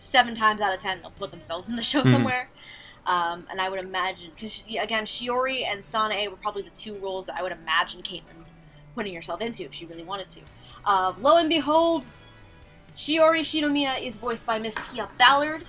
seven 0.03 0.35
times 0.35 0.61
out 0.61 0.73
of 0.73 0.79
ten 0.79 1.01
they'll 1.01 1.11
put 1.11 1.31
themselves 1.31 1.69
in 1.69 1.75
the 1.75 1.81
show 1.81 2.03
Mhm. 2.03 2.11
somewhere. 2.11 2.49
Um, 3.05 3.47
and 3.49 3.59
I 3.59 3.67
would 3.69 3.79
imagine, 3.79 4.31
because 4.33 4.63
again, 4.67 5.05
Shiori 5.05 5.65
and 5.67 5.81
Sanae 5.81 6.29
were 6.29 6.37
probably 6.37 6.61
the 6.61 6.69
two 6.69 6.95
roles 6.99 7.25
that 7.25 7.35
I 7.37 7.41
would 7.41 7.51
imagine 7.51 8.01
Caitlin 8.01 8.45
putting 8.95 9.13
herself 9.13 9.41
into 9.41 9.63
if 9.63 9.73
she 9.73 9.85
really 9.85 10.03
wanted 10.03 10.29
to. 10.29 10.41
Uh, 10.85 11.13
lo 11.19 11.37
and 11.37 11.49
behold, 11.49 12.07
Shiori 12.95 13.41
Shinomiya 13.41 14.01
is 14.01 14.17
voiced 14.19 14.45
by 14.45 14.59
Miss 14.59 14.75
Tia 14.87 15.09
Ballard, 15.17 15.65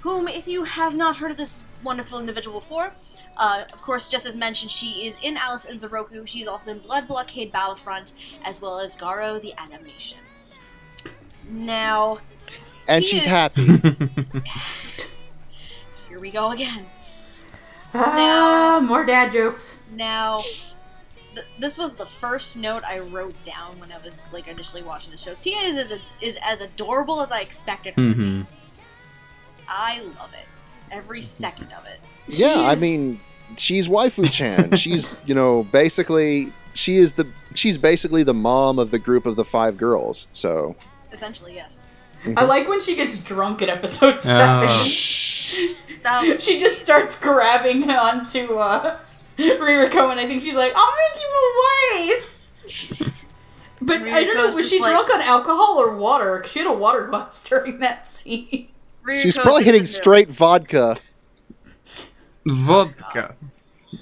whom, 0.00 0.28
if 0.28 0.46
you 0.48 0.64
have 0.64 0.94
not 0.96 1.16
heard 1.18 1.30
of 1.30 1.36
this 1.36 1.62
wonderful 1.82 2.18
individual 2.18 2.60
before, 2.60 2.92
uh, 3.36 3.64
of 3.72 3.80
course, 3.80 4.08
just 4.08 4.26
as 4.26 4.36
mentioned, 4.36 4.70
she 4.70 5.06
is 5.06 5.16
in 5.22 5.36
Alice 5.36 5.64
and 5.64 5.80
Zoroku. 5.80 6.26
She's 6.26 6.46
also 6.46 6.72
in 6.72 6.78
Blood 6.80 7.08
Blockade 7.08 7.52
Battlefront, 7.52 8.12
as 8.44 8.60
well 8.60 8.78
as 8.78 8.94
Garo 8.94 9.40
the 9.40 9.54
Animation. 9.58 10.18
Now, 11.48 12.18
And 12.88 13.04
she's 13.04 13.24
happy. 13.24 13.64
here 16.08 16.20
we 16.20 16.30
go 16.30 16.50
again. 16.50 16.86
Ah, 17.94 18.82
more 18.84 19.04
dad 19.04 19.32
jokes. 19.32 19.80
Now, 19.92 20.38
th- 21.34 21.46
this 21.58 21.78
was 21.78 21.94
the 21.96 22.06
first 22.06 22.56
note 22.56 22.82
I 22.84 22.98
wrote 22.98 23.34
down 23.44 23.78
when 23.78 23.92
I 23.92 23.98
was 23.98 24.32
like 24.32 24.48
initially 24.48 24.82
watching 24.82 25.12
the 25.12 25.16
show. 25.16 25.34
Tia 25.34 25.58
is 25.58 25.92
as, 25.92 26.00
is 26.20 26.38
as 26.42 26.60
adorable 26.60 27.20
as 27.22 27.30
I 27.32 27.40
expected. 27.40 27.94
her 27.94 28.02
to 28.02 28.14
be. 28.14 28.22
hmm 28.22 28.42
I 29.66 30.00
love 30.18 30.30
it. 30.34 30.46
Every 30.90 31.22
second 31.22 31.72
of 31.72 31.86
it. 31.86 31.98
yeah, 32.28 32.60
I 32.60 32.74
mean, 32.74 33.18
she's 33.56 33.88
waifu 33.88 34.30
Chan. 34.30 34.72
she's 34.76 35.16
you 35.24 35.34
know 35.34 35.62
basically 35.72 36.52
she 36.74 36.96
is 36.98 37.14
the 37.14 37.26
she's 37.54 37.78
basically 37.78 38.22
the 38.24 38.34
mom 38.34 38.78
of 38.78 38.90
the 38.90 38.98
group 38.98 39.24
of 39.24 39.36
the 39.36 39.44
five 39.44 39.76
girls. 39.78 40.28
So 40.32 40.76
Essentially, 41.12 41.54
yes. 41.54 41.80
I 42.36 42.44
like 42.44 42.68
when 42.68 42.80
she 42.80 42.96
gets 42.96 43.18
drunk 43.18 43.62
in 43.62 43.68
episode 43.68 44.20
seven. 44.20 44.68
Oh. 44.68 44.84
She 46.38 46.58
just 46.58 46.82
starts 46.82 47.18
grabbing 47.18 47.90
onto 47.90 48.56
uh, 48.56 48.98
Ririko, 49.38 50.10
and 50.10 50.20
I 50.20 50.26
think 50.26 50.42
she's 50.42 50.54
like, 50.54 50.72
"I'll 50.76 50.92
make 50.96 51.22
you 51.22 51.30
a 51.40 52.12
wife." 52.16 53.24
But 53.80 54.02
I 54.02 54.24
don't 54.24 54.36
know. 54.36 54.54
Was 54.54 54.70
she 54.70 54.80
like- 54.80 54.92
drunk 54.92 55.10
on 55.12 55.20
alcohol 55.20 55.76
or 55.78 55.96
water? 55.96 56.42
she 56.46 56.58
had 56.60 56.68
a 56.68 56.72
water 56.72 57.06
glass 57.06 57.42
during 57.42 57.80
that 57.80 58.06
scene. 58.06 58.68
she's 59.14 59.36
probably 59.36 59.64
hitting 59.64 59.86
sitting 59.86 60.02
straight 60.02 60.28
vodka. 60.30 60.96
Vodka. 62.46 63.36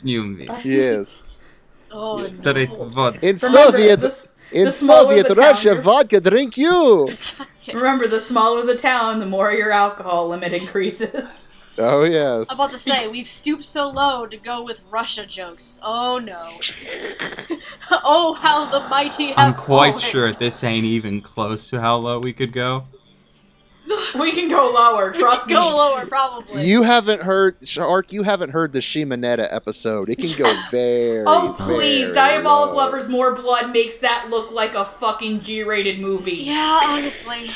You 0.03 0.25
mean 0.25 0.51
Yes. 0.65 1.27
Oh, 1.91 2.17
straight 2.17 2.71
no. 2.71 2.89
vodka. 2.89 3.19
In 3.29 3.37
Remember, 3.37 3.73
Soviet 3.73 4.01
the, 4.01 4.29
in 4.53 4.65
the 4.67 4.73
Soviet 4.73 5.29
the 5.29 5.35
Russia, 5.35 5.75
town- 5.75 5.83
vodka 5.83 6.21
drink 6.21 6.57
you. 6.57 7.09
remember, 7.75 8.07
the 8.07 8.21
smaller 8.21 8.65
the 8.65 8.77
town, 8.77 9.21
the 9.21 9.27
more 9.27 9.53
your 9.53 9.73
alcohol 9.73 10.29
limit 10.29 10.53
increases. 10.53 11.39
Oh 11.79 12.05
yes. 12.05 12.49
I'm 12.51 12.57
about 12.57 12.71
to 12.73 12.79
say, 12.79 13.07
we've 13.09 13.27
stooped 13.27 13.65
so 13.65 13.89
low 13.89 14.27
to 14.27 14.37
go 14.37 14.63
with 14.63 14.83
Russia 14.91 15.25
jokes. 15.25 15.81
Oh 15.83 16.19
no. 16.19 16.51
oh, 17.91 18.35
how 18.35 18.67
the 18.67 18.87
mighty 18.89 19.29
have 19.29 19.39
I'm 19.39 19.55
quite 19.55 19.93
fallen. 19.93 20.05
sure 20.07 20.33
this 20.33 20.63
ain't 20.63 20.85
even 20.85 21.23
close 21.23 21.71
to 21.71 21.81
how 21.81 21.97
low 21.97 22.19
we 22.19 22.35
could 22.35 22.53
go. 22.53 22.85
we 24.19 24.33
can 24.33 24.49
go 24.49 24.71
lower, 24.75 25.13
trust 25.13 25.47
me. 25.49 25.55
Go 25.55 25.69
lower, 25.77 26.07
probably. 26.07 26.63
You 26.65 26.83
haven't 26.83 27.23
heard 27.23 27.57
Shark. 27.67 28.13
You 28.13 28.23
haven't 28.23 28.51
heard 28.51 28.73
the 28.73 28.79
Shimonetta 28.79 29.47
episode. 29.53 30.09
It 30.09 30.19
can 30.19 30.37
go 30.39 30.53
very. 30.71 31.25
Oh 31.27 31.55
please, 31.59 32.05
very 32.13 32.15
Diabolic 32.15 32.71
low. 32.71 32.77
Lovers 32.77 33.09
More 33.09 33.35
Blood 33.35 33.73
makes 33.73 33.97
that 33.99 34.29
look 34.31 34.51
like 34.53 34.75
a 34.75 34.85
fucking 34.85 35.41
G-rated 35.41 35.99
movie. 36.01 36.33
Yeah, 36.37 36.81
honestly. 36.85 37.51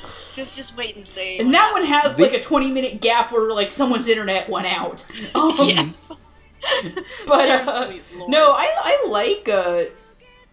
Just, 0.00 0.54
just 0.56 0.76
wait 0.76 0.94
and 0.96 1.04
see. 1.06 1.38
And 1.38 1.52
that 1.54 1.72
one 1.72 1.84
has 1.84 2.14
The- 2.14 2.24
like 2.24 2.34
a 2.34 2.42
20 2.42 2.70
minute 2.70 3.00
gap 3.00 3.32
where 3.32 3.50
like 3.52 3.72
someone's 3.72 4.06
internet 4.08 4.48
went 4.48 4.66
out. 4.66 5.04
Um, 5.34 5.52
Yes. 5.64 6.12
But 7.26 7.48
uh, 7.68 7.92
no, 8.28 8.50
I 8.52 8.66
I 8.76 9.04
like 9.08 9.48
uh 9.48 9.84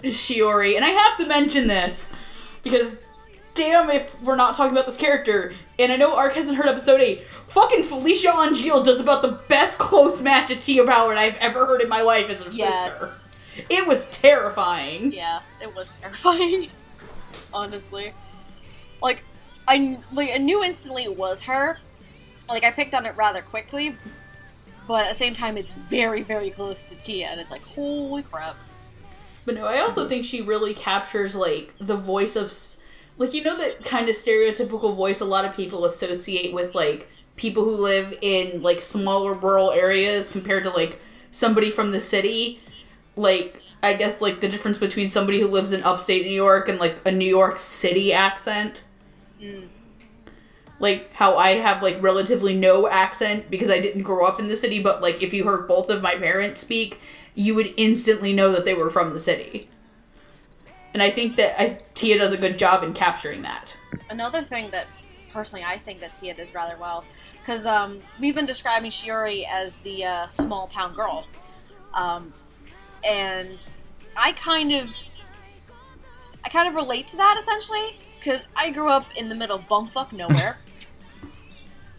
Shiori, 0.04 0.76
and 0.76 0.86
I 0.86 0.90
have 0.90 1.18
to 1.18 1.26
mention 1.26 1.68
this 1.68 2.12
because 2.62 3.00
damn 3.56 3.90
if 3.90 4.20
we're 4.22 4.36
not 4.36 4.56
talking 4.56 4.72
about 4.72 4.86
this 4.86 4.98
character. 4.98 5.54
And 5.80 5.92
I 5.92 5.96
know 5.96 6.16
Ark 6.16 6.34
hasn't 6.34 6.58
heard 6.58 6.68
episode 6.68 7.02
eight. 7.02 7.24
Fucking 7.50 7.84
Felicia 7.84 8.34
Angel 8.42 8.82
does 8.84 9.00
about 9.00 9.22
the 9.22 9.40
best 9.48 9.78
close 9.78 10.22
match 10.22 10.50
at 10.52 10.62
Tia 10.62 10.84
Ballard 10.84 11.18
I've 11.18 11.38
ever 11.38 11.66
heard 11.66 11.82
in 11.82 11.90
my 11.90 12.02
life 12.02 12.30
as 12.30 12.44
her 12.44 12.52
Yes. 12.52 13.00
sister. 13.00 13.32
It 13.70 13.86
was 13.86 14.10
terrifying. 14.10 15.12
Yeah, 15.14 15.42
it 15.62 15.74
was 15.76 15.96
terrifying. 15.98 16.70
Honestly, 17.54 18.14
like 19.02 19.24
I 19.68 20.00
like 20.12 20.32
I 20.34 20.38
knew 20.38 20.64
instantly 20.64 21.04
it 21.04 21.16
was 21.16 21.44
her. 21.44 21.78
Like 22.50 22.64
I 22.64 22.72
picked 22.72 22.94
on 22.96 23.06
it 23.06 23.16
rather 23.16 23.42
quickly, 23.42 23.96
but 24.88 25.04
at 25.06 25.10
the 25.10 25.16
same 25.16 25.34
time, 25.36 25.56
it's 25.58 25.74
very 25.74 26.24
very 26.24 26.50
close 26.50 26.84
to 26.86 26.96
Tia, 26.96 27.28
and 27.28 27.40
it's 27.40 27.52
like 27.52 27.64
holy 27.64 28.24
crap. 28.24 28.56
But 29.46 29.56
no, 29.56 29.66
I 29.66 29.80
also 29.82 30.08
think 30.10 30.26
she 30.26 30.42
really 30.42 30.74
captures 30.74 31.36
like 31.36 31.74
the 31.80 31.96
voice 31.98 32.36
of 32.36 32.46
s- 32.48 32.78
like 33.18 33.34
you 33.34 33.44
know 33.44 33.58
that 33.58 33.84
kind 33.84 34.10
of 34.10 34.16
stereotypical 34.16 34.96
voice 34.96 35.22
a 35.22 35.26
lot 35.26 35.46
of 35.46 35.56
people 35.56 35.86
associate 35.86 36.54
with 36.54 36.74
like 36.76 37.08
people 37.36 37.64
who 37.64 37.76
live 37.76 38.18
in 38.22 38.62
like 38.62 38.82
smaller 38.82 39.34
rural 39.34 39.72
areas 39.72 40.30
compared 40.30 40.64
to 40.64 40.70
like 40.70 41.00
somebody 41.32 41.72
from 41.72 41.92
the 41.92 42.00
city. 42.00 42.60
Like 43.16 43.62
I 43.82 43.94
guess 43.94 44.22
like 44.22 44.40
the 44.40 44.48
difference 44.48 44.78
between 44.78 45.10
somebody 45.10 45.40
who 45.40 45.48
lives 45.48 45.74
in 45.74 45.84
upstate 45.84 46.26
New 46.26 46.32
York 46.32 46.70
and 46.70 46.80
like 46.80 47.00
a 47.06 47.12
New 47.12 47.28
York 47.28 47.60
City 47.60 48.14
accent. 48.14 48.86
Mm. 49.42 49.68
Like 50.80 51.14
how 51.14 51.38
I 51.38 51.52
have 51.56 51.82
like 51.82 52.02
relatively 52.02 52.56
no 52.56 52.88
accent 52.88 53.50
because 53.50 53.70
I 53.70 53.80
didn't 53.80 54.04
grow 54.04 54.26
up 54.26 54.40
in 54.40 54.48
the 54.48 54.56
city, 54.56 54.82
but 54.82 55.02
like 55.02 55.22
if 55.22 55.34
you 55.34 55.44
heard 55.44 55.68
both 55.68 55.90
of 55.90 56.02
my 56.02 56.16
parents 56.16 56.62
speak, 56.62 57.00
you 57.36 57.56
would 57.56 57.74
instantly 57.78 58.34
know 58.34 58.52
that 58.52 58.66
they 58.66 58.74
were 58.74 58.90
from 58.90 59.14
the 59.14 59.20
city. 59.20 59.70
And 60.94 61.02
I 61.02 61.10
think 61.12 61.36
that 61.38 61.60
I, 61.62 61.78
Tia 61.96 62.18
does 62.18 62.34
a 62.34 62.38
good 62.38 62.58
job 62.58 62.84
in 62.84 62.94
capturing 62.94 63.42
that. 63.42 63.78
Another 64.10 64.42
thing 64.44 64.70
that 64.72 64.88
personally 65.32 65.66
I 65.66 65.78
think 65.78 66.00
that 66.02 66.16
Tia 66.16 66.36
does 66.36 66.54
rather 66.54 66.78
well, 66.80 67.04
because 67.40 67.66
um, 67.66 68.02
we've 68.20 68.36
been 68.36 68.46
describing 68.46 68.92
Shiori 68.92 69.46
as 69.50 69.80
the 69.80 70.06
uh, 70.06 70.28
small 70.28 70.68
town 70.68 70.94
girl, 70.94 71.26
um, 71.96 72.32
and 73.04 73.72
I 74.16 74.34
kind 74.34 74.72
of, 74.74 74.96
I 76.46 76.50
kind 76.50 76.68
of 76.68 76.76
relate 76.76 77.08
to 77.08 77.18
that 77.18 77.36
essentially, 77.40 77.98
because 78.20 78.48
I 78.56 78.70
grew 78.70 78.90
up 78.90 79.08
in 79.16 79.30
the 79.30 79.36
middle 79.36 79.58
of 79.58 79.64
bumfuck 79.64 80.12
nowhere. 80.12 80.58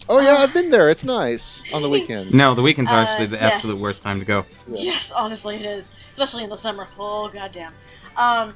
Oh 0.07 0.19
yeah, 0.19 0.35
I've 0.35 0.53
been 0.53 0.69
there. 0.69 0.87
It's 0.91 1.03
nice 1.03 1.63
on 1.73 1.81
the 1.81 1.89
weekends. 1.89 2.31
No, 2.35 2.53
the 2.53 2.61
weekends 2.61 2.91
are 2.91 2.99
Uh, 2.99 3.05
actually 3.05 3.25
the 3.25 3.37
yeah. 3.37 3.47
absolute 3.47 3.79
worst 3.79 4.03
time 4.03 4.19
to 4.19 4.25
go. 4.25 4.45
Yeah. 4.67 4.83
Yes, 4.83 5.11
honestly, 5.11 5.55
it 5.55 5.65
is, 5.65 5.89
especially 6.11 6.43
in 6.43 6.51
the 6.51 6.57
summer. 6.57 6.87
Oh 6.99 7.27
goddamn. 7.27 7.73
Um, 8.15 8.53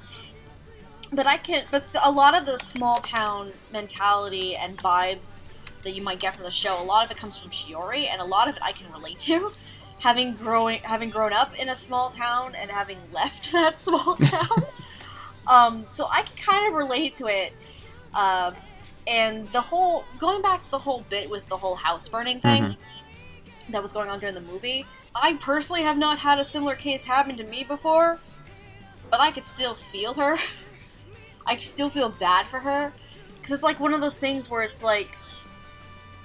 but 1.11 1.25
I 1.25 1.37
can, 1.37 1.65
but 1.71 1.83
a 2.03 2.11
lot 2.11 2.37
of 2.37 2.45
the 2.45 2.57
small 2.57 2.97
town 2.97 3.51
mentality 3.73 4.55
and 4.55 4.77
vibes 4.77 5.47
that 5.83 5.91
you 5.95 6.01
might 6.01 6.19
get 6.19 6.35
from 6.35 6.43
the 6.43 6.51
show, 6.51 6.81
a 6.81 6.83
lot 6.83 7.05
of 7.05 7.11
it 7.11 7.17
comes 7.17 7.39
from 7.39 7.49
Shiori, 7.51 8.07
and 8.07 8.21
a 8.21 8.25
lot 8.25 8.47
of 8.47 8.55
it 8.55 8.61
I 8.63 8.71
can 8.73 8.91
relate 8.91 9.19
to, 9.19 9.51
having 9.99 10.35
growing, 10.35 10.79
having 10.83 11.09
grown 11.09 11.33
up 11.33 11.53
in 11.55 11.69
a 11.69 11.75
small 11.75 12.09
town 12.09 12.53
and 12.55 12.69
having 12.69 12.97
left 13.11 13.51
that 13.53 13.79
small 13.79 14.15
town. 14.21 14.63
um, 15.47 15.85
so 15.93 16.07
I 16.11 16.23
can 16.23 16.35
kind 16.37 16.67
of 16.67 16.73
relate 16.77 17.15
to 17.15 17.27
it. 17.27 17.53
Uh, 18.13 18.51
and 19.07 19.51
the 19.53 19.61
whole 19.61 20.03
going 20.19 20.41
back 20.41 20.61
to 20.61 20.69
the 20.71 20.77
whole 20.79 21.03
bit 21.09 21.29
with 21.29 21.47
the 21.49 21.57
whole 21.57 21.75
house 21.75 22.07
burning 22.07 22.39
thing 22.39 22.63
Mhm. 22.63 22.77
that 23.69 23.81
was 23.81 23.91
going 23.91 24.09
on 24.09 24.19
during 24.19 24.35
the 24.35 24.41
movie. 24.41 24.85
I 25.15 25.33
personally 25.35 25.81
have 25.81 25.97
not 25.97 26.19
had 26.19 26.37
a 26.39 26.45
similar 26.45 26.75
case 26.75 27.05
happen 27.05 27.35
to 27.37 27.43
me 27.43 27.63
before, 27.63 28.19
but 29.09 29.19
I 29.19 29.31
could 29.31 29.43
still 29.43 29.73
feel 29.73 30.13
her. 30.15 30.37
I 31.49 31.57
still 31.57 31.89
feel 31.89 32.09
bad 32.09 32.45
for 32.45 32.59
her 32.59 32.93
because 33.35 33.51
it's 33.51 33.63
like 33.63 33.79
one 33.79 33.95
of 33.95 34.01
those 34.01 34.19
things 34.19 34.51
where 34.51 34.61
it's 34.61 34.83
like 34.83 35.17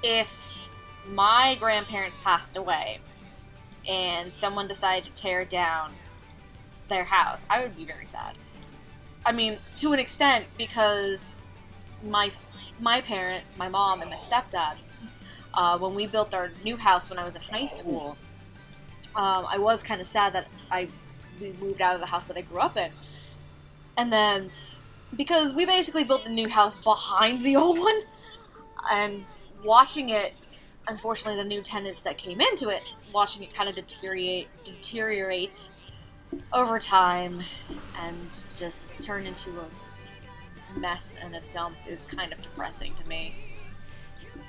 if 0.02 0.52
my 1.08 1.56
grandparents 1.58 2.18
passed 2.18 2.58
away 2.58 2.98
and 3.88 4.30
someone 4.30 4.68
decided 4.68 5.06
to 5.06 5.12
tear 5.14 5.46
down 5.46 5.92
their 6.88 7.04
house, 7.04 7.46
I 7.48 7.62
would 7.62 7.74
be 7.74 7.86
very 7.86 8.06
sad. 8.06 8.36
I 9.24 9.32
mean, 9.32 9.56
to 9.78 9.94
an 9.94 9.98
extent 9.98 10.44
because 10.58 11.38
my 12.06 12.30
my 12.78 13.00
parents, 13.00 13.56
my 13.56 13.68
mom 13.68 14.02
and 14.02 14.10
my 14.10 14.16
stepdad 14.16 14.76
uh, 15.54 15.78
when 15.78 15.94
we 15.94 16.06
built 16.06 16.34
our 16.34 16.50
new 16.64 16.76
house 16.76 17.08
when 17.08 17.18
I 17.18 17.24
was 17.24 17.34
in 17.34 17.42
high 17.42 17.66
school, 17.66 18.18
um, 19.16 19.46
I 19.48 19.56
was 19.56 19.82
kind 19.82 20.02
of 20.02 20.06
sad 20.06 20.34
that 20.34 20.48
I 20.70 20.88
we 21.40 21.52
moved 21.60 21.80
out 21.80 21.94
of 21.94 22.00
the 22.00 22.06
house 22.06 22.28
that 22.28 22.36
I 22.36 22.42
grew 22.42 22.58
up 22.58 22.76
in, 22.76 22.90
and 23.96 24.12
then 24.12 24.50
because 25.16 25.54
we 25.54 25.66
basically 25.66 26.04
built 26.04 26.24
the 26.24 26.30
new 26.30 26.48
house 26.48 26.78
behind 26.78 27.42
the 27.42 27.56
old 27.56 27.78
one, 27.78 28.02
and 28.90 29.24
watching 29.64 30.10
it, 30.10 30.32
unfortunately, 30.88 31.40
the 31.40 31.48
new 31.48 31.62
tenants 31.62 32.02
that 32.02 32.18
came 32.18 32.40
into 32.40 32.68
it, 32.68 32.82
watching 33.12 33.42
it 33.42 33.54
kind 33.54 33.68
of 33.68 33.74
deteriorate 33.74 34.48
deteriorate 34.64 35.70
over 36.52 36.78
time, 36.78 37.42
and 38.02 38.44
just 38.58 38.98
turn 39.00 39.26
into 39.26 39.50
a 39.50 40.78
mess 40.78 41.18
and 41.22 41.36
a 41.36 41.40
dump 41.52 41.76
is 41.86 42.04
kind 42.04 42.32
of 42.32 42.42
depressing 42.42 42.92
to 42.94 43.08
me 43.08 43.34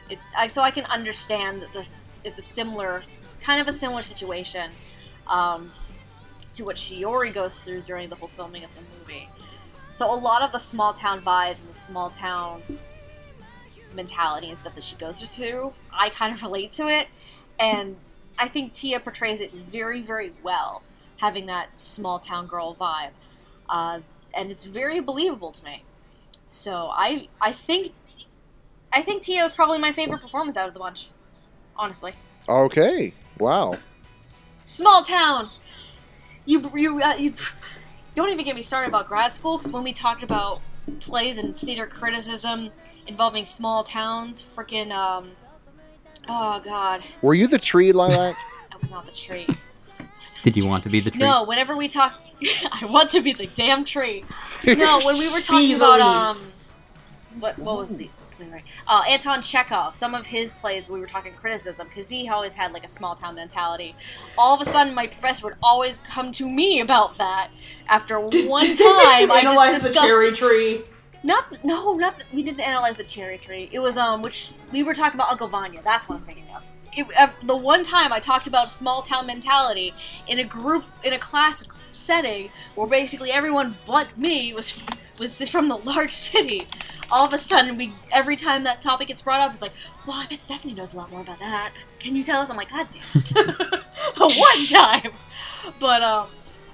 it, 0.10 0.20
I, 0.38 0.48
so 0.48 0.62
I 0.62 0.72
can 0.72 0.86
understand 0.86 1.62
that 1.62 1.74
this 1.74 2.12
it's 2.24 2.40
a 2.40 2.42
similar 2.42 3.04
kind 3.42 3.62
of 3.62 3.68
a 3.68 3.72
similar 3.72 4.02
situation 4.02 4.70
um, 5.28 5.72
to 6.54 6.64
what 6.64 6.76
Shiori 6.76 7.34
goes 7.34 7.64
through 7.64 7.82
during 7.82 8.10
the 8.10 8.16
whole 8.16 8.28
filming 8.28 8.64
of 8.64 8.70
the 8.76 8.82
movie. 9.00 9.30
So 9.95 10.13
a 10.13 10.19
lot 10.19 10.41
of 10.41 10.51
the 10.51 10.59
small 10.59 10.91
town 10.91 11.22
vibes 11.22 11.61
and 11.61 11.69
the 11.69 11.73
small 11.73 12.09
town 12.09 12.61
mentality 13.93 14.49
and 14.49 14.59
stuff 14.59 14.76
that 14.76 14.84
she 14.84 14.97
goes 14.97 15.22
through, 15.22 15.72
I 15.89 16.09
kind 16.09 16.34
of 16.34 16.41
relate 16.43 16.73
to 16.73 16.89
it, 16.89 17.07
and 17.61 17.95
I 18.38 18.49
think 18.49 18.73
Tia 18.73 18.99
portrays 18.99 19.39
it 19.39 19.53
very, 19.53 20.01
very 20.01 20.34
well, 20.43 20.84
having 21.15 21.45
that 21.45 21.80
small 21.80 22.19
town 22.19 22.45
girl 22.45 22.76
vibe, 22.76 23.11
uh, 23.69 24.01
and 24.35 24.51
it's 24.51 24.65
very 24.65 24.99
believable 24.99 25.53
to 25.53 25.63
me. 25.63 25.81
So 26.45 26.89
I, 26.91 27.30
I 27.39 27.53
think, 27.53 27.93
I 28.91 29.01
think 29.01 29.22
Tia 29.22 29.45
is 29.45 29.53
probably 29.53 29.77
my 29.77 29.93
favorite 29.93 30.19
performance 30.19 30.57
out 30.57 30.67
of 30.67 30.73
the 30.73 30.80
bunch, 30.81 31.07
honestly. 31.77 32.11
Okay. 32.49 33.13
Wow. 33.39 33.76
Small 34.65 35.03
town. 35.03 35.51
You, 36.45 36.69
you, 36.76 37.01
uh, 37.01 37.15
you. 37.15 37.34
Don't 38.16 38.30
even 38.32 38.46
get 38.46 38.56
me 38.56 38.62
started 38.62 38.88
about 38.88 39.08
grad 39.08 39.34
school 39.34 39.58
because 39.58 39.74
when 39.74 39.84
we 39.84 39.92
talked 39.92 40.24
about 40.24 40.62
plays 41.02 41.38
and 41.38 41.56
theater 41.56 41.86
criticism 41.86 42.72
involving 43.08 43.46
small 43.46 43.84
towns, 43.84 44.42
freaking 44.42 44.92
um, 44.92 45.32
oh 46.30 46.60
god, 46.62 47.04
Were 47.22 47.34
you 47.34 47.48
the 47.48 47.60
tree, 47.60 47.92
Lilac? 47.92 48.36
I 48.72 48.78
was 48.82 48.90
not 48.90 49.06
the 49.06 49.12
tree. 49.12 49.48
Did 50.44 50.56
you 50.56 50.66
want 50.66 50.84
to 50.84 50.90
be 50.90 51.02
the 51.02 51.12
tree? 51.12 51.20
No, 51.20 51.44
whenever 51.44 51.76
we 51.76 51.88
talk, 51.88 52.20
I 52.72 52.86
want 52.86 53.10
to 53.12 53.22
be 53.22 53.34
the 53.34 53.48
damn 53.48 53.84
tree. 53.86 54.24
No, 54.66 55.00
when 55.04 55.20
we 55.20 55.32
were 55.32 55.42
talking 55.42 55.76
about 55.76 56.00
um, 56.00 56.38
what 57.40 57.60
what 57.60 57.78
was 57.78 57.98
the 57.98 58.10
uh, 58.88 59.03
Anton 59.07 59.41
Chekhov, 59.41 59.95
some 59.95 60.14
of 60.14 60.26
his 60.26 60.53
plays 60.53 60.90
we 60.90 60.99
were 60.99 61.07
talking 61.07 61.34
criticism 61.34 61.88
because 61.88 62.10
he 62.10 62.30
always 62.30 62.56
had 62.56 62.74
like 62.74 62.84
a 62.84 62.88
small 62.88 63.16
town 63.16 63.36
mentality. 63.36 63.95
All 64.38 64.56
of 64.56 64.62
a 64.66 64.70
sudden, 64.70 64.94
my 64.94 65.07
professor 65.07 65.48
would 65.48 65.57
always 65.62 65.99
come 65.99 66.32
to 66.34 66.49
me 66.49 66.80
about 66.80 67.18
that. 67.18 67.49
After 67.88 68.20
one 68.20 68.30
time, 68.32 69.32
I 69.32 69.41
analyze 69.41 69.82
just 69.82 69.94
the 69.94 69.99
cherry 69.99 70.32
tree. 70.32 70.84
not 71.24 71.64
no, 71.64 71.94
not 71.94 72.24
we 72.34 72.44
didn't 72.44 72.62
analyze 72.62 72.98
the 72.98 73.03
cherry 73.03 73.38
tree. 73.38 73.70
It 73.72 73.80
was 73.80 73.98
um, 73.98 74.22
which 74.22 74.52
we 74.72 74.84
were 74.84 74.94
talking 74.94 75.20
about 75.20 75.32
Uncle 75.32 75.48
Vanya. 75.48 75.82
That's 75.84 76.07
what 76.07 76.16
I'm 76.20 76.26
thinking 76.26 76.45
of. 76.56 76.64
It, 76.98 77.07
uh, 77.20 77.28
the 77.44 77.57
one 77.57 77.84
time 77.84 78.14
I 78.14 78.20
talked 78.20 78.48
about 78.48 78.70
small 78.70 79.02
town 79.02 79.28
mentality 79.28 79.94
in 80.28 80.40
a 80.40 80.44
group 80.45 80.86
in 81.03 81.14
a 81.14 81.20
class 81.20 81.68
setting 81.91 82.49
where 82.76 82.88
basically 82.88 83.32
everyone 83.32 83.78
but 83.86 84.18
me 84.18 84.53
was 84.53 84.84
was 85.20 85.50
from 85.50 85.68
the 85.68 85.78
large 85.78 86.12
city. 86.12 86.68
All 87.12 87.26
of 87.28 87.34
a 87.34 87.38
sudden, 87.38 87.78
we 87.78 87.94
every 88.12 88.36
time 88.36 88.64
that 88.64 88.82
topic 88.82 89.08
gets 89.10 89.22
brought 89.22 89.40
up, 89.40 89.52
it's 89.52 89.62
like, 89.62 89.74
well, 90.08 90.18
I 90.18 90.26
bet 90.26 90.42
Stephanie 90.42 90.74
knows 90.74 90.94
a 90.94 90.98
lot 90.98 91.12
more 91.12 91.22
about 91.22 91.40
that. 91.40 91.72
Can 92.00 92.16
you 92.16 92.24
tell 92.24 92.42
us? 92.42 92.50
I'm 92.50 92.58
like, 92.58 92.70
God 92.72 92.88
damn 92.92 93.22
it, 93.22 93.26
the 94.16 94.36
one 94.38 94.66
time. 94.68 95.12
But 95.80 96.02
um, 96.02 96.30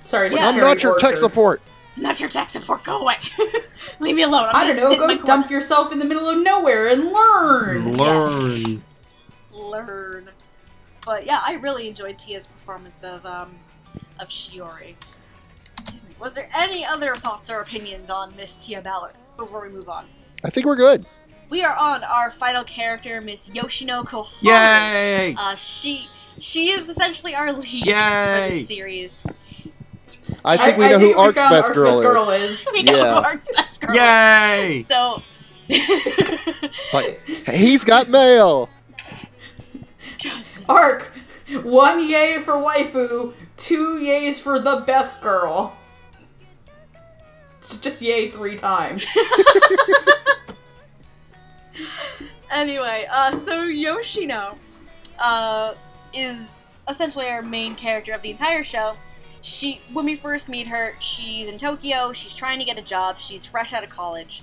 Sorry, 0.06 0.30
Yeah. 0.30 0.48
I'm 0.48 0.58
not 0.58 0.82
your 0.84 0.98
tech 0.98 1.18
support. 1.18 1.62
I'm 1.98 2.04
not 2.04 2.20
your 2.22 2.30
tech 2.30 2.50
support. 2.50 2.84
Go 2.86 3.02
away. 3.02 3.18
Leave 4.00 4.16
me 4.16 4.24
alone. 4.24 4.48
I'm 4.50 4.56
I 4.56 4.68
don't 4.68 4.78
know. 4.78 4.90
sit 4.90 4.94
in 4.94 5.00
Go 5.00 5.06
corner. 5.08 5.24
dump 5.24 5.52
yourself 5.52 5.92
in 5.92 6.00
the 6.00 6.06
middle 6.06 6.30
of 6.30 6.38
nowhere 6.42 6.88
and 6.88 7.12
learn. 7.12 7.98
Learn. 7.98 8.82
learn. 9.52 10.30
But 11.06 11.26
yeah, 11.26 11.42
I 11.46 11.54
really 11.54 11.88
enjoyed 11.90 12.18
Tia's 12.18 12.48
performance 12.48 13.04
of 13.04 13.26
um 13.26 13.56
of 14.20 14.30
Shiori. 14.30 14.96
Excuse 15.82 16.04
me. 16.04 16.16
Was 16.20 16.36
there 16.36 16.50
any 16.56 16.86
other 16.86 17.16
thoughts 17.16 17.50
or 17.50 17.62
opinions 17.62 18.10
on 18.10 18.36
Miss 18.36 18.58
Tia 18.58 18.82
Ballard 18.82 19.14
before 19.38 19.62
we 19.62 19.70
move 19.70 19.90
on? 19.90 20.06
I 20.44 20.50
think 20.50 20.66
we're 20.66 20.76
good. 20.76 21.06
We 21.50 21.64
are 21.64 21.76
on 21.76 22.04
our 22.04 22.32
final 22.32 22.64
character, 22.64 23.20
Miss 23.22 23.50
Yoshino 23.54 24.04
Koharu. 24.04 24.32
Yay! 24.42 25.36
Uh, 25.38 25.56
she 25.56 26.08
she 26.40 26.72
is 26.72 26.88
essentially 26.90 27.36
our 27.36 27.52
lead 27.52 27.84
for 27.84 27.90
Yay! 27.90 28.50
this 28.60 28.68
series. 28.68 29.24
I 30.46 30.56
think 30.58 30.78
we 30.78 30.88
know 30.88 30.98
who 31.00 31.08
think 31.08 31.18
Ark's 31.18 31.42
found 31.42 31.52
best 31.52 31.70
Ark's 31.70 31.78
girl 32.02 32.26
best 32.28 32.42
is. 32.44 32.62
is. 32.62 32.68
We 32.74 32.84
know 32.84 32.96
Yeah. 32.96 33.16
who 33.20 33.26
Ark's 33.28 33.48
best 33.54 33.82
girl. 33.82 33.92
is. 33.92 33.98
Yay! 33.98 34.84
So. 34.84 35.22
Like, 36.94 37.18
he's 37.50 37.84
got 37.84 38.10
mail. 38.10 38.70
God. 40.24 40.44
Ark, 40.70 41.12
one 41.64 42.08
yay 42.08 42.40
for 42.44 42.54
waifu, 42.54 43.34
two 43.62 44.00
yays 44.00 44.42
for 44.42 44.60
the 44.60 44.84
best 44.88 45.22
girl. 45.22 45.78
It's 47.60 47.78
Just 47.78 48.02
yay 48.02 48.32
three 48.32 48.58
times. 48.58 49.06
anyway, 52.52 53.06
uh, 53.12 53.34
so 53.34 53.64
Yoshino 53.64 54.58
uh, 55.20 55.76
is 56.12 56.66
essentially 56.90 57.28
our 57.28 57.44
main 57.44 57.76
character 57.76 58.14
of 58.14 58.24
the 58.24 58.32
entire 58.32 58.64
show. 58.64 58.96
She, 59.44 59.82
when 59.94 60.06
we 60.06 60.16
first 60.16 60.50
meet 60.50 60.68
her, 60.68 60.96
she's 61.00 61.48
in 61.48 61.58
Tokyo. 61.58 62.14
She's 62.14 62.34
trying 62.34 62.60
to 62.60 62.66
get 62.66 62.80
a 62.80 62.82
job. 62.82 63.20
She's 63.20 63.46
fresh 63.46 63.74
out 63.74 63.84
of 63.84 63.90
college. 63.90 64.42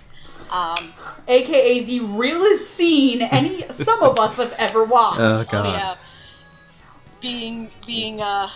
Um, 0.50 0.92
AKA 1.26 1.84
the 1.84 2.00
realest 2.00 2.70
scene 2.70 3.22
any 3.22 3.62
some 3.62 4.02
of 4.02 4.18
us 4.18 4.36
have 4.36 4.54
ever 4.58 4.84
watched. 4.96 5.20
Oh 5.20 5.44
oh 5.52 5.64
yeah, 5.64 5.96
being 7.20 7.70
being 7.86 8.22
uh, 8.22 8.48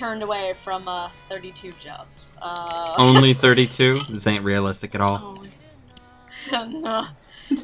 turned 0.00 0.22
away 0.22 0.54
from 0.64 0.88
uh, 0.88 1.10
32 1.28 1.72
jobs. 1.72 2.32
Uh, 2.40 2.94
Only 2.96 3.34
32? 3.46 3.98
This 4.08 4.26
ain't 4.26 4.42
realistic 4.42 4.94
at 4.94 5.02
all. 5.02 5.44
oh, 6.52 6.66
no, 6.68 7.06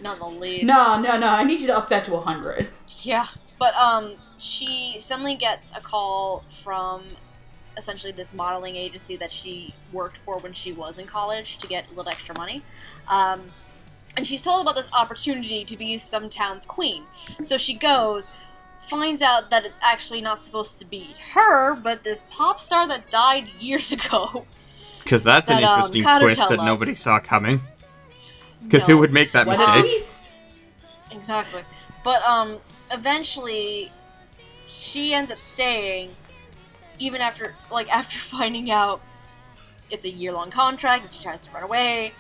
not 0.03 0.19
the 0.19 0.27
least. 0.27 0.67
no, 0.67 1.01
no, 1.01 1.19
no. 1.19 1.29
I 1.29 1.45
need 1.45 1.61
you 1.61 1.67
to 1.69 1.77
up 1.79 1.89
that 1.89 2.05
to 2.05 2.13
100. 2.13 2.69
Yeah, 3.03 3.25
but 3.59 3.75
um, 3.75 4.17
she 4.37 4.97
suddenly 4.99 5.35
gets 5.35 5.71
a 5.75 5.81
call 5.81 6.45
from 6.63 7.05
essentially 7.79 8.13
this 8.13 8.35
modeling 8.35 8.77
agency 8.77 9.17
that 9.17 9.31
she 9.31 9.73
worked 9.91 10.19
for 10.19 10.39
when 10.39 10.53
she 10.53 10.73
was 10.73 10.99
in 10.99 11.07
college 11.07 11.57
to 11.59 11.67
get 11.67 11.87
a 11.87 11.95
little 11.95 12.11
extra 12.11 12.37
money. 12.37 12.63
Um, 13.09 13.53
and 14.15 14.27
she's 14.27 14.43
told 14.43 14.63
about 14.63 14.77
this 14.77 14.91
opportunity 14.93 15.65
to 15.65 15.77
be 15.77 15.97
some 15.99 16.29
town's 16.29 16.67
queen. 16.67 17.05
So 17.45 17.57
she 17.57 17.75
goes, 17.75 18.31
finds 18.89 19.23
out 19.23 19.51
that 19.51 19.65
it's 19.65 19.81
actually 19.83 20.21
not 20.21 20.45
supposed 20.45 20.79
to 20.79 20.85
be 20.85 21.15
her, 21.33 21.75
but 21.75 22.03
this 22.05 22.25
pop 22.31 22.61
star 22.61 22.87
that 22.89 23.11
died 23.11 23.49
years 23.61 23.93
ago. 23.99 24.47
Because 25.03 25.23
that's 25.25 25.51
an 25.51 25.61
That, 25.61 25.65
um, 25.65 25.79
interesting 25.79 26.03
Karuta 26.05 26.21
twist 26.21 26.49
that 26.49 26.59
loves. 26.59 26.67
nobody 26.67 26.95
saw 26.95 27.21
coming. 27.21 27.61
Because 28.65 28.89
No. 28.89 28.95
who 28.95 29.01
would 29.01 29.13
make 29.13 29.33
that 29.33 29.47
What 29.47 29.59
mistake? 29.59 29.85
least? 29.85 30.33
Exactly. 31.13 31.63
But 32.03 32.23
um 32.23 32.59
eventually 32.91 33.93
she 34.67 35.15
ends 35.15 35.31
up 35.33 35.39
staying 35.39 36.15
even 36.99 37.21
after 37.21 37.55
like 37.71 37.89
after 37.95 38.19
finding 38.19 38.71
out 38.71 39.01
it's 39.91 40.05
a 40.05 40.11
year 40.11 40.33
long 40.33 40.51
contract 40.51 41.05
and 41.05 41.13
she 41.13 41.23
tries 41.23 41.47
to 41.47 41.53
run 41.53 41.63
away, 41.63 42.13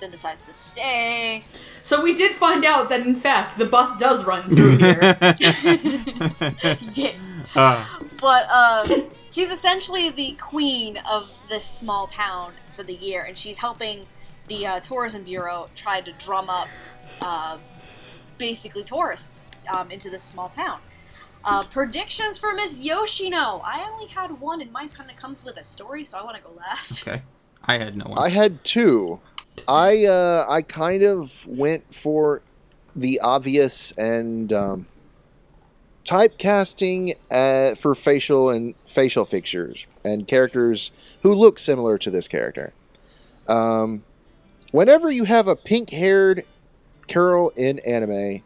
then 0.00 0.10
decides 0.10 0.46
to 0.46 0.52
stay. 0.52 1.44
So 1.82 2.02
we 2.02 2.14
did 2.14 2.32
find 2.32 2.64
out 2.64 2.88
that 2.90 3.00
in 3.00 3.16
fact 3.16 3.58
the 3.58 3.64
bus 3.66 3.96
does 3.98 4.24
run 4.24 4.44
through 4.54 4.76
here. 4.78 5.00
yes. 6.92 7.40
Uh, 7.54 7.84
But 8.20 8.46
uh 8.50 8.88
she's 9.30 9.50
essentially 9.50 10.10
the 10.10 10.32
queen 10.40 10.98
of 11.10 11.30
this 11.48 11.64
small 11.64 12.06
town 12.06 12.52
for 12.70 12.82
the 12.82 12.94
year 12.94 13.22
and 13.22 13.36
she's 13.38 13.58
helping 13.58 14.06
the 14.48 14.66
uh, 14.66 14.80
tourism 14.80 15.22
bureau 15.24 15.68
try 15.74 16.00
to 16.00 16.12
drum 16.12 16.48
up 16.48 16.68
uh, 17.20 17.58
basically 18.38 18.82
tourists 18.82 19.40
um, 19.68 19.90
into 19.90 20.08
this 20.10 20.22
small 20.22 20.48
town. 20.48 20.80
Uh, 21.44 21.62
predictions 21.64 22.38
for 22.38 22.52
Miss 22.54 22.78
Yoshino. 22.78 23.60
I 23.64 23.86
only 23.88 24.06
had 24.08 24.40
one, 24.40 24.60
and 24.60 24.72
mine 24.72 24.88
kind 24.88 25.10
of 25.10 25.16
comes 25.16 25.44
with 25.44 25.56
a 25.56 25.64
story, 25.64 26.04
so 26.04 26.18
I 26.18 26.24
want 26.24 26.36
to 26.36 26.42
go 26.42 26.50
last. 26.56 27.06
okay. 27.06 27.22
I 27.64 27.78
had 27.78 27.96
no 27.96 28.06
one. 28.06 28.18
I 28.18 28.30
had 28.30 28.64
two. 28.64 29.20
I 29.66 30.06
uh, 30.06 30.46
I 30.48 30.62
kind 30.62 31.02
of 31.02 31.46
went 31.46 31.94
for 31.94 32.42
the 32.94 33.20
obvious 33.20 33.92
and 33.92 34.52
um, 34.52 34.86
typecasting 36.04 37.16
uh, 37.30 37.74
for 37.74 37.94
facial 37.94 38.50
and 38.50 38.74
facial 38.86 39.24
fixtures 39.24 39.86
and 40.04 40.26
characters 40.26 40.90
who 41.22 41.32
look 41.32 41.58
similar 41.58 41.98
to 41.98 42.10
this 42.10 42.28
character. 42.28 42.72
Um, 43.46 44.02
whenever 44.72 45.10
you 45.10 45.24
have 45.24 45.48
a 45.48 45.56
pink-haired 45.56 46.44
girl 47.06 47.50
in 47.56 47.78
anime, 47.80 48.42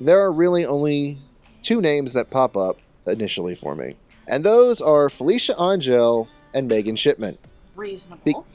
there 0.00 0.20
are 0.20 0.32
really 0.32 0.64
only 0.64 1.18
two 1.62 1.80
names 1.80 2.12
that 2.14 2.30
pop 2.30 2.56
up 2.56 2.78
initially 3.06 3.54
for 3.54 3.74
me, 3.74 3.94
and 4.26 4.44
those 4.44 4.80
are 4.80 5.08
Felicia 5.08 5.54
Angel 5.60 6.28
and 6.54 6.68
Megan 6.68 6.96
Shipman 6.96 7.38
Reasonable. 7.76 8.22
Be- 8.24 8.48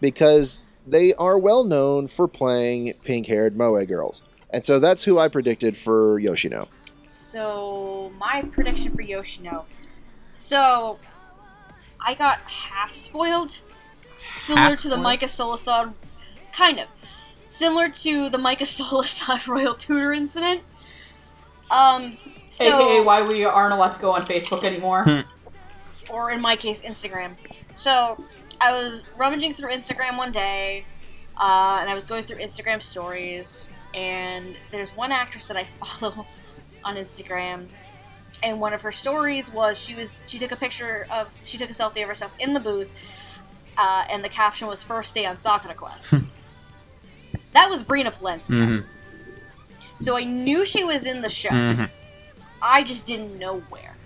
because 0.00 0.60
they 0.86 1.14
are 1.14 1.38
well 1.38 1.64
known 1.64 2.06
for 2.08 2.28
playing 2.28 2.94
pink 3.02 3.26
haired 3.26 3.56
Moe 3.56 3.84
girls. 3.84 4.22
And 4.50 4.64
so 4.64 4.78
that's 4.78 5.04
who 5.04 5.18
I 5.18 5.28
predicted 5.28 5.76
for 5.76 6.18
Yoshino. 6.18 6.68
So 7.04 8.12
my 8.18 8.42
prediction 8.52 8.92
for 8.92 9.02
Yoshino. 9.02 9.66
So 10.28 10.98
I 12.00 12.14
got 12.14 12.38
half 12.38 12.92
spoiled, 12.92 13.60
similar 14.32 14.70
Half 14.70 14.78
to 14.80 14.88
the 14.88 14.94
spoiled? 14.94 15.02
Micah 15.02 15.26
Solusod, 15.26 15.94
kind 16.52 16.78
of 16.78 16.86
similar 17.46 17.88
to 17.88 18.28
the 18.30 18.38
Micah 18.38 18.64
Solusod 18.64 19.46
Royal 19.46 19.74
Tutor 19.74 20.12
incident. 20.12 20.62
Um, 21.70 22.16
so 22.48 22.64
AKA 22.64 23.00
why 23.02 23.22
we 23.22 23.44
aren't 23.44 23.72
allowed 23.74 23.92
to 23.92 24.00
go 24.00 24.12
on 24.12 24.22
Facebook 24.22 24.62
anymore. 24.64 25.04
Hmm. 25.04 25.20
or 26.08 26.30
in 26.30 26.40
my 26.40 26.54
case, 26.54 26.82
Instagram. 26.82 27.34
So 27.72 28.22
I 28.60 28.72
was 28.72 29.02
rummaging 29.16 29.54
through 29.54 29.70
Instagram 29.70 30.16
one 30.16 30.32
day, 30.32 30.84
uh, 31.36 31.78
and 31.80 31.90
I 31.90 31.94
was 31.94 32.06
going 32.06 32.22
through 32.22 32.38
Instagram 32.38 32.82
stories, 32.82 33.68
and 33.94 34.56
there's 34.70 34.90
one 34.96 35.12
actress 35.12 35.46
that 35.48 35.56
I 35.56 35.64
follow 35.84 36.26
on 36.84 36.96
Instagram, 36.96 37.66
and 38.42 38.60
one 38.60 38.72
of 38.72 38.82
her 38.82 38.92
stories 38.92 39.52
was 39.52 39.78
she 39.80 39.94
was 39.94 40.20
she 40.26 40.38
took 40.38 40.52
a 40.52 40.56
picture 40.56 41.06
of 41.12 41.34
she 41.44 41.58
took 41.58 41.70
a 41.70 41.72
selfie 41.72 42.02
of 42.02 42.08
herself 42.08 42.32
in 42.38 42.52
the 42.52 42.60
booth, 42.60 42.90
uh, 43.78 44.04
and 44.10 44.22
the 44.24 44.28
caption 44.28 44.68
was 44.68 44.82
"First 44.82 45.14
day 45.14 45.26
on 45.26 45.36
Sakura 45.36 45.74
Quest." 45.74 46.14
that 47.52 47.68
was 47.70 47.82
Brina 47.82 48.12
Palencia. 48.12 48.54
Mhm. 48.54 48.84
So 49.96 50.16
I 50.16 50.24
knew 50.24 50.64
she 50.66 50.84
was 50.84 51.06
in 51.06 51.22
the 51.22 51.28
show. 51.28 51.48
Mhm. 51.48 51.90
I 52.60 52.82
just 52.82 53.06
didn't 53.06 53.38
know 53.38 53.60
where. 53.70 53.96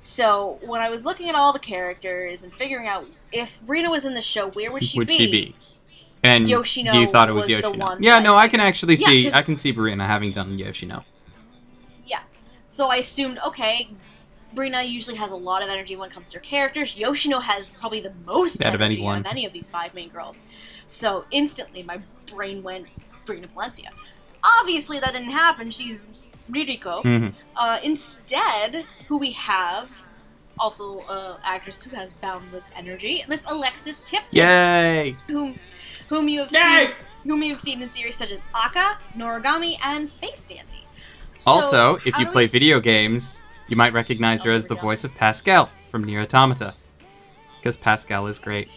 So 0.00 0.60
when 0.62 0.80
I 0.80 0.88
was 0.88 1.04
looking 1.04 1.28
at 1.28 1.34
all 1.34 1.52
the 1.52 1.58
characters 1.58 2.44
and 2.44 2.52
figuring 2.54 2.86
out 2.86 3.06
if 3.32 3.60
Brina 3.66 3.90
was 3.90 4.04
in 4.04 4.14
the 4.14 4.22
show, 4.22 4.48
where 4.50 4.72
would 4.72 4.84
she 4.84 4.98
Would 4.98 5.08
be? 5.08 5.16
she 5.16 5.30
be? 5.30 5.54
And 6.22 6.48
Yoshino 6.48 6.92
you 6.94 7.06
thought 7.08 7.28
it 7.28 7.32
was, 7.32 7.46
was 7.46 7.56
the 7.56 7.62
Yoshino. 7.62 7.84
one 7.84 8.02
yeah, 8.02 8.18
no, 8.18 8.34
I 8.34 8.48
can 8.48 8.58
actually 8.60 8.94
Yeah, 8.96 9.06
see. 9.06 9.30
I 9.32 9.42
can 9.42 9.54
see 9.56 9.72
Brina 9.72 10.04
having 10.06 10.32
done 10.32 10.58
Yoshino. 10.58 11.04
Yeah. 12.06 12.20
So 12.66 12.88
I 12.90 12.96
assumed, 12.96 13.38
okay, 13.46 13.90
Brina 14.54 14.88
usually 14.88 15.16
has 15.16 15.30
a 15.30 15.36
lot 15.36 15.62
of 15.62 15.68
energy 15.68 15.94
when 15.96 16.10
it 16.10 16.12
comes 16.14 16.30
to 16.30 16.38
her 16.38 16.42
characters. 16.42 16.96
Yoshino 16.96 17.38
has 17.38 17.74
probably 17.74 18.00
the 18.00 18.12
most 18.24 18.62
Out 18.64 18.74
of 18.74 18.80
energy 18.80 18.98
anyone. 18.98 19.18
of 19.20 19.26
any 19.26 19.44
of 19.44 19.52
these 19.52 19.68
five 19.68 19.94
main 19.94 20.08
girls. 20.08 20.42
So 20.86 21.24
instantly 21.30 21.82
my 21.82 22.00
brain 22.32 22.62
went 22.62 22.92
Brina 23.24 23.46
Palencia. 23.52 23.90
Obviously 24.42 24.98
that 25.00 25.12
didn't 25.12 25.30
happen. 25.30 25.70
She's 25.70 26.02
Ririko. 26.50 27.02
Mhm. 27.02 27.34
Uh, 27.54 27.78
instead, 27.82 28.84
who 29.08 29.18
we 29.18 29.32
have, 29.32 29.90
also 30.58 31.00
uh, 31.00 31.36
actress 31.44 31.82
who 31.82 31.94
has 31.96 32.12
boundless 32.14 32.70
energy, 32.76 33.24
Miss 33.28 33.44
Alexis 33.46 34.02
Tipton, 34.02 34.38
Yay! 34.38 35.16
whom 35.28 35.58
whom 36.08 36.28
you 36.28 36.40
have 36.40 36.52
Yay! 36.52 36.86
seen 36.86 36.94
whom 37.26 37.42
you 37.42 37.50
have 37.50 37.60
seen 37.60 37.82
in 37.82 37.88
series 37.88 38.16
such 38.16 38.30
as 38.30 38.42
ACCA, 38.54 38.96
Noragami, 39.16 39.76
and 39.82 40.08
Space 40.08 40.44
Dandy. 40.44 40.86
So, 41.38 41.50
also, 41.50 41.96
if 42.06 42.16
you 42.18 42.26
play 42.26 42.44
we- 42.44 42.48
video 42.48 42.80
games, 42.80 43.36
you 43.68 43.76
might 43.76 43.92
recognize 43.92 44.42
her 44.44 44.52
as 44.52 44.66
the 44.66 44.76
go. 44.76 44.80
voice 44.82 45.04
of 45.04 45.14
Pascal 45.14 45.68
from 45.90 46.04
Nier 46.04 46.20
Automata. 46.22 46.74
Because 47.58 47.76
Pascal 47.76 48.28
is 48.28 48.38
great. 48.38 48.68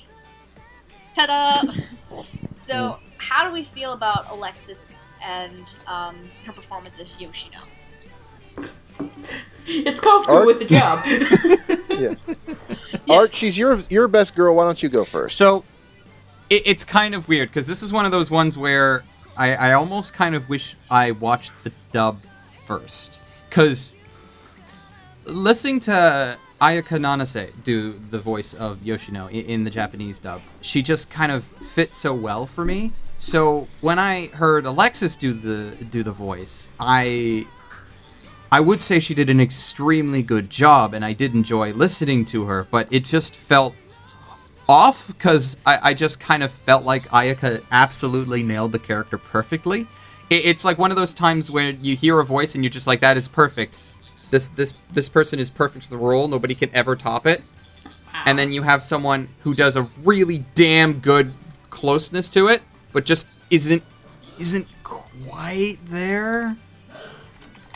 Ta-da! 1.13 1.71
so, 2.51 2.97
how 3.17 3.45
do 3.47 3.53
we 3.53 3.63
feel 3.63 3.93
about 3.93 4.29
Alexis 4.31 5.01
and 5.23 5.75
um, 5.85 6.17
her 6.45 6.51
performance 6.51 6.99
as 6.99 7.21
Yoshino? 7.21 7.59
It's 9.67 10.01
Kofu 10.01 10.27
Ark- 10.29 10.45
with 10.45 10.59
the 10.59 10.65
job. 10.65 10.99
Yeah. 11.99 12.15
Art, 13.09 13.35
she's 13.35 13.57
your 13.57 13.77
your 13.89 14.07
best 14.07 14.33
girl. 14.33 14.55
Why 14.55 14.63
don't 14.63 14.81
you 14.81 14.87
go 14.87 15.03
first? 15.03 15.35
So, 15.35 15.65
it, 16.49 16.63
it's 16.65 16.85
kind 16.85 17.13
of 17.13 17.27
weird 17.27 17.49
because 17.49 17.67
this 17.67 17.83
is 17.83 17.91
one 17.91 18.05
of 18.05 18.11
those 18.13 18.31
ones 18.31 18.57
where 18.57 19.03
I, 19.35 19.53
I 19.55 19.73
almost 19.73 20.13
kind 20.13 20.33
of 20.33 20.47
wish 20.47 20.75
I 20.89 21.11
watched 21.11 21.51
the 21.65 21.73
dub 21.91 22.21
first. 22.65 23.21
Because 23.49 23.93
listening 25.25 25.79
to 25.81 26.37
Ayaka 26.61 26.99
Nanase 26.99 27.51
do 27.63 27.91
the 27.93 28.19
voice 28.19 28.53
of 28.53 28.81
Yoshino 28.83 29.27
in, 29.27 29.45
in 29.45 29.63
the 29.65 29.69
Japanese 29.71 30.19
dub, 30.19 30.41
she 30.61 30.81
just 30.81 31.09
kind 31.09 31.31
of 31.31 31.43
fit 31.43 31.95
so 31.95 32.13
well 32.13 32.45
for 32.45 32.63
me. 32.63 32.91
So 33.17 33.67
when 33.81 33.99
I 33.99 34.27
heard 34.27 34.65
Alexis 34.65 35.17
do 35.17 35.33
the 35.33 35.75
do 35.85 36.03
the 36.03 36.11
voice, 36.13 36.69
I 36.79 37.45
I 38.51 38.59
would 38.59 38.81
say 38.81 38.99
she 38.99 39.13
did 39.13 39.29
an 39.29 39.39
extremely 39.39 40.21
good 40.21 40.49
job, 40.49 40.93
and 40.93 41.05
I 41.05 41.13
did 41.13 41.35
enjoy 41.35 41.71
listening 41.71 42.25
to 42.25 42.45
her. 42.45 42.67
But 42.69 42.87
it 42.91 43.05
just 43.05 43.35
felt 43.35 43.75
off 44.67 45.07
because 45.07 45.57
I, 45.65 45.79
I 45.83 45.93
just 45.93 46.19
kind 46.19 46.43
of 46.43 46.51
felt 46.51 46.83
like 46.83 47.07
Ayaka 47.09 47.63
absolutely 47.71 48.43
nailed 48.43 48.71
the 48.71 48.79
character 48.79 49.17
perfectly. 49.17 49.87
It, 50.29 50.45
it's 50.45 50.65
like 50.65 50.77
one 50.77 50.91
of 50.91 50.97
those 50.97 51.13
times 51.13 51.51
where 51.51 51.71
you 51.71 51.95
hear 51.95 52.19
a 52.19 52.25
voice 52.25 52.55
and 52.55 52.63
you're 52.63 52.71
just 52.71 52.87
like, 52.87 53.01
"That 53.01 53.17
is 53.17 53.27
perfect. 53.27 53.93
This 54.31 54.47
this 54.49 54.73
this 54.91 55.09
person 55.09 55.39
is 55.39 55.49
perfect 55.49 55.85
for 55.85 55.91
the 55.91 55.97
role. 55.97 56.27
Nobody 56.27 56.55
can 56.55 56.69
ever 56.73 56.95
top 56.95 57.27
it." 57.27 57.43
And 58.25 58.37
then 58.37 58.51
you 58.51 58.63
have 58.63 58.83
someone 58.83 59.29
who 59.41 59.53
does 59.53 59.75
a 59.75 59.83
really 60.03 60.45
damn 60.55 60.99
good 60.99 61.33
closeness 61.69 62.29
to 62.29 62.47
it, 62.47 62.63
but 62.91 63.05
just 63.05 63.27
isn't 63.49 63.83
isn't 64.39 64.67
quite 64.83 65.77
there. 65.85 66.57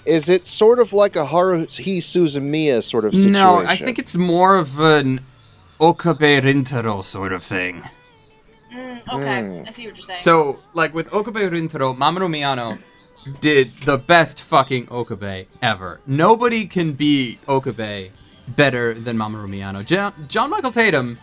Is 0.05 0.27
it 0.29 0.45
sort 0.45 0.79
of 0.79 0.91
like 0.93 1.15
a 1.15 1.25
Haruhi 1.25 1.97
Suzumiya 1.99 2.83
sort 2.83 3.05
of 3.05 3.13
situation? 3.13 3.31
No, 3.31 3.57
I 3.57 3.75
think 3.75 3.99
it's 3.99 4.15
more 4.15 4.57
of 4.57 4.79
an 4.79 5.21
Okabe 5.79 6.43
Rintaro 6.43 7.03
sort 7.03 7.31
of 7.31 7.43
thing. 7.43 7.83
Mm, 8.73 9.01
okay, 9.13 9.41
Mm. 9.41 9.67
I 9.67 9.71
see 9.71 9.87
what 9.87 9.95
you're 9.95 10.01
saying. 10.01 10.17
So, 10.17 10.59
like 10.73 10.93
with 10.93 11.13
Okabe 11.13 11.35
Rintaro, 11.51 11.95
Mamoru 11.95 12.27
Miyano 12.29 12.79
did 13.39 13.73
the 13.77 13.97
best 13.97 14.41
fucking 14.41 14.87
Okabe 14.91 15.45
ever. 15.61 16.01
Nobody 16.05 16.65
can 16.65 16.93
be 16.93 17.39
Okabe 17.47 18.09
better 18.47 18.93
than 18.93 19.15
Mamoru 19.17 19.47
Miyano. 19.47 19.85
John, 19.85 20.13
John 20.27 20.49
Michael 20.49 20.71
Tatum 20.71 21.17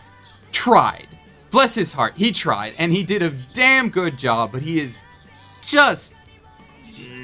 tried. 0.51 1.07
Bless 1.51 1.75
his 1.75 1.93
heart, 1.93 2.13
he 2.15 2.31
tried, 2.31 2.73
and 2.77 2.93
he 2.93 3.03
did 3.03 3.21
a 3.21 3.29
damn 3.53 3.89
good 3.89 4.17
job, 4.17 4.53
but 4.53 4.61
he 4.61 4.79
is 4.79 5.03
just 5.61 6.15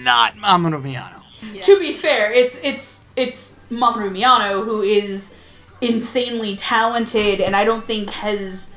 not 0.03 0.35
Mamoru 0.35 0.81
Miyano. 0.83 1.16
Yes. 1.41 1.65
to 1.65 1.79
be 1.79 1.93
fair, 1.93 2.31
it's 2.31 2.59
it's 2.63 3.05
it's 3.15 3.59
Mamoru 3.71 4.09
Miyano 4.11 4.63
who 4.65 4.81
is 4.81 5.35
insanely 5.81 6.55
talented, 6.55 7.39
and 7.39 7.55
I 7.55 7.63
don't 7.65 7.85
think 7.85 8.09
has 8.09 8.73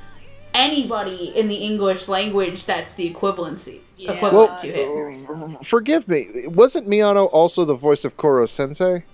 anybody 0.53 1.33
in 1.35 1.49
the 1.49 1.55
English 1.57 2.09
language 2.09 2.65
that's 2.67 2.95
the 2.95 3.13
equivalency 3.13 3.81
Yeah. 3.97 4.13
equivalent 4.13 4.51
Well, 4.51 4.59
to 4.59 4.73
him. 4.73 5.57
uh, 5.57 5.63
forgive 5.63 6.09
me. 6.09 6.47
Wasn't 6.49 6.89
Miyano 6.89 7.29
also 7.33 7.65
the 7.65 7.77
voice 7.77 8.05
of 8.05 8.17
Koro 8.17 8.47
Sensei? 8.47 9.05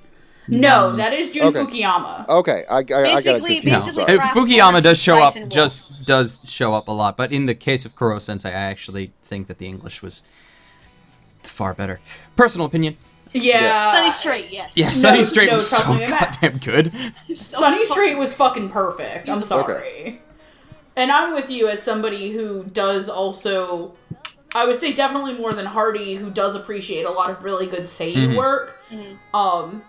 No, 0.49 0.95
that 0.97 1.13
is 1.13 1.31
Jun 1.33 1.49
Okay. 1.49 1.59
Fukuyama. 1.83 2.29
Okay, 2.29 2.65
I, 2.71 2.77
I, 2.77 2.79
I 2.79 2.83
got 2.85 3.01
it 3.01 3.15
Basically- 3.43 3.55
confused. 3.61 3.67
No, 3.67 4.07
basically- 4.07 4.17
sorry. 4.19 4.29
Fukuyama 4.49 4.83
does 4.83 4.99
show 5.03 5.19
up, 5.19 5.35
just 5.49 6.05
does 6.07 6.41
show 6.47 6.73
up 6.73 6.89
a 6.89 6.93
lot. 6.93 7.17
But 7.17 7.33
in 7.33 7.47
the 7.47 7.55
case 7.55 7.85
of 7.85 7.95
Koro 7.97 8.19
Sensei, 8.21 8.49
I 8.51 8.53
actually 8.53 9.13
think 9.25 9.49
that 9.49 9.59
the 9.59 9.67
English 9.67 10.03
was 10.03 10.23
far 11.43 11.75
better. 11.75 12.01
Personal 12.37 12.67
opinion. 12.67 12.97
Yeah, 13.33 13.93
Sonny 13.93 14.11
Strait, 14.11 14.51
yes. 14.51 14.73
Yeah, 14.77 14.87
No, 14.87 14.93
Sonny 14.93 15.23
Strait 15.23 15.49
no, 15.51 15.57
was 15.57 15.69
so 15.69 15.93
me, 15.95 16.05
I'm 16.05 16.13
at- 16.13 16.41
goddamn 16.41 16.59
good. 16.59 16.93
So 17.29 17.59
Sonny 17.59 17.79
fucking- 17.79 17.91
Strait 17.91 18.19
was 18.19 18.35
fucking 18.35 18.71
perfect. 18.71 19.29
I'm 19.29 19.35
He's 19.37 19.45
a- 19.45 19.47
sorry. 19.47 20.21
And 20.97 21.13
I'm 21.13 21.35
with 21.35 21.51
you 21.51 21.69
as 21.69 21.83
somebody 21.83 22.31
who 22.31 22.65
does 22.65 23.09
also, 23.09 23.95
I 24.55 24.65
would 24.65 24.79
say 24.79 24.93
definitely 24.95 25.35
more 25.35 25.53
than 25.53 25.67
Hardy, 25.67 26.15
who 26.15 26.31
does 26.31 26.55
appreciate 26.55 27.05
a 27.05 27.11
lot 27.11 27.31
of 27.31 27.45
really 27.45 27.67
good 27.67 27.83
Seiyu 27.83 28.29
Mhm. 28.31 28.37
work. 28.37 28.81
Mhm. 28.91 29.19
Um, 29.35 29.83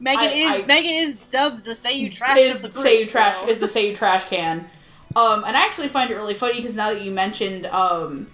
Megan 0.00 0.24
I- 0.24 0.32
is 0.32 0.62
I- 0.62 0.66
Megan 0.66 0.94
is 0.94 1.16
dubbed 1.30 1.64
the 1.64 1.72
Seiyu 1.72 2.10
trash 2.12 2.38
is 2.38 2.56
of 2.56 2.62
the 2.62 2.68
group. 2.70 2.84
Seiyu 2.84 3.10
trash 3.10 3.36
so- 3.36 3.46
is 3.48 3.58
the 3.58 3.66
Seiyu 3.66 3.94
trash 3.96 4.24
can. 4.24 4.68
Um, 5.14 5.44
and 5.44 5.56
I 5.56 5.60
actually 5.64 5.88
find 5.88 6.10
it 6.10 6.16
really 6.16 6.34
funny 6.34 6.54
because 6.54 6.74
now 6.74 6.92
that 6.92 7.02
you 7.02 7.10
mentioned 7.12 7.66
um, 7.66 8.28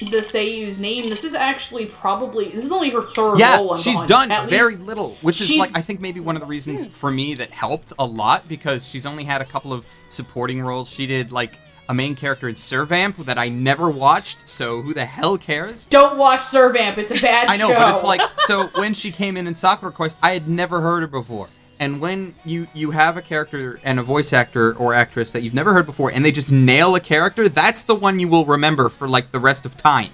the 0.00 0.18
Seiyu's 0.18 0.78
name, 0.78 1.08
this 1.08 1.24
is 1.24 1.34
actually 1.34 1.86
probably 1.86 2.50
this 2.50 2.64
is 2.64 2.72
only 2.72 2.90
her 2.90 3.02
third 3.02 3.38
Yeah, 3.38 3.56
role. 3.56 3.70
on 3.70 3.78
she's 3.78 4.02
done 4.04 4.28
very 4.48 4.74
least- 4.74 4.86
little, 4.86 5.16
which 5.22 5.40
is 5.40 5.56
like 5.56 5.70
I 5.74 5.82
think 5.82 6.00
maybe 6.00 6.20
one 6.20 6.36
of 6.36 6.40
the 6.40 6.46
reasons 6.46 6.86
hmm. 6.86 6.92
for 6.92 7.10
me 7.10 7.34
that 7.34 7.50
helped 7.50 7.92
a 7.98 8.04
lot 8.04 8.48
because 8.48 8.86
she's 8.88 9.06
only 9.06 9.24
had 9.24 9.40
a 9.40 9.44
couple 9.44 9.72
of 9.72 9.86
supporting 10.08 10.62
roles. 10.62 10.88
She 10.88 11.06
did 11.06 11.32
like 11.32 11.58
a 11.88 11.94
main 11.94 12.14
character 12.14 12.48
in 12.48 12.56
Servamp 12.56 13.24
that 13.26 13.38
I 13.38 13.48
never 13.48 13.88
watched, 13.88 14.48
so 14.48 14.82
who 14.82 14.92
the 14.92 15.06
hell 15.06 15.38
cares? 15.38 15.86
Don't 15.86 16.18
watch 16.18 16.40
Servamp. 16.40 16.98
It's 16.98 17.12
a 17.12 17.20
bad 17.20 17.46
show. 17.46 17.52
I 17.52 17.56
know, 17.56 17.68
show. 17.68 17.74
but 17.74 17.94
it's 17.94 18.04
like 18.04 18.20
so 18.40 18.66
when 18.74 18.92
she 18.92 19.12
came 19.12 19.36
in 19.36 19.46
in 19.46 19.54
Sakura 19.54 19.92
Quest, 19.92 20.16
I 20.22 20.32
had 20.32 20.48
never 20.48 20.80
heard 20.80 21.02
her 21.02 21.06
before. 21.06 21.48
And 21.78 22.00
when 22.00 22.34
you 22.44 22.68
you 22.72 22.92
have 22.92 23.16
a 23.16 23.22
character 23.22 23.78
and 23.84 23.98
a 24.00 24.02
voice 24.02 24.32
actor 24.32 24.74
or 24.76 24.94
actress 24.94 25.32
that 25.32 25.42
you've 25.42 25.54
never 25.54 25.72
heard 25.74 25.84
before, 25.86 26.10
and 26.10 26.24
they 26.24 26.32
just 26.32 26.50
nail 26.50 26.94
a 26.94 27.00
character, 27.00 27.48
that's 27.48 27.82
the 27.82 27.94
one 27.94 28.18
you 28.18 28.28
will 28.28 28.46
remember 28.46 28.88
for 28.88 29.06
like 29.08 29.30
the 29.32 29.40
rest 29.40 29.66
of 29.66 29.76
time. 29.76 30.10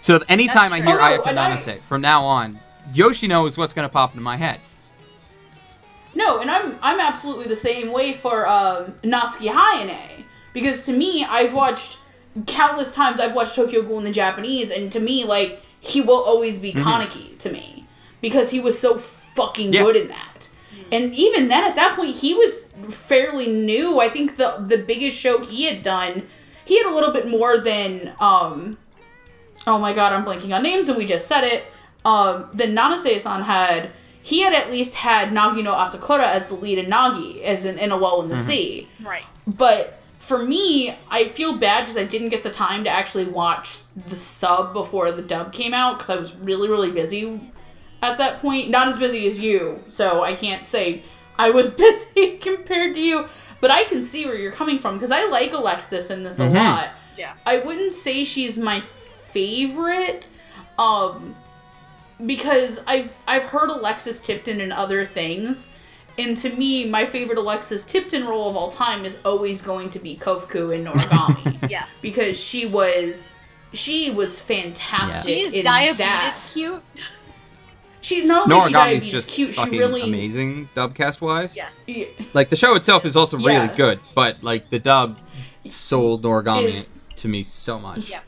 So 0.00 0.20
anytime 0.28 0.72
I 0.72 0.80
hear 0.80 0.94
Oh, 0.94 0.98
no, 0.98 1.22
Ayaka 1.22 1.26
and 1.26 1.38
I- 1.40 1.78
from 1.80 2.00
now 2.00 2.24
on, 2.24 2.60
Yoshino 2.94 3.46
is 3.46 3.58
what's 3.58 3.72
gonna 3.72 3.88
pop 3.88 4.12
into 4.12 4.22
my 4.22 4.36
head. 4.36 4.60
No, 6.14 6.38
and 6.40 6.50
I'm 6.50 6.78
I'm 6.82 7.00
absolutely 7.00 7.46
the 7.46 7.56
same 7.56 7.90
way 7.92 8.12
for 8.14 8.46
um, 8.46 8.94
Natsuki 9.02 9.50
Hanae 9.52 10.24
because 10.52 10.84
to 10.86 10.92
me 10.92 11.24
I've 11.24 11.54
watched 11.54 11.98
countless 12.46 12.92
times 12.94 13.18
I've 13.20 13.34
watched 13.34 13.54
Tokyo 13.54 13.82
Ghoul 13.82 13.98
in 13.98 14.04
the 14.04 14.12
Japanese 14.12 14.70
and 14.70 14.92
to 14.92 15.00
me 15.00 15.24
like 15.24 15.62
he 15.80 16.00
will 16.00 16.22
always 16.22 16.58
be 16.58 16.72
Kaneki 16.72 17.38
to 17.38 17.50
me 17.50 17.86
because 18.20 18.50
he 18.50 18.60
was 18.60 18.78
so 18.78 18.98
fucking 18.98 19.72
Yeah. 19.72 19.82
good 19.82 19.96
in 19.96 20.08
that. 20.08 20.48
And 20.92 21.14
even 21.14 21.48
then 21.48 21.64
at 21.64 21.74
that 21.74 21.96
point 21.96 22.16
he 22.16 22.34
was 22.34 22.66
fairly 22.90 23.46
new. 23.46 24.00
I 24.00 24.08
think 24.10 24.36
the 24.36 24.64
the 24.64 24.78
biggest 24.78 25.16
show 25.16 25.40
he 25.40 25.64
had 25.64 25.82
done 25.82 26.28
he 26.64 26.78
had 26.78 26.92
a 26.92 26.94
little 26.94 27.12
bit 27.12 27.26
more 27.26 27.58
than 27.58 28.12
um 28.20 28.78
oh 29.66 29.78
my 29.78 29.92
god, 29.92 30.12
I'm 30.12 30.24
blanking 30.24 30.54
on 30.54 30.62
names 30.62 30.88
and 30.88 30.98
we 30.98 31.06
just 31.06 31.26
said 31.26 31.44
it. 31.44 31.64
Um 32.04 32.50
than 32.52 32.74
Nanase-san 32.76 33.42
had 33.42 33.90
he 34.22 34.42
had 34.42 34.52
at 34.52 34.70
least 34.70 34.94
had 34.94 35.30
Nagi 35.30 35.64
no 35.64 35.72
Asukara 35.72 36.26
as 36.26 36.46
the 36.46 36.54
lead 36.54 36.78
in 36.78 36.86
Nagi, 36.86 37.42
as 37.42 37.64
in, 37.64 37.78
in 37.78 37.90
A 37.90 37.96
Lull 37.96 38.22
in 38.22 38.28
the 38.28 38.38
Sea. 38.38 38.88
right. 39.02 39.24
But 39.46 39.98
for 40.20 40.38
me, 40.38 40.96
I 41.10 41.26
feel 41.26 41.56
bad 41.58 41.80
because 41.80 41.96
I 41.96 42.04
didn't 42.04 42.28
get 42.28 42.44
the 42.44 42.50
time 42.50 42.84
to 42.84 42.90
actually 42.90 43.24
watch 43.24 43.80
the 44.06 44.16
sub 44.16 44.72
before 44.72 45.10
the 45.10 45.22
dub 45.22 45.52
came 45.52 45.74
out 45.74 45.98
because 45.98 46.10
I 46.10 46.16
was 46.16 46.32
really, 46.36 46.68
really 46.68 46.92
busy 46.92 47.40
at 48.02 48.18
that 48.18 48.40
point. 48.40 48.68
Not 48.70 48.88
as 48.88 48.98
busy 48.98 49.26
as 49.26 49.40
you, 49.40 49.82
so 49.88 50.22
I 50.22 50.34
can't 50.34 50.66
say 50.68 51.02
I 51.38 51.50
was 51.50 51.70
busy 51.86 52.36
compared 52.38 52.94
to 52.94 53.00
you. 53.00 53.26
But 53.60 53.70
I 53.70 53.84
can 53.84 54.02
see 54.02 54.26
where 54.26 54.34
you're 54.36 54.50
coming 54.52 54.78
from 54.80 54.96
because 54.96 55.12
I 55.12 55.24
like 55.28 55.52
Alexis 55.52 56.10
in 56.10 56.24
this 56.24 56.38
a 56.40 56.48
lot. 56.48 56.90
Yeah. 57.16 57.34
I 57.46 57.58
wouldn't 57.58 57.92
say 57.92 58.24
she's 58.24 58.58
my 58.58 58.80
favorite, 59.30 60.26
um, 60.78 61.36
because 62.26 62.80
I've 62.86 63.12
I've 63.26 63.44
heard 63.44 63.70
Alexis 63.70 64.20
Tipton 64.20 64.60
in 64.60 64.72
other 64.72 65.06
things, 65.06 65.68
and 66.18 66.36
to 66.38 66.50
me, 66.50 66.86
my 66.88 67.06
favorite 67.06 67.38
Alexis 67.38 67.84
Tipton 67.84 68.26
role 68.26 68.50
of 68.50 68.56
all 68.56 68.70
time 68.70 69.04
is 69.04 69.18
always 69.24 69.62
going 69.62 69.90
to 69.90 69.98
be 69.98 70.16
Kofuku 70.16 70.74
in 70.74 70.84
Noragami 70.84 71.66
Yes. 71.70 72.00
because 72.00 72.38
she 72.38 72.66
was 72.66 73.22
she 73.72 74.10
was 74.10 74.40
fantastic. 74.40 75.32
She's 75.34 75.52
in 75.52 75.62
diabetes 75.64 75.98
that. 75.98 76.50
cute. 76.52 76.82
She 78.02 78.24
not 78.24 78.50
only 78.50 78.56
is 78.56 78.64
she 78.68 78.72
Noragami's 78.74 79.08
just 79.08 79.30
cute, 79.30 79.50
she 79.50 79.56
fucking 79.56 79.78
really 79.78 80.02
amazing 80.02 80.68
dubcast 80.74 81.20
wise. 81.20 81.56
Yes. 81.56 81.88
Like 82.34 82.50
the 82.50 82.56
show 82.56 82.74
itself 82.74 83.04
is 83.06 83.16
also 83.16 83.36
really 83.38 83.52
Yeah. 83.52 83.74
good, 83.76 84.00
but 84.14 84.42
like 84.42 84.68
the 84.70 84.78
dub 84.78 85.18
sold 85.68 86.22
Noragami 86.24 86.74
Is- 86.74 86.90
to 87.16 87.28
me 87.28 87.42
so 87.44 87.78
much. 87.78 88.10
Yep. 88.10 88.24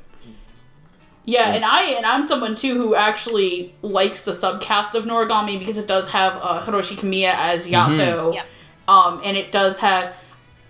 Yeah, 1.26 1.54
and 1.54 1.64
I 1.64 1.84
and 1.92 2.04
I'm 2.04 2.26
someone 2.26 2.54
too 2.54 2.74
who 2.74 2.94
actually 2.94 3.74
likes 3.82 4.24
the 4.24 4.32
subcast 4.32 4.94
of 4.94 5.04
Noragami 5.06 5.58
because 5.58 5.78
it 5.78 5.88
does 5.88 6.08
have 6.08 6.34
uh, 6.42 6.62
Hiroshi 6.66 6.96
Kamiya 6.96 7.32
as 7.34 7.66
Yato. 7.66 8.34
Yep. 8.34 8.46
Um, 8.88 9.20
and 9.24 9.36
it 9.36 9.50
does 9.50 9.78
have. 9.78 10.12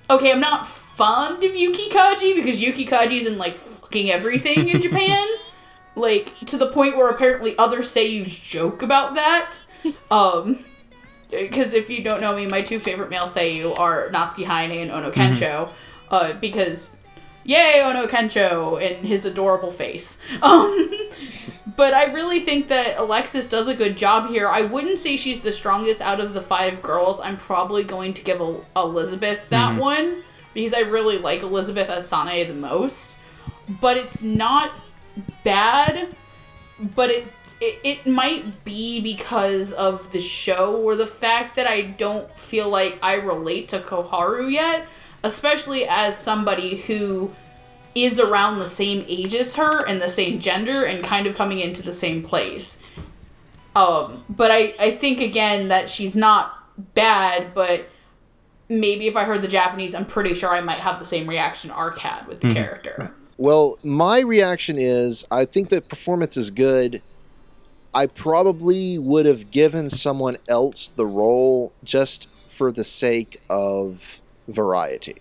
Okay, 0.08 0.30
I'm 0.30 0.38
not 0.40 0.66
fond 0.66 1.42
of 1.42 1.56
Yuki 1.56 1.88
Kaji 1.90 2.36
because 2.36 2.60
Yuki 2.60 2.86
Kaji's 2.86 3.26
in 3.26 3.36
like 3.36 3.58
fucking 3.58 4.10
everything 4.12 4.68
in 4.68 4.80
Japan, 4.88 5.26
like 5.96 6.34
to 6.46 6.56
the 6.56 6.70
point 6.70 6.96
where 6.96 7.08
apparently 7.08 7.56
other 7.58 7.80
seiyus 7.80 8.42
joke 8.42 8.82
about 8.82 9.14
that. 9.14 9.58
Um, 10.10 10.64
because 11.30 11.74
if 11.74 11.90
you 11.90 12.02
don't 12.02 12.22
know 12.22 12.34
me, 12.34 12.46
my 12.46 12.62
two 12.62 12.80
favorite 12.80 13.10
male 13.10 13.26
seiyu 13.26 13.78
are 13.78 14.08
Natsuki 14.10 14.46
Hanae 14.46 14.80
and 14.80 14.90
Ono 14.90 15.10
Kensho. 15.10 15.68
Uh, 16.10 16.32
because 16.34 16.96
yay 17.44 17.82
Ono 17.82 18.06
Kensho 18.06 18.80
and 18.80 19.06
his 19.06 19.24
adorable 19.24 19.70
face. 19.70 20.20
Um, 20.42 20.90
but 21.76 21.92
I 21.94 22.04
really 22.12 22.40
think 22.40 22.68
that 22.68 22.98
Alexis 22.98 23.48
does 23.48 23.68
a 23.68 23.74
good 23.74 23.96
job 23.96 24.30
here. 24.30 24.48
I 24.48 24.62
wouldn't 24.62 24.98
say 24.98 25.16
she's 25.16 25.40
the 25.40 25.52
strongest 25.52 26.00
out 26.00 26.20
of 26.20 26.32
the 26.32 26.40
five 26.40 26.82
girls. 26.82 27.20
I'm 27.20 27.36
probably 27.36 27.84
going 27.84 28.14
to 28.14 28.24
give 28.24 28.40
El- 28.40 28.64
Elizabeth 28.76 29.48
that 29.50 29.78
one 29.78 30.22
because 30.52 30.72
I 30.74 30.80
really 30.80 31.18
like 31.18 31.42
Elizabeth 31.42 31.88
as 31.88 32.08
Sanae 32.10 32.46
the 32.46 32.54
most. 32.54 33.18
But 33.80 33.96
it's 33.96 34.22
not 34.22 34.72
bad, 35.42 36.08
but 36.78 37.10
it, 37.10 37.26
it 37.60 37.78
it 37.84 38.06
might 38.06 38.64
be 38.64 39.00
because 39.00 39.72
of 39.72 40.12
the 40.12 40.20
show 40.20 40.76
or 40.76 40.96
the 40.96 41.06
fact 41.06 41.56
that 41.56 41.66
I 41.66 41.82
don't 41.82 42.38
feel 42.38 42.68
like 42.68 42.98
I 43.02 43.14
relate 43.14 43.68
to 43.68 43.80
Koharu 43.80 44.52
yet, 44.52 44.86
especially 45.22 45.86
as 45.86 46.16
somebody 46.16 46.76
who 46.76 47.34
is 47.94 48.18
around 48.18 48.58
the 48.58 48.68
same 48.68 49.04
age 49.06 49.34
as 49.34 49.54
her 49.54 49.86
and 49.86 50.02
the 50.02 50.08
same 50.08 50.40
gender 50.40 50.84
and 50.84 51.04
kind 51.04 51.26
of 51.26 51.36
coming 51.36 51.60
into 51.60 51.82
the 51.82 51.92
same 51.92 52.22
place. 52.22 52.82
Um, 53.76 54.24
but 54.28 54.50
I, 54.50 54.74
I 54.78 54.90
think 54.92 55.20
again 55.20 55.68
that 55.68 55.88
she's 55.90 56.14
not 56.14 56.52
bad, 56.94 57.54
but 57.54 57.86
maybe 58.68 59.06
if 59.06 59.16
I 59.16 59.24
heard 59.24 59.42
the 59.42 59.48
Japanese, 59.48 59.94
I'm 59.94 60.06
pretty 60.06 60.34
sure 60.34 60.50
I 60.50 60.60
might 60.60 60.78
have 60.78 60.98
the 60.98 61.06
same 61.06 61.28
reaction 61.28 61.70
Ark 61.70 61.98
had 61.98 62.26
with 62.26 62.40
the 62.40 62.52
character. 62.54 63.14
Well, 63.36 63.78
my 63.82 64.20
reaction 64.20 64.78
is 64.78 65.24
I 65.30 65.44
think 65.44 65.68
the 65.68 65.80
performance 65.80 66.36
is 66.36 66.50
good. 66.50 67.02
I 67.92 68.06
probably 68.06 68.98
would 68.98 69.26
have 69.26 69.50
given 69.50 69.90
someone 69.90 70.36
else 70.48 70.88
the 70.88 71.06
role 71.06 71.72
just 71.84 72.28
for 72.48 72.72
the 72.72 72.84
sake 72.84 73.40
of 73.48 74.20
variety. 74.48 75.16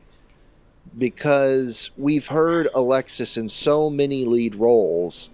Because 0.96 1.90
we've 1.98 2.28
heard 2.28 2.68
Alexis 2.76 3.38
in 3.38 3.50
so 3.50 3.90
many 3.90 4.26
lead 4.26 4.56
roles, 4.56 5.32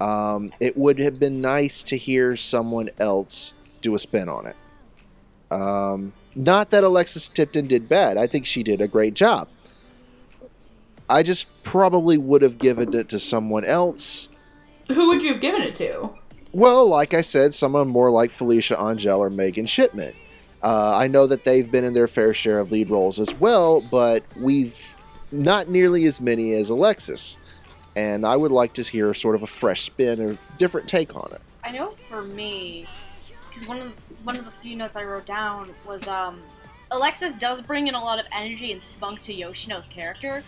um, 0.00 0.50
it 0.60 0.76
would 0.76 1.00
have 1.00 1.18
been 1.18 1.40
nice 1.40 1.82
to 1.84 1.96
hear 1.96 2.36
someone 2.36 2.90
else 2.98 3.54
do 3.80 3.94
a 3.94 3.98
spin 3.98 4.28
on 4.28 4.46
it. 4.46 4.56
Um, 5.50 6.12
not 6.34 6.70
that 6.70 6.84
Alexis 6.84 7.28
Tipton 7.28 7.66
did 7.66 7.88
bad, 7.88 8.16
I 8.16 8.26
think 8.26 8.46
she 8.46 8.62
did 8.62 8.80
a 8.80 8.88
great 8.88 9.14
job. 9.14 9.48
I 11.08 11.22
just 11.22 11.62
probably 11.62 12.18
would 12.18 12.42
have 12.42 12.58
given 12.58 12.94
it 12.94 13.08
to 13.10 13.18
someone 13.18 13.64
else. 13.64 14.28
Who 14.88 15.08
would 15.08 15.22
you 15.22 15.32
have 15.32 15.40
given 15.40 15.62
it 15.62 15.74
to? 15.76 16.10
Well, 16.52 16.86
like 16.86 17.14
I 17.14 17.20
said, 17.20 17.52
someone 17.52 17.88
more 17.88 18.10
like 18.10 18.30
Felecia 18.30 18.80
Angelle 18.80 19.20
or 19.20 19.30
Megan 19.30 19.66
Shipman. 19.66 20.14
Uh, 20.62 20.96
I 20.96 21.08
know 21.08 21.26
that 21.26 21.44
they've 21.44 21.70
been 21.70 21.84
in 21.84 21.94
their 21.94 22.06
fair 22.06 22.32
share 22.32 22.58
of 22.58 22.72
lead 22.72 22.90
roles 22.90 23.20
as 23.20 23.34
well, 23.34 23.80
but 23.80 24.22
we've 24.36 24.76
not 25.30 25.68
nearly 25.68 26.06
as 26.06 26.20
many 26.20 26.54
as 26.54 26.70
Alexis. 26.70 27.36
And 27.96 28.24
I 28.26 28.36
would 28.36 28.52
like 28.52 28.72
to 28.74 28.82
hear 28.82 29.12
sort 29.14 29.34
of 29.34 29.42
a 29.42 29.46
fresh 29.46 29.82
spin 29.82 30.20
or 30.20 30.38
different 30.56 30.88
take 30.88 31.14
on 31.14 31.30
it. 31.32 31.40
I 31.64 31.70
know 31.70 31.90
for 31.90 32.22
me, 32.22 32.86
because 33.48 33.68
one 33.68 33.78
of 33.80 33.92
one 34.24 34.36
of 34.36 34.44
the 34.44 34.50
few 34.50 34.74
notes 34.74 34.96
I 34.96 35.04
wrote 35.04 35.26
down 35.26 35.70
was 35.86 36.08
um, 36.08 36.40
Alexis 36.90 37.34
does 37.34 37.60
bring 37.60 37.88
in 37.88 37.94
a 37.94 38.02
lot 38.02 38.18
of 38.18 38.26
energy 38.32 38.72
and 38.72 38.82
spunk 38.82 39.20
to 39.20 39.34
Yoshino's 39.34 39.88
character, 39.88 40.42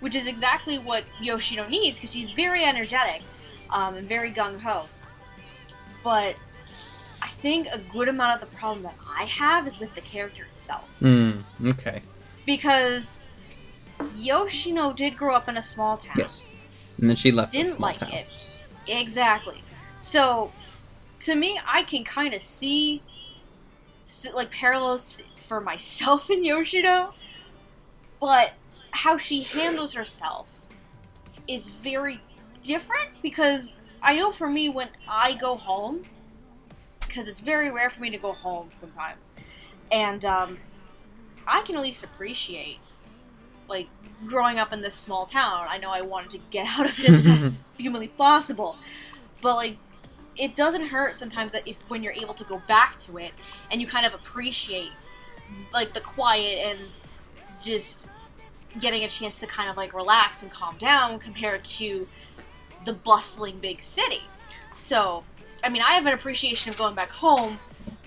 which 0.00 0.14
is 0.14 0.26
exactly 0.26 0.78
what 0.78 1.04
Yoshino 1.20 1.68
needs 1.68 1.98
because 1.98 2.12
she's 2.12 2.30
very 2.30 2.64
energetic 2.64 3.22
um, 3.70 3.94
and 3.96 4.06
very 4.06 4.32
gung 4.32 4.58
ho. 4.60 4.86
But 6.02 6.36
I 7.22 7.28
think 7.28 7.68
a 7.72 7.78
good 7.78 8.08
amount 8.08 8.40
of 8.42 8.48
the 8.48 8.56
problem 8.56 8.82
that 8.84 8.94
I 9.18 9.24
have 9.24 9.66
is 9.66 9.78
with 9.78 9.94
the 9.94 10.00
character 10.00 10.44
itself 10.44 10.98
Mm, 11.00 11.42
okay. 11.66 12.00
because 12.46 13.24
Yoshino 14.16 14.92
did 14.92 15.16
grow 15.16 15.34
up 15.34 15.48
in 15.48 15.56
a 15.56 15.62
small 15.62 15.96
town 15.98 16.14
Yes. 16.18 16.42
And 16.98 17.08
then 17.08 17.16
she 17.16 17.30
left. 17.32 17.52
didn't 17.52 17.80
like 17.80 17.98
town. 18.00 18.12
it. 18.12 18.26
Exactly. 18.86 19.62
So, 19.98 20.50
to 21.20 21.34
me, 21.34 21.60
I 21.66 21.82
can 21.82 22.04
kind 22.04 22.32
of 22.34 22.40
see 22.40 23.02
like 24.34 24.50
parallels 24.50 25.22
for 25.36 25.60
myself 25.60 26.30
in 26.30 26.42
Yoshino, 26.42 27.12
but 28.20 28.52
how 28.92 29.16
she 29.16 29.42
handles 29.42 29.92
herself 29.92 30.66
is 31.48 31.68
very 31.68 32.20
different 32.62 33.10
because 33.22 33.78
I 34.02 34.16
know 34.16 34.30
for 34.30 34.48
me 34.48 34.68
when 34.68 34.88
I 35.08 35.34
go 35.34 35.56
home, 35.56 36.04
because 37.00 37.28
it's 37.28 37.40
very 37.40 37.70
rare 37.70 37.90
for 37.90 38.00
me 38.00 38.10
to 38.10 38.18
go 38.18 38.32
home 38.32 38.70
sometimes, 38.72 39.34
and 39.90 40.24
um, 40.24 40.58
I 41.46 41.62
can 41.62 41.76
at 41.76 41.82
least 41.82 42.04
appreciate 42.04 42.78
like 43.68 43.88
growing 44.26 44.58
up 44.58 44.72
in 44.72 44.80
this 44.80 44.94
small 44.94 45.26
town. 45.26 45.66
I 45.68 45.78
know 45.78 45.90
I 45.90 46.02
wanted 46.02 46.30
to 46.30 46.38
get 46.50 46.66
out 46.66 46.86
of 46.86 46.98
it 46.98 47.08
as 47.08 47.22
fast 47.26 47.42
as 47.42 47.62
humanly 47.78 48.08
possible, 48.08 48.76
but 49.40 49.56
like 49.56 49.76
it 50.36 50.54
doesn't 50.54 50.86
hurt 50.86 51.16
sometimes 51.16 51.52
that 51.52 51.66
if 51.66 51.76
when 51.88 52.02
you're 52.02 52.14
able 52.14 52.34
to 52.34 52.44
go 52.44 52.62
back 52.66 52.96
to 52.96 53.18
it 53.18 53.32
and 53.70 53.80
you 53.80 53.86
kind 53.86 54.06
of 54.06 54.14
appreciate 54.14 54.90
like 55.72 55.92
the 55.92 56.00
quiet 56.00 56.64
and 56.64 56.78
just 57.62 58.08
getting 58.78 59.02
a 59.04 59.08
chance 59.08 59.40
to 59.40 59.46
kind 59.46 59.68
of 59.68 59.76
like 59.76 59.92
relax 59.94 60.42
and 60.42 60.50
calm 60.50 60.76
down 60.78 61.18
compared 61.18 61.64
to 61.64 62.06
the 62.84 62.92
bustling 62.92 63.58
big 63.58 63.82
city. 63.82 64.22
So, 64.76 65.24
I 65.64 65.68
mean, 65.68 65.82
I 65.82 65.92
have 65.92 66.06
an 66.06 66.12
appreciation 66.14 66.70
of 66.70 66.78
going 66.78 66.94
back 66.94 67.10
home. 67.10 67.58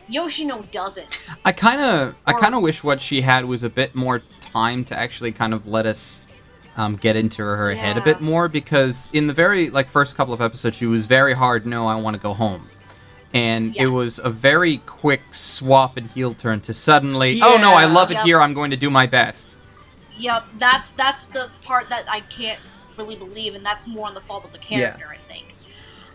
Yoshino 0.08 0.62
doesn't. 0.72 1.20
I 1.46 1.52
kind 1.52 1.82
of, 1.82 2.16
I 2.26 2.34
kind 2.34 2.56
of 2.56 2.62
wish 2.62 2.84
what 2.84 3.00
she 3.02 3.22
had 3.22 3.46
was 3.46 3.64
a 3.64 3.70
bit 3.70 3.94
more 3.96 4.22
time 4.42 4.84
to 4.86 4.98
actually 4.98 5.32
kind 5.32 5.54
of 5.54 5.68
let 5.68 5.86
us 5.86 6.22
um, 6.76 6.96
get 6.96 7.16
into 7.16 7.42
her 7.44 7.72
head 7.74 7.98
a 7.98 8.02
bit 8.02 8.20
more 8.22 8.48
because 8.48 9.08
in 9.14 9.28
the 9.28 9.34
very 9.34 9.70
like 9.70 9.88
first 9.88 10.18
couple 10.18 10.34
of 10.34 10.42
episodes 10.42 10.76
she 10.76 10.86
was 10.88 11.06
very 11.06 11.34
hard. 11.34 11.66
No, 11.66 11.88
I 11.88 11.96
want 12.02 12.16
to 12.16 12.22
go 12.22 12.34
home, 12.34 12.68
and 13.34 13.76
Yeah. 13.76 13.84
it 13.84 13.88
was 13.88 14.20
a 14.24 14.30
very 14.30 14.78
quick 14.80 15.22
swap 15.34 15.98
and 15.98 16.10
heel 16.12 16.34
turn 16.34 16.62
to 16.62 16.74
suddenly, 16.74 17.40
oh 17.44 17.58
no, 17.62 17.74
I 17.74 17.84
Yeah. 17.86 17.94
love 17.94 18.10
it 18.12 18.16
Yep. 18.16 18.26
here. 18.26 18.42
I'm 18.42 18.54
going 18.56 18.72
to 18.72 18.78
do 18.78 18.90
my 18.90 19.06
best. 19.06 19.56
Yep, 20.18 20.46
that's 20.60 20.94
that's 20.94 21.28
the 21.28 21.50
part 21.64 21.90
that 21.90 22.06
I 22.10 22.22
can't 22.22 22.60
really 22.98 23.16
believe, 23.16 23.56
and 23.56 23.66
that's 23.66 23.88
more 23.88 24.08
on 24.08 24.14
the 24.14 24.22
fault 24.22 24.46
of 24.46 24.52
the 24.52 24.58
character, 24.60 25.08
I 25.10 25.18
think. 25.32 25.56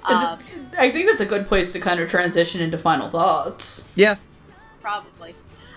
Um, 0.05 0.39
it, 0.73 0.79
I 0.79 0.91
think 0.93 1.09
that's 1.09 1.21
a 1.21 1.27
good 1.27 1.47
place 1.49 1.73
to 1.73 1.81
kind 1.81 1.99
of 2.01 2.09
transition 2.09 2.61
into 2.61 2.79
final 2.79 3.11
thoughts. 3.11 3.85
Yeah. 3.97 4.17
Probably. 4.81 5.35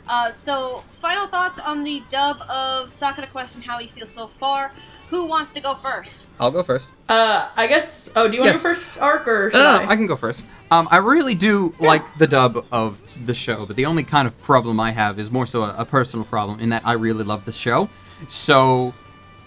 Uh, 0.07 0.29
so, 0.29 0.83
final 0.87 1.27
thoughts 1.27 1.59
on 1.59 1.83
the 1.83 2.03
dub 2.09 2.41
of 2.49 2.91
Sakura 2.91 3.27
Quest 3.27 3.55
and 3.55 3.65
how 3.65 3.79
you 3.79 3.87
feel 3.87 4.07
so 4.07 4.27
far. 4.27 4.71
Who 5.09 5.25
wants 5.27 5.51
to 5.53 5.59
go 5.59 5.75
first? 5.75 6.25
I'll 6.39 6.51
go 6.51 6.63
first. 6.63 6.87
Uh, 7.09 7.49
I 7.55 7.67
guess. 7.67 8.09
Oh, 8.15 8.27
do 8.27 8.35
you 8.35 8.41
want 8.41 8.53
Yes. 8.53 8.61
to 8.61 8.69
go 8.69 8.75
first, 8.75 8.97
Ark, 8.99 9.27
or 9.27 9.51
should 9.51 9.57
No, 9.57 9.81
I? 9.81 9.87
I 9.89 9.95
can 9.95 10.07
go 10.07 10.15
first. 10.15 10.45
Um, 10.69 10.87
I 10.89 10.97
really 10.97 11.35
do 11.35 11.73
like 11.79 12.17
the 12.17 12.27
dub 12.27 12.65
of 12.71 13.01
the 13.25 13.33
show, 13.35 13.65
but 13.65 13.75
the 13.75 13.85
only 13.85 14.03
kind 14.03 14.27
of 14.27 14.41
problem 14.41 14.79
I 14.79 14.91
have 14.91 15.19
is 15.19 15.29
more 15.29 15.45
so 15.45 15.63
a, 15.63 15.75
a 15.79 15.85
personal 15.85 16.25
problem 16.25 16.59
in 16.61 16.69
that 16.69 16.83
I 16.85 16.93
really 16.93 17.25
love 17.25 17.43
the 17.45 17.51
show. 17.51 17.89
So 18.29 18.93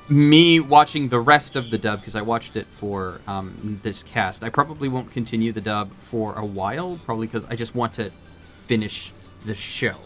me 0.09 0.61
watching 0.61 1.09
the 1.09 1.21
rest 1.21 1.57
of 1.57 1.71
the 1.71 1.79
dub 1.79 2.01
because 2.01 2.15
I 2.15 2.23
watched 2.23 2.57
it 2.57 2.67
for 2.67 3.21
um, 3.27 3.81
this 3.83 4.03
cast. 4.03 4.45
I 4.45 4.51
probably 4.51 4.89
won't 4.89 5.11
continue 5.13 5.53
the 5.53 5.61
dub 5.61 5.93
for 5.93 6.35
a 6.35 6.45
while, 6.45 6.99
probably 7.05 7.27
because 7.27 7.45
I 7.47 7.57
just 7.57 7.75
want 7.75 7.95
to 7.95 8.11
finish 8.51 9.13
the 9.45 9.55
show. 9.55 9.97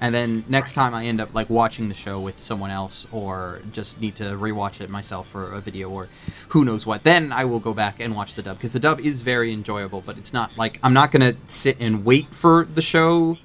And 0.00 0.14
then 0.14 0.44
next 0.48 0.74
time 0.74 0.92
I 0.92 1.06
end 1.06 1.20
up 1.20 1.34
like 1.34 1.48
watching 1.48 1.88
the 1.88 1.94
show 1.94 2.20
with 2.20 2.38
someone 2.38 2.70
else, 2.70 3.06
or 3.10 3.60
just 3.72 4.00
need 4.00 4.14
to 4.16 4.24
rewatch 4.24 4.80
it 4.80 4.90
myself 4.90 5.28
for 5.28 5.52
a 5.52 5.60
video, 5.60 5.88
or 5.88 6.08
who 6.48 6.64
knows 6.64 6.84
what, 6.84 7.04
then 7.04 7.32
I 7.32 7.44
will 7.44 7.60
go 7.60 7.72
back 7.72 8.00
and 8.00 8.14
watch 8.14 8.34
the 8.34 8.42
dub 8.42 8.58
because 8.58 8.72
the 8.72 8.80
dub 8.80 9.00
is 9.00 9.22
very 9.22 9.52
enjoyable. 9.52 10.00
But 10.00 10.18
it's 10.18 10.32
not 10.32 10.56
like 10.58 10.78
I'm 10.82 10.92
not 10.92 11.10
gonna 11.10 11.34
sit 11.46 11.76
and 11.80 12.04
wait 12.04 12.26
for 12.26 12.64
the 12.64 12.82
show 12.82 13.38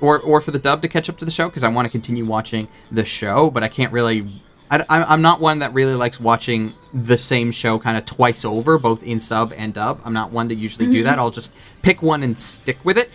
or 0.00 0.20
or 0.20 0.40
for 0.40 0.50
the 0.50 0.58
dub 0.58 0.82
to 0.82 0.88
catch 0.88 1.08
up 1.08 1.18
to 1.18 1.24
the 1.24 1.30
show 1.30 1.48
because 1.48 1.62
I 1.62 1.68
want 1.68 1.86
to 1.86 1.90
continue 1.90 2.24
watching 2.24 2.68
the 2.90 3.04
show, 3.04 3.50
but 3.50 3.62
I 3.62 3.68
can't 3.68 3.92
really. 3.92 4.26
I, 4.70 5.14
am 5.14 5.22
not 5.22 5.40
one 5.40 5.60
that 5.60 5.72
really 5.72 5.94
likes 5.94 6.20
watching 6.20 6.74
the 6.92 7.16
same 7.16 7.52
show 7.52 7.78
kind 7.78 7.96
of 7.96 8.04
twice 8.04 8.44
over, 8.44 8.78
both 8.78 9.02
in 9.02 9.18
sub 9.18 9.54
and 9.56 9.72
dub. 9.72 10.02
I'm 10.04 10.12
not 10.12 10.30
one 10.30 10.50
to 10.50 10.54
usually 10.54 10.86
do 10.86 11.02
that. 11.04 11.18
I'll 11.18 11.30
just 11.30 11.54
pick 11.80 12.02
one 12.02 12.22
and 12.22 12.38
stick 12.38 12.84
with 12.84 12.98
it, 12.98 13.08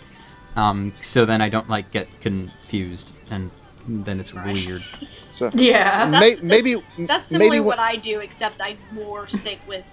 um, 0.56 0.94
so 1.02 1.26
then 1.26 1.42
I 1.42 1.50
don't 1.50 1.70
like 1.70 1.92
get 1.92 2.08
confused, 2.22 3.14
and 3.30 3.52
then 3.88 4.20
it's 4.20 4.34
weird. 4.34 4.84
So 5.30 5.52
Yeah. 5.54 6.06
may, 6.10 6.34
That's- 6.34 6.44
maybe 6.44 6.76
That's 6.98 7.28
similarly 7.28 7.58
maybe 7.58 7.66
what 7.66 7.80
I 7.80 7.98
do, 7.98 8.20
except 8.20 8.62
I 8.62 8.78
more 8.92 9.28
stick 9.28 9.60
with 9.68 9.86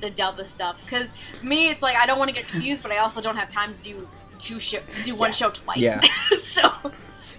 the 0.00 0.10
Delta 0.10 0.44
stuff. 0.46 0.82
Because 0.84 1.12
me, 1.42 1.70
it's 1.70 1.82
like 1.82 1.96
I 1.96 2.06
don't 2.06 2.18
want 2.18 2.28
to 2.28 2.34
get 2.34 2.48
confused, 2.48 2.82
but 2.82 2.92
I 2.92 2.98
also 2.98 3.20
don't 3.20 3.36
have 3.36 3.50
time 3.50 3.74
to 3.74 3.82
do 3.82 4.08
two 4.38 4.60
show, 4.60 4.78
do 5.04 5.14
one 5.14 5.32
show 5.32 5.50
twice. 5.50 5.78
Yeah. 5.78 6.00
so 6.38 6.70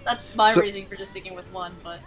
that's 0.04 0.34
my 0.34 0.50
So- 0.52 0.60
reason 0.60 0.84
for 0.86 0.96
just 0.96 1.10
sticking 1.12 1.34
with 1.34 1.46
one. 1.52 1.72
But 1.82 2.00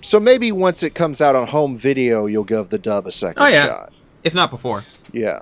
so 0.00 0.18
maybe 0.20 0.52
once 0.52 0.82
it 0.82 0.94
comes 0.94 1.20
out 1.20 1.34
on 1.36 1.48
home 1.48 1.76
video, 1.76 2.26
you'll 2.26 2.44
give 2.44 2.68
the 2.68 2.78
dub 2.78 3.06
a 3.06 3.12
second 3.12 3.42
Oh, 3.42 3.46
yeah. 3.48 3.66
shot. 3.66 3.92
If 4.24 4.34
not 4.34 4.50
before. 4.50 4.84
Yeah. 5.12 5.40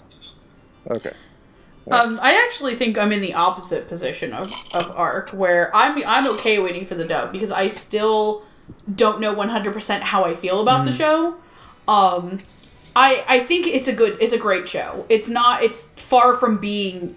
Okay. 0.91 1.13
Um, 1.91 2.19
I 2.21 2.35
actually 2.47 2.75
think 2.75 2.99
I'm 2.99 3.13
in 3.13 3.21
the 3.21 3.35
opposite 3.35 3.89
position 3.89 4.33
of, 4.33 4.53
of 4.75 4.91
Ark, 4.97 5.31
where 5.31 5.71
I'm 5.75 6.03
I'm 6.05 6.27
okay 6.35 6.59
waiting 6.59 6.85
for 6.85 6.97
the 6.97 7.05
dub 7.05 7.31
because 7.31 7.53
I 7.53 7.69
still 7.69 8.43
don't 8.93 9.21
know 9.21 9.33
100% 9.35 10.01
how 10.01 10.25
I 10.25 10.35
feel 10.35 10.61
about 10.61 10.85
the 10.85 10.91
show. 10.93 11.37
Um, 11.87 12.39
I 12.97 13.25
I 13.29 13.39
think 13.41 13.69
it's 13.69 13.87
a 13.87 13.93
good 13.93 14.17
it's 14.21 14.33
a 14.33 14.39
great 14.39 14.69
show. 14.69 15.07
It's 15.09 15.29
not 15.29 15.63
it's 15.63 15.85
far 15.97 16.35
from 16.35 16.59
being 16.59 17.15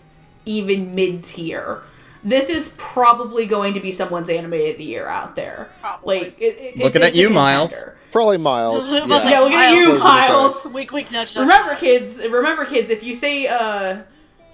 even 0.49 0.95
mid 0.95 1.23
tier. 1.23 1.81
This 2.23 2.49
is 2.49 2.75
probably 2.77 3.45
going 3.45 3.75
to 3.75 3.79
be 3.79 3.91
someone's 3.93 4.29
anime 4.29 4.53
of 4.53 4.77
the 4.77 4.83
year 4.83 5.07
out 5.07 5.35
there. 5.37 5.69
Probably. 5.79 6.19
Like 6.19 6.41
it, 6.41 6.57
it, 6.59 6.77
Looking 6.77 7.01
it's- 7.01 7.11
at 7.11 7.15
you, 7.15 7.27
it's 7.27 7.31
a 7.31 7.35
Miles. 7.35 7.85
Probably 8.11 8.37
Miles. 8.37 8.89
Yeah. 8.89 9.05
Yeah. 9.05 9.29
Yeah, 9.29 9.39
look 9.41 9.53
at 9.53 9.73
you, 9.75 9.85
Close 9.85 9.93
to 9.95 9.99
the 9.99 9.99
Miles. 9.99 10.65
wink, 10.65 10.91
wink, 10.91 11.11
nudge, 11.11 11.35
nudge. 11.35 11.41
Remember, 11.43 11.75
kids. 11.75 12.19
Remember, 12.21 12.65
kids. 12.65 12.89
If 12.89 13.03
you 13.03 13.13
say, 13.13 13.47
uh, 13.47 13.99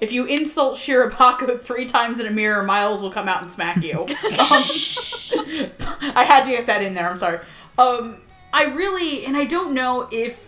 if 0.01 0.11
you 0.11 0.25
insult 0.25 0.77
Shirobako 0.77 1.59
three 1.63 1.85
times 1.85 2.19
in 2.19 2.25
a 2.27 2.31
mirror, 2.31 2.61
Miles 2.63 3.01
will 3.01 3.11
come 3.11 3.27
out 3.29 3.41
and 3.41 3.51
smack 3.51 3.81
you. 3.81 4.01
um, 4.01 4.07
I 6.15 6.23
had 6.27 6.43
to 6.43 6.49
get 6.51 6.67
that 6.67 6.81
in 6.83 6.93
there. 6.93 7.09
I'm 7.09 7.17
sorry. 7.17 7.39
Um, 7.77 8.17
I 8.53 8.65
really, 8.65 9.25
and 9.25 9.35
I 9.35 9.45
don't 9.45 9.73
know 9.73 10.07
if 10.11 10.44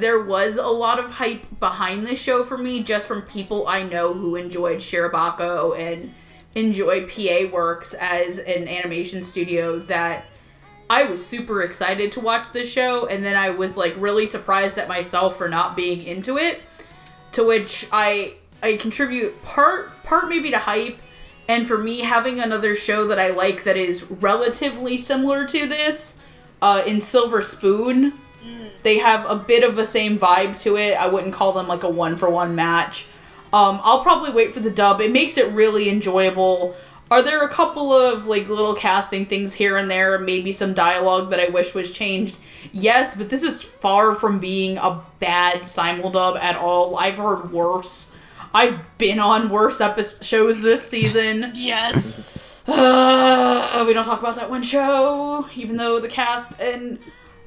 there 0.00 0.20
was 0.20 0.56
a 0.56 0.66
lot 0.66 0.98
of 0.98 1.12
hype 1.12 1.60
behind 1.60 2.06
this 2.06 2.18
show 2.18 2.44
for 2.44 2.56
me, 2.58 2.82
just 2.82 3.06
from 3.06 3.22
people 3.22 3.68
I 3.68 3.82
know 3.82 4.14
who 4.14 4.36
enjoyed 4.36 4.78
Shirobako 4.78 5.78
and 5.78 6.14
enjoy 6.54 7.06
PA 7.06 7.52
Works 7.52 7.94
as 7.94 8.38
an 8.38 8.68
animation 8.68 9.24
studio 9.24 9.78
that. 9.80 10.24
I 10.90 11.04
was 11.04 11.24
super 11.24 11.62
excited 11.62 12.12
to 12.12 12.20
watch 12.20 12.52
this 12.52 12.68
show, 12.68 13.06
and 13.06 13.24
then 13.24 13.34
I 13.34 13.48
was 13.48 13.78
like 13.78 13.94
really 13.96 14.26
surprised 14.26 14.76
at 14.76 14.88
myself 14.88 15.38
for 15.38 15.48
not 15.48 15.74
being 15.74 16.02
into 16.02 16.36
it. 16.36 16.60
To 17.32 17.44
which 17.44 17.86
I 17.90 18.34
I 18.62 18.76
contribute 18.76 19.42
part 19.42 20.02
part 20.04 20.28
maybe 20.28 20.50
to 20.50 20.58
hype, 20.58 20.98
and 21.48 21.66
for 21.66 21.78
me 21.78 22.00
having 22.00 22.40
another 22.40 22.76
show 22.76 23.06
that 23.06 23.18
I 23.18 23.30
like 23.30 23.64
that 23.64 23.78
is 23.78 24.10
relatively 24.10 24.98
similar 24.98 25.46
to 25.46 25.66
this, 25.66 26.20
uh, 26.60 26.82
in 26.86 27.00
Silver 27.00 27.40
Spoon. 27.42 28.12
They 28.82 28.98
have 28.98 29.24
a 29.28 29.36
bit 29.36 29.64
of 29.64 29.76
the 29.76 29.84
same 29.84 30.18
vibe 30.18 30.60
to 30.62 30.76
it. 30.76 30.94
I 30.94 31.06
wouldn't 31.06 31.34
call 31.34 31.52
them 31.52 31.68
like 31.68 31.82
a 31.82 31.88
one 31.88 32.16
for 32.16 32.28
one 32.28 32.54
match. 32.54 33.06
Um, 33.52 33.80
I'll 33.82 34.02
probably 34.02 34.30
wait 34.30 34.54
for 34.54 34.60
the 34.60 34.70
dub. 34.70 35.00
It 35.00 35.12
makes 35.12 35.36
it 35.36 35.52
really 35.52 35.88
enjoyable. 35.88 36.74
Are 37.10 37.22
there 37.22 37.42
a 37.44 37.48
couple 37.48 37.92
of 37.92 38.26
like 38.26 38.48
little 38.48 38.74
casting 38.74 39.26
things 39.26 39.54
here 39.54 39.76
and 39.76 39.90
there, 39.90 40.18
maybe 40.18 40.50
some 40.50 40.72
dialogue 40.72 41.28
that 41.30 41.38
I 41.38 41.50
wish 41.50 41.74
was 41.74 41.92
changed? 41.92 42.38
Yes, 42.72 43.14
but 43.14 43.28
this 43.28 43.42
is 43.42 43.62
far 43.62 44.14
from 44.14 44.38
being 44.38 44.78
a 44.78 45.02
bad 45.20 45.60
simuldub 45.60 46.38
at 46.38 46.56
all. 46.56 46.96
I've 46.96 47.18
heard 47.18 47.52
worse. 47.52 48.12
I've 48.54 48.80
been 48.98 49.18
on 49.18 49.50
worse 49.50 49.80
episodes 49.80 50.26
shows 50.26 50.62
this 50.62 50.88
season. 50.88 51.52
Yes. 51.54 52.18
Uh, 52.66 53.84
we 53.86 53.92
don't 53.92 54.04
talk 54.04 54.20
about 54.20 54.36
that 54.36 54.48
one 54.48 54.62
show, 54.62 55.46
even 55.54 55.76
though 55.76 56.00
the 56.00 56.08
cast 56.08 56.58
and 56.58 56.98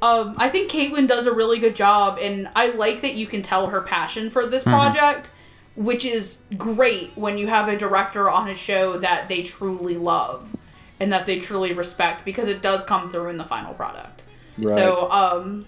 um, 0.05 0.35
I 0.37 0.49
think 0.49 0.69
Caitlin 0.69 1.07
does 1.07 1.25
a 1.25 1.33
really 1.33 1.57
good 1.57 1.75
job, 1.75 2.19
and 2.21 2.47
I 2.55 2.67
like 2.67 3.01
that 3.01 3.15
you 3.15 3.25
can 3.25 3.41
tell 3.41 3.67
her 3.67 3.81
passion 3.81 4.29
for 4.29 4.45
this 4.45 4.63
project, 4.63 5.31
which 5.75 6.05
is 6.05 6.43
great 6.57 7.11
when 7.15 7.39
you 7.39 7.47
have 7.47 7.67
a 7.67 7.75
director 7.75 8.29
on 8.29 8.47
a 8.47 8.55
show 8.55 8.99
that 8.99 9.27
they 9.29 9.41
truly 9.41 9.97
love 9.97 10.55
and 10.99 11.11
that 11.11 11.25
they 11.25 11.39
truly 11.39 11.73
respect 11.73 12.23
because 12.23 12.49
it 12.49 12.61
does 12.61 12.83
come 12.85 13.09
through 13.09 13.29
in 13.29 13.37
the 13.37 13.43
final 13.43 13.73
product. 13.73 14.25
Right. 14.59 14.69
So, 14.69 15.09
um, 15.11 15.65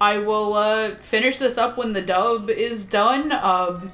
I 0.00 0.18
will 0.18 0.54
uh, 0.54 0.96
finish 0.96 1.38
this 1.38 1.56
up 1.56 1.76
when 1.76 1.92
the 1.92 2.02
dub 2.02 2.50
is 2.50 2.84
done, 2.84 3.30
um, 3.30 3.92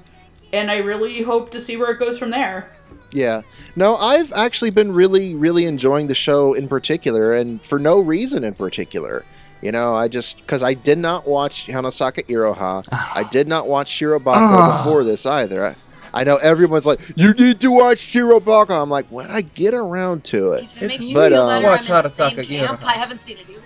and 0.53 0.71
I 0.71 0.79
really 0.79 1.23
hope 1.23 1.51
to 1.51 1.61
see 1.61 1.77
where 1.77 1.91
it 1.91 1.99
goes 1.99 2.19
from 2.19 2.31
there. 2.31 2.73
Yeah. 3.17 3.41
No, 3.77 3.97
I've 3.97 4.31
actually 4.35 4.71
been 4.71 4.93
really, 4.93 5.35
really 5.35 5.65
enjoying 5.65 6.07
the 6.07 6.15
show 6.15 6.53
in 6.53 6.69
particular, 6.69 7.33
and 7.35 7.65
for 7.65 7.79
no 7.79 7.99
reason 7.99 8.45
in 8.45 8.55
particular. 8.55 9.25
You 9.63 9.73
know, 9.73 9.95
I 9.97 10.07
just 10.09 10.39
because 10.43 10.63
I 10.63 10.75
did 10.75 10.99
not 10.99 11.27
watch 11.27 11.67
Hanasaku 11.67 12.27
Iroha, 12.29 12.87
I 12.93 13.25
did 13.33 13.49
not 13.49 13.67
watch 13.69 13.91
Shirobako 13.91 14.79
before 14.85 15.03
this 15.03 15.25
either. 15.25 15.67
I, 15.69 15.75
I 16.13 16.25
know 16.25 16.37
everyone's 16.37 16.85
like, 16.87 17.01
"You 17.17 17.33
need 17.33 17.59
to 17.63 17.71
watch 17.73 17.99
Shirobako." 17.99 18.83
I'm 18.83 18.91
like, 18.91 19.07
when 19.07 19.31
I 19.31 19.41
get 19.41 19.73
around 19.73 20.25
to 20.25 20.53
it, 20.53 20.65
If 20.65 20.83
it 20.83 20.87
makes 20.89 21.05
you 21.09 21.15
But, 21.15 21.33
feel 21.33 21.41
um, 21.41 21.63
better, 21.63 21.67
Watch 21.75 21.91
I'm 21.91 21.97
in 21.97 22.03
the 22.03 22.09
same 22.11 22.37
camp. 22.37 22.81
Iroha. 22.81 22.85
I 22.85 22.93
haven't 22.93 23.21
seen 23.23 23.39
it 23.39 23.49
either. 23.49 23.63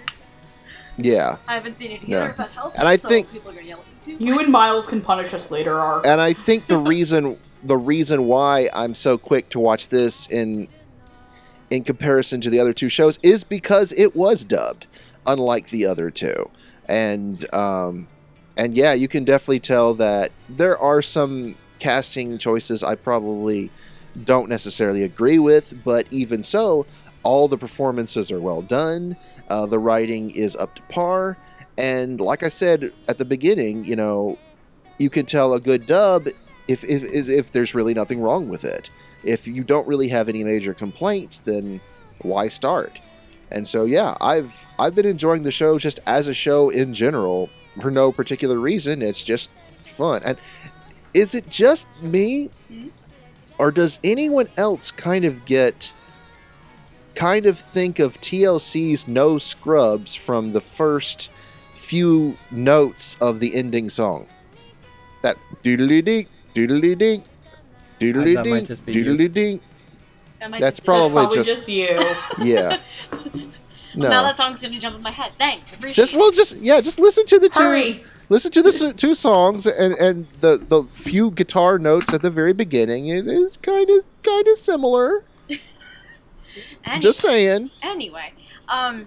yeah. 0.97 1.36
I 1.48 1.55
haven't 1.55 1.77
seen 1.77 1.90
it 1.90 2.02
either. 2.05 2.06
Yeah. 2.06 2.31
If 2.31 2.36
that 2.36 2.51
helps. 2.51 2.78
And 2.78 2.86
I 2.89 2.97
so 2.97 3.09
think- 3.09 3.31
people 3.32 3.51
are 3.51 3.55
gonna 3.55 3.66
yell 3.66 3.81
at 3.81 3.86
me 3.86 4.16
too. 4.18 4.24
You 4.24 4.39
and 4.39 4.48
Miles 4.48 4.86
can 4.86 5.01
punish 5.01 5.35
us 5.35 5.51
later, 5.51 5.78
Ark. 5.81 6.06
and 6.06 6.20
I 6.20 6.32
think 6.35 6.66
the 6.66 6.78
reason 6.78 7.36
the 7.62 7.77
reason 7.77 8.27
why 8.27 8.69
I'm 8.73 8.95
so 8.95 9.19
quick 9.19 9.49
to 9.51 9.61
watch 9.61 9.89
this 9.89 10.27
in 10.28 10.69
in 11.70 11.85
comparison 11.85 12.41
to 12.41 12.51
the 12.51 12.59
other 12.59 12.73
two 12.73 12.89
shows 12.89 13.19
is 13.23 13.45
because 13.45 13.93
it 13.93 14.16
was 14.16 14.45
dubbed, 14.45 14.89
unlike 15.27 15.70
the 15.70 15.87
other 15.87 16.11
two, 16.11 16.51
and 16.87 17.53
um, 17.55 18.09
and 18.57 18.74
yeah, 18.74 18.93
you 18.93 19.09
can 19.09 19.24
definitely 19.24 19.61
tell 19.61 19.95
that 19.95 20.32
there 20.49 20.78
are 20.78 21.03
some 21.03 21.55
casting 21.78 22.39
choices 22.39 22.82
I 22.82 22.95
probably 22.95 23.70
don't 24.24 24.49
necessarily 24.49 25.05
agree 25.05 25.39
with, 25.39 25.82
but 25.85 26.07
even 26.11 26.43
so, 26.43 26.87
all 27.23 27.47
the 27.47 27.57
performances 27.57 28.32
are 28.32 28.41
well 28.41 28.62
done. 28.62 29.16
Uh, 29.49 29.66
the 29.66 29.78
writing 29.78 30.31
is 30.31 30.57
up 30.57 30.74
to 30.77 30.82
par, 30.82 31.37
and 31.78 32.20
like 32.20 32.43
I 32.43 32.49
said 32.49 32.93
at 33.09 33.19
the 33.19 33.24
beginning, 33.24 33.85
you 33.85 33.97
know, 33.97 34.39
you 34.99 35.09
can 35.09 35.27
tell 35.27 35.55
a 35.55 35.61
good 35.61 35.87
dub 35.87 36.28
if 36.70 36.84
if 36.84 37.28
if 37.28 37.51
there's 37.51 37.74
really 37.74 37.94
nothing 37.94 38.20
wrong 38.20 38.48
with 38.48 38.64
it. 38.64 38.90
If 39.24 39.47
you 39.47 39.64
don't 39.64 39.86
really 39.86 40.09
have 40.09 40.28
any 40.28 40.44
major 40.44 40.72
complaints, 40.72 41.40
then 41.40 41.80
why 42.22 42.48
start? 42.48 43.01
And 43.51 43.66
so 43.66 43.84
yeah, 43.84 44.14
I've 44.20 44.55
I've 44.78 44.94
been 44.94 45.06
enjoying 45.06 45.42
the 45.42 45.51
show 45.51 45.78
just 45.78 46.01
as 46.06 46.28
a 46.28 46.34
show 46.34 46.70
in 46.70 46.94
general 46.94 47.51
for 47.80 47.90
no 47.90 48.12
particular 48.12 48.59
reason. 48.59 49.02
It's 49.02 49.24
just 49.24 49.51
fun. 49.78 50.22
And 50.24 50.38
is 51.12 51.34
it 51.34 51.48
just 51.48 51.88
me 52.02 52.51
hmm? 52.68 52.88
or 53.59 53.70
does 53.72 53.98
anyone 54.05 54.48
else 54.56 54.92
kind 54.92 55.24
of 55.24 55.44
get 55.44 55.92
kind 57.14 57.47
of 57.47 57.59
think 57.59 57.98
of 57.98 58.16
TLC's 58.18 59.09
No 59.09 59.38
Scrubs 59.38 60.14
from 60.14 60.52
the 60.52 60.60
first 60.60 61.30
few 61.74 62.36
notes 62.52 63.16
of 63.20 63.40
the 63.40 63.55
ending 63.56 63.90
song? 63.90 64.28
That 65.22 65.36
doodly 65.64 66.05
dink, 66.05 66.28
doodly 66.55 66.97
dink, 66.98 67.24
doodly 68.01 68.35
that 68.36 68.44
might 68.47 68.55
dink, 68.56 68.68
just 68.68 68.86
be 68.86 68.93
you. 68.93 69.05
doodly 69.05 69.32
dink. 69.32 69.62
That 70.40 70.51
might 70.51 70.60
That's 70.60 70.77
just 70.78 70.82
be- 70.82 70.86
probably 70.86 71.22
That's 71.22 71.35
probably 71.35 71.36
just- 71.44 71.66
just, 71.66 71.68
you. 71.68 72.14
Yeah. 72.44 72.78
No. 73.93 74.09
Now 74.09 74.22
that 74.22 74.36
song's 74.36 74.62
gonna 74.62 74.78
jump 74.78 74.94
in 74.94 75.02
my 75.02 75.10
head. 75.10 75.32
Thanks. 75.36 75.74
Appreciate 75.74 75.94
just 75.97 76.12
it. 76.14 76.16
well, 76.16 76.31
just 76.31 76.56
yeah, 76.59 76.81
just 76.81 77.01
listen 77.01 77.27
to 77.27 77.40
the 77.40 77.48
two. 77.48 77.60
Hurry. 77.60 78.05
Listen 78.28 78.52
to 78.52 78.62
the 78.62 78.68
s- 78.68 78.94
two 78.97 79.14
songs 79.14 79.66
and 79.66 79.94
and 79.94 80.28
the 80.40 80.59
the 80.59 80.85
few 80.85 81.32
guitar 81.32 81.77
notes 81.77 82.14
at 82.14 82.22
the 82.22 82.31
very 82.31 82.52
beginning. 82.52 83.09
It 83.09 83.27
is 83.27 83.56
kind 83.56 83.90
of 83.90 84.05
kind 84.22 84.47
of 84.47 84.56
similar. 84.56 85.24
Any- 86.85 87.01
Just 87.01 87.18
saying. 87.18 87.70
anyway, 87.82 88.32
um, 88.68 89.06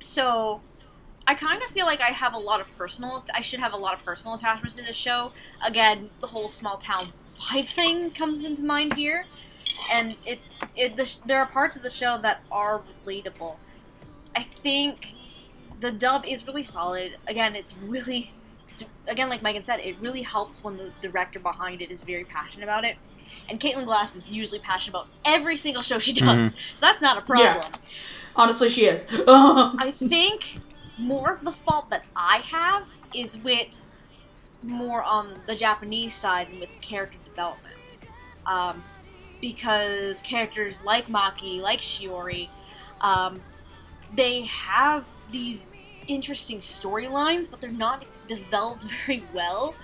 so 0.00 0.62
I 1.26 1.34
kind 1.34 1.62
of 1.62 1.68
feel 1.70 1.86
like 1.86 2.00
I 2.00 2.08
have 2.08 2.34
a 2.34 2.38
lot 2.38 2.60
of 2.60 2.66
personal. 2.76 3.24
I 3.34 3.40
should 3.40 3.60
have 3.60 3.72
a 3.72 3.76
lot 3.76 3.94
of 3.94 4.04
personal 4.04 4.34
attachments 4.34 4.76
to 4.76 4.82
this 4.82 4.96
show. 4.96 5.32
Again, 5.64 6.10
the 6.20 6.26
whole 6.26 6.50
small 6.50 6.76
town 6.76 7.12
vibe 7.40 7.68
thing 7.74 8.10
comes 8.10 8.44
into 8.44 8.64
mind 8.64 8.94
here, 8.94 9.26
and 9.92 10.16
it's 10.26 10.54
it. 10.76 10.96
The, 10.96 11.14
there 11.26 11.38
are 11.38 11.46
parts 11.46 11.76
of 11.76 11.82
the 11.82 11.90
show 11.90 12.18
that 12.22 12.42
are 12.50 12.82
relatable. 13.06 13.56
I 14.34 14.42
think 14.42 15.14
the 15.80 15.92
dub 15.92 16.24
is 16.26 16.46
really 16.46 16.62
solid. 16.62 17.16
Again, 17.28 17.54
it's 17.54 17.76
really, 17.76 18.32
it's, 18.68 18.84
again, 19.06 19.28
like 19.28 19.42
Megan 19.42 19.62
said, 19.62 19.80
it 19.80 19.96
really 20.00 20.22
helps 20.22 20.64
when 20.64 20.76
the 20.76 20.92
director 21.02 21.38
behind 21.38 21.82
it 21.82 21.90
is 21.90 22.02
very 22.02 22.24
passionate 22.24 22.64
about 22.64 22.84
it. 22.84 22.96
And 23.48 23.60
Caitlin 23.60 23.84
Glass 23.84 24.16
is 24.16 24.30
usually 24.30 24.60
passionate 24.60 24.96
about 24.96 25.08
every 25.24 25.56
single 25.56 25.82
show 25.82 25.98
she 25.98 26.12
does, 26.12 26.24
mm-hmm. 26.24 26.48
so 26.48 26.56
that's 26.80 27.02
not 27.02 27.18
a 27.18 27.20
problem. 27.20 27.60
Yeah. 27.62 27.90
Honestly, 28.34 28.70
she 28.70 28.86
is. 28.86 29.06
I 29.28 29.92
think 29.94 30.58
more 30.98 31.32
of 31.32 31.44
the 31.44 31.52
fault 31.52 31.88
that 31.88 32.04
I 32.14 32.38
have 32.38 32.86
is 33.14 33.38
with 33.38 33.80
more 34.62 35.02
on 35.02 35.40
the 35.46 35.54
Japanese 35.54 36.14
side 36.14 36.48
and 36.48 36.60
with 36.60 36.80
character 36.80 37.18
development. 37.24 37.76
Um, 38.46 38.82
because 39.40 40.22
characters 40.22 40.84
like 40.84 41.06
Maki, 41.06 41.60
like 41.60 41.80
Shiori, 41.80 42.48
um, 43.00 43.40
they 44.14 44.42
have 44.42 45.08
these 45.30 45.68
interesting 46.06 46.58
storylines, 46.58 47.50
but 47.50 47.60
they're 47.60 47.70
not 47.70 48.04
developed 48.28 48.84
very 49.06 49.22
well. 49.34 49.74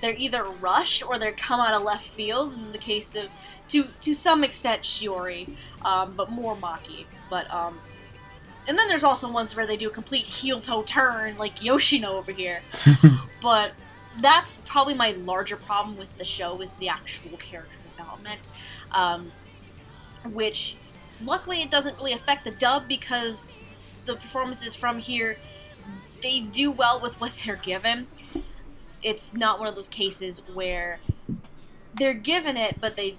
They're 0.00 0.16
either 0.16 0.44
rushed 0.44 1.04
or 1.04 1.18
they're 1.18 1.32
come 1.32 1.60
out 1.60 1.74
of 1.74 1.82
left 1.82 2.06
field. 2.06 2.54
In 2.54 2.70
the 2.70 2.78
case 2.78 3.16
of, 3.16 3.28
to 3.68 3.88
to 4.02 4.14
some 4.14 4.44
extent, 4.44 4.82
Shiori, 4.82 5.56
um, 5.84 6.14
but 6.14 6.30
more 6.30 6.54
Maki. 6.54 7.04
But 7.28 7.52
um, 7.52 7.80
and 8.68 8.78
then 8.78 8.86
there's 8.86 9.02
also 9.02 9.32
ones 9.32 9.56
where 9.56 9.66
they 9.66 9.78
do 9.78 9.88
a 9.88 9.92
complete 9.92 10.26
heel 10.26 10.60
toe 10.60 10.82
turn, 10.82 11.38
like 11.38 11.62
Yoshino 11.62 12.12
over 12.12 12.30
here. 12.30 12.60
but 13.40 13.72
that's 14.20 14.58
probably 14.66 14.92
my 14.92 15.12
larger 15.12 15.56
problem 15.56 15.96
with 15.96 16.18
the 16.18 16.24
show 16.24 16.60
is 16.60 16.76
the 16.76 16.88
actual 16.88 17.38
character 17.38 17.76
development, 17.96 18.40
um, 18.92 19.32
which 20.32 20.76
luckily 21.24 21.62
it 21.62 21.70
doesn't 21.70 21.96
really 21.96 22.12
affect 22.12 22.44
the 22.44 22.50
dub 22.50 22.86
because 22.86 23.54
the 24.04 24.16
performances 24.16 24.74
from 24.74 24.98
here 24.98 25.36
they 26.22 26.40
do 26.40 26.70
well 26.70 27.00
with 27.00 27.18
what 27.20 27.38
they're 27.44 27.56
given. 27.56 28.06
It's 29.02 29.34
not 29.34 29.58
one 29.58 29.68
of 29.68 29.76
those 29.76 29.88
cases 29.88 30.42
where 30.52 31.00
they're 31.94 32.12
given 32.12 32.58
it, 32.58 32.80
but 32.80 32.96
they 32.96 33.16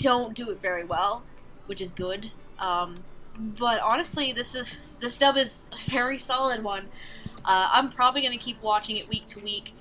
don't 0.00 0.34
do 0.34 0.50
it 0.50 0.60
very 0.60 0.84
well, 0.84 1.22
which 1.66 1.80
is 1.80 1.90
good. 1.90 2.30
Um, 2.60 3.02
but 3.38 3.80
honestly, 3.80 4.32
this 4.32 4.54
is 4.54 4.70
this 5.00 5.16
dub 5.16 5.36
is 5.36 5.68
a 5.72 5.90
very 5.90 6.18
solid 6.18 6.62
one. 6.62 6.84
Uh, 7.44 7.68
I'm 7.72 7.90
probably 7.90 8.22
gonna 8.22 8.38
keep 8.38 8.62
watching 8.62 8.96
it 8.96 9.08
week 9.08 9.26
to 9.26 9.40
week. 9.40 9.74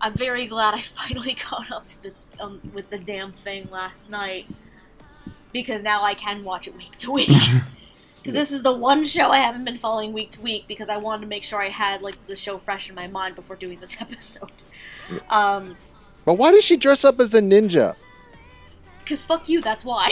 I'm 0.00 0.12
very 0.14 0.46
glad 0.46 0.74
I 0.74 0.82
finally 0.82 1.34
caught 1.34 1.70
up 1.70 1.86
to 1.86 2.02
the 2.02 2.12
um, 2.40 2.60
with 2.74 2.90
the 2.90 2.98
damn 2.98 3.32
thing 3.32 3.68
last 3.70 4.10
night 4.10 4.46
because 5.52 5.82
now 5.82 6.02
I 6.02 6.14
can 6.14 6.44
watch 6.44 6.66
it 6.68 6.76
week 6.76 6.96
to 6.98 7.12
week. 7.12 7.30
Because 8.22 8.40
this 8.40 8.50
is 8.50 8.64
the 8.64 8.72
one 8.72 9.04
show 9.04 9.30
I 9.30 9.36
haven't 9.36 9.64
been 9.64 9.78
following 9.78 10.12
week 10.12 10.32
to 10.32 10.40
week 10.40 10.64
because 10.66 10.88
I 10.90 10.96
wanted 10.96 11.20
to 11.20 11.26
make 11.28 11.44
sure 11.44 11.62
I 11.62 11.68
had 11.68 12.02
like 12.02 12.16
the 12.26 12.34
show 12.34 12.58
fresh 12.58 12.88
in 12.88 12.96
my 12.96 13.06
mind 13.06 13.36
before 13.36 13.54
doing 13.54 13.78
this 13.78 14.00
episode. 14.02 14.50
Um, 15.30 15.76
But 16.24 16.34
why 16.34 16.50
does 16.50 16.64
she 16.64 16.76
dress 16.76 17.04
up 17.04 17.20
as 17.20 17.34
a 17.34 17.40
ninja? 17.40 17.94
cause 19.06 19.22
fuck 19.22 19.48
you, 19.48 19.60
that's 19.60 19.84
why. 19.84 20.08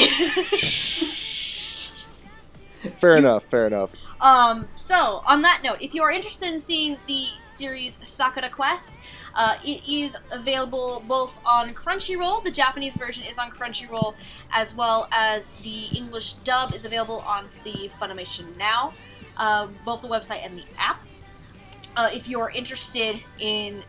Fair 2.96 3.16
enough. 3.16 3.44
Fair 3.44 3.66
enough. 3.66 3.90
Um, 4.20 4.68
so, 4.74 5.22
on 5.26 5.42
that 5.42 5.60
note, 5.62 5.78
if 5.80 5.94
you 5.94 6.02
are 6.02 6.10
interested 6.10 6.48
in 6.48 6.58
seeing 6.58 6.96
the 7.06 7.26
series 7.44 7.98
Sakura 8.02 8.48
Quest, 8.48 8.98
uh, 9.34 9.56
it 9.64 9.86
is 9.88 10.16
available 10.30 11.02
both 11.06 11.38
on 11.44 11.74
Crunchyroll, 11.74 12.42
the 12.42 12.50
Japanese 12.50 12.94
version 12.94 13.24
is 13.24 13.38
on 13.38 13.50
Crunchyroll, 13.50 14.14
as 14.52 14.74
well 14.74 15.08
as 15.12 15.50
the 15.60 15.86
English 15.94 16.34
dub 16.44 16.72
is 16.74 16.84
available 16.84 17.20
on 17.20 17.44
the 17.64 17.90
Funimation 18.00 18.56
Now, 18.56 18.94
uh, 19.36 19.68
both 19.84 20.02
the 20.02 20.08
website 20.08 20.44
and 20.44 20.56
the 20.56 20.64
app. 20.78 21.00
Uh, 21.96 22.10
if 22.12 22.28
you're 22.28 22.50
interested 22.50 23.20
in 23.38 23.82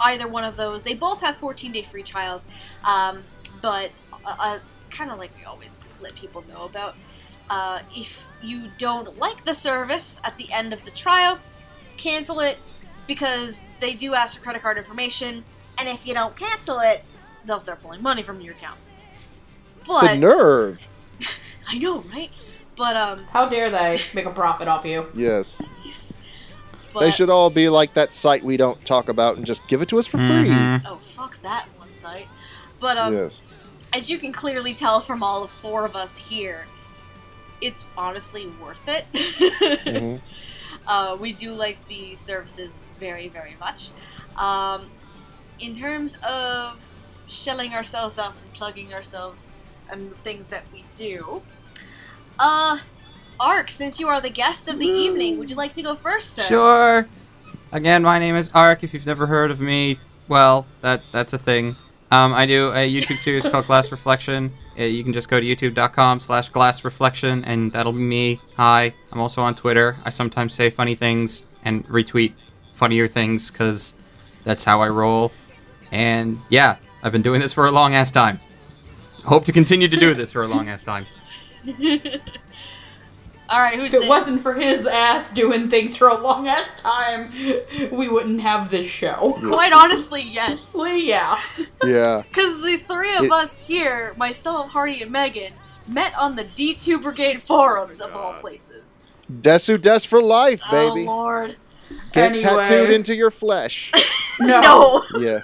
either 0.00 0.26
one 0.26 0.44
of 0.44 0.56
those, 0.56 0.82
they 0.82 0.94
both 0.94 1.20
have 1.20 1.36
14 1.36 1.72
day 1.72 1.82
free 1.82 2.02
trials, 2.02 2.48
um, 2.84 3.22
but 3.60 3.90
uh, 4.24 4.36
uh, 4.38 4.58
kind 4.90 5.10
of 5.10 5.18
like 5.18 5.30
we 5.38 5.44
always 5.44 5.88
let 6.00 6.14
people 6.14 6.44
know 6.48 6.64
about. 6.64 6.96
Uh, 7.50 7.80
if 7.94 8.26
you 8.42 8.70
don't 8.78 9.18
like 9.18 9.44
the 9.44 9.54
service 9.54 10.20
at 10.24 10.36
the 10.38 10.50
end 10.52 10.72
of 10.72 10.84
the 10.84 10.90
trial, 10.90 11.38
cancel 11.96 12.40
it 12.40 12.58
because 13.06 13.62
they 13.80 13.94
do 13.94 14.14
ask 14.14 14.36
for 14.38 14.42
credit 14.42 14.62
card 14.62 14.78
information, 14.78 15.44
and 15.78 15.88
if 15.88 16.06
you 16.06 16.14
don't 16.14 16.34
cancel 16.36 16.80
it, 16.80 17.04
they'll 17.44 17.60
start 17.60 17.82
pulling 17.82 18.02
money 18.02 18.22
from 18.22 18.40
your 18.40 18.54
account. 18.54 18.78
But 19.86 20.00
The 20.00 20.06
But 20.08 20.18
nerve. 20.18 20.88
I 21.68 21.78
know, 21.78 22.00
right? 22.12 22.30
But 22.76 22.96
um, 22.96 23.24
How 23.30 23.48
dare 23.48 23.70
they 23.70 24.00
make 24.14 24.26
a 24.26 24.30
profit 24.30 24.66
off 24.68 24.84
you? 24.84 25.06
Yes. 25.14 25.62
yes. 25.84 26.12
But, 26.92 27.00
They 27.00 27.10
should 27.10 27.30
all 27.30 27.50
be 27.50 27.68
like 27.68 27.94
that 27.94 28.12
site 28.12 28.42
we 28.42 28.56
don't 28.56 28.82
talk 28.86 29.08
about 29.08 29.36
and 29.36 29.44
just 29.44 29.66
give 29.68 29.82
it 29.82 29.88
to 29.90 29.98
us 29.98 30.06
for 30.06 30.16
free. 30.16 30.48
Mhm. 30.48 30.82
Oh 30.86 30.96
fuck 31.14 31.40
that 31.42 31.66
one 31.76 31.92
site. 31.92 32.28
But 32.80 32.96
um, 32.96 33.14
Yes. 33.14 33.42
as 33.92 34.08
you 34.08 34.18
can 34.18 34.32
clearly 34.32 34.74
tell 34.74 35.00
from 35.00 35.22
all 35.22 35.42
of 35.44 35.50
four 35.50 35.84
of 35.84 35.94
us 35.96 36.16
here, 36.16 36.66
it's 37.60 37.84
honestly 37.96 38.46
worth 38.62 38.86
it. 38.88 39.04
Mhm. 39.12 40.20
uh, 40.86 41.16
we 41.20 41.32
do 41.32 41.54
like 41.54 41.86
the 41.88 42.14
services 42.14 42.80
very, 42.98 43.28
very 43.28 43.56
much. 43.60 43.90
Um, 44.36 44.90
in 45.60 45.74
terms 45.74 46.16
of 46.28 46.78
shelling 47.28 47.72
ourselves 47.72 48.18
out 48.18 48.32
and 48.32 48.52
plugging 48.52 48.92
ourselves 48.92 49.54
and 49.90 50.10
the 50.10 50.16
things 50.16 50.50
that 50.50 50.64
we 50.72 50.84
do, 50.94 51.42
uh, 52.38 52.78
Ark, 53.40 53.70
since 53.70 53.98
you 53.98 54.08
are 54.08 54.20
the 54.20 54.30
guest 54.30 54.68
of 54.68 54.78
the 54.78 54.86
evening, 54.86 55.38
would 55.38 55.50
you 55.50 55.56
like 55.56 55.74
to 55.74 55.82
go 55.82 55.94
first, 55.94 56.30
sir? 56.34 56.42
Sure. 56.42 57.08
Again, 57.72 58.02
my 58.02 58.18
name 58.18 58.36
is 58.36 58.50
Ark. 58.54 58.84
If 58.84 58.94
you've 58.94 59.06
never 59.06 59.26
heard 59.26 59.50
of 59.50 59.60
me, 59.60 59.98
well, 60.28 60.66
that 60.80 61.02
that's 61.12 61.32
a 61.32 61.38
thing. 61.38 61.76
Um, 62.10 62.32
I 62.32 62.46
do 62.46 62.68
a 62.68 62.88
YouTube 62.88 63.18
series 63.18 63.48
called 63.48 63.66
Glass 63.66 63.90
Reflection. 63.90 64.52
Uh, 64.78 64.82
you 64.84 65.04
can 65.04 65.12
just 65.12 65.28
go 65.28 65.38
to 65.38 65.46
youtube.com 65.46 66.20
slash 66.20 66.48
glass 66.48 66.84
reflection 66.84 67.44
and 67.44 67.72
that'll 67.72 67.92
be 67.92 67.98
me. 67.98 68.40
Hi. 68.56 68.94
I'm 69.12 69.20
also 69.20 69.42
on 69.42 69.54
Twitter. 69.54 69.96
I 70.04 70.10
sometimes 70.10 70.54
say 70.54 70.70
funny 70.70 70.94
things 70.94 71.44
and 71.64 71.86
retweet 71.86 72.32
funnier 72.74 73.06
things 73.06 73.50
because 73.50 73.94
that's 74.42 74.64
how 74.64 74.80
I 74.80 74.88
roll. 74.88 75.32
And 75.92 76.40
yeah, 76.48 76.76
I've 77.02 77.12
been 77.12 77.22
doing 77.22 77.40
this 77.40 77.52
for 77.52 77.66
a 77.66 77.70
long 77.70 77.94
ass 77.94 78.10
time. 78.10 78.40
Hope 79.24 79.44
to 79.46 79.52
continue 79.52 79.88
to 79.88 79.96
do 79.96 80.14
this 80.14 80.32
for 80.32 80.42
a 80.42 80.48
long 80.48 80.68
ass 80.68 80.82
time. 80.82 81.06
All 83.50 83.60
right, 83.60 83.78
who's 83.78 83.92
If 83.92 83.98
it 83.98 84.00
this? 84.02 84.08
wasn't 84.08 84.42
for 84.42 84.54
his 84.54 84.86
ass 84.86 85.30
doing 85.30 85.68
things 85.68 85.96
for 85.96 86.08
a 86.08 86.14
long 86.18 86.48
ass 86.48 86.80
time, 86.80 87.30
we 87.92 88.08
wouldn't 88.08 88.40
have 88.40 88.70
this 88.70 88.86
show. 88.86 89.36
Quite 89.46 89.72
honestly, 89.72 90.22
yes. 90.22 90.74
Well, 90.78 90.88
yeah. 90.96 91.38
Yeah. 91.84 92.22
Because 92.28 92.60
the 92.62 92.78
three 92.78 93.14
of 93.16 93.24
It- 93.24 93.32
us 93.32 93.60
here, 93.60 94.14
myself, 94.16 94.70
Hardy, 94.72 95.02
and 95.02 95.10
Megan, 95.12 95.52
met 95.86 96.14
on 96.16 96.36
the 96.36 96.44
D2 96.44 97.02
Brigade 97.02 97.42
forums 97.42 98.00
of 98.00 98.16
all 98.16 98.34
places. 98.40 98.98
Desu 99.30 99.80
Des 99.80 100.00
for 100.00 100.22
life, 100.22 100.60
baby. 100.70 100.86
Oh, 100.86 100.94
baby. 100.94 101.06
Lord. 101.06 101.56
Get 102.12 102.30
Anyway. 102.32 102.38
tattooed 102.42 102.90
into 102.90 103.14
your 103.14 103.30
flesh. 103.30 103.92
No. 104.40 104.60
No. 104.60 105.20
yeah. 105.20 105.40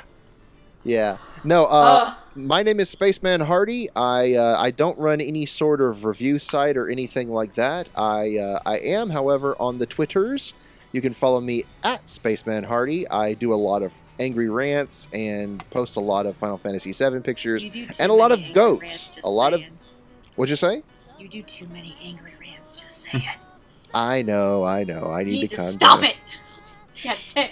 Yeah. 0.83 1.19
No, 1.45 1.67
uh, 1.67 1.69
Uh, 1.69 2.15
my 2.47 2.63
name 2.63 2.81
is 2.81 2.89
Spaceman 2.91 3.41
Hardy. 3.41 3.89
I 3.95 4.35
uh, 4.35 4.57
I 4.59 4.71
don't 4.71 4.99
run 4.99 5.21
any 5.21 5.47
sort 5.47 5.81
of 5.81 6.05
review 6.05 6.39
site 6.39 6.77
or 6.77 6.89
anything 6.89 7.31
like 7.31 7.55
that. 7.55 7.89
I 7.97 8.37
uh, 8.39 8.61
I 8.67 8.79
am, 8.79 9.11
however, 9.11 9.57
on 9.61 9.79
the 9.79 9.87
Twitters. 9.87 10.53
You 10.93 11.01
can 11.01 11.13
follow 11.13 11.41
me 11.41 11.65
at 11.85 12.09
Spaceman 12.09 12.65
Hardy. 12.65 13.09
I 13.09 13.35
do 13.35 13.53
a 13.53 13.57
lot 13.57 13.83
of 13.83 13.93
angry 14.19 14.49
rants 14.51 15.07
and 15.13 15.63
post 15.71 15.97
a 15.97 16.01
lot 16.01 16.27
of 16.27 16.37
Final 16.37 16.59
Fantasy 16.59 16.93
VII 16.93 17.21
pictures. 17.21 17.65
You 17.65 17.71
do 17.71 17.87
too 17.87 17.93
And 18.01 18.11
a 18.11 18.15
lot 18.15 18.33
of 18.33 18.41
goats. 18.53 18.81
rants, 19.17 19.21
A 19.25 19.29
lot 19.29 19.55
of- 19.55 19.63
What'd 20.35 20.51
you 20.51 20.57
say? 20.57 20.83
You 21.19 21.29
do 21.29 21.43
too 21.43 21.67
many 21.69 21.97
angry 22.03 22.33
rants, 22.41 22.81
just 22.81 23.03
saying. 23.05 23.25
I 23.95 24.23
know, 24.23 24.65
I 24.65 24.85
know. 24.85 25.11
I 25.11 25.23
need, 25.23 25.33
need 25.43 25.51
to 25.51 25.57
to 25.57 25.63
stop 25.63 26.03
it! 26.03 26.17
God 27.05 27.17
damn. 27.35 27.51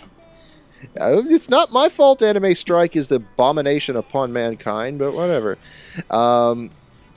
Uh, 1.01 1.23
it's 1.27 1.49
not 1.49 1.73
my 1.73 1.89
fault 1.89 2.23
anime 2.23 2.55
strike 2.55 2.97
is 2.97 3.09
the 3.09 3.17
abomination 3.17 3.97
upon 3.97 4.33
mankind 4.33 4.99
but 4.99 5.13
whatever 5.13 5.59
um, 6.11 6.71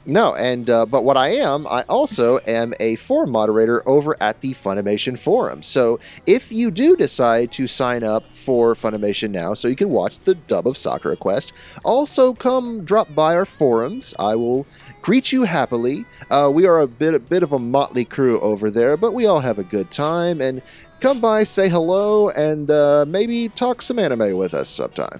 no 0.05 0.33
and 0.33 0.69
uh, 0.69 0.85
but 0.85 1.03
what 1.03 1.15
i 1.15 1.29
am 1.29 1.67
i 1.67 1.83
also 1.83 2.39
am 2.47 2.73
a 2.79 2.95
forum 2.95 3.29
moderator 3.29 3.87
over 3.87 4.17
at 4.19 4.41
the 4.41 4.51
funimation 4.53 5.17
forum 5.17 5.61
so 5.61 5.99
if 6.25 6.51
you 6.51 6.71
do 6.71 6.95
decide 6.95 7.51
to 7.51 7.67
sign 7.67 8.03
up 8.03 8.23
for 8.33 8.73
funimation 8.73 9.29
now 9.29 9.53
so 9.53 9.67
you 9.67 9.75
can 9.75 9.89
watch 9.91 10.17
the 10.19 10.33
dub 10.33 10.67
of 10.67 10.75
sakura 10.75 11.15
quest 11.15 11.53
also 11.83 12.33
come 12.33 12.83
drop 12.83 13.13
by 13.13 13.35
our 13.35 13.45
forums 13.45 14.15
i 14.17 14.33
will 14.35 14.65
greet 15.01 15.31
you 15.31 15.43
happily. 15.43 16.05
Uh, 16.29 16.49
we 16.53 16.65
are 16.65 16.79
a 16.79 16.87
bit 16.87 17.13
a 17.13 17.19
bit 17.19 17.43
of 17.43 17.51
a 17.51 17.59
motley 17.59 18.05
crew 18.05 18.39
over 18.39 18.69
there, 18.69 18.97
but 18.97 19.13
we 19.13 19.25
all 19.25 19.39
have 19.39 19.59
a 19.59 19.63
good 19.63 19.91
time. 19.91 20.41
And 20.41 20.61
come 21.01 21.19
by, 21.19 21.43
say 21.43 21.67
hello, 21.67 22.29
and 22.29 22.69
uh, 22.71 23.05
maybe 23.07 23.49
talk 23.49 23.81
some 23.81 23.99
anime 23.99 24.37
with 24.37 24.53
us 24.53 24.69
sometime. 24.69 25.19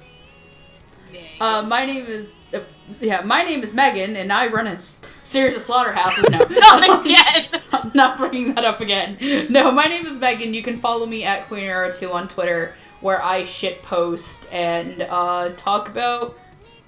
Uh, 1.40 1.64
my 1.64 1.86
name 1.86 2.06
is 2.06 2.30
uh, 2.54 2.60
yeah, 3.00 3.22
my 3.22 3.44
name 3.44 3.64
is 3.64 3.74
Megan, 3.74 4.16
and 4.16 4.32
I 4.32 4.48
run 4.48 4.68
a 4.68 4.72
s- 4.72 5.02
series 5.24 5.56
of 5.56 5.62
slaughterhouses 5.62 6.30
now. 6.30 6.40
Not 6.50 7.00
again. 7.06 7.46
I'm 7.74 7.92
not 7.94 8.18
bringing 8.18 8.54
that 8.56 8.64
up 8.66 8.80
again. 8.80 9.18
No, 9.50 9.72
my 9.72 9.86
name 9.86 10.06
is 10.06 10.18
Megan. 10.20 10.54
You 10.54 10.62
can 10.62 10.78
follow 10.78 11.06
me 11.06 11.24
at 11.24 11.48
Queen 11.48 11.64
Arrow 11.64 11.90
2 11.90 12.12
on 12.12 12.28
Twitter, 12.28 12.76
where 13.00 13.24
I 13.24 13.46
shit 13.46 13.82
post 13.82 14.48
and 14.52 15.02
uh, 15.04 15.54
talk 15.56 15.90
about 15.90 16.38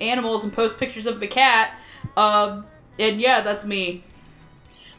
animals 0.02 0.44
and 0.44 0.54
post 0.54 0.78
pictures 0.78 1.06
of 1.06 1.20
the 1.20 1.28
cat. 1.28 1.74
Um, 2.18 2.66
and 3.00 3.20
yeah, 3.20 3.42
that's 3.42 3.66
me. 3.66 4.04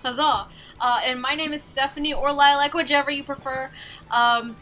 Huzzah! 0.04 0.48
Uh, 0.78 1.00
and 1.02 1.18
my 1.18 1.34
name 1.34 1.54
is 1.54 1.62
Stephanie 1.62 2.12
or 2.12 2.30
Lilac, 2.30 2.74
whichever 2.74 3.10
you 3.10 3.24
prefer. 3.24 3.70
Um, 4.10 4.54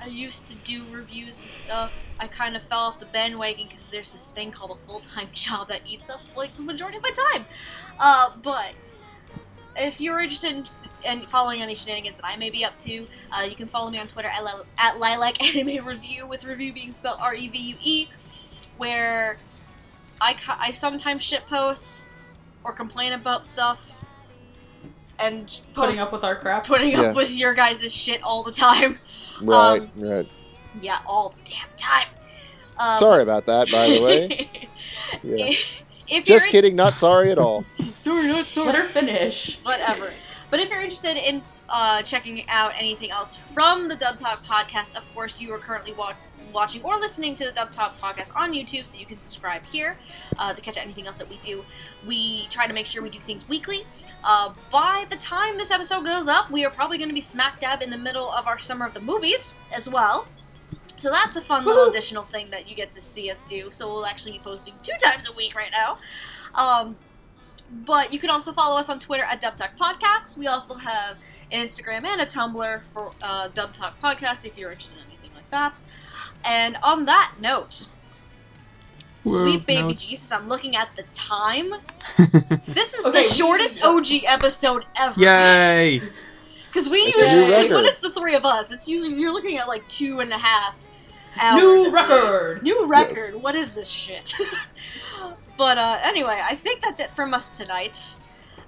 I 0.00 0.06
used 0.06 0.46
to 0.46 0.54
do 0.58 0.84
reviews 0.92 1.40
and 1.40 1.50
stuff. 1.50 1.92
I 2.20 2.28
kind 2.28 2.54
of 2.54 2.62
fell 2.62 2.78
off 2.78 3.00
the 3.00 3.06
bandwagon 3.06 3.66
because 3.68 3.90
there's 3.90 4.12
this 4.12 4.30
thing 4.30 4.52
called 4.52 4.70
a 4.70 4.86
full 4.86 5.00
time 5.00 5.28
job 5.34 5.68
that 5.70 5.80
eats 5.88 6.08
up 6.08 6.20
like 6.36 6.56
the 6.56 6.62
majority 6.62 6.98
of 6.98 7.02
my 7.02 7.10
time. 7.32 7.46
Uh, 7.98 8.30
but 8.40 8.74
if 9.74 10.00
you're 10.00 10.20
interested 10.20 10.54
in, 10.54 10.66
in 11.04 11.26
following 11.26 11.60
any 11.60 11.74
shenanigans 11.74 12.18
that 12.18 12.26
I 12.26 12.36
may 12.36 12.50
be 12.50 12.64
up 12.64 12.78
to, 12.80 13.08
uh, 13.32 13.42
you 13.42 13.56
can 13.56 13.66
follow 13.66 13.90
me 13.90 13.98
on 13.98 14.06
Twitter 14.06 14.28
at, 14.28 14.44
Lil- 14.44 14.66
at 14.78 14.98
Lilac 14.98 15.42
Anime 15.56 15.84
Review, 15.84 16.28
with 16.28 16.44
review 16.44 16.72
being 16.72 16.92
spelled 16.92 17.18
R 17.20 17.34
E 17.34 17.48
V 17.48 17.58
U 17.58 17.76
E, 17.82 18.08
where 18.76 19.38
I, 20.20 20.34
ca- 20.34 20.58
I 20.60 20.70
sometimes 20.70 21.28
shitpost 21.28 22.04
or 22.62 22.72
complain 22.72 23.12
about 23.12 23.44
stuff 23.44 23.98
and 25.18 25.60
Putting 25.74 25.98
up 25.98 26.12
with 26.12 26.24
our 26.24 26.36
crap. 26.36 26.66
putting 26.66 26.92
Yeah. 26.92 27.00
up 27.02 27.16
with 27.16 27.30
your 27.32 27.54
guys' 27.54 27.92
shit 27.92 28.22
all 28.22 28.42
the 28.42 28.52
time. 28.52 28.98
Right, 29.40 29.82
Um, 29.82 29.90
right. 29.96 30.28
Yeah, 30.80 30.98
all 31.06 31.32
damn 31.44 31.68
time. 31.76 32.08
Um, 32.76 32.96
Sorry 32.96 33.22
about 33.22 33.46
that, 33.46 33.70
by 33.70 33.88
the 33.90 34.00
way. 34.02 34.50
Yeah. 35.22 35.52
if 36.08 36.24
Just 36.24 36.46
in- 36.46 36.50
kidding, 36.52 36.74
not 36.76 36.94
sorry 36.94 37.30
at 37.30 37.38
all. 37.38 37.64
sorry, 37.94 38.26
not 38.26 38.44
sorry. 38.44 38.66
Let 38.66 38.74
her 38.76 38.82
finish. 38.82 39.58
whatever. 39.62 40.12
But 40.50 40.58
if 40.60 40.70
you're 40.70 40.80
interested 40.80 41.16
in 41.16 41.42
uh, 41.68 42.02
checking 42.02 42.48
out 42.48 42.72
anything 42.76 43.10
else 43.12 43.36
from 43.54 43.86
the 43.88 43.94
Dub 43.96 44.18
Talk 44.18 44.44
podcast, 44.44 44.96
of 44.96 45.04
course, 45.14 45.40
you 45.40 45.52
are 45.52 45.58
currently 45.58 45.92
wa- 45.92 46.14
watching 46.52 46.82
or 46.82 46.98
listening 46.98 47.34
to 47.36 47.44
the 47.44 47.52
Dub 47.52 47.72
Talk 47.72 47.98
podcast 47.98 48.34
on 48.36 48.52
YouTube, 48.52 48.86
so 48.86 48.98
you 48.98 49.06
can 49.06 49.20
subscribe 49.20 49.64
here 49.64 49.96
uh, 50.38 50.52
to 50.52 50.60
catch 50.60 50.76
anything 50.76 51.06
else 51.06 51.18
that 51.18 51.28
we 51.28 51.38
do. 51.38 51.64
We 52.06 52.46
try 52.50 52.66
to 52.66 52.72
make 52.72 52.86
sure 52.86 53.02
we 53.02 53.10
do 53.10 53.20
things 53.20 53.48
weekly. 53.48 53.84
Uh, 54.24 54.52
by 54.72 55.06
the 55.10 55.16
time 55.16 55.56
this 55.58 55.70
episode 55.70 56.04
goes 56.04 56.28
up, 56.28 56.50
we 56.50 56.64
are 56.64 56.70
probably 56.70 56.98
going 56.98 57.10
to 57.10 57.14
be 57.14 57.20
smack 57.20 57.60
dab 57.60 57.82
in 57.82 57.90
the 57.90 57.98
middle 57.98 58.30
of 58.30 58.46
our 58.46 58.58
summer 58.58 58.86
of 58.86 58.94
the 58.94 59.00
movies 59.00 59.54
as 59.72 59.88
well. 59.88 60.26
So 60.96 61.10
that's 61.10 61.36
a 61.36 61.40
fun 61.40 61.64
little 61.64 61.84
Woohoo. 61.84 61.90
additional 61.90 62.24
thing 62.24 62.50
that 62.50 62.68
you 62.68 62.74
get 62.74 62.90
to 62.92 63.00
see 63.00 63.30
us 63.30 63.44
do. 63.44 63.70
So 63.70 63.86
we'll 63.86 64.06
actually 64.06 64.32
be 64.32 64.40
posting 64.40 64.74
two 64.82 64.96
times 65.00 65.28
a 65.28 65.32
week 65.32 65.54
right 65.54 65.70
now. 65.70 65.98
Um, 66.54 66.96
but 67.70 68.12
you 68.12 68.18
can 68.18 68.30
also 68.30 68.52
follow 68.52 68.78
us 68.78 68.88
on 68.88 68.98
Twitter 68.98 69.22
at 69.22 69.40
Dub 69.40 69.56
Talk 69.56 69.76
Podcast. 69.78 70.36
We 70.36 70.48
also 70.48 70.74
have 70.74 71.16
an 71.52 71.64
Instagram 71.66 72.04
and 72.04 72.20
a 72.20 72.26
Tumblr 72.26 72.80
for 72.92 73.12
uh, 73.22 73.48
Dub 73.54 73.74
Talk 73.74 74.00
Podcast 74.00 74.44
if 74.44 74.58
you're 74.58 74.72
interested 74.72 74.98
in 74.98 75.04
anything 75.06 75.30
like 75.34 75.48
that. 75.50 75.80
And 76.44 76.76
on 76.82 77.04
that 77.06 77.34
note, 77.40 77.86
Whoa, 79.22 79.38
sweet 79.44 79.66
baby 79.66 79.82
notes. 79.88 80.08
Jesus, 80.08 80.30
I'm 80.32 80.48
looking 80.48 80.76
at 80.76 80.94
the 80.96 81.02
time. 81.14 81.74
This 82.66 82.94
is 82.94 83.06
Okay, 83.06 83.22
the 83.22 83.28
shortest 83.28 83.82
OG 83.82 84.24
episode 84.26 84.84
ever. 84.98 85.20
Yay! 85.20 86.02
Because 86.70 86.90
we 86.90 86.98
It's 86.98 87.20
a 87.20 87.24
usually, 87.24 87.68
new 87.68 87.74
when 87.74 87.84
it's 87.86 88.00
the 88.00 88.10
three 88.10 88.34
of 88.34 88.44
us, 88.44 88.70
it's 88.70 88.86
usually 88.86 89.14
you're 89.18 89.32
looking 89.32 89.56
at 89.56 89.66
like 89.68 89.86
two 89.88 90.20
and 90.20 90.30
a 90.32 90.38
half 90.38 90.76
hours. 91.40 91.56
New 91.62 91.90
record. 91.90 92.48
least. 92.50 92.62
New 92.62 92.86
record. 92.86 93.34
What 93.42 93.54
is 93.54 93.72
this 93.72 93.88
shit? 93.88 94.34
but 95.56 95.78
uh, 95.78 95.98
anyway, 96.02 96.40
I 96.44 96.54
think 96.54 96.82
that's 96.82 97.00
it 97.00 97.10
from 97.16 97.32
us 97.32 97.56
tonight. 97.56 97.98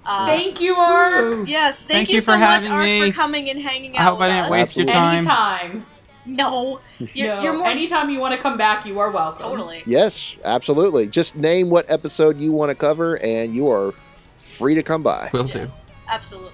Uh, 0.03 0.25
Thank 0.25 0.59
you, 0.59 0.75
Ark. 0.75 1.47
Yes, 1.47 1.77
thank, 1.85 1.89
Thank 1.91 2.09
you, 2.09 2.15
you 2.15 2.21
so 2.21 2.33
for 2.33 2.39
much, 2.39 2.63
having 2.63 2.71
Art, 2.71 2.85
me. 2.85 3.11
for 3.11 3.15
coming 3.15 3.49
and 3.51 3.61
hanging 3.61 3.95
out. 3.97 4.01
I 4.01 4.03
hope 4.05 4.19
I 4.21 4.27
didn't 4.29 4.45
us. 4.45 4.51
waste 4.51 4.77
your 4.77 4.85
time. 4.87 5.15
Anytime. 5.17 5.85
No, 6.25 6.79
you're, 7.13 7.27
no, 7.35 7.41
you're 7.41 7.53
more 7.57 7.67
anytime 7.67 8.09
you 8.09 8.19
want 8.19 8.33
to 8.35 8.39
come 8.39 8.57
back, 8.57 8.85
you 8.85 8.99
are 8.99 9.09
welcome. 9.11 9.41
totally. 9.41 9.83
Yes, 9.85 10.35
absolutely. 10.43 11.07
Just 11.07 11.35
name 11.35 11.69
what 11.69 11.89
episode 11.89 12.37
you 12.37 12.51
want 12.51 12.69
to 12.69 12.75
cover, 12.75 13.15
and 13.23 13.55
you 13.55 13.69
are 13.71 13.93
free 14.37 14.75
to 14.75 14.83
come 14.83 15.01
by. 15.03 15.29
Will 15.33 15.47
Yeah. 15.47 15.53
do. 15.65 15.71
Absolutely. 16.07 16.51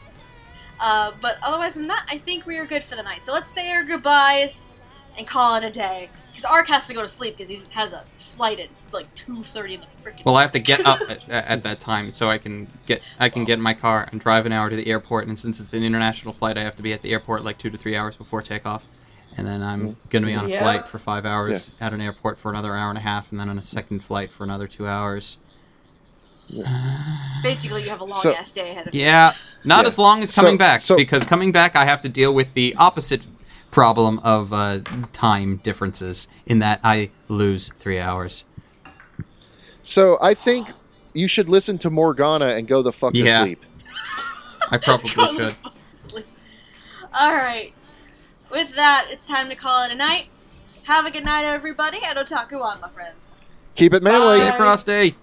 Uh, 0.79 1.11
but 1.21 1.37
otherwise 1.41 1.73
than 1.73 1.87
that, 1.87 2.05
I 2.09 2.17
think 2.19 2.45
we 2.45 2.57
are 2.57 2.65
good 2.65 2.83
for 2.83 2.95
the 2.95 3.03
night. 3.03 3.23
So 3.23 3.33
let's 3.33 3.49
say 3.49 3.69
our 3.71 3.83
goodbyes 3.83 4.75
and 5.17 5.25
call 5.27 5.55
it 5.55 5.63
a 5.63 5.71
day. 5.71 6.09
Because 6.31 6.45
Ark 6.45 6.67
has 6.67 6.85
to 6.87 6.93
go 6.93 7.01
to 7.01 7.07
sleep 7.07 7.35
because 7.35 7.49
he 7.49 7.59
has 7.71 7.93
a 7.93 8.03
flight 8.19 8.59
at 8.59 8.67
like 8.91 9.13
two 9.15 9.43
thirty 9.43 9.73
in 9.73 9.79
the 9.81 9.87
freaking. 10.07 10.23
Well, 10.23 10.35
I 10.35 10.43
have 10.43 10.51
to 10.51 10.59
get 10.59 10.85
up 10.85 11.01
at, 11.09 11.27
at 11.27 11.63
that 11.63 11.79
time 11.79 12.11
so 12.11 12.29
I 12.29 12.37
can 12.37 12.67
get 12.85 13.01
I 13.19 13.27
can 13.29 13.43
get 13.43 13.53
in 13.53 13.61
my 13.61 13.73
car 13.73 14.07
and 14.11 14.21
drive 14.21 14.45
an 14.45 14.51
hour 14.51 14.69
to 14.69 14.75
the 14.75 14.85
airport. 14.87 15.27
And 15.27 15.39
since 15.39 15.59
it's 15.59 15.73
an 15.73 15.83
international 15.83 16.33
flight, 16.33 16.57
I 16.57 16.61
have 16.61 16.75
to 16.75 16.83
be 16.83 16.93
at 16.93 17.01
the 17.01 17.11
airport 17.11 17.43
like 17.43 17.57
two 17.57 17.71
to 17.71 17.77
three 17.77 17.95
hours 17.95 18.15
before 18.15 18.43
takeoff. 18.43 18.85
And 19.35 19.45
then 19.45 19.61
I'm 19.61 19.97
going 20.09 20.23
to 20.23 20.27
be 20.27 20.33
on 20.33 20.45
a 20.45 20.49
Yeah. 20.49 20.61
flight 20.61 20.87
for 20.87 20.97
five 20.99 21.25
hours 21.25 21.69
at 21.81 21.93
an 21.93 22.01
airport 22.01 22.39
for 22.39 22.49
another 22.51 22.73
hour 22.73 22.89
and 22.89 22.97
a 22.97 23.01
half, 23.01 23.31
and 23.31 23.39
then 23.39 23.49
on 23.49 23.57
a 23.59 23.63
second 23.63 24.03
flight 24.03 24.31
for 24.31 24.43
another 24.43 24.67
two 24.67 24.87
hours. 24.87 25.37
Basically, 27.43 27.83
you 27.83 27.89
have 27.89 27.99
a 27.99 28.05
long 28.05 28.19
So- 28.21 28.33
ass 28.33 28.51
day 28.51 28.71
ahead 28.71 28.87
of 28.87 28.95
you. 28.95 29.01
Yeah, 29.01 29.33
not 29.63 29.81
Yeah. 29.83 29.87
as 29.87 29.97
long 29.99 30.23
as 30.23 30.33
So- 30.33 30.41
coming 30.41 30.57
back 30.57 30.81
so- 30.81 30.95
because 30.95 31.25
coming 31.25 31.51
back 31.51 31.75
I 31.75 31.85
have 31.85 32.01
to 32.03 32.09
deal 32.09 32.33
with 32.33 32.53
the 32.53 32.73
opposite 32.77 33.27
problem 33.69 34.19
of 34.19 34.53
uh, 34.53 34.79
time 35.13 35.57
differences 35.57 36.27
in 36.45 36.59
that 36.59 36.79
I 36.83 37.11
lose 37.27 37.69
three 37.77 37.99
hours. 37.99 38.45
So 39.83 40.17
I 40.21 40.33
think 40.33 40.69
you 41.13 41.27
should 41.27 41.49
listen 41.49 41.77
to 41.79 41.89
Morgana 41.89 42.47
and 42.47 42.67
go 42.67 42.81
the 42.81 42.91
fuck 42.93 43.13
Yeah. 43.13 43.39
to 43.39 43.43
sleep. 43.43 43.65
I 44.71 44.77
probably 44.77 45.09
should. 45.09 45.55
All 47.13 47.33
right 47.35 47.73
with 48.57 48.75
that, 48.75 49.07
it's 49.11 49.23
time 49.23 49.49
to 49.49 49.55
call 49.55 49.83
it 49.83 49.91
a 49.91 49.95
night. 49.95 50.29
Have 50.83 51.05
a 51.05 51.11
good 51.11 51.23
night, 51.23 51.45
everybody, 51.45 51.99
and 52.03 52.17
otaku 52.17 52.59
on, 52.59 52.81
my 52.81 52.89
friends. 52.89 53.37
Keep 53.75 53.93
it 53.93 54.01
manly. 54.01 54.39
Bye. 54.39 54.57
Frosty. 54.57 55.15